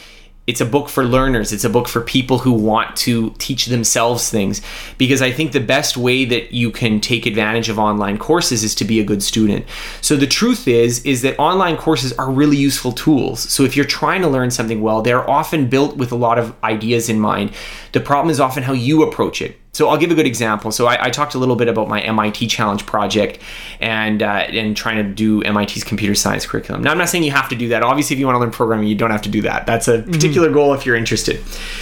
it's 0.48 0.60
a 0.60 0.66
book 0.66 0.89
for 0.89 1.06
learners. 1.06 1.54
It's 1.54 1.64
a 1.64 1.70
book 1.70 1.88
for 1.88 2.02
people 2.02 2.39
who 2.39 2.52
want 2.52 2.96
to 2.98 3.30
teach 3.38 3.68
themselves 3.68 4.30
things. 4.30 4.62
Because 4.98 5.22
i 5.22 5.32
think 5.32 5.52
the 5.52 5.60
best 5.60 5.98
way 5.98 6.26
that 6.26 6.52
you 6.52 6.72
can 6.72 7.00
take 7.00 7.26
advantage 7.26 7.70
of 7.70 7.78
online 7.78 8.18
courses 8.18 8.64
is 8.64 8.74
to 8.76 8.86
be 8.86 9.00
a 9.00 9.04
good 9.04 9.22
student. 9.22 9.66
So 10.02 10.16
the 10.16 10.28
truth 10.28 10.68
is 10.68 11.04
is 11.06 11.22
that 11.22 11.38
online 11.39 11.78
courses 11.78 12.12
are 12.14 12.30
really 12.32 12.58
useful 12.58 12.92
tools. 12.92 13.39
So 13.52 13.64
if 13.64 13.76
you're 13.76 13.86
trying 13.86 14.22
to 14.24 14.28
learn 14.28 14.52
something 14.52 14.82
well 14.82 15.02
they're 15.02 15.30
often 15.30 15.70
built 15.70 15.98
with 15.98 16.12
a 16.12 16.16
lot 16.16 16.39
of 16.39 16.56
ideas 16.64 17.08
in 17.08 17.20
mind. 17.20 17.54
The 17.92 18.00
problem 18.00 18.32
is 18.32 18.39
often 18.39 18.64
how 18.64 18.74
you 18.74 19.04
approach 19.04 19.42
it 19.42 19.61
so 19.74 19.88
I'll 19.88 19.98
give 19.98 20.12
a 20.12 20.16
good 20.16 20.26
example. 20.26 20.72
So 20.72 20.86
I, 20.86 21.06
I 21.06 21.10
talked 21.10 21.34
a 21.34 21.38
little 21.38 21.56
bit 21.56 21.70
about 21.70 21.88
my 21.88 22.02
MIT 22.02 22.48
Challenge 22.48 22.86
project 22.86 23.40
and 23.80 24.22
uh, 24.22 24.26
and 24.50 24.76
trying 24.76 24.98
to 24.98 25.04
do 25.04 25.42
MIT's 25.50 25.84
computer 25.86 26.14
science 26.14 26.46
curriculum. 26.46 26.84
Now 26.84 26.92
I'm 26.92 26.98
not 26.98 27.08
saying 27.10 27.24
you 27.24 27.32
have 27.32 27.48
to 27.50 27.56
do 27.56 27.70
that. 27.70 27.82
Obviously, 27.82 28.16
if 28.16 28.20
you 28.20 28.26
want 28.26 28.36
to 28.36 28.40
learn 28.40 28.52
programming, 28.52 28.88
you 28.88 28.96
don't 28.96 29.12
have 29.12 29.22
to 29.22 29.30
do 29.30 29.42
that. 29.44 29.66
That's 29.66 29.88
a 29.88 30.02
particular 30.02 30.50
goal 30.52 30.74
if 30.74 30.86
you're 30.86 30.98
interested. 30.98 31.42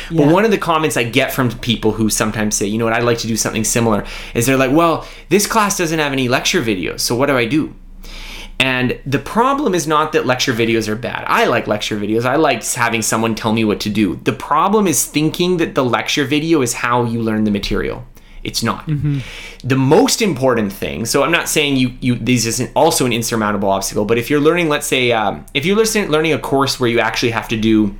But 0.10 0.26
Yeah. 0.28 0.32
one 0.32 0.46
of 0.46 0.52
the 0.52 0.58
comments 0.60 0.98
I 0.98 1.04
get 1.04 1.34
from 1.34 1.50
people 1.60 1.92
who 1.94 2.10
sometimes 2.10 2.56
say, 2.56 2.68
you 2.68 2.78
know 2.78 2.86
what, 2.86 2.94
I'd 2.94 3.04
like 3.04 3.18
to 3.20 3.28
do 3.28 3.36
something 3.36 3.64
similar, 3.64 4.06
is 4.36 4.46
they're 4.46 4.58
like, 4.58 4.72
well, 4.72 5.08
this 5.30 5.48
class 5.48 5.78
doesn't 5.78 5.98
have 6.00 6.12
any 6.14 6.28
lecture 6.28 6.62
videos, 6.62 7.00
so 7.00 7.16
what 7.16 7.26
do 7.26 7.36
I 7.38 7.46
do? 7.46 7.74
And 8.60 9.00
the 9.06 9.20
problem 9.20 9.74
is 9.74 9.88
not 9.88 10.12
that 10.12 10.26
lecture 10.26 10.54
videos 10.54 10.90
are 10.90 10.96
bad. 10.96 11.24
I 11.28 11.46
like 11.46 11.66
lecture 11.66 11.98
videos. 11.98 12.26
I 12.26 12.36
like 12.36 12.64
having 12.66 13.02
someone 13.02 13.34
tell 13.34 13.54
me 13.54 13.64
what 13.64 13.80
to 13.82 13.90
do. 13.90 14.18
The 14.18 14.34
problem 14.34 14.86
is 14.86 15.06
thinking 15.06 15.58
that 15.58 15.76
the 15.76 15.84
lecture 15.84 16.26
video 16.26 16.62
is 16.62 16.74
how 16.74 17.06
you 17.06 17.22
learn 17.22 17.46
the 17.46 17.52
material. 17.52 18.06
It's 18.44 18.62
not. 18.62 18.86
The 19.64 19.76
most 19.76 20.22
important 20.22 20.74
thing. 20.74 21.06
So 21.06 21.24
I'm 21.24 21.32
not 21.32 21.50
saying 21.50 21.78
you 21.78 21.94
you 22.00 22.16
this 22.16 22.46
isn't 22.46 22.72
also 22.76 23.06
an 23.06 23.14
insurmountable 23.14 23.70
obstacle. 23.70 24.06
But 24.06 24.18
if 24.18 24.30
you're 24.30 24.40
learning, 24.40 24.70
let's 24.70 24.88
say, 24.88 25.12
um, 25.12 25.46
if 25.54 25.66
you're 25.66 25.76
listening, 25.76 26.10
learning 26.10 26.34
a 26.34 26.40
course 26.40 26.80
where 26.80 26.90
you 26.90 27.00
actually 27.00 27.32
have 27.32 27.48
to 27.50 27.58
do 27.58 27.96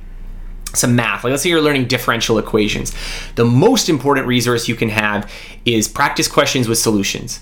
some 0.74 0.94
math. 0.96 1.24
Like 1.24 1.30
let's 1.30 1.42
say 1.42 1.50
you're 1.50 1.60
learning 1.60 1.86
differential 1.86 2.38
equations. 2.38 2.94
The 3.34 3.44
most 3.44 3.88
important 3.88 4.26
resource 4.26 4.68
you 4.68 4.76
can 4.76 4.88
have 4.90 5.30
is 5.64 5.88
practice 5.88 6.28
questions 6.28 6.68
with 6.68 6.78
solutions. 6.78 7.40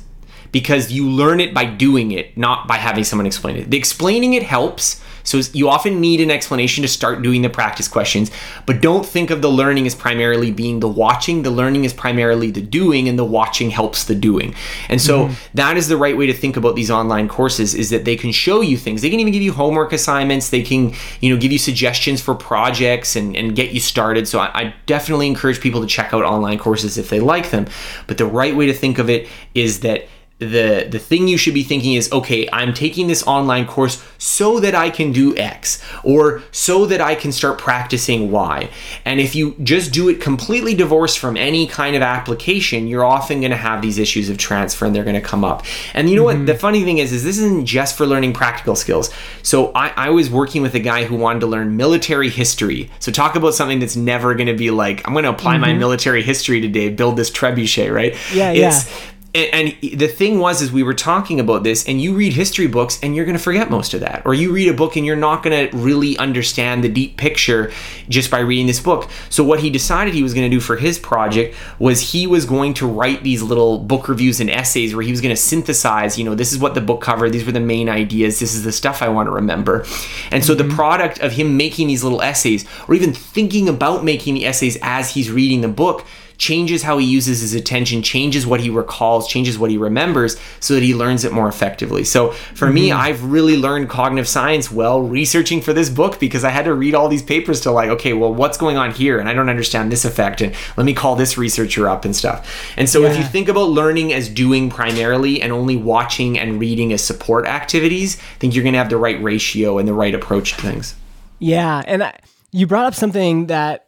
Because 0.52 0.90
you 0.90 1.08
learn 1.08 1.40
it 1.40 1.52
by 1.52 1.64
doing 1.64 2.12
it, 2.12 2.36
not 2.36 2.66
by 2.66 2.76
having 2.76 3.04
someone 3.04 3.26
explain 3.26 3.56
it. 3.56 3.70
The 3.70 3.76
explaining 3.76 4.34
it 4.34 4.42
helps. 4.42 5.02
So 5.24 5.42
you 5.52 5.68
often 5.68 6.00
need 6.00 6.22
an 6.22 6.30
explanation 6.30 6.80
to 6.82 6.88
start 6.88 7.20
doing 7.20 7.42
the 7.42 7.50
practice 7.50 7.86
questions, 7.86 8.30
but 8.64 8.80
don't 8.80 9.04
think 9.04 9.28
of 9.28 9.42
the 9.42 9.50
learning 9.50 9.86
as 9.86 9.94
primarily 9.94 10.50
being 10.50 10.80
the 10.80 10.88
watching. 10.88 11.42
The 11.42 11.50
learning 11.50 11.84
is 11.84 11.92
primarily 11.92 12.50
the 12.50 12.62
doing, 12.62 13.10
and 13.10 13.18
the 13.18 13.26
watching 13.26 13.68
helps 13.68 14.04
the 14.04 14.14
doing. 14.14 14.54
And 14.88 15.02
so 15.02 15.26
mm-hmm. 15.26 15.34
that 15.52 15.76
is 15.76 15.88
the 15.88 15.98
right 15.98 16.16
way 16.16 16.26
to 16.26 16.32
think 16.32 16.56
about 16.56 16.76
these 16.76 16.90
online 16.90 17.28
courses 17.28 17.74
is 17.74 17.90
that 17.90 18.06
they 18.06 18.16
can 18.16 18.32
show 18.32 18.62
you 18.62 18.78
things. 18.78 19.02
They 19.02 19.10
can 19.10 19.20
even 19.20 19.34
give 19.34 19.42
you 19.42 19.52
homework 19.52 19.92
assignments. 19.92 20.48
They 20.48 20.62
can, 20.62 20.94
you 21.20 21.34
know, 21.34 21.38
give 21.38 21.52
you 21.52 21.58
suggestions 21.58 22.22
for 22.22 22.34
projects 22.34 23.14
and, 23.14 23.36
and 23.36 23.54
get 23.54 23.72
you 23.72 23.80
started. 23.80 24.26
So 24.26 24.38
I, 24.38 24.50
I 24.54 24.74
definitely 24.86 25.26
encourage 25.26 25.60
people 25.60 25.82
to 25.82 25.86
check 25.86 26.14
out 26.14 26.24
online 26.24 26.58
courses 26.58 26.96
if 26.96 27.10
they 27.10 27.20
like 27.20 27.50
them. 27.50 27.66
But 28.06 28.16
the 28.16 28.24
right 28.26 28.56
way 28.56 28.64
to 28.64 28.72
think 28.72 28.98
of 28.98 29.10
it 29.10 29.28
is 29.54 29.80
that 29.80 30.06
the 30.38 30.86
the 30.88 30.98
thing 30.98 31.26
you 31.26 31.36
should 31.36 31.54
be 31.54 31.64
thinking 31.64 31.94
is 31.94 32.10
okay 32.12 32.48
i'm 32.52 32.72
taking 32.72 33.08
this 33.08 33.26
online 33.26 33.66
course 33.66 34.00
so 34.18 34.60
that 34.60 34.72
i 34.72 34.88
can 34.88 35.10
do 35.10 35.36
x 35.36 35.82
or 36.04 36.42
so 36.52 36.86
that 36.86 37.00
i 37.00 37.14
can 37.14 37.32
start 37.32 37.58
practicing 37.58 38.30
y. 38.30 38.70
And 39.04 39.20
if 39.20 39.34
you 39.34 39.54
just 39.62 39.92
do 39.92 40.08
it 40.08 40.20
completely 40.20 40.74
divorced 40.74 41.18
from 41.18 41.36
any 41.36 41.66
kind 41.66 41.96
of 41.96 42.02
application 42.02 42.86
you're 42.86 43.04
often 43.04 43.40
going 43.40 43.50
to 43.50 43.56
have 43.56 43.82
these 43.82 43.98
issues 43.98 44.28
of 44.28 44.38
transfer 44.38 44.86
and 44.86 44.94
they're 44.94 45.04
going 45.04 45.14
to 45.14 45.20
come 45.20 45.44
up. 45.44 45.64
And 45.94 46.08
you 46.08 46.16
know 46.16 46.24
what? 46.24 46.46
The 46.46 46.52
mm-hmm. 46.52 46.60
funny 46.60 46.84
thing 46.84 46.98
is 46.98 47.12
is 47.12 47.24
this 47.24 47.38
isn't 47.38 47.66
just 47.66 47.96
for 47.96 48.06
learning 48.06 48.32
practical 48.32 48.76
skills. 48.76 49.10
So 49.42 49.72
I, 49.74 49.88
I 49.96 50.10
was 50.10 50.30
working 50.30 50.62
with 50.62 50.74
a 50.74 50.80
guy 50.80 51.04
who 51.04 51.16
wanted 51.16 51.40
to 51.40 51.46
learn 51.46 51.76
military 51.76 52.30
history. 52.30 52.90
So 52.98 53.12
talk 53.12 53.36
about 53.36 53.54
something 53.54 53.78
that's 53.78 53.96
never 53.96 54.34
going 54.34 54.46
to 54.46 54.56
be 54.56 54.70
like 54.70 55.06
i'm 55.06 55.12
going 55.12 55.24
to 55.24 55.30
apply 55.30 55.58
my 55.58 55.68
mm-hmm. 55.68 55.78
military 55.78 56.22
history 56.22 56.60
today 56.60 56.88
build 56.88 57.16
this 57.16 57.30
trebuchet 57.30 57.92
right? 57.92 58.16
Yeah, 58.32 58.50
It's- 58.52 58.86
yeah. 58.86 59.08
And, 59.38 59.74
and 59.82 60.00
the 60.00 60.08
thing 60.08 60.38
was 60.38 60.60
is 60.62 60.72
we 60.72 60.82
were 60.82 60.94
talking 60.94 61.38
about 61.38 61.62
this 61.62 61.86
and 61.86 62.00
you 62.00 62.14
read 62.14 62.32
history 62.32 62.66
books 62.66 62.98
and 63.02 63.14
you're 63.14 63.24
going 63.24 63.36
to 63.36 63.42
forget 63.42 63.70
most 63.70 63.94
of 63.94 64.00
that. 64.00 64.22
Or 64.24 64.34
you 64.34 64.52
read 64.52 64.68
a 64.68 64.74
book 64.74 64.96
and 64.96 65.06
you're 65.06 65.16
not 65.16 65.42
going 65.42 65.70
to 65.70 65.76
really 65.76 66.16
understand 66.18 66.82
the 66.82 66.88
deep 66.88 67.16
picture 67.16 67.72
just 68.08 68.30
by 68.30 68.40
reading 68.40 68.66
this 68.66 68.80
book. 68.80 69.08
So 69.30 69.44
what 69.44 69.60
he 69.60 69.70
decided 69.70 70.14
he 70.14 70.22
was 70.22 70.34
going 70.34 70.50
to 70.50 70.54
do 70.54 70.60
for 70.60 70.76
his 70.76 70.98
project 70.98 71.56
was 71.78 72.12
he 72.12 72.26
was 72.26 72.44
going 72.44 72.74
to 72.74 72.86
write 72.86 73.22
these 73.22 73.42
little 73.42 73.78
book 73.78 74.08
reviews 74.08 74.40
and 74.40 74.50
essays 74.50 74.94
where 74.94 75.04
he 75.04 75.10
was 75.10 75.20
going 75.20 75.34
to 75.34 75.40
synthesize 75.40 76.18
you 76.18 76.24
know 76.24 76.34
this 76.34 76.52
is 76.52 76.58
what 76.58 76.74
the 76.74 76.80
book 76.80 77.00
covered 77.00 77.32
these 77.32 77.44
were 77.44 77.52
the 77.52 77.60
main 77.60 77.88
ideas 77.88 78.38
this 78.40 78.54
is 78.54 78.64
the 78.64 78.72
stuff 78.72 79.02
i 79.02 79.08
want 79.08 79.26
to 79.26 79.30
remember. 79.30 79.84
And 80.30 80.44
so 80.44 80.54
the 80.54 80.64
mm-hmm. 80.64 80.74
product 80.74 81.20
of 81.20 81.32
him 81.32 81.56
making 81.56 81.88
these 81.88 82.02
little 82.02 82.22
essays 82.22 82.64
or 82.88 82.94
even 82.94 83.12
thinking 83.12 83.68
about 83.68 84.04
making 84.04 84.34
the 84.34 84.46
essays 84.46 84.76
as 84.82 85.12
he's 85.12 85.30
reading 85.30 85.60
the 85.60 85.68
book 85.68 86.06
changes 86.38 86.82
how 86.82 86.98
he 86.98 87.06
uses 87.06 87.40
his 87.40 87.54
attention, 87.54 88.00
changes 88.00 88.46
what 88.46 88.60
he 88.60 88.70
recalls, 88.70 89.28
changes 89.28 89.58
what 89.58 89.70
he 89.70 89.76
remembers 89.76 90.38
so 90.60 90.74
that 90.74 90.82
he 90.82 90.94
learns 90.94 91.24
it 91.24 91.32
more 91.32 91.48
effectively. 91.48 92.04
So 92.04 92.30
for 92.30 92.70
me, 92.70 92.88
mm-hmm. 92.88 93.00
I've 93.00 93.24
really 93.24 93.56
learned 93.56 93.88
cognitive 93.88 94.28
science 94.28 94.70
well 94.70 95.02
researching 95.02 95.60
for 95.60 95.72
this 95.72 95.90
book 95.90 96.20
because 96.20 96.44
I 96.44 96.50
had 96.50 96.64
to 96.66 96.74
read 96.74 96.94
all 96.94 97.08
these 97.08 97.22
papers 97.22 97.60
to 97.62 97.72
like, 97.72 97.90
okay, 97.90 98.12
well, 98.12 98.32
what's 98.32 98.56
going 98.56 98.76
on 98.76 98.92
here? 98.92 99.18
And 99.18 99.28
I 99.28 99.34
don't 99.34 99.48
understand 99.48 99.90
this 99.90 100.04
effect. 100.04 100.40
And 100.40 100.54
let 100.76 100.84
me 100.84 100.94
call 100.94 101.16
this 101.16 101.36
researcher 101.36 101.88
up 101.88 102.04
and 102.04 102.14
stuff. 102.14 102.72
And 102.76 102.88
so 102.88 103.02
if 103.02 103.16
you 103.16 103.24
think 103.24 103.48
about 103.48 103.70
learning 103.70 104.12
as 104.12 104.28
doing 104.28 104.70
primarily 104.70 105.42
and 105.42 105.52
only 105.52 105.76
watching 105.76 106.38
and 106.38 106.60
reading 106.60 106.92
as 106.92 107.02
support 107.02 107.46
activities, 107.46 108.16
I 108.16 108.38
think 108.38 108.54
you're 108.54 108.64
going 108.64 108.74
to 108.74 108.78
have 108.78 108.90
the 108.90 108.96
right 108.96 109.20
ratio 109.20 109.78
and 109.78 109.88
the 109.88 109.94
right 109.94 110.14
approach 110.14 110.54
to 110.54 110.62
things. 110.62 110.94
Yeah, 111.40 111.82
and 111.86 112.04
I, 112.04 112.18
you 112.52 112.66
brought 112.66 112.86
up 112.86 112.94
something 112.94 113.46
that 113.46 113.87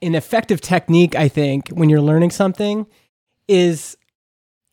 an 0.00 0.14
effective 0.14 0.60
technique, 0.60 1.14
I 1.14 1.28
think, 1.28 1.68
when 1.68 1.88
you're 1.88 2.00
learning 2.00 2.30
something 2.30 2.86
is 3.48 3.96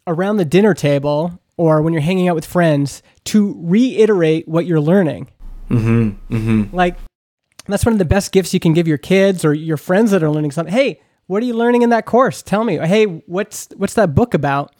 around 0.07 0.37
the 0.37 0.45
dinner 0.45 0.73
table 0.73 1.39
or 1.57 1.81
when 1.81 1.93
you're 1.93 2.01
hanging 2.01 2.27
out 2.27 2.35
with 2.35 2.45
friends 2.45 3.03
to 3.25 3.55
reiterate 3.59 4.47
what 4.47 4.65
you're 4.65 4.81
learning. 4.81 5.29
Mm-hmm. 5.69 6.33
Mm-hmm. 6.33 6.75
Like 6.75 6.97
that's 7.67 7.85
one 7.85 7.93
of 7.93 7.99
the 7.99 8.05
best 8.05 8.31
gifts 8.31 8.53
you 8.53 8.59
can 8.59 8.73
give 8.73 8.87
your 8.87 8.97
kids 8.97 9.43
or 9.43 9.53
your 9.53 9.77
friends 9.77 10.11
that 10.11 10.23
are 10.23 10.31
learning 10.31 10.51
something. 10.51 10.73
Hey, 10.73 11.01
what 11.27 11.43
are 11.43 11.45
you 11.45 11.53
learning 11.53 11.83
in 11.83 11.89
that 11.89 12.05
course? 12.05 12.41
Tell 12.41 12.63
me. 12.63 12.77
Hey, 12.77 13.05
what's 13.05 13.69
what's 13.75 13.93
that 13.95 14.15
book 14.15 14.33
about? 14.33 14.73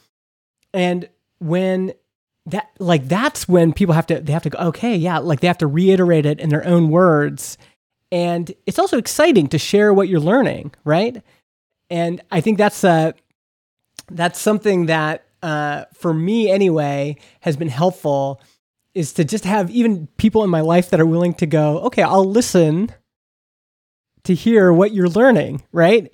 And 0.74 1.10
when 1.40 1.94
that 2.48 2.70
like 2.80 3.08
that's 3.08 3.48
when 3.48 3.74
people 3.74 3.94
have 3.94 4.08
to 4.08 4.20
they 4.20 4.34
have 4.34 4.44
to 4.44 4.50
go 4.50 4.58
okay 4.58 4.96
yeah 4.96 5.20
like 5.20 5.40
they 5.40 5.48
have 5.48 5.58
to 5.58 5.68
reiterate 5.68 6.26
it 6.26 6.40
in 6.40 6.50
their 6.50 6.66
own 6.66 6.90
words 6.90 7.58
and 8.12 8.52
it's 8.66 8.80
also 8.80 8.98
exciting 8.98 9.48
to 9.48 9.58
share 9.58 9.94
what 9.94 10.08
you're 10.10 10.20
learning 10.20 10.74
right? 10.84 11.22
And 11.90 12.22
i 12.32 12.42
think 12.42 12.58
that's 12.58 12.84
uh 12.84 13.14
that's 14.12 14.40
something 14.40 14.88
that 14.88 15.26
uh 15.42 15.86
for 15.94 16.14
me 16.14 16.50
anyway 16.50 17.16
has 17.42 17.58
been 17.58 17.70
helpful 17.70 18.42
is 18.94 19.14
to 19.14 19.24
just 19.24 19.46
have 19.46 19.70
even 19.72 20.08
people 20.18 20.44
in 20.44 20.50
my 20.50 20.62
life 20.62 20.90
that 20.90 21.00
are 21.00 21.06
willing 21.06 21.34
to 21.36 21.46
go 21.46 21.80
okay 21.80 22.02
i'll 22.04 22.26
listen 22.26 22.92
to 24.24 24.34
hear 24.34 24.72
what 24.72 24.94
you're 24.94 25.10
learning 25.10 25.64
right? 25.72 26.14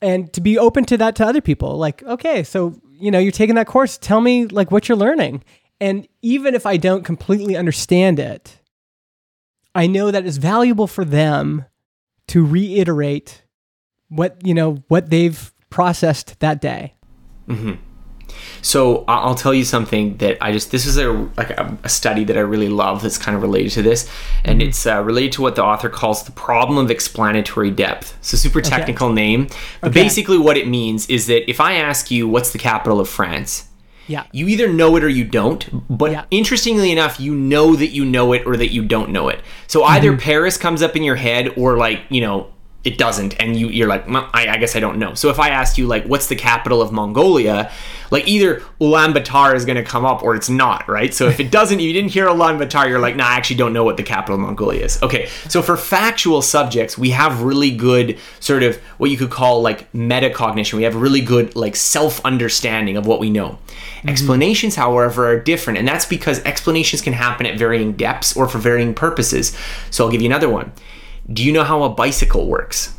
And 0.00 0.32
to 0.32 0.40
be 0.40 0.58
open 0.58 0.84
to 0.86 0.96
that 0.98 1.16
to 1.16 1.26
other 1.26 1.40
people 1.40 1.76
like 1.76 2.02
okay 2.02 2.42
so 2.42 2.80
you 2.92 3.10
know 3.10 3.18
you're 3.18 3.32
taking 3.32 3.56
that 3.56 3.66
course. 3.66 3.98
Tell 3.98 4.20
me 4.20 4.46
like 4.46 4.70
what 4.70 4.88
you're 4.88 4.96
learning. 4.96 5.44
And 5.80 6.06
even 6.22 6.54
if 6.54 6.64
i 6.66 6.76
don't 6.76 7.04
completely 7.04 7.56
understand 7.56 8.18
it 8.18 8.58
i 9.74 9.86
know 9.86 10.10
that 10.10 10.26
it's 10.26 10.36
valuable 10.38 10.86
for 10.86 11.04
them 11.04 11.64
to 12.28 12.44
reiterate 12.44 13.42
what 14.08 14.36
you 14.44 14.54
know 14.54 14.82
what 14.88 15.10
they've 15.10 15.52
processed 15.70 16.38
that 16.40 16.60
day 16.60 16.94
Mm-hmm. 17.48 17.72
So 18.62 19.04
I'll 19.08 19.34
tell 19.34 19.52
you 19.52 19.64
something 19.64 20.16
that 20.18 20.38
I 20.40 20.52
just 20.52 20.70
this 20.70 20.86
is 20.86 20.96
a 20.96 21.10
like 21.36 21.50
a, 21.50 21.76
a 21.82 21.88
study 21.88 22.24
that 22.24 22.36
I 22.36 22.40
really 22.40 22.68
love 22.68 23.02
that's 23.02 23.18
kind 23.18 23.36
of 23.36 23.42
related 23.42 23.72
to 23.72 23.82
this, 23.82 24.08
and 24.44 24.62
it's 24.62 24.86
uh, 24.86 25.02
related 25.02 25.32
to 25.32 25.42
what 25.42 25.56
the 25.56 25.64
author 25.64 25.88
calls 25.88 26.22
the 26.22 26.32
problem 26.32 26.78
of 26.78 26.90
explanatory 26.90 27.70
depth. 27.70 28.16
It's 28.20 28.32
a 28.32 28.38
super 28.38 28.60
technical 28.62 29.12
name, 29.12 29.48
but 29.80 29.88
Okay. 29.90 30.02
basically 30.04 30.38
what 30.38 30.56
it 30.56 30.68
means 30.68 31.08
is 31.10 31.26
that 31.26 31.50
if 31.50 31.60
I 31.60 31.74
ask 31.74 32.10
you 32.10 32.28
what's 32.28 32.52
the 32.52 32.58
capital 32.58 33.00
of 33.00 33.08
France, 33.08 33.64
Yeah. 34.06 34.24
you 34.32 34.48
either 34.48 34.72
know 34.72 34.96
it 34.96 35.04
or 35.04 35.08
you 35.08 35.24
don't. 35.24 35.66
But 35.88 36.12
Yeah. 36.12 36.24
interestingly 36.30 36.90
enough, 36.92 37.20
you 37.20 37.34
know 37.34 37.76
that 37.76 37.88
you 37.88 38.04
know 38.04 38.32
it 38.32 38.42
or 38.46 38.56
that 38.56 38.72
you 38.72 38.82
don't 38.84 39.10
know 39.10 39.28
it. 39.28 39.40
So 39.66 39.84
either 39.84 40.12
mm-hmm. 40.12 40.20
Paris 40.20 40.56
comes 40.56 40.82
up 40.82 40.96
in 40.96 41.02
your 41.02 41.16
head 41.16 41.52
or 41.56 41.76
like, 41.76 42.00
you 42.08 42.20
know, 42.20 42.48
it 42.84 42.98
doesn't. 42.98 43.40
And 43.40 43.56
you, 43.56 43.68
you're 43.68 43.88
like, 43.88 44.08
I, 44.08 44.48
I 44.48 44.56
guess 44.56 44.74
I 44.74 44.80
don't 44.80 44.98
know. 44.98 45.14
So 45.14 45.28
if 45.28 45.38
I 45.38 45.50
asked 45.50 45.78
you 45.78 45.86
like, 45.86 46.04
what's 46.04 46.26
the 46.26 46.34
capital 46.34 46.82
of 46.82 46.90
Mongolia? 46.90 47.70
Like 48.10 48.26
either 48.26 48.56
Ulaanbaatar 48.80 49.54
is 49.54 49.64
going 49.64 49.76
to 49.76 49.84
come 49.84 50.04
up 50.04 50.22
or 50.22 50.34
it's 50.34 50.50
not, 50.50 50.88
right? 50.88 51.14
So 51.14 51.28
if 51.28 51.38
it 51.38 51.50
doesn't, 51.52 51.78
you 51.78 51.92
didn't 51.92 52.10
hear 52.10 52.26
Ulaanbaatar, 52.26 52.88
you're 52.88 52.98
like, 52.98 53.14
nah, 53.14 53.26
I 53.26 53.34
actually 53.34 53.56
don't 53.56 53.72
know 53.72 53.84
what 53.84 53.96
the 53.96 54.02
capital 54.02 54.34
of 54.34 54.40
Mongolia 54.40 54.84
is. 54.84 55.00
Okay. 55.02 55.26
So 55.48 55.62
for 55.62 55.76
factual 55.76 56.42
subjects, 56.42 56.98
we 56.98 57.10
have 57.10 57.42
really 57.42 57.70
good 57.70 58.18
sort 58.40 58.64
of 58.64 58.76
what 58.98 59.10
you 59.10 59.16
could 59.16 59.30
call 59.30 59.62
like 59.62 59.90
metacognition. 59.92 60.74
We 60.74 60.82
have 60.82 60.96
really 60.96 61.20
good 61.20 61.54
like 61.54 61.76
self 61.76 62.24
understanding 62.24 62.96
of 62.96 63.06
what 63.06 63.20
we 63.20 63.30
know. 63.30 63.58
Mm-hmm. 63.68 64.08
Explanations, 64.08 64.74
however, 64.74 65.28
are 65.28 65.38
different, 65.38 65.78
and 65.78 65.86
that's 65.86 66.04
because 66.04 66.40
explanations 66.40 67.00
can 67.00 67.12
happen 67.12 67.46
at 67.46 67.56
varying 67.56 67.92
depths 67.92 68.36
or 68.36 68.48
for 68.48 68.58
varying 68.58 68.92
purposes. 68.92 69.56
So 69.90 70.04
I'll 70.04 70.10
give 70.10 70.20
you 70.20 70.28
another 70.28 70.48
one. 70.48 70.72
Do 71.30 71.44
you 71.44 71.52
know 71.52 71.64
how 71.64 71.82
a 71.82 71.88
bicycle 71.90 72.46
works? 72.46 72.96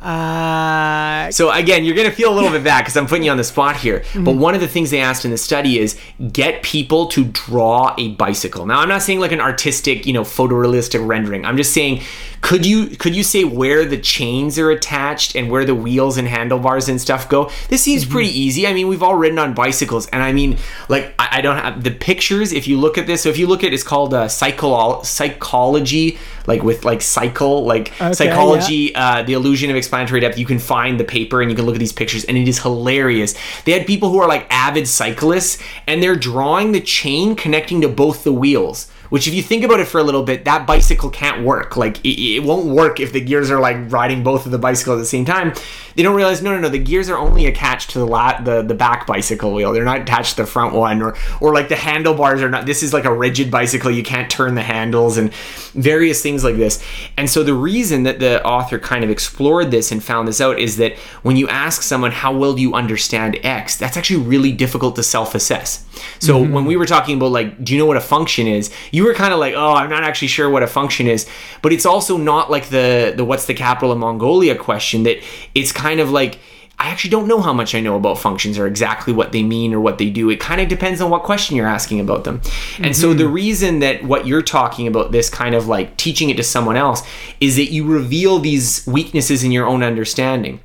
Uh, 0.00 1.28
So 1.32 1.50
again, 1.50 1.84
you're 1.84 1.96
going 1.96 2.08
to 2.08 2.14
feel 2.14 2.32
a 2.32 2.36
little 2.36 2.50
bit 2.50 2.62
bad 2.62 2.82
because 2.82 2.96
I'm 2.96 3.06
putting 3.06 3.24
you 3.24 3.32
on 3.32 3.36
the 3.36 3.44
spot 3.44 3.76
here. 3.76 4.04
But 4.14 4.36
one 4.36 4.54
of 4.54 4.60
the 4.60 4.68
things 4.68 4.90
they 4.90 5.00
asked 5.00 5.24
in 5.24 5.30
the 5.32 5.36
study 5.36 5.78
is 5.78 5.98
get 6.32 6.62
people 6.62 7.06
to 7.08 7.24
draw 7.24 7.94
a 7.98 8.12
bicycle. 8.14 8.64
Now, 8.64 8.78
I'm 8.80 8.88
not 8.88 9.02
saying 9.02 9.18
like 9.18 9.32
an 9.32 9.40
artistic, 9.40 10.06
you 10.06 10.12
know, 10.12 10.22
photorealistic 10.22 11.04
rendering. 11.06 11.44
I'm 11.44 11.56
just 11.56 11.74
saying, 11.74 12.02
could 12.40 12.64
you 12.64 12.86
could 12.96 13.16
you 13.16 13.24
say 13.24 13.42
where 13.42 13.84
the 13.84 13.98
chains 13.98 14.56
are 14.60 14.70
attached 14.70 15.34
and 15.34 15.50
where 15.50 15.64
the 15.64 15.74
wheels 15.74 16.16
and 16.16 16.28
handlebars 16.28 16.88
and 16.88 17.00
stuff 17.00 17.28
go? 17.28 17.50
This 17.68 17.82
seems 17.82 18.04
pretty 18.04 18.30
easy. 18.30 18.66
I 18.68 18.72
mean, 18.72 18.86
we've 18.86 19.02
all 19.02 19.16
ridden 19.16 19.40
on 19.40 19.54
bicycles, 19.54 20.06
and 20.08 20.22
I 20.22 20.30
mean, 20.32 20.58
like 20.88 21.12
I, 21.18 21.38
I 21.38 21.40
don't 21.40 21.56
have 21.56 21.82
the 21.82 21.90
pictures. 21.90 22.52
If 22.52 22.68
you 22.68 22.78
look 22.78 22.96
at 22.96 23.08
this, 23.08 23.22
so 23.22 23.28
if 23.28 23.38
you 23.38 23.48
look 23.48 23.64
at 23.64 23.72
it's 23.72 23.82
called 23.82 24.14
uh, 24.14 24.28
psycho 24.28 25.00
cycology, 25.02 26.16
like 26.48 26.64
with 26.64 26.84
like 26.84 27.00
cycle, 27.02 27.64
like 27.64 27.92
Okay, 28.00 28.26
cycology 28.26 28.90
uh, 28.94 29.22
the 29.22 29.34
illusion 29.34 29.70
of 29.70 29.76
explanatory 29.76 30.20
depth 30.20 30.38
you 30.38 30.46
can 30.46 30.58
find 30.58 30.98
the 30.98 31.04
paper 31.04 31.40
and 31.40 31.50
you 31.50 31.56
can 31.56 31.66
look 31.66 31.76
at 31.76 31.78
these 31.78 31.92
pictures 31.92 32.24
and 32.24 32.36
it 32.36 32.48
is 32.48 32.58
hilarious. 32.60 33.34
They 33.64 33.72
had 33.72 33.86
people 33.86 34.08
who 34.08 34.18
are 34.18 34.26
like 34.26 34.46
avid 34.50 34.88
cyclists 34.88 35.62
and 35.86 36.02
they're 36.02 36.16
drawing 36.16 36.72
the 36.72 36.80
chain 36.80 37.36
connecting 37.36 37.82
to 37.82 37.88
both 37.88 38.24
the 38.24 38.32
wheels 38.32 38.90
which 39.10 39.26
if 39.26 39.34
you 39.34 39.42
think 39.42 39.64
about 39.64 39.80
it 39.80 39.86
for 39.86 39.98
a 39.98 40.02
little 40.02 40.22
bit 40.22 40.44
that 40.44 40.66
bicycle 40.66 41.10
can't 41.10 41.44
work. 41.44 41.76
Like 41.76 42.04
it, 42.04 42.36
it 42.36 42.42
won't 42.42 42.66
work 42.66 43.00
if 43.00 43.12
the 43.12 43.20
gears 43.20 43.50
are 43.50 43.60
like 43.60 43.90
riding 43.90 44.22
both 44.22 44.46
of 44.46 44.52
the 44.52 44.58
bicycle 44.58 44.94
at 44.94 44.98
the 44.98 45.06
same 45.06 45.24
time. 45.24 45.52
They 45.94 46.02
don't 46.02 46.16
realize 46.16 46.42
no 46.42 46.54
no 46.54 46.60
no 46.60 46.68
the 46.68 46.78
gears 46.78 47.08
are 47.08 47.18
only 47.18 47.46
attached 47.46 47.90
to 47.90 47.98
the 47.98 48.06
lat 48.06 48.44
the, 48.44 48.62
the 48.62 48.74
back 48.74 49.06
bicycle 49.06 49.52
wheel. 49.52 49.72
They're 49.72 49.84
not 49.84 50.02
attached 50.02 50.36
to 50.36 50.42
the 50.42 50.46
front 50.46 50.74
one 50.74 51.02
or 51.02 51.16
or 51.40 51.52
like 51.54 51.68
the 51.68 51.76
handlebars 51.76 52.42
are 52.42 52.50
not 52.50 52.66
this 52.66 52.82
is 52.82 52.92
like 52.92 53.04
a 53.04 53.12
rigid 53.12 53.50
bicycle. 53.50 53.90
You 53.90 54.02
can't 54.02 54.30
turn 54.30 54.54
the 54.54 54.62
handles 54.62 55.16
and 55.16 55.32
various 55.34 56.22
things 56.22 56.44
like 56.44 56.56
this. 56.56 56.84
And 57.16 57.28
so 57.28 57.42
the 57.42 57.54
reason 57.54 58.04
that 58.04 58.20
the 58.20 58.44
author 58.44 58.78
kind 58.78 59.04
of 59.04 59.10
explored 59.10 59.70
this 59.70 59.90
and 59.90 60.02
found 60.02 60.28
this 60.28 60.40
out 60.40 60.58
is 60.58 60.76
that 60.76 60.96
when 61.22 61.36
you 61.36 61.48
ask 61.48 61.82
someone 61.82 62.12
how 62.12 62.36
well 62.36 62.54
do 62.54 62.62
you 62.62 62.74
understand 62.74 63.38
x? 63.42 63.76
that's 63.76 63.96
actually 63.96 64.22
really 64.22 64.52
difficult 64.52 64.96
to 64.96 65.02
self-assess. 65.02 65.84
So 66.20 66.40
mm-hmm. 66.40 66.52
when 66.52 66.64
we 66.64 66.76
were 66.76 66.86
talking 66.86 67.16
about 67.16 67.32
like 67.32 67.62
do 67.64 67.72
you 67.72 67.78
know 67.78 67.86
what 67.86 67.96
a 67.96 68.00
function 68.00 68.46
is? 68.46 68.70
you 68.97 68.97
were 69.04 69.14
kind 69.14 69.32
of 69.32 69.38
like 69.38 69.54
oh 69.54 69.74
i'm 69.74 69.90
not 69.90 70.02
actually 70.04 70.28
sure 70.28 70.48
what 70.48 70.62
a 70.62 70.66
function 70.66 71.06
is 71.06 71.28
but 71.62 71.72
it's 71.72 71.86
also 71.86 72.16
not 72.16 72.50
like 72.50 72.68
the 72.68 73.12
the 73.16 73.24
what's 73.24 73.46
the 73.46 73.54
capital 73.54 73.92
of 73.92 73.98
mongolia 73.98 74.54
question 74.54 75.02
that 75.02 75.22
it's 75.54 75.72
kind 75.72 76.00
of 76.00 76.10
like 76.10 76.38
I 76.80 76.90
actually 76.90 77.10
don't 77.10 77.26
know 77.26 77.40
how 77.40 77.52
much 77.52 77.74
I 77.74 77.80
know 77.80 77.96
about 77.96 78.18
functions 78.18 78.56
or 78.56 78.66
exactly 78.66 79.12
what 79.12 79.32
they 79.32 79.42
mean 79.42 79.74
or 79.74 79.80
what 79.80 79.98
they 79.98 80.10
do. 80.10 80.30
It 80.30 80.38
kind 80.38 80.60
of 80.60 80.68
depends 80.68 81.00
on 81.00 81.10
what 81.10 81.24
question 81.24 81.56
you're 81.56 81.66
asking 81.66 81.98
about 81.98 82.22
them. 82.22 82.40
And 82.78 82.96
so 82.96 83.14
the 83.14 83.24
mm-hmm. 83.24 83.32
reason 83.32 83.78
that 83.80 84.04
what 84.04 84.28
you're 84.28 84.42
talking 84.42 84.86
about, 84.86 85.10
this 85.10 85.28
kind 85.28 85.56
of 85.56 85.66
like 85.66 85.96
teaching 85.96 86.30
it 86.30 86.36
to 86.36 86.44
someone 86.44 86.76
else, 86.76 87.02
is 87.40 87.56
that 87.56 87.72
you 87.72 87.84
reveal 87.84 88.38
these 88.38 88.86
weaknesses 88.86 89.42
in 89.42 89.50
your 89.50 89.66
own 89.66 89.82
understanding. 89.82 90.60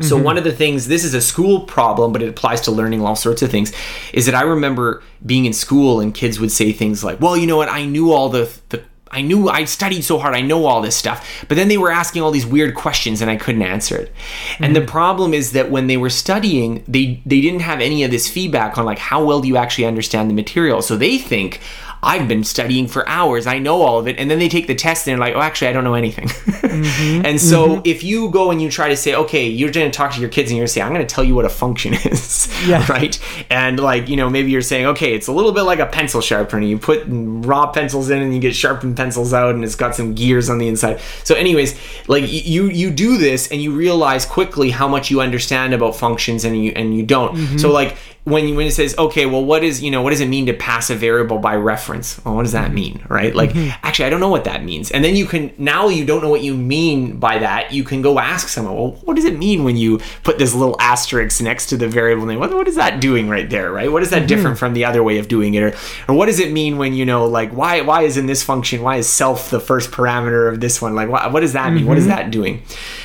So 0.00 0.16
mm-hmm. 0.16 0.24
one 0.24 0.38
of 0.38 0.44
the 0.44 0.52
things, 0.52 0.88
this 0.88 1.04
is 1.04 1.14
a 1.14 1.20
school 1.20 1.60
problem, 1.60 2.12
but 2.12 2.22
it 2.22 2.28
applies 2.28 2.60
to 2.62 2.70
learning 2.70 3.02
all 3.02 3.16
sorts 3.16 3.42
of 3.42 3.50
things, 3.50 3.72
is 4.12 4.26
that 4.26 4.34
I 4.34 4.42
remember 4.42 5.02
being 5.24 5.44
in 5.44 5.52
school 5.52 6.00
and 6.00 6.14
kids 6.14 6.40
would 6.40 6.52
say 6.52 6.72
things 6.72 7.04
like, 7.04 7.20
"Well, 7.20 7.36
you 7.36 7.46
know 7.46 7.56
what? 7.56 7.68
I 7.68 7.84
knew 7.84 8.12
all 8.12 8.28
the 8.28 8.50
the 8.70 8.82
I 9.12 9.22
knew 9.22 9.48
I 9.48 9.64
studied 9.64 10.02
so 10.02 10.18
hard, 10.18 10.36
I 10.36 10.40
know 10.40 10.66
all 10.66 10.80
this 10.80 10.96
stuff." 10.96 11.44
But 11.48 11.56
then 11.56 11.68
they 11.68 11.76
were 11.76 11.90
asking 11.90 12.22
all 12.22 12.30
these 12.30 12.46
weird 12.46 12.74
questions 12.74 13.20
and 13.20 13.30
I 13.30 13.36
couldn't 13.36 13.62
answer 13.62 13.96
it. 13.96 14.12
And 14.58 14.74
the 14.74 14.80
mm-hmm. 14.80 14.88
problem 14.88 15.34
is 15.34 15.52
that 15.52 15.70
when 15.70 15.86
they 15.86 15.96
were 15.96 16.10
studying, 16.10 16.82
they 16.88 17.20
they 17.26 17.40
didn't 17.40 17.60
have 17.60 17.80
any 17.80 18.02
of 18.02 18.10
this 18.10 18.28
feedback 18.28 18.78
on 18.78 18.86
like 18.86 18.98
how 18.98 19.22
well 19.24 19.40
do 19.40 19.48
you 19.48 19.56
actually 19.56 19.84
understand 19.84 20.30
the 20.30 20.34
material. 20.34 20.80
So 20.80 20.96
they 20.96 21.18
think 21.18 21.60
I've 22.02 22.28
been 22.28 22.44
studying 22.44 22.86
for 22.86 23.06
hours. 23.08 23.46
I 23.46 23.58
know 23.58 23.82
all 23.82 23.98
of 23.98 24.08
it. 24.08 24.18
And 24.18 24.30
then 24.30 24.38
they 24.38 24.48
take 24.48 24.66
the 24.66 24.74
test 24.74 25.06
and 25.06 25.12
they're 25.12 25.26
like, 25.26 25.36
oh, 25.36 25.40
actually, 25.40 25.68
I 25.68 25.72
don't 25.72 25.84
know 25.84 25.94
anything. 25.94 26.28
Mm-hmm. 26.70 27.26
and 27.26 27.40
so 27.40 27.68
mm-hmm. 27.68 27.80
if 27.84 28.04
you 28.04 28.30
go 28.30 28.52
and 28.52 28.62
you 28.62 28.70
try 28.70 28.88
to 28.88 28.96
say, 28.96 29.12
okay, 29.14 29.48
you're 29.48 29.72
going 29.72 29.90
to 29.90 29.96
talk 29.96 30.12
to 30.12 30.20
your 30.20 30.28
kids 30.28 30.50
and 30.50 30.56
you're 30.56 30.62
going 30.62 30.68
to 30.68 30.72
say, 30.72 30.80
I'm 30.80 30.94
going 30.94 31.04
to 31.04 31.14
tell 31.14 31.24
you 31.24 31.34
what 31.34 31.44
a 31.44 31.48
function 31.48 31.94
is. 32.04 32.48
Yeah. 32.66 32.80
Right. 32.90 33.18
And 33.50 33.78
like, 33.78 34.08
you 34.08 34.16
know, 34.16 34.30
maybe 34.30 34.50
you're 34.50 34.62
saying, 34.62 34.86
okay, 34.86 35.14
it's 35.14 35.26
a 35.26 35.32
little 35.32 35.52
bit 35.52 35.62
like 35.62 35.78
a 35.80 35.86
pencil 35.86 36.20
sharpener. 36.20 36.62
You 36.62 36.78
put 36.78 37.04
raw 37.06 37.70
pencils 37.70 38.08
in 38.10 38.22
and 38.22 38.34
you 38.34 38.40
get 38.40 38.54
sharpened 38.54 38.96
pencils 38.96 39.32
out 39.32 39.54
and 39.54 39.64
it's 39.64 39.76
got 39.76 39.94
some 39.94 40.14
gears 40.14 40.48
on 40.48 40.58
the 40.58 40.68
inside. 40.68 41.00
So, 41.24 41.34
anyways, 41.34 41.78
like 42.08 42.24
you 42.26 42.68
you 42.68 42.90
do 42.90 43.16
this 43.16 43.50
and 43.50 43.62
you 43.62 43.72
realize 43.72 44.24
quickly 44.24 44.70
how 44.70 44.88
much 44.88 45.10
you 45.10 45.20
understand 45.20 45.74
about 45.74 45.94
functions 45.94 46.44
and 46.44 46.64
you 46.64 46.72
and 46.74 46.96
you 46.96 47.04
don't. 47.04 47.36
Mm-hmm. 47.36 47.58
So 47.58 47.70
like 47.70 47.96
when 48.30 48.48
you, 48.48 48.54
when 48.54 48.66
it 48.66 48.72
says 48.72 48.96
okay 48.98 49.26
well 49.26 49.44
what 49.44 49.62
is 49.64 49.82
you 49.82 49.90
know 49.90 50.02
what 50.02 50.10
does 50.10 50.20
it 50.20 50.28
mean 50.28 50.46
to 50.46 50.52
pass 50.52 50.90
a 50.90 50.94
variable 50.94 51.38
by 51.38 51.54
reference? 51.56 52.22
Well 52.24 52.36
what 52.36 52.42
does 52.42 52.52
that 52.52 52.72
mean 52.72 53.04
right? 53.08 53.34
Like 53.34 53.50
mm-hmm. 53.50 53.70
actually 53.82 54.06
i 54.06 54.10
don't 54.10 54.20
know 54.20 54.28
what 54.28 54.44
that 54.44 54.64
means. 54.64 54.90
And 54.90 55.04
then 55.04 55.16
you 55.16 55.26
can 55.26 55.52
now 55.58 55.88
you 55.88 56.04
don't 56.04 56.22
know 56.22 56.30
what 56.30 56.42
you 56.42 56.54
mean 56.54 57.18
by 57.18 57.38
that. 57.38 57.72
You 57.72 57.84
can 57.84 58.02
go 58.02 58.18
ask 58.18 58.48
someone 58.48 58.74
well 58.74 58.90
what 59.04 59.16
does 59.16 59.24
it 59.24 59.38
mean 59.38 59.64
when 59.64 59.76
you 59.76 60.00
put 60.22 60.38
this 60.38 60.54
little 60.54 60.76
asterisk 60.80 61.42
next 61.42 61.66
to 61.66 61.76
the 61.76 61.88
variable 61.88 62.26
name? 62.26 62.38
What, 62.38 62.52
what 62.54 62.68
is 62.68 62.76
that 62.76 63.00
doing 63.00 63.28
right 63.28 63.48
there 63.48 63.72
right? 63.72 63.90
What 63.90 64.02
is 64.02 64.10
that 64.10 64.20
mm-hmm. 64.20 64.26
different 64.26 64.58
from 64.58 64.74
the 64.74 64.84
other 64.84 65.02
way 65.02 65.18
of 65.18 65.28
doing 65.28 65.54
it? 65.54 65.62
Or, 65.62 65.74
or 66.08 66.14
what 66.14 66.26
does 66.26 66.38
it 66.38 66.52
mean 66.52 66.78
when 66.78 66.94
you 66.94 67.04
know 67.04 67.26
like 67.26 67.50
why 67.50 67.80
why 67.80 68.02
is 68.02 68.16
in 68.16 68.26
this 68.26 68.42
function 68.42 68.82
why 68.82 68.96
is 68.96 69.08
self 69.08 69.50
the 69.50 69.60
first 69.60 69.90
parameter 69.90 70.50
of 70.52 70.60
this 70.60 70.80
one? 70.80 70.94
Like 70.94 71.08
what, 71.08 71.32
what 71.32 71.40
does 71.40 71.52
that 71.54 71.72
mean? 71.72 71.86
What 71.86 71.98
is 71.98 72.06
mm-hmm. 72.06 72.16
that 72.16 72.30
doing? 72.30 72.62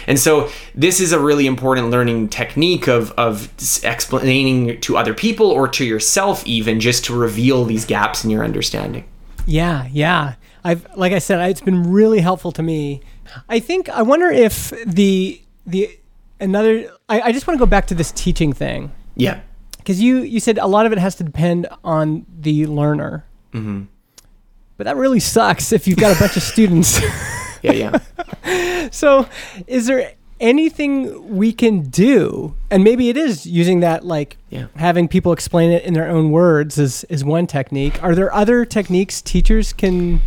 And 0.08 0.20
so 0.20 0.50
this 0.76 1.00
is 1.00 1.12
a 1.12 1.20
really 1.20 1.48
important 1.48 1.90
learning 1.90 2.30
technique 2.30 2.88
of 2.88 3.12
of 3.14 3.50
explaining 3.84 4.80
to 4.82 4.98
other 4.98 5.14
people 5.18 5.48
or 5.48 5.68
to 5.68 5.86
yourself 5.86 6.46
even 6.46 6.80
just 6.80 7.06
to 7.06 7.16
reveal 7.16 7.66
these 7.66 7.86
gaps 7.86 8.24
in 8.24 8.30
your 8.30 8.44
understanding 8.44 9.04
Yeah, 9.46 9.88
yeah. 9.92 10.36
I've 10.64 10.88
like 10.96 11.14
I 11.14 11.20
said, 11.20 11.48
it's 11.50 11.62
been 11.62 11.92
really 11.92 12.20
helpful 12.20 12.52
to 12.54 12.64
me. 12.64 13.02
I 13.48 13.60
think 13.60 13.90
I 13.90 14.02
wonder 14.02 14.30
if 14.32 14.72
the 14.86 15.40
the 15.66 15.90
another 16.40 16.90
I, 17.08 17.22
I 17.22 17.32
just 17.32 17.46
want 17.46 17.56
to 17.58 17.60
go 17.60 17.70
back 17.70 17.88
to 17.88 17.96
this 17.96 18.12
teaching 18.12 18.54
thing 18.54 18.92
yeah 19.16 19.42
because 19.78 20.02
you 20.02 20.24
you 20.24 20.40
said 20.40 20.58
a 20.58 20.66
lot 20.66 20.86
of 20.88 20.92
it 20.92 20.98
has 20.98 21.16
to 21.16 21.24
depend 21.24 21.68
on 21.84 22.26
the 22.40 22.66
learner. 22.66 23.24
Mm-hmm. 23.54 23.84
But 24.78 24.86
that 24.86 24.98
really 24.98 25.20
sucks 25.20 25.72
if 25.72 25.88
you've 25.88 26.00
got 26.00 26.16
a 26.16 26.20
bunch 26.20 26.36
of 26.36 26.44
students. 26.44 27.00
yeah 27.62 27.72
yeah 27.72 28.90
So, 28.92 29.28
is 29.68 29.88
there 29.88 30.14
anything 30.46 31.36
we 31.38 31.52
can 31.52 31.82
do? 31.90 32.54
And 32.70 32.84
maybe 32.84 33.10
it 33.10 33.18
is 33.18 33.46
using 33.46 33.80
that, 33.82 34.06
like 34.06 34.38
Yeah. 34.50 34.68
having 34.76 35.08
people 35.08 35.34
explain 35.34 35.72
it 35.72 35.84
in 35.84 35.94
their 35.94 36.08
own 36.08 36.32
words, 36.32 36.78
is 36.78 37.04
is 37.10 37.24
one 37.26 37.48
technique. 37.48 38.02
Are 38.04 38.14
there 38.16 38.34
other 38.34 38.64
techniques 38.66 39.22
teachers 39.22 39.74
can? 39.74 40.22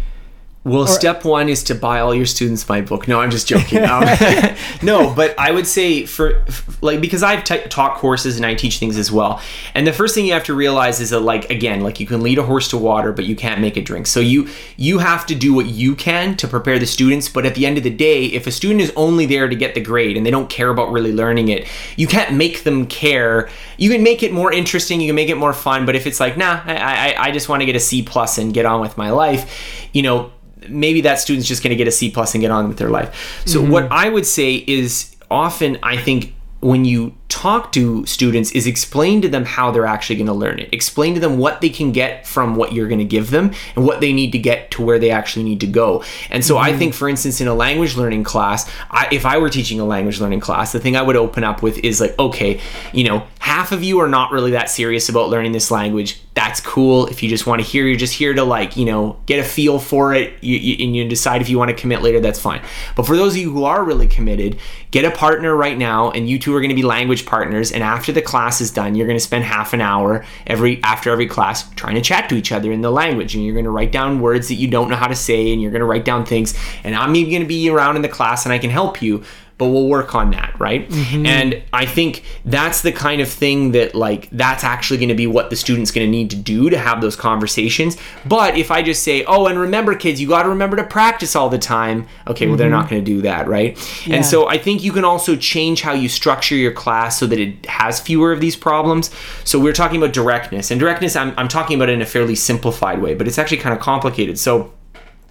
Well, 0.69 0.87
step 0.87 1.25
one 1.25 1.49
is 1.49 1.65
to 1.65 1.75
buy 1.75 2.01
all 2.01 2.15
your 2.15 2.27
students 2.27 2.69
my 2.69 2.83
book. 2.83 3.09
No, 3.09 3.21
I'm 3.21 3.31
just 3.31 3.49
joking. 3.49 3.79
Um, 3.89 4.05
no, 4.83 5.15
but 5.15 5.39
I 5.39 5.51
would 5.51 5.67
say 5.67 6.05
for 6.05 6.45
like 6.83 7.01
because 7.01 7.23
I've 7.23 7.43
t- 7.45 7.63
taught 7.69 7.97
courses 7.97 8.37
and 8.37 8.45
I 8.45 8.55
teach 8.55 8.79
things 8.79 8.99
as 8.99 9.11
well. 9.11 9.41
And 9.75 9.87
the 9.87 9.93
first 9.93 10.15
thing 10.15 10.27
you 10.27 10.35
have 10.35 10.45
to 10.45 10.55
realize 10.55 11.01
is 11.01 11.11
that 11.11 11.21
like 11.21 11.49
again, 11.49 11.81
like 11.81 12.01
you 12.01 12.07
can 12.07 12.21
lead 12.21 12.39
a 12.39 12.43
horse 12.43 12.69
to 12.69 12.77
water, 12.77 13.13
but 13.13 13.25
you 13.25 13.35
can't 13.35 13.61
make 13.61 13.77
it 13.77 13.87
drink. 13.87 14.07
So 14.07 14.21
you 14.21 14.49
you 14.77 14.99
have 14.99 15.25
to 15.27 15.35
do 15.35 15.55
what 15.55 15.67
you 15.67 15.95
can 15.95 16.37
to 16.37 16.49
prepare 16.49 16.79
the 16.79 16.87
students. 16.87 17.29
But 17.29 17.47
at 17.47 17.55
the 17.55 17.65
end 17.65 17.79
of 17.79 17.85
the 17.85 17.91
day, 17.91 18.27
if 18.27 18.47
a 18.47 18.51
student 18.51 18.81
is 18.81 18.93
only 18.95 19.25
there 19.25 19.49
to 19.49 19.57
get 19.57 19.75
the 19.75 19.81
grade 19.81 20.17
and 20.17 20.27
they 20.27 20.31
don't 20.31 20.51
care 20.51 20.69
about 20.69 20.91
really 20.91 21.13
learning 21.13 21.49
it, 21.49 21.67
you 21.97 22.07
can't 22.07 22.35
make 22.35 22.65
them 22.65 22.87
care. 22.87 23.49
You 23.79 23.91
can 23.91 24.03
make 24.03 24.23
it 24.23 24.33
more 24.33 24.53
interesting. 24.53 25.01
You 25.01 25.09
can 25.09 25.17
make 25.17 25.31
it 25.31 25.39
more 25.39 25.55
fun. 25.55 25.87
But 25.87 25.97
if 25.97 26.07
it's 26.07 26.21
like, 26.21 26.37
nah, 26.37 26.61
I 26.65 26.75
I, 27.15 27.23
I 27.29 27.31
just 27.31 27.49
want 27.49 27.63
to 27.63 27.67
get 27.67 27.77
a 27.77 27.81
C 27.81 28.03
plus 28.03 28.37
and 28.37 28.53
get 28.53 28.67
on 28.67 28.81
with 28.81 28.99
my 28.99 29.11
life, 29.11 29.89
you 29.93 30.03
know 30.03 30.33
maybe 30.69 31.01
that 31.03 31.19
student's 31.19 31.47
just 31.47 31.63
going 31.63 31.71
to 31.71 31.77
get 31.77 31.89
a 31.89 31.93
C 31.93 32.11
plus 32.11 32.35
and 32.35 32.41
get 32.41 32.51
on 32.51 32.69
with 32.69 32.79
their 32.79 32.91
life. 32.91 33.43
So 33.47 33.65
what 33.65 33.91
I 33.91 34.09
would 34.09 34.27
say 34.27 34.65
is 34.67 35.15
often 35.31 35.79
I 35.83 35.97
think 35.97 36.35
when 36.61 36.85
you 36.85 37.15
talk 37.29 37.71
to 37.71 38.05
students 38.05 38.51
is 38.51 38.67
explain 38.67 39.23
to 39.23 39.29
them 39.29 39.45
how 39.45 39.71
they're 39.71 39.87
actually 39.87 40.17
going 40.17 40.27
to 40.27 40.33
learn 40.33 40.59
it. 40.59 40.69
Explain 40.73 41.15
to 41.15 41.21
them 41.21 41.39
what 41.39 41.61
they 41.61 41.69
can 41.69 41.93
get 41.93 42.27
from 42.27 42.57
what 42.57 42.73
you're 42.73 42.89
going 42.89 42.99
to 42.99 43.05
give 43.05 43.31
them 43.31 43.53
and 43.77 43.87
what 43.87 44.01
they 44.01 44.13
need 44.13 44.33
to 44.33 44.39
get 44.39 44.71
to 44.73 44.83
where 44.83 44.99
they 44.99 45.11
actually 45.11 45.45
need 45.45 45.61
to 45.61 45.67
go. 45.67 46.03
And 46.31 46.45
so 46.45 46.57
mm-hmm. 46.57 46.65
I 46.65 46.77
think, 46.77 46.95
for 46.95 47.09
instance, 47.09 47.41
in 47.41 47.47
a 47.47 47.55
language 47.55 47.97
learning 47.97 48.25
class, 48.25 48.69
I, 48.91 49.09
if 49.13 49.25
I 49.25 49.39
were 49.39 49.51
teaching 49.51 49.79
a 49.79 49.85
language 49.85 50.21
learning 50.21 50.41
class, 50.41 50.73
the 50.73 50.81
thing 50.81 50.97
I 50.97 51.03
would 51.03 51.17
open 51.17 51.45
up 51.45 51.63
with 51.63 51.79
is 51.85 52.01
like, 52.01 52.19
okay, 52.19 52.61
you 52.93 53.05
know, 53.05 53.25
half 53.39 53.71
of 53.71 53.85
you 53.85 54.01
are 54.01 54.09
not 54.09 54.33
really 54.33 54.51
that 54.53 54.69
serious 54.69 55.09
about 55.09 55.29
learning 55.29 55.53
this 55.53 55.71
language. 55.71 56.21
That's 56.39 56.61
cool. 56.61 57.09
If 57.09 57.21
you 57.21 57.29
just 57.29 57.49
want 57.49 57.61
to 57.61 57.67
hear, 57.67 57.85
you're 57.85 57.97
just 57.97 58.15
here 58.15 58.33
to 58.33 58.45
like, 58.45 58.77
you 58.77 58.85
know, 58.85 59.19
get 59.27 59.41
a 59.41 59.43
feel 59.43 59.81
for 59.81 60.15
it 60.15 60.41
you, 60.41 60.57
you, 60.57 60.87
and 60.87 60.95
you 60.95 61.09
decide 61.09 61.43
if 61.43 61.49
you 61.49 61.59
want 61.59 61.71
to 61.71 61.77
commit 61.77 62.01
later, 62.01 62.21
that's 62.21 62.39
fine. 62.39 62.63
But 62.95 63.07
for 63.07 63.17
those 63.17 63.33
of 63.33 63.39
you 63.39 63.51
who 63.51 63.65
are 63.65 63.83
really 63.83 64.07
committed, 64.07 64.57
get 64.93 65.05
a 65.05 65.11
partner 65.11 65.57
right 65.57 65.77
now 65.77 66.13
and 66.13 66.31
you 66.31 66.39
two 66.39 66.55
are 66.55 66.61
going 66.61 66.69
to 66.69 66.77
be 66.77 66.85
language 66.85 67.27
partners 67.27 67.73
and 67.73 67.83
after 67.83 68.13
the 68.13 68.23
class 68.23 68.61
is 68.61 68.71
done 68.71 68.95
you're 68.95 69.07
going 69.07 69.19
to 69.19 69.25
spend 69.25 69.45
half 69.45 69.73
an 69.73 69.81
hour 69.81 70.25
every 70.47 70.83
after 70.83 71.11
every 71.11 71.27
class 71.27 71.69
trying 71.75 71.95
to 71.95 72.01
chat 72.01 72.29
to 72.29 72.37
each 72.37 72.53
other 72.53 72.73
in 72.73 72.81
the 72.81 72.91
language 72.91 73.35
and 73.35 73.45
you're 73.45 73.55
going 73.55 73.65
to 73.65 73.71
write 73.71 73.93
down 73.93 74.21
words 74.21 74.49
that 74.49 74.55
you 74.55 74.69
don't 74.69 74.89
know 74.89 74.97
how 74.97 75.09
to 75.09 75.15
say 75.15 75.53
and 75.53 75.61
you're 75.61 75.71
going 75.71 75.81
to 75.81 75.87
write 75.87 76.05
down 76.05 76.25
things 76.25 76.59
and 76.85 76.95
I'm 76.95 77.15
even 77.17 77.31
going 77.31 77.43
to 77.43 77.49
be 77.49 77.69
around 77.69 77.97
in 77.97 78.03
the 78.03 78.09
class 78.09 78.47
and 78.47 78.53
I 78.53 78.59
can 78.59 78.71
help 78.71 79.03
you 79.03 79.25
but 79.59 79.67
we'll 79.67 79.89
work 79.89 80.15
on 80.15 80.31
that, 80.31 80.55
right? 80.59 80.89
Mm-hmm. 80.89 81.27
And 81.27 81.63
I 81.73 81.85
think 81.85 82.23
that's 82.45 82.83
the 82.83 82.93
kind 82.93 83.21
of 83.21 83.29
thing 83.29 83.73
that 83.73 83.95
like 83.95 84.31
that's 84.31 84.63
actually 84.63 84.99
going 84.99 85.09
to 85.09 85.17
be 85.17 85.27
what 85.27 85.51
the 85.51 85.57
student's 85.57 85.91
going 85.91 86.07
to 86.07 86.11
need 86.11 86.31
to 86.31 86.37
do 86.37 86.71
to 86.71 86.79
have 86.79 87.01
those 87.01 87.17
conversations. 87.17 87.97
But 88.25 88.57
if 88.57 88.71
I 88.71 88.83
just 88.83 89.03
say, 89.03 89.25
"Oh, 89.25 89.47
and 89.47 89.59
remember 89.59 89.95
kids, 89.97 90.21
you 90.21 90.29
got 90.29 90.45
to 90.45 90.49
remember 90.49 90.77
to 90.77 90.85
practice 90.85 91.35
all 91.35 91.49
the 91.49 91.59
time." 91.59 92.07
Okay, 92.29 92.47
well 92.47 92.55
mm-hmm. 92.55 92.59
they're 92.59 92.71
not 92.71 92.89
going 92.89 93.05
to 93.05 93.11
do 93.11 93.23
that, 93.23 93.49
right? 93.49 93.77
Yeah. 94.07 94.17
And 94.17 94.27
so 94.27 94.49
I 94.49 94.59
think 94.59 94.83
you 94.83 94.93
can 94.93 95.05
also 95.05 95.35
change 95.35 95.83
how 95.83 95.93
you 95.93 96.09
structure 96.09 96.55
your 96.55 96.73
class 96.73 97.19
so 97.19 97.27
that 97.27 97.41
it 97.41 97.67
has 97.67 98.01
fewer 98.01 98.33
of 98.33 98.41
these 98.41 98.55
problems. 98.55 99.11
So 99.45 99.59
we're 99.59 99.73
talking 99.73 100.01
about 100.01 100.13
directness. 100.13 100.71
And 100.71 100.79
directness 100.79 101.17
I'm 101.17 101.35
I'm 101.37 101.49
talking 101.49 101.77
about 101.77 101.89
it 101.89 101.93
in 101.93 102.03
a 102.03 102.07
fairly 102.07 102.37
simplified 102.37 103.03
way, 103.03 103.15
but 103.15 103.27
it's 103.27 103.39
actually 103.39 103.59
kind 103.59 103.75
of 103.75 103.81
complicated. 103.81 104.39
So 104.39 104.73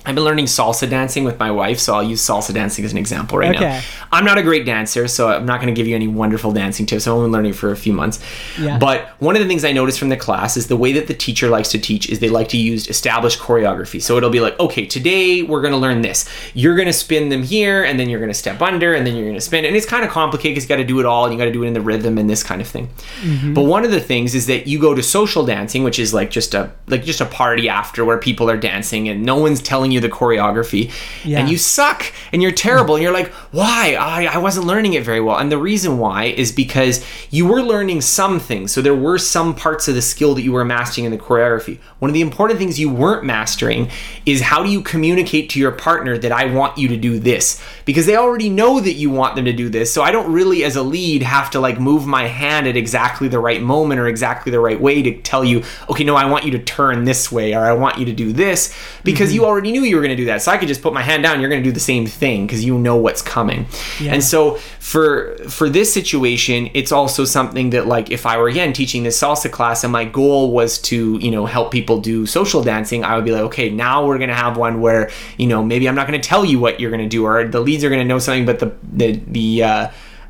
I've 0.08 0.16
been 0.16 0.24
learning 0.24 0.46
salsa 0.46 0.90
dancing 0.90 1.26
with 1.26 1.38
my 1.38 1.52
wife, 1.52 1.80
so 1.80 1.94
I'll 1.94 2.02
use 2.02 2.26
salsa 2.26 2.54
dancing 2.54 2.86
as 2.86 2.94
an 2.94 2.98
example 2.98 3.38
right 3.38 3.54
okay. 3.54 3.60
now. 3.60 3.82
I'm 4.10 4.24
not 4.24 4.38
a 4.38 4.42
great 4.42 4.66
dancer, 4.66 5.06
so 5.10 5.28
I'm 5.28 5.46
not 5.46 5.60
going 5.60 5.68
to 5.68 5.78
give 5.78 5.86
you 5.86 5.96
any 5.96 6.08
wonderful 6.08 6.54
dancing 6.54 6.86
tips. 6.86 7.06
I've 7.06 7.14
only 7.14 7.26
been 7.26 7.34
learning 7.34 7.52
for 7.52 7.72
a 7.72 7.76
few 7.76 7.92
months. 7.92 8.24
Yeah. 8.58 8.78
But 8.78 9.10
one 9.20 9.36
of 9.36 9.42
the 9.42 9.48
things 9.50 9.66
I 9.66 9.74
noticed 9.74 10.00
from 10.00 10.08
the 10.08 10.16
class 10.16 10.56
is 10.56 10.68
the 10.68 10.78
way 10.78 10.94
that 10.94 11.08
the 11.08 11.14
teacher 11.14 11.50
likes 11.50 11.68
to 11.72 11.78
teach 11.78 12.08
is 12.10 12.20
they 12.20 12.30
like 12.30 12.48
to 12.50 12.58
use 12.58 12.88
established 12.88 13.38
choreography. 13.40 14.02
So 14.02 14.16
it'll 14.16 14.30
be 14.30 14.40
like, 14.40 14.58
okay, 14.62 14.86
today 14.86 15.44
we're 15.44 15.60
going 15.60 15.74
to 15.74 15.78
learn 15.78 16.04
this. 16.04 16.30
You're 16.54 16.78
going 16.78 16.88
to 16.88 16.94
spin 16.94 17.28
them 17.28 17.44
here, 17.44 17.84
and 17.84 18.00
then 18.00 18.08
you're 18.08 18.22
going 18.22 18.32
to 18.32 18.34
step 18.34 18.62
under, 18.62 18.94
and 18.94 19.06
then 19.06 19.14
you're 19.14 19.26
going 19.26 19.36
to 19.36 19.42
spin. 19.42 19.66
And 19.66 19.76
it's 19.76 19.86
kind 19.86 20.06
of 20.06 20.10
complicated 20.12 20.56
because 20.56 20.64
you 20.64 20.70
got 20.70 20.78
to 20.78 20.86
do 20.86 21.02
it 21.02 21.06
all, 21.06 21.26
and 21.26 21.34
you 21.34 21.38
got 21.38 21.46
to 21.46 21.52
do 21.52 21.64
it 21.64 21.68
in 21.68 21.74
the 21.74 21.82
rhythm 21.82 22.18
and 22.18 22.30
this 22.30 22.44
kind 22.44 22.62
of 22.62 22.68
thing. 22.68 22.88
Mm-hmm. 23.24 23.54
But 23.54 23.64
one 23.64 23.84
of 23.84 23.92
the 23.92 24.00
things 24.00 24.36
is 24.36 24.46
that 24.48 24.68
you 24.68 24.80
go 24.80 24.96
to 24.96 25.04
social 25.04 25.46
dancing, 25.46 25.84
which 25.84 26.00
is 26.00 26.14
like 26.14 26.32
just 26.32 26.54
a 26.54 26.72
like 26.88 27.04
just 27.04 27.20
a 27.20 27.26
party 27.26 27.68
after 27.68 28.06
where 28.06 28.18
people 28.18 28.50
are 28.50 28.56
dancing 28.56 29.10
and 29.10 29.24
no 29.24 29.36
one's 29.36 29.62
telling 29.62 29.92
you 29.92 29.97
the 29.99 30.10
choreography 30.10 30.91
yeah. 31.24 31.40
and 31.40 31.49
you 31.49 31.57
suck 31.57 32.14
and 32.32 32.41
you're 32.41 32.52
terrible 32.52 32.95
and 32.95 33.03
you're 33.03 33.14
like 33.14 33.28
why 33.52 33.95
I, 33.99 34.26
I 34.26 34.38
wasn't 34.38 34.65
learning 34.65 34.94
it 34.94 35.03
very 35.03 35.22
well 35.22 35.38
and 35.38 35.52
the 35.52 35.57
reason 35.57 35.98
why 35.98 36.26
is 36.26 36.52
because 36.52 37.06
you 37.30 37.45
were 37.45 37.61
learning 37.61 38.02
some 38.02 38.40
things 38.40 38.72
so 38.72 38.82
there 38.82 38.95
were 38.95 39.18
some 39.18 39.56
parts 39.56 39.88
of 39.88 39.95
the 39.95 40.02
skill 40.02 40.36
that 40.36 40.41
you 40.41 40.52
were 40.52 40.65
mastering 40.65 41.06
in 41.06 41.11
the 41.11 41.18
choreography 41.18 41.80
one 41.99 42.10
of 42.10 42.14
the 42.14 42.22
important 42.22 42.60
things 42.60 42.80
you 42.80 42.90
weren't 42.90 43.24
mastering 43.24 43.90
is 44.26 44.41
how 44.41 44.64
do 44.64 44.69
you 44.69 44.82
communicate 44.82 45.49
to 45.49 45.60
your 45.60 45.72
partner 45.72 46.18
that 46.18 46.32
i 46.32 46.45
want 46.45 46.78
you 46.78 46.88
to 46.88 46.98
do 46.98 47.19
this 47.19 47.61
because 47.86 48.06
they 48.06 48.15
already 48.15 48.49
know 48.49 48.80
that 48.80 48.94
you 48.94 49.10
want 49.10 49.36
them 49.36 49.45
to 49.45 49.53
do 49.53 49.69
this 49.69 49.94
so 49.94 50.02
i 50.02 50.11
don't 50.11 50.32
really 50.32 50.64
as 50.64 50.76
a 50.76 50.84
lead 50.84 51.22
have 51.22 51.49
to 51.49 51.60
like 51.60 51.80
move 51.80 52.06
my 52.06 52.28
hand 52.28 52.68
at 52.68 52.78
exactly 52.78 53.28
the 53.28 53.40
right 53.40 53.61
moment 53.61 53.99
or 53.99 54.07
exactly 54.07 54.52
the 54.52 54.60
right 54.60 54.80
way 54.80 55.02
to 55.02 55.22
tell 55.22 55.44
you 55.44 55.64
okay 55.90 56.03
no 56.03 56.15
i 56.15 56.26
want 56.26 56.45
you 56.45 56.52
to 56.52 56.60
turn 56.60 57.03
this 57.03 57.32
way 57.32 57.53
or 57.53 57.65
i 57.65 57.74
want 57.74 57.98
you 57.98 58.06
to 58.06 58.14
do 58.14 58.32
this 58.32 58.74
because 59.03 59.30
mm-hmm. 59.30 59.36
you 59.36 59.45
already 59.45 59.72
knew 59.78 59.86
you 59.86 59.95
were 59.95 60.02
going 60.02 60.16
to 60.16 60.22
do 60.22 60.26
that 60.26 60.41
so 60.41 60.52
i 60.52 60.58
could 60.58 60.68
just 60.68 60.82
put 60.82 60.94
my 60.94 61.02
hand 61.02 61.24
down 61.24 61.40
you're 61.40 61.49
going 61.49 61.62
to 61.62 61.68
do 61.68 61.74
the 61.74 61.80
same 61.80 62.06
thing 62.06 62.45
because 62.45 62.64
you 62.64 62.78
know 62.78 62.95
what's 62.95 63.22
coming 63.22 63.66
yeah. 63.99 64.14
and 64.14 64.24
so 64.24 64.56
for 64.80 65.38
for 65.49 65.70
this 65.70 65.94
situation 65.94 66.70
it's 66.74 66.91
also 66.91 67.26
something 67.26 67.70
that 67.70 67.88
like 67.88 68.12
if 68.12 68.26
i 68.26 68.38
were 68.38 68.48
again 68.48 68.74
teaching 68.74 69.04
this 69.04 69.20
salsa 69.20 69.52
class 69.52 69.84
and 69.84 69.94
my 69.94 70.06
goal 70.06 70.52
was 70.52 70.80
to 70.80 71.18
you 71.20 71.32
know 71.32 71.45
help 71.45 71.72
people 71.72 71.99
do 71.99 72.26
social 72.26 72.64
dancing 72.64 73.04
i 73.04 73.16
would 73.16 73.26
be 73.26 73.32
like 73.32 73.44
okay 73.44 73.70
now 73.70 74.06
we're 74.06 74.18
going 74.18 74.30
to 74.30 74.36
have 74.36 74.58
one 74.58 74.82
where 74.82 75.10
you 75.38 75.48
know 75.48 75.64
maybe 75.64 75.88
i'm 75.88 75.95
not 75.95 76.08
going 76.08 76.20
to 76.20 76.28
tell 76.28 76.44
you 76.44 76.60
what 76.60 76.80
you're 76.80 76.91
going 76.91 77.04
to 77.04 77.10
do 77.10 77.26
or 77.26 77.48
the 77.48 77.60
leads 77.60 77.84
are 77.84 77.90
going 77.90 78.02
to 78.02 78.08
know 78.08 78.20
something 78.20 78.45
but 78.45 78.60
the 78.60 78.74
the 78.91 79.22
the 79.28 79.64
uh, 79.64 79.88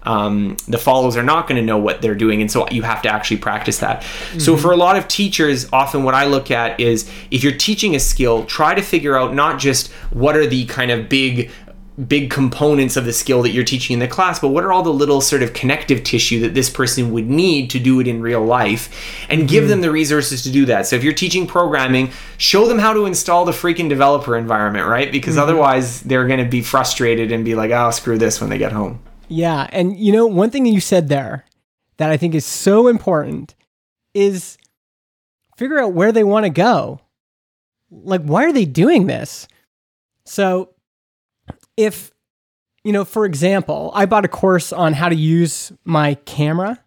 um, 0.07 0.55
the 0.67 0.77
follows 0.77 1.17
are 1.17 1.23
not 1.23 1.47
going 1.47 1.57
to 1.57 1.65
know 1.65 1.77
what 1.77 2.01
they're 2.01 2.15
doing 2.15 2.41
and 2.41 2.49
so 2.49 2.67
you 2.69 2.81
have 2.81 3.01
to 3.01 3.09
actually 3.09 3.37
practice 3.37 3.79
that 3.79 4.01
mm-hmm. 4.01 4.39
so 4.39 4.55
for 4.55 4.71
a 4.71 4.77
lot 4.77 4.95
of 4.95 5.07
teachers 5.07 5.67
often 5.73 6.03
what 6.03 6.13
i 6.13 6.25
look 6.25 6.49
at 6.49 6.79
is 6.79 7.09
if 7.29 7.43
you're 7.43 7.57
teaching 7.57 7.95
a 7.95 7.99
skill 7.99 8.45
try 8.45 8.73
to 8.73 8.81
figure 8.81 9.17
out 9.17 9.33
not 9.33 9.59
just 9.59 9.91
what 10.11 10.35
are 10.35 10.47
the 10.47 10.65
kind 10.65 10.91
of 10.91 11.09
big 11.09 11.51
big 12.07 12.29
components 12.29 12.95
of 12.95 13.05
the 13.05 13.13
skill 13.13 13.41
that 13.41 13.49
you're 13.49 13.63
teaching 13.63 13.95
in 13.95 13.99
the 13.99 14.07
class, 14.07 14.39
but 14.39 14.49
what 14.49 14.63
are 14.63 14.71
all 14.71 14.83
the 14.83 14.93
little 14.93 15.19
sort 15.19 15.41
of 15.41 15.53
connective 15.53 16.03
tissue 16.03 16.39
that 16.41 16.53
this 16.53 16.69
person 16.69 17.11
would 17.11 17.27
need 17.27 17.71
to 17.71 17.79
do 17.79 17.99
it 17.99 18.07
in 18.07 18.21
real 18.21 18.45
life 18.45 19.25
and 19.29 19.47
give 19.47 19.63
mm. 19.63 19.69
them 19.69 19.81
the 19.81 19.89
resources 19.89 20.43
to 20.43 20.51
do 20.51 20.65
that. 20.65 20.85
So 20.85 20.95
if 20.95 21.03
you're 21.03 21.13
teaching 21.13 21.47
programming, 21.47 22.11
show 22.37 22.67
them 22.67 22.77
how 22.77 22.93
to 22.93 23.05
install 23.05 23.45
the 23.45 23.51
freaking 23.51 23.89
developer 23.89 24.37
environment, 24.37 24.87
right? 24.87 25.11
Because 25.11 25.35
mm-hmm. 25.35 25.43
otherwise 25.43 26.01
they're 26.01 26.27
going 26.27 26.43
to 26.43 26.49
be 26.49 26.61
frustrated 26.61 27.31
and 27.31 27.43
be 27.43 27.55
like, 27.55 27.71
"Oh, 27.71 27.89
screw 27.89 28.19
this" 28.19 28.39
when 28.39 28.51
they 28.51 28.59
get 28.59 28.71
home. 28.71 28.99
Yeah, 29.29 29.67
and 29.71 29.97
you 29.97 30.13
know, 30.13 30.25
one 30.27 30.49
thing 30.49 30.65
you 30.65 30.79
said 30.79 31.09
there 31.09 31.45
that 31.97 32.11
I 32.11 32.17
think 32.17 32.35
is 32.35 32.45
so 32.45 32.87
important 32.87 33.55
is 34.13 34.57
figure 35.57 35.79
out 35.79 35.93
where 35.93 36.11
they 36.11 36.23
want 36.23 36.45
to 36.45 36.49
go. 36.49 37.01
Like 37.91 38.21
why 38.21 38.45
are 38.45 38.53
they 38.53 38.65
doing 38.65 39.07
this? 39.07 39.47
So 40.25 40.69
if, 41.75 42.11
you 42.83 42.91
know, 42.91 43.05
for 43.05 43.25
example, 43.25 43.91
I 43.93 44.05
bought 44.05 44.25
a 44.25 44.29
course 44.29 44.71
on 44.71 44.93
how 44.93 45.09
to 45.09 45.15
use 45.15 45.71
my 45.83 46.15
camera, 46.25 46.83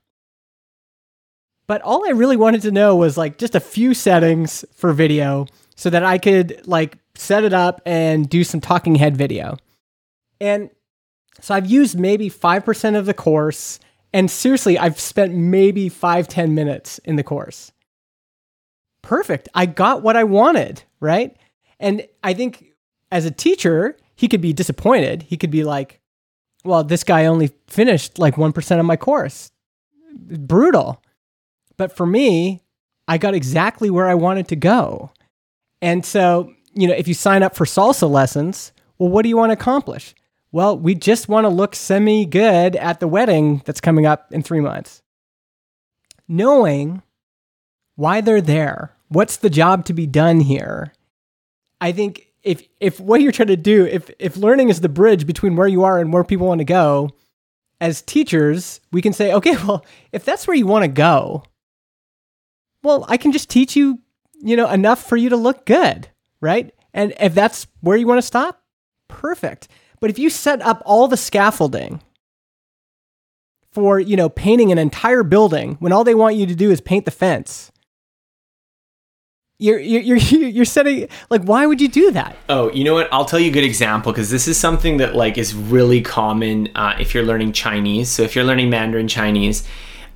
but 1.67 1.83
all 1.83 2.07
I 2.07 2.12
really 2.12 2.37
wanted 2.37 2.62
to 2.62 2.71
know 2.71 2.97
was 2.97 3.17
like 3.17 3.39
just 3.39 3.55
a 3.55 3.61
few 3.61 3.95
settings 3.95 4.65
for 4.75 4.93
video 4.93 5.47
so 5.77 5.91
that 5.91 6.05
I 6.05 6.19
could 6.19 6.67
like 6.67 6.99
set 7.15 7.45
it 7.45 7.53
up 7.53 7.81
and 7.87 8.29
do 8.29 8.45
some 8.45 8.61
talking 8.61 8.97
head 8.97 9.17
video. 9.17 9.57
And 10.41 10.71
so 11.41 11.55
I've 11.55 11.67
used 11.67 11.99
maybe 11.99 12.31
5% 12.31 12.97
of 12.97 13.07
the 13.07 13.15
course. 13.15 13.81
And 14.12 14.31
seriously, 14.31 14.79
I've 14.79 14.99
spent 14.99 15.35
maybe 15.35 15.89
five 15.89 16.27
ten 16.27 16.55
minutes 16.55 16.99
in 17.05 17.17
the 17.17 17.23
course. 17.23 17.73
Perfect. 19.03 19.49
I 19.55 19.67
got 19.67 20.03
what 20.03 20.17
I 20.17 20.25
wanted, 20.25 20.83
right? 20.99 21.37
And 21.79 22.07
I 22.23 22.35
think 22.35 22.73
as 23.12 23.25
a 23.25 23.31
teacher, 23.31 23.97
he 24.17 24.29
could 24.29 24.41
be 24.41 24.53
disappointed. 24.53 25.23
He 25.23 25.37
could 25.37 25.51
be 25.51 25.65
like, 25.65 26.01
well, 26.65 26.85
this 26.85 27.05
guy 27.05 27.27
only 27.27 27.53
finished 27.69 28.19
like 28.19 28.35
1% 28.35 28.81
of 28.81 28.85
my 28.85 28.97
course. 28.97 29.51
Brutal. 30.12 31.01
But 31.77 31.97
for 31.97 32.05
me, 32.05 32.62
I 33.09 33.17
got 33.17 33.35
exactly 33.35 33.91
where 33.91 34.09
I 34.09 34.15
wanted 34.15 34.49
to 34.49 34.57
go. 34.57 35.12
And 35.81 36.05
so, 36.05 36.53
you 36.75 36.87
know, 36.87 36.95
if 36.95 37.09
you 37.09 37.15
sign 37.15 37.43
up 37.43 37.57
for 37.57 37.65
salsa 37.65 38.11
lessons, 38.11 38.73
well, 38.99 39.09
what 39.09 39.23
do 39.23 39.29
you 39.31 39.37
want 39.37 39.51
to 39.51 39.55
accomplish? 39.55 40.15
Well, 40.52 40.77
we 40.77 40.94
just 40.94 41.28
want 41.28 41.44
to 41.44 41.48
look 41.48 41.74
semi 41.74 42.24
good 42.24 42.74
at 42.77 43.01
the 43.01 43.09
wedding 43.09 43.62
that's 43.64 43.81
coming 43.81 44.06
up 44.06 44.32
in 44.32 44.43
three 44.43 44.60
months. 44.60 45.02
Knowing 46.27 47.02
why 47.97 48.20
they're 48.20 48.40
there, 48.40 48.97
what's 49.09 49.36
the 49.36 49.51
job 49.51 49.85
to 49.85 49.93
be 49.93 50.06
done 50.06 50.40
here, 50.40 50.93
I 51.81 51.93
think 51.93 52.27
if 52.43 52.66
if 52.81 52.98
what 52.98 53.20
you're 53.20 53.32
trying 53.32 53.48
to 53.48 53.56
do, 53.56 53.85
if 53.86 54.10
if 54.18 54.36
learning 54.36 54.70
is 54.70 54.81
the 54.81 54.89
bridge 54.89 55.27
between 55.27 55.56
where 55.56 55.68
you 55.68 55.85
are 55.85 55.98
and 55.98 56.12
where 56.12 56.24
people 56.24 56.47
want 56.47 56.60
to 56.60 56.64
go, 56.64 57.10
as 57.81 58.02
teachers, 58.02 58.81
we 58.93 59.02
can 59.02 59.12
say, 59.12 59.32
okay, 59.32 59.56
well, 59.66 59.85
if 60.12 60.24
that's 60.24 60.47
where 60.47 60.56
you 60.56 60.66
want 60.66 60.85
to 60.85 60.89
go, 60.89 61.44
well, 62.82 63.05
I 63.09 63.16
can 63.16 63.32
just 63.32 63.51
teach 63.51 63.77
you, 63.77 64.01
you 64.40 64.56
know, 64.56 64.68
enough 64.68 65.05
for 65.06 65.16
you 65.16 65.28
to 65.31 65.36
look 65.36 65.66
good, 65.66 66.09
right? 66.40 66.74
And 66.93 67.14
if 67.20 67.35
that's 67.35 67.66
where 67.81 67.97
you 67.97 68.06
want 68.06 68.18
to 68.18 68.27
stop, 68.27 68.62
perfect. 69.09 69.68
But 70.01 70.10
if 70.10 70.18
you 70.18 70.31
set 70.31 70.62
up 70.62 70.82
all 70.86 71.09
the 71.09 71.16
scaffolding 71.16 72.01
for, 73.72 74.01
you 74.01 74.16
know, 74.16 74.28
painting 74.28 74.72
an 74.72 74.78
entire 74.78 75.22
building 75.22 75.77
when 75.78 75.93
all 75.93 76.05
they 76.05 76.14
want 76.14 76.36
you 76.36 76.47
to 76.47 76.55
do 76.55 76.70
is 76.70 76.81
paint 76.81 77.05
the 77.05 77.10
fence, 77.10 77.70
you're 79.59 79.78
you're 79.78 80.16
you're 80.16 80.64
setting 80.64 81.06
like 81.28 81.43
why 81.43 81.66
would 81.66 81.82
you 81.82 81.89
do 81.89 82.10
that? 82.12 82.35
Oh 82.48 82.72
you 82.72 82.82
know 82.82 82.94
what? 82.94 83.12
I'll 83.12 83.27
tell 83.27 83.39
you 83.39 83.51
a 83.51 83.52
good 83.52 83.62
example 83.62 84.10
because 84.10 84.31
this 84.31 84.48
is 84.48 84.59
something 84.59 84.97
that 84.97 85.14
like 85.14 85.36
is 85.36 85.55
really 85.55 86.01
common 86.01 86.70
uh, 86.74 86.97
if 86.98 87.14
you're 87.14 87.24
learning 87.24 87.52
chinese. 87.52 88.09
So 88.09 88.22
if 88.22 88.35
you're 88.35 88.44
learning 88.44 88.70
mandarin 88.70 89.06
chinese 89.06 89.68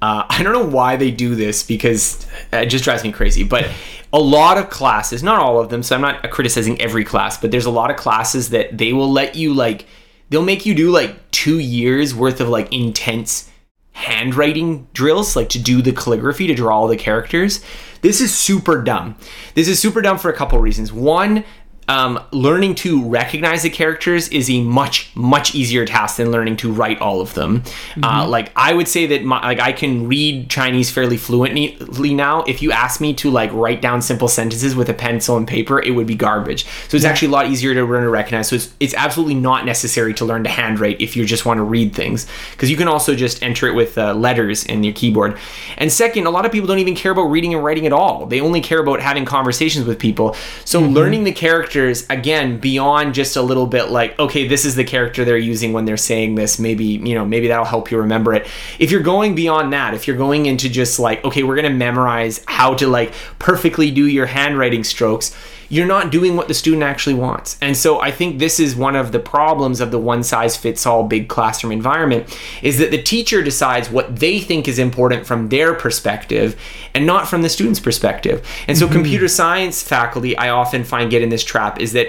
uh, 0.05 0.27
i 0.29 0.43
don't 0.43 0.53
know 0.53 0.67
why 0.67 0.97
they 0.97 1.11
do 1.11 1.35
this 1.35 1.63
because 1.63 2.27
it 2.53 2.67
just 2.67 2.85
drives 2.85 3.03
me 3.03 3.13
crazy 3.13 3.43
but 3.43 3.71
a 4.13 4.21
lot 4.21 4.59
of 4.59 4.71
classes 4.71 5.23
not 5.23 5.41
all 5.41 5.59
of 5.59 5.69
them 5.71 5.83
so 5.83 5.95
i'm 5.95 6.03
not 6.03 6.31
criticizing 6.31 6.81
every 6.81 7.05
class 7.05 7.39
but 7.39 7.51
there's 7.51 7.67
a 7.67 7.71
lot 7.71 7.91
of 7.91 7.97
classes 7.97 8.51
that 8.51 8.77
they 8.77 8.93
will 8.93 9.11
let 9.11 9.35
you 9.35 9.55
like 9.55 9.87
they'll 10.29 10.43
make 10.43 10.67
you 10.67 10.75
do 10.75 10.91
like 10.91 11.31
two 11.31 11.59
years 11.59 12.15
worth 12.15 12.41
of 12.41 12.49
like 12.49 12.73
intense 12.73 13.51
handwriting 13.95 14.89
drills, 14.93 15.37
like 15.37 15.49
to 15.49 15.59
do 15.59 15.81
the 15.81 15.93
calligraphy, 15.93 16.49
to 16.49 16.55
draw 16.55 16.81
all 16.81 16.89
the 16.89 16.97
characters. 16.97 17.65
This 18.03 18.21
is 18.21 18.37
super 18.37 18.83
dumb. 18.83 19.17
This 19.55 19.69
is 19.69 19.79
super 19.79 20.03
dumb 20.03 20.19
for 20.19 20.31
a 20.31 20.37
couple 20.37 20.59
reasons. 20.59 20.93
One, 20.93 21.45
um, 21.89 22.23
learning 22.31 22.75
to 22.77 23.03
recognize 23.07 23.63
the 23.63 23.71
characters 23.71 24.29
is 24.29 24.49
a 24.49 24.63
much 24.63 25.15
much 25.15 25.55
easier 25.55 25.85
task 25.85 26.17
than 26.17 26.31
learning 26.31 26.57
to 26.59 26.73
write 26.73 27.01
all 27.01 27.21
of 27.21 27.35
them. 27.35 27.61
Mm-hmm. 27.61 28.05
Uh, 28.05 28.27
like 28.27 28.53
I 28.57 28.73
would 28.73 28.89
say 28.89 29.07
that 29.07 29.25
my, 29.25 29.41
like 29.43 29.61
I 29.61 29.73
can 29.73 30.09
read 30.09 30.49
Chinese 30.49 30.91
fairly 30.91 31.17
fluently 31.17 32.15
now. 32.15 32.43
If 32.45 32.63
you 32.63 32.73
ask 32.73 33.01
me 33.01 33.13
to 33.15 33.31
like 33.31 33.53
write 33.53 33.83
down 33.83 34.01
simple 34.03 34.29
sentences 34.29 34.75
with 34.75 34.89
a 34.89 34.95
pencil 34.95 35.37
and 35.37 35.47
paper, 35.47 35.81
it 35.81 35.91
would 35.91 36.07
be 36.07 36.15
garbage. 36.15 36.65
So 36.89 36.97
it's 36.97 37.05
yeah. 37.05 37.11
actually 37.11 37.29
a 37.29 37.33
lot 37.33 37.47
easier 37.49 37.75
to 37.75 37.85
learn 37.85 38.05
to 38.05 38.11
recognize. 38.11 38.49
So 38.49 38.57
it's 38.57 38.73
it's 38.81 38.95
absolutely 38.95 39.35
not 39.35 39.67
necessary 39.67 40.15
to 40.15 40.25
learn 40.25 40.45
to 40.45 40.51
handwrite 40.51 41.01
if 41.01 41.17
you 41.17 41.25
just 41.25 41.45
want 41.45 41.59
to 41.59 41.65
read 41.65 41.95
things 41.95 42.27
because 42.53 42.71
you 42.71 42.77
can 42.77 42.89
also 42.89 43.15
just 43.15 43.43
enter 43.43 43.67
it 43.67 43.75
with 43.75 43.99
uh, 43.99 44.15
letters 44.15 44.65
in 44.65 44.85
your 44.85 44.95
keyboard. 44.95 45.37
And 45.77 45.93
second, 45.93 46.27
a 46.27 46.31
lot 46.31 46.47
of 46.47 46.53
people 46.53 46.67
don't 46.67 46.79
even 46.79 46.95
care 46.95 47.13
about 47.13 47.25
reading 47.25 47.53
and 47.53 47.63
writing 47.63 47.87
at 47.87 47.93
all. 47.93 48.27
They 48.27 48.41
only 48.41 48.61
care 48.61 48.81
about 48.81 49.01
having 49.01 49.25
conversations 49.25 49.87
with 49.87 49.99
people. 49.99 50.35
So 50.65 50.81
mm-hmm. 50.81 50.95
learning 50.95 51.25
the 51.25 51.33
character 51.33 51.74
characters 51.75 52.07
again 52.09 52.59
beyond 52.59 53.15
just 53.15 53.37
a 53.37 53.43
little 53.43 53.67
bit 53.67 53.91
like 53.91 54.17
okay 54.21 54.47
this 54.47 54.65
is 54.65 54.77
the 54.77 54.85
character 54.85 55.25
they're 55.25 55.37
using 55.37 55.73
when 55.73 55.85
they're 55.85 55.97
saying 55.97 56.37
this. 56.37 56.59
Maybe 56.59 56.85
you 56.85 57.15
know 57.15 57.25
maybe 57.25 57.49
that'll 57.49 57.65
help 57.65 57.91
you 57.91 57.99
remember 57.99 58.33
it. 58.33 58.47
If 58.79 58.93
you're 58.93 59.03
going 59.03 59.35
beyond 59.35 59.73
that 59.73 59.93
if 59.93 60.07
you're 60.07 60.17
going 60.17 60.47
into 60.47 60.69
just 60.69 61.01
like 61.01 61.25
okay 61.25 61.43
we're 61.43 61.57
going 61.57 61.71
to 61.71 61.77
memorize 61.77 62.45
how 62.47 62.75
to 62.75 62.87
like 62.87 63.13
perfectly 63.39 63.91
do 63.91 64.07
your 64.07 64.27
handwriting 64.27 64.85
strokes 64.85 65.35
you're 65.75 65.87
not 65.87 66.13
doing 66.13 66.37
what 66.37 66.47
the 66.47 66.55
student 66.55 66.85
actually 66.85 67.15
wants. 67.15 67.59
And 67.61 67.77
so 67.77 68.01
I 68.01 68.13
think 68.13 68.39
this 68.39 68.61
is 68.61 68.77
one 68.77 68.95
of 68.95 69.11
the 69.11 69.19
problems 69.19 69.81
of 69.81 69.91
the 69.91 69.99
one 69.99 70.23
size 70.23 70.57
fits 70.57 70.87
all 70.87 71.03
big 71.03 71.29
classroom 71.29 71.73
environment 71.73 72.39
is 72.63 72.79
that 72.79 72.93
the 72.93 73.03
teacher 73.03 73.43
decides 73.43 73.91
what 73.91 74.15
they 74.21 74.39
think 74.39 74.69
is 74.69 74.79
important 74.79 75.27
from 75.27 75.49
their 75.49 75.75
perspective 75.75 76.57
and 76.95 77.05
not 77.07 77.27
from 77.27 77.43
the 77.43 77.49
student's 77.49 77.81
perspective. 77.81 78.47
And 78.69 78.79
so 78.79 78.85
mm-hmm. 78.85 78.95
computer 78.95 79.27
science 79.27 79.83
faculty 79.83 80.39
I 80.39 80.51
often 80.51 80.85
find 80.85 81.11
get 81.11 81.23
in 81.23 81.29
this 81.29 81.43
trap 81.43 81.81
is 81.81 81.93
that 81.95 82.07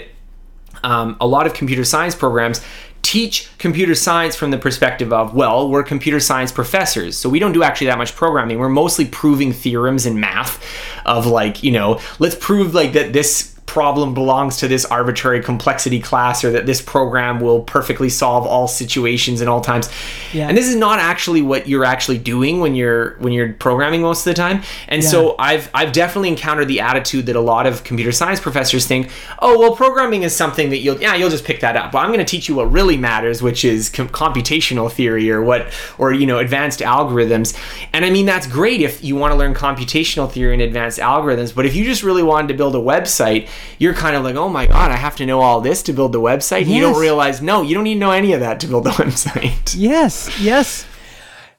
um, 0.84 1.18
a 1.20 1.26
lot 1.26 1.48
of 1.48 1.56
computer 1.56 1.84
science 1.84 2.14
programs 2.14 2.62
teach 3.02 3.50
computer 3.58 3.96
science 3.96 4.36
from 4.36 4.52
the 4.52 4.60
perspective 4.60 5.12
of, 5.12 5.34
well, 5.34 5.70
we're 5.70 5.84
computer 5.84 6.20
science 6.20 6.52
professors, 6.52 7.18
so 7.18 7.30
we 7.30 7.40
don't 7.40 7.54
do 7.54 7.64
actually 7.64 7.88
that 7.88 7.98
much 7.98 8.16
programming. 8.16 8.60
We're 8.60 8.70
mostly 8.70 9.06
proving 9.06 9.54
theorems 9.54 10.06
in 10.06 10.20
math 10.20 10.64
of 11.06 11.26
like, 11.26 11.64
you 11.64 11.72
know, 11.72 12.00
let's 12.20 12.36
prove 12.36 12.76
like 12.76 12.94
that 12.94 13.14
this 13.14 13.55
problem 13.66 14.14
belongs 14.14 14.58
to 14.58 14.68
this 14.68 14.86
arbitrary 14.86 15.42
complexity 15.42 16.00
class 16.00 16.44
or 16.44 16.52
that 16.52 16.66
this 16.66 16.82
program 16.82 17.40
will 17.40 17.62
perfectly 17.62 18.10
solve 18.10 18.46
all 18.46 18.68
situations 18.68 19.42
and 19.42 19.50
all 19.50 19.60
times. 19.60 19.90
Yeah. 20.34 20.48
And 20.48 20.58
this 20.58 20.68
is 20.68 20.76
not 20.76 21.00
actually 21.00 21.42
what 21.42 21.68
you're 21.68 21.84
actually 21.84 22.20
doing 22.20 22.60
when 22.60 22.76
you're 22.76 23.16
when 23.18 23.34
you're 23.34 23.54
programming 23.54 24.02
most 24.02 24.26
of 24.26 24.32
the 24.32 24.34
time. 24.36 24.62
And 24.88 25.04
yeah. 25.04 25.10
so 25.10 25.36
I've 25.40 25.70
I've 25.74 25.92
definitely 25.92 26.30
encountered 26.30 26.68
the 26.68 26.80
attitude 26.80 27.26
that 27.26 27.36
a 27.36 27.42
lot 27.42 27.66
of 27.66 27.84
computer 27.84 28.12
science 28.12 28.40
professors 28.40 28.86
think, 28.86 29.10
"Oh, 29.40 29.60
well 29.60 29.76
programming 29.76 30.24
is 30.24 30.36
something 30.36 30.70
that 30.70 30.78
you'll 30.78 31.02
yeah, 31.02 31.16
you'll 31.16 31.30
just 31.30 31.46
pick 31.46 31.60
that 31.62 31.76
up. 31.76 31.92
But 31.92 32.00
I'm 32.00 32.08
going 32.08 32.20
to 32.20 32.26
teach 32.26 32.48
you 32.48 32.56
what 32.56 32.72
really 32.72 32.98
matters, 32.98 33.42
which 33.42 33.66
is 33.66 33.90
com- 33.90 34.10
computational 34.10 34.92
theory 34.92 35.30
or 35.32 35.42
what 35.42 35.68
or 35.98 36.14
you 36.14 36.26
know, 36.26 36.38
advanced 36.38 36.80
algorithms." 36.82 37.58
And 37.94 38.06
I 38.06 38.10
mean 38.10 38.26
that's 38.26 38.48
great 38.48 38.82
if 38.82 39.04
you 39.04 39.16
want 39.16 39.32
to 39.34 39.38
learn 39.38 39.54
computational 39.54 40.32
theory 40.32 40.54
and 40.54 40.62
advanced 40.62 41.00
algorithms, 41.00 41.54
but 41.54 41.66
if 41.66 41.76
you 41.76 41.84
just 41.84 42.04
really 42.04 42.24
wanted 42.24 42.50
to 42.50 42.54
build 42.54 42.76
a 42.76 42.80
website 42.80 43.50
you're 43.80 43.94
kind 43.94 44.16
of 44.16 44.24
like, 44.24 44.36
oh 44.36 44.50
my 44.50 44.66
god, 44.66 44.92
I 44.92 44.96
have 44.96 45.16
to 45.18 45.26
know 45.26 45.42
all 45.42 45.62
this 45.62 45.84
to 45.84 45.94
build 45.94 46.12
the 46.12 46.20
website. 46.20 46.62
Yes. 46.62 46.70
You 46.70 46.82
don't 46.82 47.00
realize, 47.00 47.42
no, 47.42 47.62
you 47.62 47.76
don't 47.76 47.84
need 47.84 47.96
to 47.96 48.00
know 48.00 48.12
any 48.12 48.34
of 48.34 48.40
that 48.40 48.60
to 48.62 48.68
build 48.68 48.86
the 48.86 48.90
website. 49.02 49.76
Yes, 49.78 50.40
yes. 50.40 50.86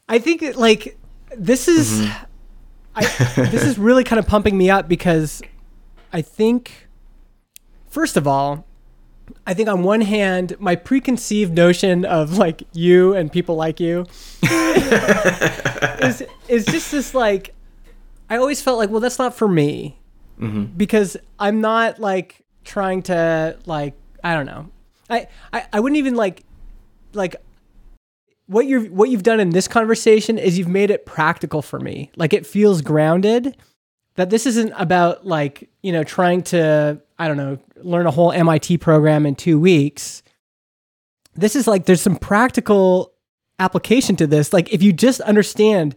I 0.09 0.19
think 0.19 0.57
like 0.57 0.99
this 1.37 1.69
is, 1.69 2.01
mm-hmm. 2.01 2.25
I, 2.95 3.03
this 3.51 3.65
is 3.65 3.79
really 3.79 4.05
kind 4.05 4.19
of 4.19 4.27
pumping 4.27 4.57
me 4.57 4.71
up 4.71 4.89
because 4.89 5.43
I 6.13 6.23
think, 6.23 6.89
first 7.89 8.17
of 8.17 8.27
all, 8.27 8.65
I 9.47 9.55
think 9.55 9.69
on 9.69 9.83
one 9.83 10.03
hand, 10.03 10.57
my 10.59 10.77
preconceived 10.77 11.55
notion 11.55 12.05
of 12.05 12.39
like 12.39 12.63
you 12.73 13.15
and 13.15 13.31
people 13.31 13.57
like 13.57 13.81
you 13.81 14.07
is 14.43 16.23
is 16.49 16.65
just 16.67 16.93
this 16.93 17.13
like 17.13 17.55
I 18.29 18.37
always 18.39 18.61
felt 18.63 18.79
like, 18.79 18.91
well, 18.91 19.01
that's 19.01 19.19
not 19.19 19.35
for 19.35 19.49
me 19.49 19.99
mm-hmm. 20.41 20.65
because 20.77 21.17
I'm 21.39 21.61
not 21.61 21.99
like 21.99 22.45
trying 22.65 23.03
to 23.05 23.59
like 23.67 23.95
I 24.23 24.35
don't 24.35 24.47
know. 24.47 24.71
I, 25.09 25.29
I 25.53 25.67
I 25.73 25.81
wouldn't 25.81 25.99
even 25.99 26.15
like 26.15 26.43
like 27.13 27.37
what 28.47 28.67
you're 28.67 28.85
what 28.85 29.11
you've 29.11 29.23
done 29.23 29.41
in 29.41 29.51
this 29.51 29.69
conversation 29.69 30.39
is 30.39 30.59
you've 30.59 30.69
made 30.69 30.91
it 30.91 31.07
practical 31.07 31.63
for 31.63 31.81
me. 31.81 32.11
Like 32.17 32.33
it 32.33 32.47
feels 32.47 32.83
grounded. 32.83 33.57
That 34.15 34.31
this 34.31 34.47
isn't 34.47 34.73
about 34.77 35.27
like 35.27 35.69
you 35.83 35.93
know 35.93 36.05
trying 36.05 36.43
to 36.45 37.01
I 37.19 37.29
don't 37.29 37.37
know 37.37 37.59
learn 37.77 38.07
a 38.07 38.11
whole 38.11 38.33
MIT 38.33 38.79
program 38.79 39.27
in 39.27 39.35
two 39.35 39.61
weeks. 39.61 40.23
This 41.35 41.55
is 41.55 41.67
like 41.67 41.85
there's 41.85 42.01
some 42.01 42.17
practical 42.17 43.13
application 43.59 44.17
to 44.17 44.27
this. 44.27 44.53
Like 44.53 44.73
if 44.73 44.83
you 44.83 44.93
just 44.93 45.21
understand 45.23 45.97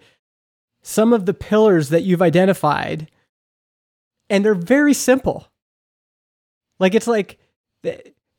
some 0.81 1.13
of 1.13 1.25
the 1.25 1.33
pillars 1.33 1.89
that 1.89 2.03
you've 2.03 2.21
identified 2.21 3.09
and 4.29 4.43
they're 4.43 4.55
very 4.55 4.93
simple. 4.93 5.47
Like 6.79 6.95
it's 6.95 7.07
like 7.07 7.39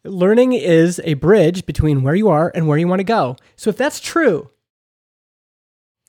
learning 0.04 0.52
is 0.54 1.00
a 1.04 1.14
bridge 1.14 1.66
between 1.66 2.02
where 2.02 2.14
you 2.14 2.28
are 2.28 2.50
and 2.54 2.66
where 2.66 2.78
you 2.78 2.88
want 2.88 3.00
to 3.00 3.04
go. 3.04 3.36
So 3.56 3.70
if 3.70 3.76
that's 3.76 4.00
true, 4.00 4.50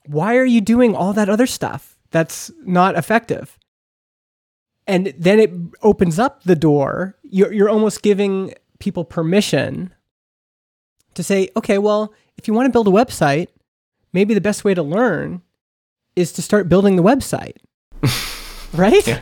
why 0.05 0.37
are 0.37 0.45
you 0.45 0.61
doing 0.61 0.95
all 0.95 1.13
that 1.13 1.29
other 1.29 1.47
stuff 1.47 1.97
that's 2.11 2.51
not 2.63 2.95
effective? 2.95 3.57
And 4.87 5.13
then 5.17 5.39
it 5.39 5.51
opens 5.83 6.19
up 6.19 6.43
the 6.43 6.55
door. 6.55 7.17
You're, 7.23 7.53
you're 7.53 7.69
almost 7.69 8.01
giving 8.01 8.53
people 8.79 9.05
permission 9.05 9.93
to 11.13 11.23
say, 11.23 11.49
okay, 11.55 11.77
well, 11.77 12.13
if 12.37 12.47
you 12.47 12.53
want 12.53 12.65
to 12.65 12.71
build 12.71 12.87
a 12.87 12.91
website, 12.91 13.47
maybe 14.11 14.33
the 14.33 14.41
best 14.41 14.63
way 14.63 14.73
to 14.73 14.83
learn 14.83 15.41
is 16.15 16.31
to 16.33 16.41
start 16.41 16.67
building 16.67 16.95
the 16.95 17.03
website. 17.03 17.57
right? 18.73 19.05
Yeah. 19.05 19.21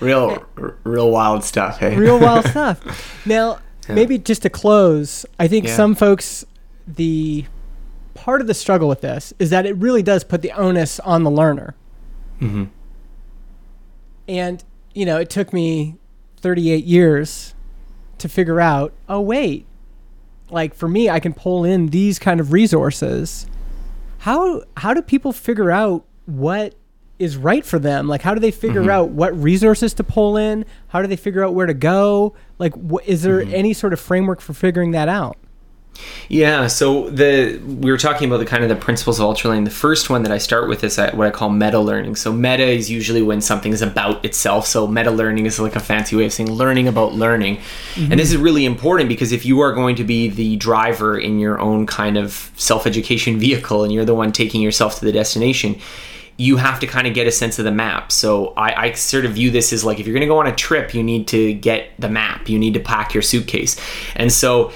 Real, 0.00 0.44
real 0.84 1.10
wild 1.10 1.44
stuff. 1.44 1.78
Hey, 1.78 1.96
real 1.96 2.18
wild 2.18 2.46
stuff. 2.48 3.26
Now, 3.26 3.60
yeah. 3.88 3.94
maybe 3.94 4.18
just 4.18 4.42
to 4.42 4.50
close, 4.50 5.26
I 5.38 5.46
think 5.46 5.66
yeah. 5.66 5.76
some 5.76 5.94
folks, 5.94 6.44
the 6.86 7.44
part 8.14 8.40
of 8.40 8.46
the 8.46 8.54
struggle 8.54 8.88
with 8.88 9.00
this 9.00 9.32
is 9.38 9.50
that 9.50 9.66
it 9.66 9.76
really 9.76 10.02
does 10.02 10.24
put 10.24 10.42
the 10.42 10.52
onus 10.52 11.00
on 11.00 11.22
the 11.22 11.30
learner. 11.30 11.74
Mm-hmm. 12.40 12.64
And 14.28 14.64
you 14.94 15.04
know, 15.04 15.18
it 15.18 15.30
took 15.30 15.52
me 15.52 15.96
38 16.38 16.84
years 16.84 17.54
to 18.18 18.28
figure 18.28 18.60
out. 18.60 18.92
Oh, 19.08 19.20
wait, 19.20 19.66
like 20.50 20.74
for 20.74 20.88
me, 20.88 21.08
I 21.08 21.20
can 21.20 21.32
pull 21.32 21.64
in 21.64 21.88
these 21.88 22.18
kind 22.18 22.40
of 22.40 22.52
resources. 22.52 23.46
How 24.18 24.62
how 24.76 24.92
do 24.94 25.02
people 25.02 25.32
figure 25.32 25.70
out 25.70 26.04
what 26.26 26.74
is 27.20 27.36
right 27.36 27.64
for 27.64 27.78
them 27.78 28.08
like 28.08 28.22
how 28.22 28.34
do 28.34 28.40
they 28.40 28.50
figure 28.50 28.80
mm-hmm. 28.80 28.90
out 28.90 29.10
what 29.10 29.36
resources 29.40 29.94
to 29.94 30.02
pull 30.02 30.36
in 30.36 30.64
how 30.88 31.00
do 31.00 31.06
they 31.06 31.16
figure 31.16 31.44
out 31.44 31.54
where 31.54 31.66
to 31.66 31.74
go 31.74 32.34
like 32.58 32.74
wh- 32.74 33.06
is 33.06 33.22
there 33.22 33.40
mm-hmm. 33.40 33.54
any 33.54 33.72
sort 33.72 33.92
of 33.92 34.00
framework 34.00 34.40
for 34.40 34.54
figuring 34.54 34.90
that 34.92 35.08
out 35.08 35.36
yeah, 36.28 36.68
so 36.68 37.10
the 37.10 37.58
we 37.58 37.90
were 37.90 37.98
talking 37.98 38.28
about 38.28 38.38
the 38.38 38.46
kind 38.46 38.62
of 38.62 38.68
the 38.68 38.76
principles 38.76 39.18
of 39.18 39.26
ultralearning. 39.26 39.64
The 39.64 39.70
first 39.70 40.08
one 40.08 40.22
that 40.22 40.32
I 40.32 40.38
start 40.38 40.68
with 40.68 40.84
is 40.84 40.96
what 40.96 41.26
I 41.26 41.30
call 41.30 41.50
meta 41.50 41.78
learning. 41.78 42.16
So 42.16 42.32
meta 42.32 42.64
is 42.64 42.90
usually 42.90 43.22
when 43.22 43.40
something 43.40 43.72
is 43.72 43.82
about 43.82 44.24
itself. 44.24 44.66
So 44.66 44.86
meta 44.86 45.10
learning 45.10 45.46
is 45.46 45.58
like 45.58 45.76
a 45.76 45.80
fancy 45.80 46.16
way 46.16 46.26
of 46.26 46.32
saying 46.32 46.50
learning 46.50 46.88
about 46.88 47.14
learning. 47.14 47.56
Mm-hmm. 47.56 48.12
And 48.12 48.20
this 48.20 48.30
is 48.30 48.36
really 48.36 48.64
important 48.64 49.08
because 49.08 49.32
if 49.32 49.44
you 49.44 49.60
are 49.60 49.72
going 49.72 49.96
to 49.96 50.04
be 50.04 50.28
the 50.28 50.56
driver 50.56 51.18
in 51.18 51.38
your 51.38 51.58
own 51.58 51.86
kind 51.86 52.16
of 52.16 52.52
self-education 52.56 53.38
vehicle 53.38 53.82
and 53.82 53.92
you're 53.92 54.04
the 54.04 54.14
one 54.14 54.32
taking 54.32 54.60
yourself 54.60 54.98
to 55.00 55.04
the 55.04 55.12
destination, 55.12 55.80
you 56.40 56.56
have 56.56 56.80
to 56.80 56.86
kind 56.86 57.06
of 57.06 57.12
get 57.12 57.26
a 57.26 57.30
sense 57.30 57.58
of 57.58 57.66
the 57.66 57.70
map. 57.70 58.10
So 58.10 58.54
I, 58.56 58.84
I 58.84 58.92
sort 58.92 59.26
of 59.26 59.32
view 59.32 59.50
this 59.50 59.74
as 59.74 59.84
like 59.84 60.00
if 60.00 60.06
you're 60.06 60.14
going 60.14 60.22
to 60.22 60.26
go 60.26 60.38
on 60.38 60.46
a 60.46 60.54
trip, 60.54 60.94
you 60.94 61.02
need 61.02 61.28
to 61.28 61.52
get 61.52 61.90
the 61.98 62.08
map. 62.08 62.48
You 62.48 62.58
need 62.58 62.72
to 62.74 62.80
pack 62.80 63.12
your 63.12 63.22
suitcase. 63.22 63.78
And 64.16 64.32
so 64.32 64.72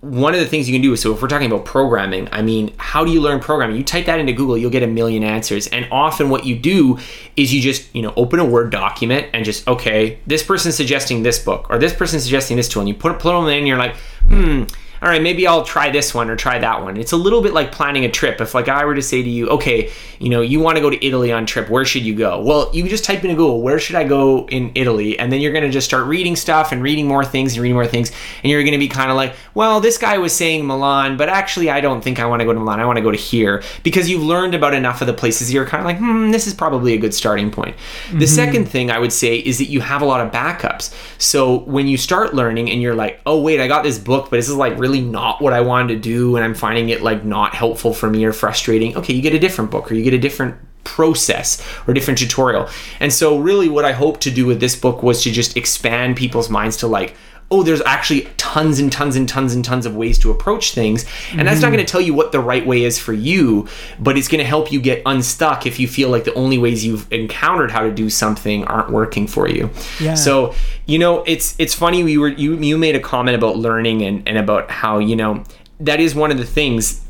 one 0.00 0.32
of 0.32 0.40
the 0.40 0.46
things 0.46 0.70
you 0.70 0.74
can 0.74 0.80
do 0.80 0.94
is 0.94 1.02
so 1.02 1.12
if 1.12 1.20
we're 1.20 1.28
talking 1.28 1.52
about 1.52 1.66
programming, 1.66 2.30
I 2.32 2.40
mean, 2.40 2.72
how 2.78 3.04
do 3.04 3.12
you 3.12 3.20
learn 3.20 3.40
programming? 3.40 3.76
You 3.76 3.84
type 3.84 4.06
that 4.06 4.20
into 4.20 4.32
Google, 4.32 4.56
you'll 4.56 4.70
get 4.70 4.82
a 4.82 4.86
million 4.86 5.22
answers. 5.22 5.66
And 5.66 5.86
often 5.92 6.30
what 6.30 6.46
you 6.46 6.58
do 6.58 6.98
is 7.36 7.52
you 7.52 7.60
just, 7.60 7.94
you 7.94 8.00
know, 8.00 8.14
open 8.16 8.40
a 8.40 8.44
Word 8.46 8.70
document 8.70 9.26
and 9.34 9.44
just, 9.44 9.68
okay, 9.68 10.18
this 10.26 10.42
person's 10.42 10.76
suggesting 10.76 11.22
this 11.22 11.38
book 11.38 11.66
or 11.68 11.76
this 11.78 11.92
person's 11.92 12.22
suggesting 12.22 12.56
this 12.56 12.70
tool. 12.70 12.80
And 12.80 12.88
you 12.88 12.94
put, 12.94 13.18
put 13.18 13.32
them 13.32 13.44
in 13.48 13.58
and 13.58 13.68
you're 13.68 13.76
like, 13.76 13.96
hmm, 14.26 14.64
all 15.02 15.08
right, 15.08 15.20
maybe 15.20 15.48
I'll 15.48 15.64
try 15.64 15.90
this 15.90 16.14
one 16.14 16.30
or 16.30 16.36
try 16.36 16.60
that 16.60 16.80
one. 16.80 16.96
It's 16.96 17.10
a 17.10 17.16
little 17.16 17.42
bit 17.42 17.52
like 17.52 17.72
planning 17.72 18.04
a 18.04 18.10
trip. 18.10 18.40
If 18.40 18.54
like 18.54 18.68
I 18.68 18.84
were 18.84 18.94
to 18.94 19.02
say 19.02 19.20
to 19.20 19.28
you, 19.28 19.48
okay, 19.48 19.90
you 20.20 20.28
know, 20.28 20.40
you 20.40 20.60
want 20.60 20.76
to 20.76 20.80
go 20.80 20.90
to 20.90 21.04
Italy 21.04 21.32
on 21.32 21.44
trip, 21.44 21.68
where 21.68 21.84
should 21.84 22.02
you 22.02 22.14
go? 22.14 22.40
Well, 22.40 22.70
you 22.72 22.88
just 22.88 23.02
type 23.02 23.24
into 23.24 23.34
Google, 23.34 23.62
where 23.62 23.80
should 23.80 23.96
I 23.96 24.04
go 24.04 24.46
in 24.46 24.70
Italy? 24.76 25.18
And 25.18 25.32
then 25.32 25.40
you're 25.40 25.50
going 25.50 25.64
to 25.64 25.70
just 25.70 25.88
start 25.88 26.06
reading 26.06 26.36
stuff 26.36 26.70
and 26.70 26.80
reading 26.84 27.08
more 27.08 27.24
things 27.24 27.54
and 27.54 27.62
reading 27.62 27.74
more 27.74 27.86
things. 27.88 28.12
And 28.44 28.50
you're 28.52 28.62
going 28.62 28.74
to 28.74 28.78
be 28.78 28.86
kind 28.86 29.10
of 29.10 29.16
like, 29.16 29.34
well, 29.54 29.80
this 29.80 29.98
guy 29.98 30.18
was 30.18 30.32
saying 30.32 30.64
Milan, 30.64 31.16
but 31.16 31.28
actually 31.28 31.68
I 31.68 31.80
don't 31.80 32.00
think 32.00 32.20
I 32.20 32.26
want 32.26 32.38
to 32.38 32.44
go 32.44 32.52
to 32.52 32.60
Milan. 32.60 32.78
I 32.78 32.84
want 32.84 32.98
to 32.98 33.02
go 33.02 33.10
to 33.10 33.18
here 33.18 33.64
because 33.82 34.08
you've 34.08 34.22
learned 34.22 34.54
about 34.54 34.72
enough 34.72 35.00
of 35.00 35.08
the 35.08 35.14
places 35.14 35.52
you're 35.52 35.66
kind 35.66 35.80
of 35.80 35.86
like, 35.86 35.98
hmm, 35.98 36.30
this 36.30 36.46
is 36.46 36.54
probably 36.54 36.94
a 36.94 36.98
good 36.98 37.12
starting 37.12 37.50
point. 37.50 37.74
Mm-hmm. 37.76 38.20
The 38.20 38.28
second 38.28 38.66
thing 38.66 38.92
I 38.92 39.00
would 39.00 39.12
say 39.12 39.38
is 39.38 39.58
that 39.58 39.66
you 39.66 39.80
have 39.80 40.00
a 40.00 40.04
lot 40.04 40.24
of 40.24 40.32
backups. 40.32 40.94
So 41.20 41.58
when 41.60 41.88
you 41.88 41.96
start 41.96 42.34
learning 42.34 42.70
and 42.70 42.80
you're 42.80 42.94
like, 42.94 43.20
oh, 43.26 43.40
wait, 43.40 43.60
I 43.60 43.66
got 43.66 43.82
this 43.82 43.98
book, 43.98 44.30
but 44.30 44.36
this 44.36 44.48
is 44.48 44.54
like 44.54 44.78
really 44.78 44.91
not 45.00 45.40
what 45.40 45.52
I 45.52 45.60
wanted 45.60 45.94
to 45.94 46.00
do. 46.00 46.36
And 46.36 46.44
I'm 46.44 46.54
finding 46.54 46.90
it 46.90 47.02
like 47.02 47.24
not 47.24 47.54
helpful 47.54 47.94
for 47.94 48.10
me 48.10 48.24
or 48.24 48.32
frustrating. 48.32 48.96
Okay, 48.96 49.14
you 49.14 49.22
get 49.22 49.34
a 49.34 49.38
different 49.38 49.70
book 49.70 49.90
or 49.90 49.94
you 49.94 50.04
get 50.04 50.14
a 50.14 50.18
different 50.18 50.56
process 50.84 51.64
or 51.86 51.94
different 51.94 52.18
tutorial. 52.18 52.68
And 53.00 53.12
so, 53.12 53.38
really, 53.38 53.68
what 53.68 53.84
I 53.84 53.92
hope 53.92 54.20
to 54.20 54.30
do 54.30 54.46
with 54.46 54.60
this 54.60 54.76
book 54.76 55.02
was 55.02 55.22
to 55.24 55.30
just 55.30 55.56
expand 55.56 56.16
people's 56.16 56.50
minds 56.50 56.76
to 56.78 56.86
like, 56.86 57.14
oh, 57.52 57.62
there's 57.62 57.82
actually 57.82 58.22
tons 58.38 58.78
and 58.78 58.90
tons 58.90 59.14
and 59.14 59.28
tons 59.28 59.54
and 59.54 59.62
tons 59.62 59.84
of 59.84 59.94
ways 59.94 60.18
to 60.18 60.30
approach 60.30 60.72
things. 60.72 61.04
And 61.32 61.46
that's 61.46 61.60
not 61.60 61.66
mm-hmm. 61.66 61.76
going 61.76 61.86
to 61.86 61.92
tell 61.92 62.00
you 62.00 62.14
what 62.14 62.32
the 62.32 62.40
right 62.40 62.66
way 62.66 62.82
is 62.84 62.98
for 62.98 63.12
you, 63.12 63.68
but 64.00 64.16
it's 64.16 64.26
going 64.26 64.38
to 64.38 64.46
help 64.46 64.72
you 64.72 64.80
get 64.80 65.02
unstuck 65.04 65.66
if 65.66 65.78
you 65.78 65.86
feel 65.86 66.08
like 66.08 66.24
the 66.24 66.32
only 66.32 66.56
ways 66.56 66.82
you've 66.82 67.12
encountered 67.12 67.70
how 67.70 67.82
to 67.82 67.92
do 67.92 68.08
something 68.08 68.64
aren't 68.64 68.90
working 68.90 69.26
for 69.26 69.50
you. 69.50 69.68
Yeah. 70.00 70.14
So, 70.14 70.54
you 70.86 70.98
know, 70.98 71.22
it's 71.24 71.54
it's 71.58 71.74
funny 71.74 72.02
we 72.02 72.16
were 72.16 72.28
you 72.28 72.56
you 72.56 72.78
made 72.78 72.96
a 72.96 73.00
comment 73.00 73.36
about 73.36 73.58
learning 73.58 74.00
and 74.00 74.26
and 74.26 74.38
about 74.38 74.70
how, 74.70 74.98
you 74.98 75.14
know, 75.14 75.44
that 75.80 76.00
is 76.00 76.14
one 76.14 76.30
of 76.30 76.38
the 76.38 76.46
things 76.46 77.01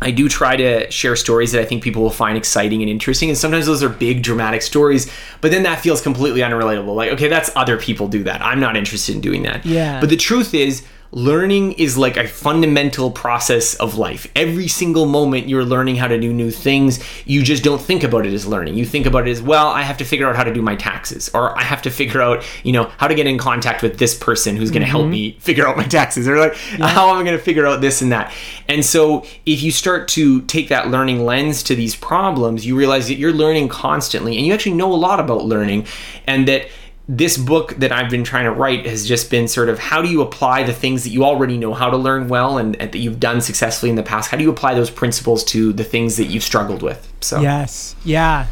I 0.00 0.10
do 0.12 0.28
try 0.28 0.56
to 0.56 0.90
share 0.90 1.16
stories 1.16 1.52
that 1.52 1.60
I 1.60 1.64
think 1.64 1.82
people 1.82 2.02
will 2.02 2.10
find 2.10 2.36
exciting 2.36 2.82
and 2.82 2.90
interesting. 2.90 3.28
And 3.28 3.36
sometimes 3.36 3.66
those 3.66 3.82
are 3.82 3.88
big 3.88 4.22
dramatic 4.22 4.62
stories, 4.62 5.10
but 5.40 5.50
then 5.50 5.64
that 5.64 5.80
feels 5.80 6.00
completely 6.00 6.40
unrelatable. 6.40 6.94
Like, 6.94 7.10
okay, 7.12 7.28
that's 7.28 7.50
other 7.56 7.76
people 7.76 8.06
do 8.06 8.22
that. 8.24 8.40
I'm 8.40 8.60
not 8.60 8.76
interested 8.76 9.14
in 9.14 9.20
doing 9.20 9.42
that. 9.42 9.66
Yeah. 9.66 10.00
But 10.00 10.10
the 10.10 10.16
truth 10.16 10.54
is, 10.54 10.84
learning 11.10 11.72
is 11.72 11.96
like 11.96 12.16
a 12.16 12.28
fundamental 12.28 13.10
process 13.10 13.74
of 13.76 13.96
life. 13.96 14.26
Every 14.36 14.68
single 14.68 15.06
moment 15.06 15.48
you're 15.48 15.64
learning 15.64 15.96
how 15.96 16.08
to 16.08 16.20
do 16.20 16.32
new 16.32 16.50
things, 16.50 17.02
you 17.24 17.42
just 17.42 17.64
don't 17.64 17.80
think 17.80 18.04
about 18.04 18.26
it 18.26 18.32
as 18.32 18.46
learning. 18.46 18.74
You 18.74 18.84
think 18.84 19.06
about 19.06 19.26
it 19.26 19.30
as, 19.30 19.40
well, 19.40 19.68
I 19.68 19.82
have 19.82 19.96
to 19.98 20.04
figure 20.04 20.28
out 20.28 20.36
how 20.36 20.44
to 20.44 20.52
do 20.52 20.60
my 20.60 20.76
taxes, 20.76 21.30
or 21.32 21.56
I 21.58 21.62
have 21.62 21.82
to 21.82 21.90
figure 21.90 22.20
out, 22.20 22.44
you 22.62 22.72
know, 22.72 22.84
how 22.98 23.08
to 23.08 23.14
get 23.14 23.26
in 23.26 23.38
contact 23.38 23.82
with 23.82 23.98
this 23.98 24.16
person 24.16 24.56
who's 24.56 24.70
going 24.70 24.82
to 24.82 24.86
mm-hmm. 24.86 24.96
help 24.96 25.08
me 25.08 25.32
figure 25.40 25.66
out 25.66 25.76
my 25.76 25.84
taxes, 25.84 26.28
or 26.28 26.38
like, 26.38 26.56
yeah. 26.78 26.88
how 26.88 27.10
am 27.10 27.16
I 27.18 27.24
going 27.24 27.36
to 27.36 27.42
figure 27.42 27.66
out 27.66 27.80
this 27.80 28.02
and 28.02 28.12
that? 28.12 28.32
And 28.68 28.84
so 28.84 29.24
if 29.46 29.62
you 29.62 29.72
start 29.72 30.08
to 30.08 30.42
take 30.42 30.68
that 30.68 30.88
learning 30.88 31.24
lens 31.24 31.62
to 31.64 31.74
these 31.74 31.96
problems, 31.96 32.66
you 32.66 32.76
realize 32.76 33.08
that 33.08 33.14
you're 33.14 33.32
learning 33.32 33.68
constantly 33.68 34.36
and 34.36 34.46
you 34.46 34.52
actually 34.52 34.74
know 34.74 34.92
a 34.92 34.96
lot 34.96 35.20
about 35.20 35.44
learning 35.44 35.86
and 36.26 36.46
that 36.48 36.68
this 37.08 37.38
book 37.38 37.74
that 37.76 37.90
I've 37.90 38.10
been 38.10 38.22
trying 38.22 38.44
to 38.44 38.52
write 38.52 38.84
has 38.84 39.08
just 39.08 39.30
been 39.30 39.48
sort 39.48 39.70
of 39.70 39.78
how 39.78 40.02
do 40.02 40.08
you 40.08 40.20
apply 40.20 40.64
the 40.64 40.74
things 40.74 41.04
that 41.04 41.10
you 41.10 41.24
already 41.24 41.56
know 41.56 41.72
how 41.72 41.88
to 41.88 41.96
learn 41.96 42.28
well 42.28 42.58
and, 42.58 42.76
and, 42.76 42.92
that 42.92 42.98
you've 42.98 43.18
done 43.18 43.40
successfully 43.40 43.88
in 43.88 43.96
the 43.96 44.02
past? 44.02 44.30
How 44.30 44.36
do 44.36 44.42
you 44.44 44.50
apply 44.50 44.74
those 44.74 44.90
principles 44.90 45.42
to 45.44 45.72
the 45.72 45.84
things 45.84 46.18
that 46.18 46.26
you've 46.26 46.42
struggled 46.42 46.82
with? 46.82 47.10
So 47.22 47.40
yes, 47.40 47.96
yeah, 48.04 48.46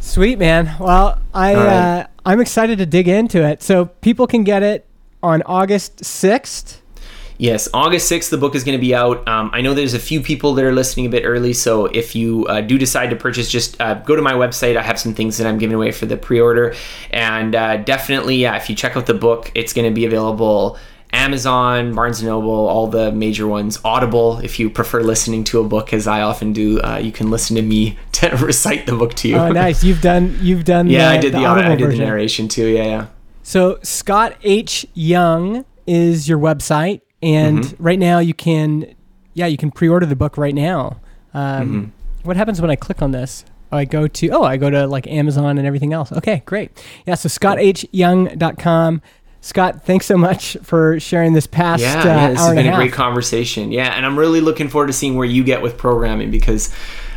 sweet 0.00 0.38
man. 0.38 0.76
Well, 0.78 1.18
I 1.32 1.54
right. 1.54 1.66
uh, 1.66 2.06
I'm 2.26 2.40
excited 2.40 2.76
to 2.78 2.86
dig 2.86 3.08
into 3.08 3.42
it. 3.42 3.62
So 3.62 3.86
people 3.86 4.26
can 4.26 4.44
get 4.44 4.62
it 4.62 4.86
on 5.22 5.42
August 5.46 6.04
sixth. 6.04 6.81
Yes, 7.42 7.68
August 7.74 8.08
6th, 8.08 8.30
the 8.30 8.38
book 8.38 8.54
is 8.54 8.62
going 8.62 8.78
to 8.78 8.80
be 8.80 8.94
out. 8.94 9.26
Um, 9.26 9.50
I 9.52 9.62
know 9.62 9.74
there's 9.74 9.94
a 9.94 9.98
few 9.98 10.20
people 10.20 10.54
that 10.54 10.64
are 10.64 10.70
listening 10.70 11.06
a 11.06 11.08
bit 11.08 11.24
early, 11.24 11.52
so 11.52 11.86
if 11.86 12.14
you 12.14 12.46
uh, 12.46 12.60
do 12.60 12.78
decide 12.78 13.10
to 13.10 13.16
purchase, 13.16 13.50
just 13.50 13.80
uh, 13.80 13.94
go 13.94 14.14
to 14.14 14.22
my 14.22 14.34
website. 14.34 14.76
I 14.76 14.82
have 14.82 14.96
some 14.96 15.12
things 15.12 15.38
that 15.38 15.48
I'm 15.48 15.58
giving 15.58 15.74
away 15.74 15.90
for 15.90 16.06
the 16.06 16.16
pre 16.16 16.40
order. 16.40 16.72
And 17.10 17.56
uh, 17.56 17.78
definitely, 17.78 18.36
yeah, 18.36 18.54
if 18.54 18.70
you 18.70 18.76
check 18.76 18.96
out 18.96 19.06
the 19.06 19.14
book, 19.14 19.50
it's 19.56 19.72
going 19.72 19.88
to 19.88 19.92
be 19.92 20.04
available. 20.04 20.78
Amazon, 21.12 21.92
Barnes 21.96 22.22
Noble, 22.22 22.52
all 22.52 22.86
the 22.86 23.10
major 23.10 23.48
ones. 23.48 23.76
Audible, 23.84 24.38
if 24.38 24.60
you 24.60 24.70
prefer 24.70 25.00
listening 25.00 25.42
to 25.42 25.58
a 25.58 25.64
book, 25.64 25.92
as 25.92 26.06
I 26.06 26.22
often 26.22 26.52
do, 26.52 26.80
uh, 26.80 26.98
you 26.98 27.10
can 27.10 27.28
listen 27.28 27.56
to 27.56 27.62
me 27.62 27.98
to 28.12 28.28
recite 28.36 28.86
the 28.86 28.94
book 28.94 29.14
to 29.14 29.28
you. 29.28 29.36
Oh, 29.38 29.50
nice! 29.50 29.82
You've 29.82 30.00
done 30.00 30.38
you've 30.40 30.62
done. 30.62 30.88
yeah, 30.88 31.08
the, 31.08 31.18
I 31.18 31.20
did 31.20 31.32
the, 31.32 31.40
the 31.40 31.46
I 31.46 31.74
did 31.74 31.90
the 31.90 31.96
narration 31.96 32.46
too. 32.46 32.68
Yeah, 32.68 32.84
yeah. 32.84 33.06
So 33.42 33.80
Scott 33.82 34.36
H. 34.44 34.86
Young 34.94 35.64
is 35.88 36.28
your 36.28 36.38
website 36.38 37.00
and 37.22 37.58
mm-hmm. 37.60 37.82
right 37.82 37.98
now 37.98 38.18
you 38.18 38.34
can, 38.34 38.94
yeah, 39.34 39.46
you 39.46 39.56
can 39.56 39.70
pre-order 39.70 40.06
the 40.06 40.16
book 40.16 40.36
right 40.36 40.54
now. 40.54 41.00
Um, 41.34 41.68
mm-hmm. 41.68 41.90
What 42.24 42.36
happens 42.36 42.60
when 42.60 42.70
I 42.70 42.76
click 42.76 43.02
on 43.02 43.12
this? 43.12 43.44
I 43.70 43.86
go 43.86 44.06
to, 44.06 44.28
oh, 44.28 44.42
I 44.42 44.58
go 44.58 44.68
to 44.68 44.86
like 44.86 45.06
Amazon 45.06 45.58
and 45.58 45.66
everything 45.66 45.92
else. 45.92 46.12
Okay, 46.12 46.42
great. 46.44 46.70
Yeah, 47.06 47.14
so 47.14 47.28
scotthyoung.com. 47.28 49.02
Scott, 49.40 49.84
thanks 49.84 50.06
so 50.06 50.16
much 50.16 50.56
for 50.62 51.00
sharing 51.00 51.32
this 51.32 51.48
past 51.48 51.82
yeah, 51.82 52.00
uh, 52.00 52.04
yeah 52.04 52.28
this 52.30 52.38
has 52.38 52.54
been 52.54 52.66
a, 52.66 52.72
a 52.72 52.76
great 52.76 52.92
conversation. 52.92 53.72
Yeah, 53.72 53.96
and 53.96 54.06
I'm 54.06 54.16
really 54.16 54.40
looking 54.40 54.68
forward 54.68 54.86
to 54.86 54.92
seeing 54.92 55.16
where 55.16 55.26
you 55.26 55.42
get 55.42 55.62
with 55.62 55.76
programming 55.76 56.30
because 56.30 56.72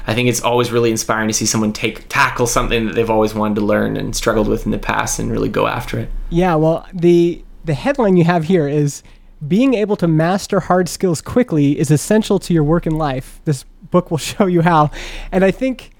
I 0.07 0.15
think 0.15 0.29
it's 0.29 0.41
always 0.41 0.71
really 0.71 0.89
inspiring 0.89 1.27
to 1.27 1.33
see 1.33 1.45
someone 1.45 1.71
take 1.71 2.07
tackle 2.09 2.47
something 2.47 2.87
that 2.87 2.95
they've 2.95 3.09
always 3.09 3.35
wanted 3.35 3.55
to 3.55 3.61
learn 3.61 3.95
and 3.95 4.15
struggled 4.15 4.47
with 4.47 4.65
in 4.65 4.71
the 4.71 4.79
past 4.79 5.19
and 5.19 5.31
really 5.31 5.49
go 5.49 5.67
after 5.67 5.99
it. 5.99 6.09
Yeah, 6.29 6.55
well, 6.55 6.87
the 6.93 7.43
the 7.63 7.73
headline 7.73 8.17
you 8.17 8.23
have 8.23 8.45
here 8.45 8.67
is 8.67 9.03
being 9.47 9.73
able 9.73 9.95
to 9.97 10.07
master 10.07 10.59
hard 10.59 10.89
skills 10.89 11.21
quickly 11.21 11.77
is 11.79 11.91
essential 11.91 12.39
to 12.39 12.53
your 12.53 12.63
work 12.63 12.85
and 12.85 12.97
life. 12.97 13.41
This 13.45 13.63
book 13.91 14.11
will 14.11 14.17
show 14.33 14.45
you 14.45 14.61
how. 14.61 14.91
And 15.31 15.43
I 15.43 15.51
think 15.51 15.91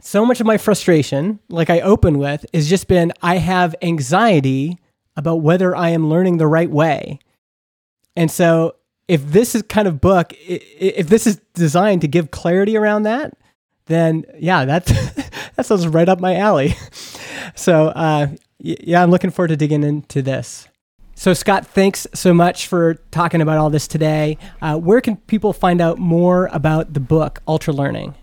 so 0.00 0.24
much 0.24 0.40
of 0.40 0.46
my 0.46 0.58
frustration, 0.58 1.40
like 1.48 1.70
I 1.70 1.80
open 1.80 2.18
with, 2.18 2.46
has 2.54 2.68
just 2.68 2.88
been 2.88 3.12
I 3.22 3.38
have 3.38 3.74
anxiety 3.82 4.78
about 5.16 5.36
whether 5.36 5.74
I 5.74 5.90
am 5.90 6.08
learning 6.08 6.36
the 6.38 6.46
right 6.46 6.70
way. 6.70 7.18
And 8.16 8.30
so 8.30 8.76
if 9.08 9.24
this 9.32 9.54
is 9.54 9.62
kind 9.62 9.88
of 9.88 10.00
book, 10.00 10.32
if 10.46 11.08
this 11.08 11.26
is 11.26 11.40
designed 11.54 12.02
to 12.02 12.08
give 12.08 12.30
clarity 12.30 12.76
around 12.76 13.04
that, 13.04 13.32
then 13.86 14.24
yeah, 14.38 14.64
that 14.64 14.86
that 15.56 15.66
sounds 15.66 15.86
right 15.88 16.08
up 16.08 16.20
my 16.20 16.36
alley. 16.36 16.74
So 17.54 17.88
uh, 17.88 18.28
yeah, 18.58 19.02
I'm 19.02 19.10
looking 19.10 19.30
forward 19.30 19.48
to 19.48 19.56
digging 19.56 19.82
into 19.82 20.22
this. 20.22 20.68
So, 21.18 21.34
Scott, 21.34 21.66
thanks 21.66 22.06
so 22.14 22.32
much 22.32 22.68
for 22.68 22.94
talking 23.10 23.40
about 23.40 23.58
all 23.58 23.70
this 23.70 23.88
today. 23.88 24.38
Uh, 24.62 24.78
where 24.78 25.00
can 25.00 25.16
people 25.16 25.52
find 25.52 25.80
out 25.80 25.98
more 25.98 26.48
about 26.52 26.94
the 26.94 27.00
book, 27.00 27.42
Ultra 27.48 27.74
Learning? 27.74 28.14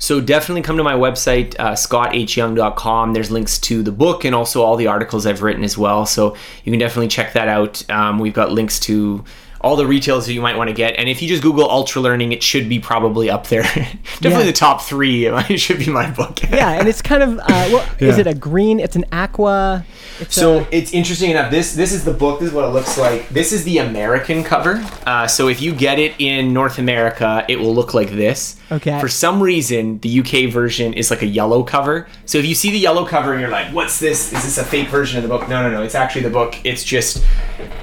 So 0.00 0.20
definitely 0.20 0.62
come 0.62 0.76
to 0.78 0.82
my 0.82 0.94
website, 0.94 1.54
uh, 1.60 1.74
scotthyoung.com. 1.74 3.12
There's 3.12 3.30
links 3.30 3.60
to 3.60 3.84
the 3.84 3.92
book 3.92 4.24
and 4.24 4.34
also 4.34 4.62
all 4.62 4.74
the 4.74 4.88
articles 4.88 5.26
I've 5.26 5.42
written 5.42 5.62
as 5.62 5.78
well. 5.78 6.06
So 6.06 6.34
you 6.64 6.72
can 6.72 6.80
definitely 6.80 7.06
check 7.06 7.34
that 7.34 7.46
out. 7.46 7.88
Um, 7.88 8.18
we've 8.18 8.34
got 8.34 8.50
links 8.50 8.80
to 8.80 9.24
all 9.60 9.76
the 9.76 9.86
retails 9.86 10.26
that 10.26 10.32
you 10.32 10.40
might 10.40 10.56
want 10.56 10.68
to 10.68 10.74
get. 10.74 10.96
And 10.98 11.08
if 11.08 11.20
you 11.20 11.28
just 11.28 11.42
Google 11.42 11.68
Ultra 11.70 12.00
Learning, 12.00 12.32
it 12.32 12.42
should 12.42 12.68
be 12.68 12.78
probably 12.78 13.30
up 13.30 13.48
there. 13.48 13.62
Definitely 14.20 14.30
yeah. 14.30 14.44
the 14.44 14.52
top 14.52 14.82
three. 14.82 15.28
It 15.48 15.58
should 15.58 15.78
be 15.78 15.90
my 15.90 16.10
book. 16.10 16.42
yeah, 16.42 16.72
and 16.78 16.88
it's 16.88 17.00
kind 17.00 17.22
of 17.22 17.38
uh, 17.38 17.42
well, 17.48 17.88
yeah. 18.00 18.08
is 18.08 18.18
it 18.18 18.26
a 18.26 18.34
green? 18.34 18.80
It's 18.80 18.96
an 18.96 19.04
aqua. 19.12 19.84
It's 20.20 20.34
so 20.34 20.60
a... 20.60 20.68
it's 20.70 20.92
interesting 20.92 21.30
enough. 21.30 21.50
This 21.50 21.74
this 21.74 21.92
is 21.92 22.04
the 22.04 22.12
book. 22.12 22.40
This 22.40 22.48
is 22.48 22.54
what 22.54 22.64
it 22.64 22.68
looks 22.68 22.98
like. 22.98 23.28
This 23.30 23.52
is 23.52 23.64
the 23.64 23.78
American 23.78 24.44
cover. 24.44 24.84
Uh, 25.06 25.26
so 25.26 25.48
if 25.48 25.62
you 25.62 25.74
get 25.74 25.98
it 25.98 26.14
in 26.18 26.52
North 26.52 26.78
America, 26.78 27.44
it 27.48 27.58
will 27.58 27.74
look 27.74 27.94
like 27.94 28.10
this. 28.10 28.60
Okay. 28.70 29.00
For 29.00 29.08
some 29.08 29.42
reason, 29.42 29.98
the 30.00 30.20
UK 30.20 30.52
version 30.52 30.92
is 30.92 31.10
like 31.10 31.22
a 31.22 31.26
yellow 31.26 31.62
cover. 31.62 32.08
So 32.26 32.38
if 32.38 32.44
you 32.44 32.54
see 32.54 32.70
the 32.70 32.78
yellow 32.78 33.06
cover 33.06 33.32
and 33.32 33.40
you're 33.40 33.50
like, 33.50 33.72
"What's 33.72 33.98
this? 33.98 34.32
Is 34.32 34.44
this 34.44 34.58
a 34.58 34.64
fake 34.64 34.88
version 34.88 35.16
of 35.18 35.22
the 35.22 35.28
book?" 35.28 35.48
No, 35.48 35.62
no, 35.62 35.70
no. 35.70 35.82
It's 35.82 35.94
actually 35.94 36.22
the 36.22 36.30
book. 36.30 36.56
It's 36.64 36.84
just, 36.84 37.24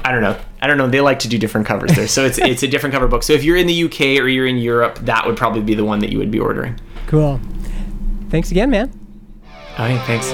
I 0.03 0.11
don't 0.11 0.21
know. 0.21 0.37
I 0.65 0.67
don't 0.67 0.79
know. 0.79 0.87
They 0.87 0.99
like 0.99 1.19
to 1.19 1.27
do 1.27 1.37
different 1.37 1.67
covers 1.67 1.91
there, 1.91 2.07
so 2.07 2.25
it's 2.25 2.39
it's 2.39 2.63
a 2.63 2.67
different 2.67 2.91
cover 2.91 3.07
book. 3.07 3.21
So 3.21 3.33
if 3.33 3.43
you're 3.43 3.55
in 3.55 3.67
the 3.67 3.83
UK 3.83 4.19
or 4.19 4.27
you're 4.27 4.47
in 4.47 4.57
Europe, 4.57 4.97
that 5.03 5.27
would 5.27 5.37
probably 5.37 5.61
be 5.61 5.75
the 5.75 5.85
one 5.85 5.99
that 5.99 6.11
you 6.11 6.17
would 6.17 6.31
be 6.31 6.39
ordering. 6.39 6.79
Cool. 7.05 7.39
Thanks 8.29 8.49
again, 8.49 8.71
man. 8.71 8.91
All 9.77 9.85
right. 9.85 10.01
Thanks. 10.07 10.31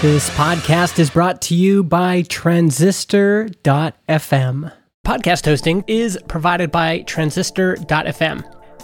This 0.00 0.30
podcast 0.30 1.00
is 1.00 1.10
brought 1.10 1.42
to 1.42 1.56
you 1.56 1.82
by 1.82 2.22
Transistor.fm. 2.22 4.72
Podcast 5.04 5.44
hosting 5.46 5.82
is 5.88 6.16
provided 6.28 6.70
by 6.70 7.00
Transistor.fm. 7.00 8.53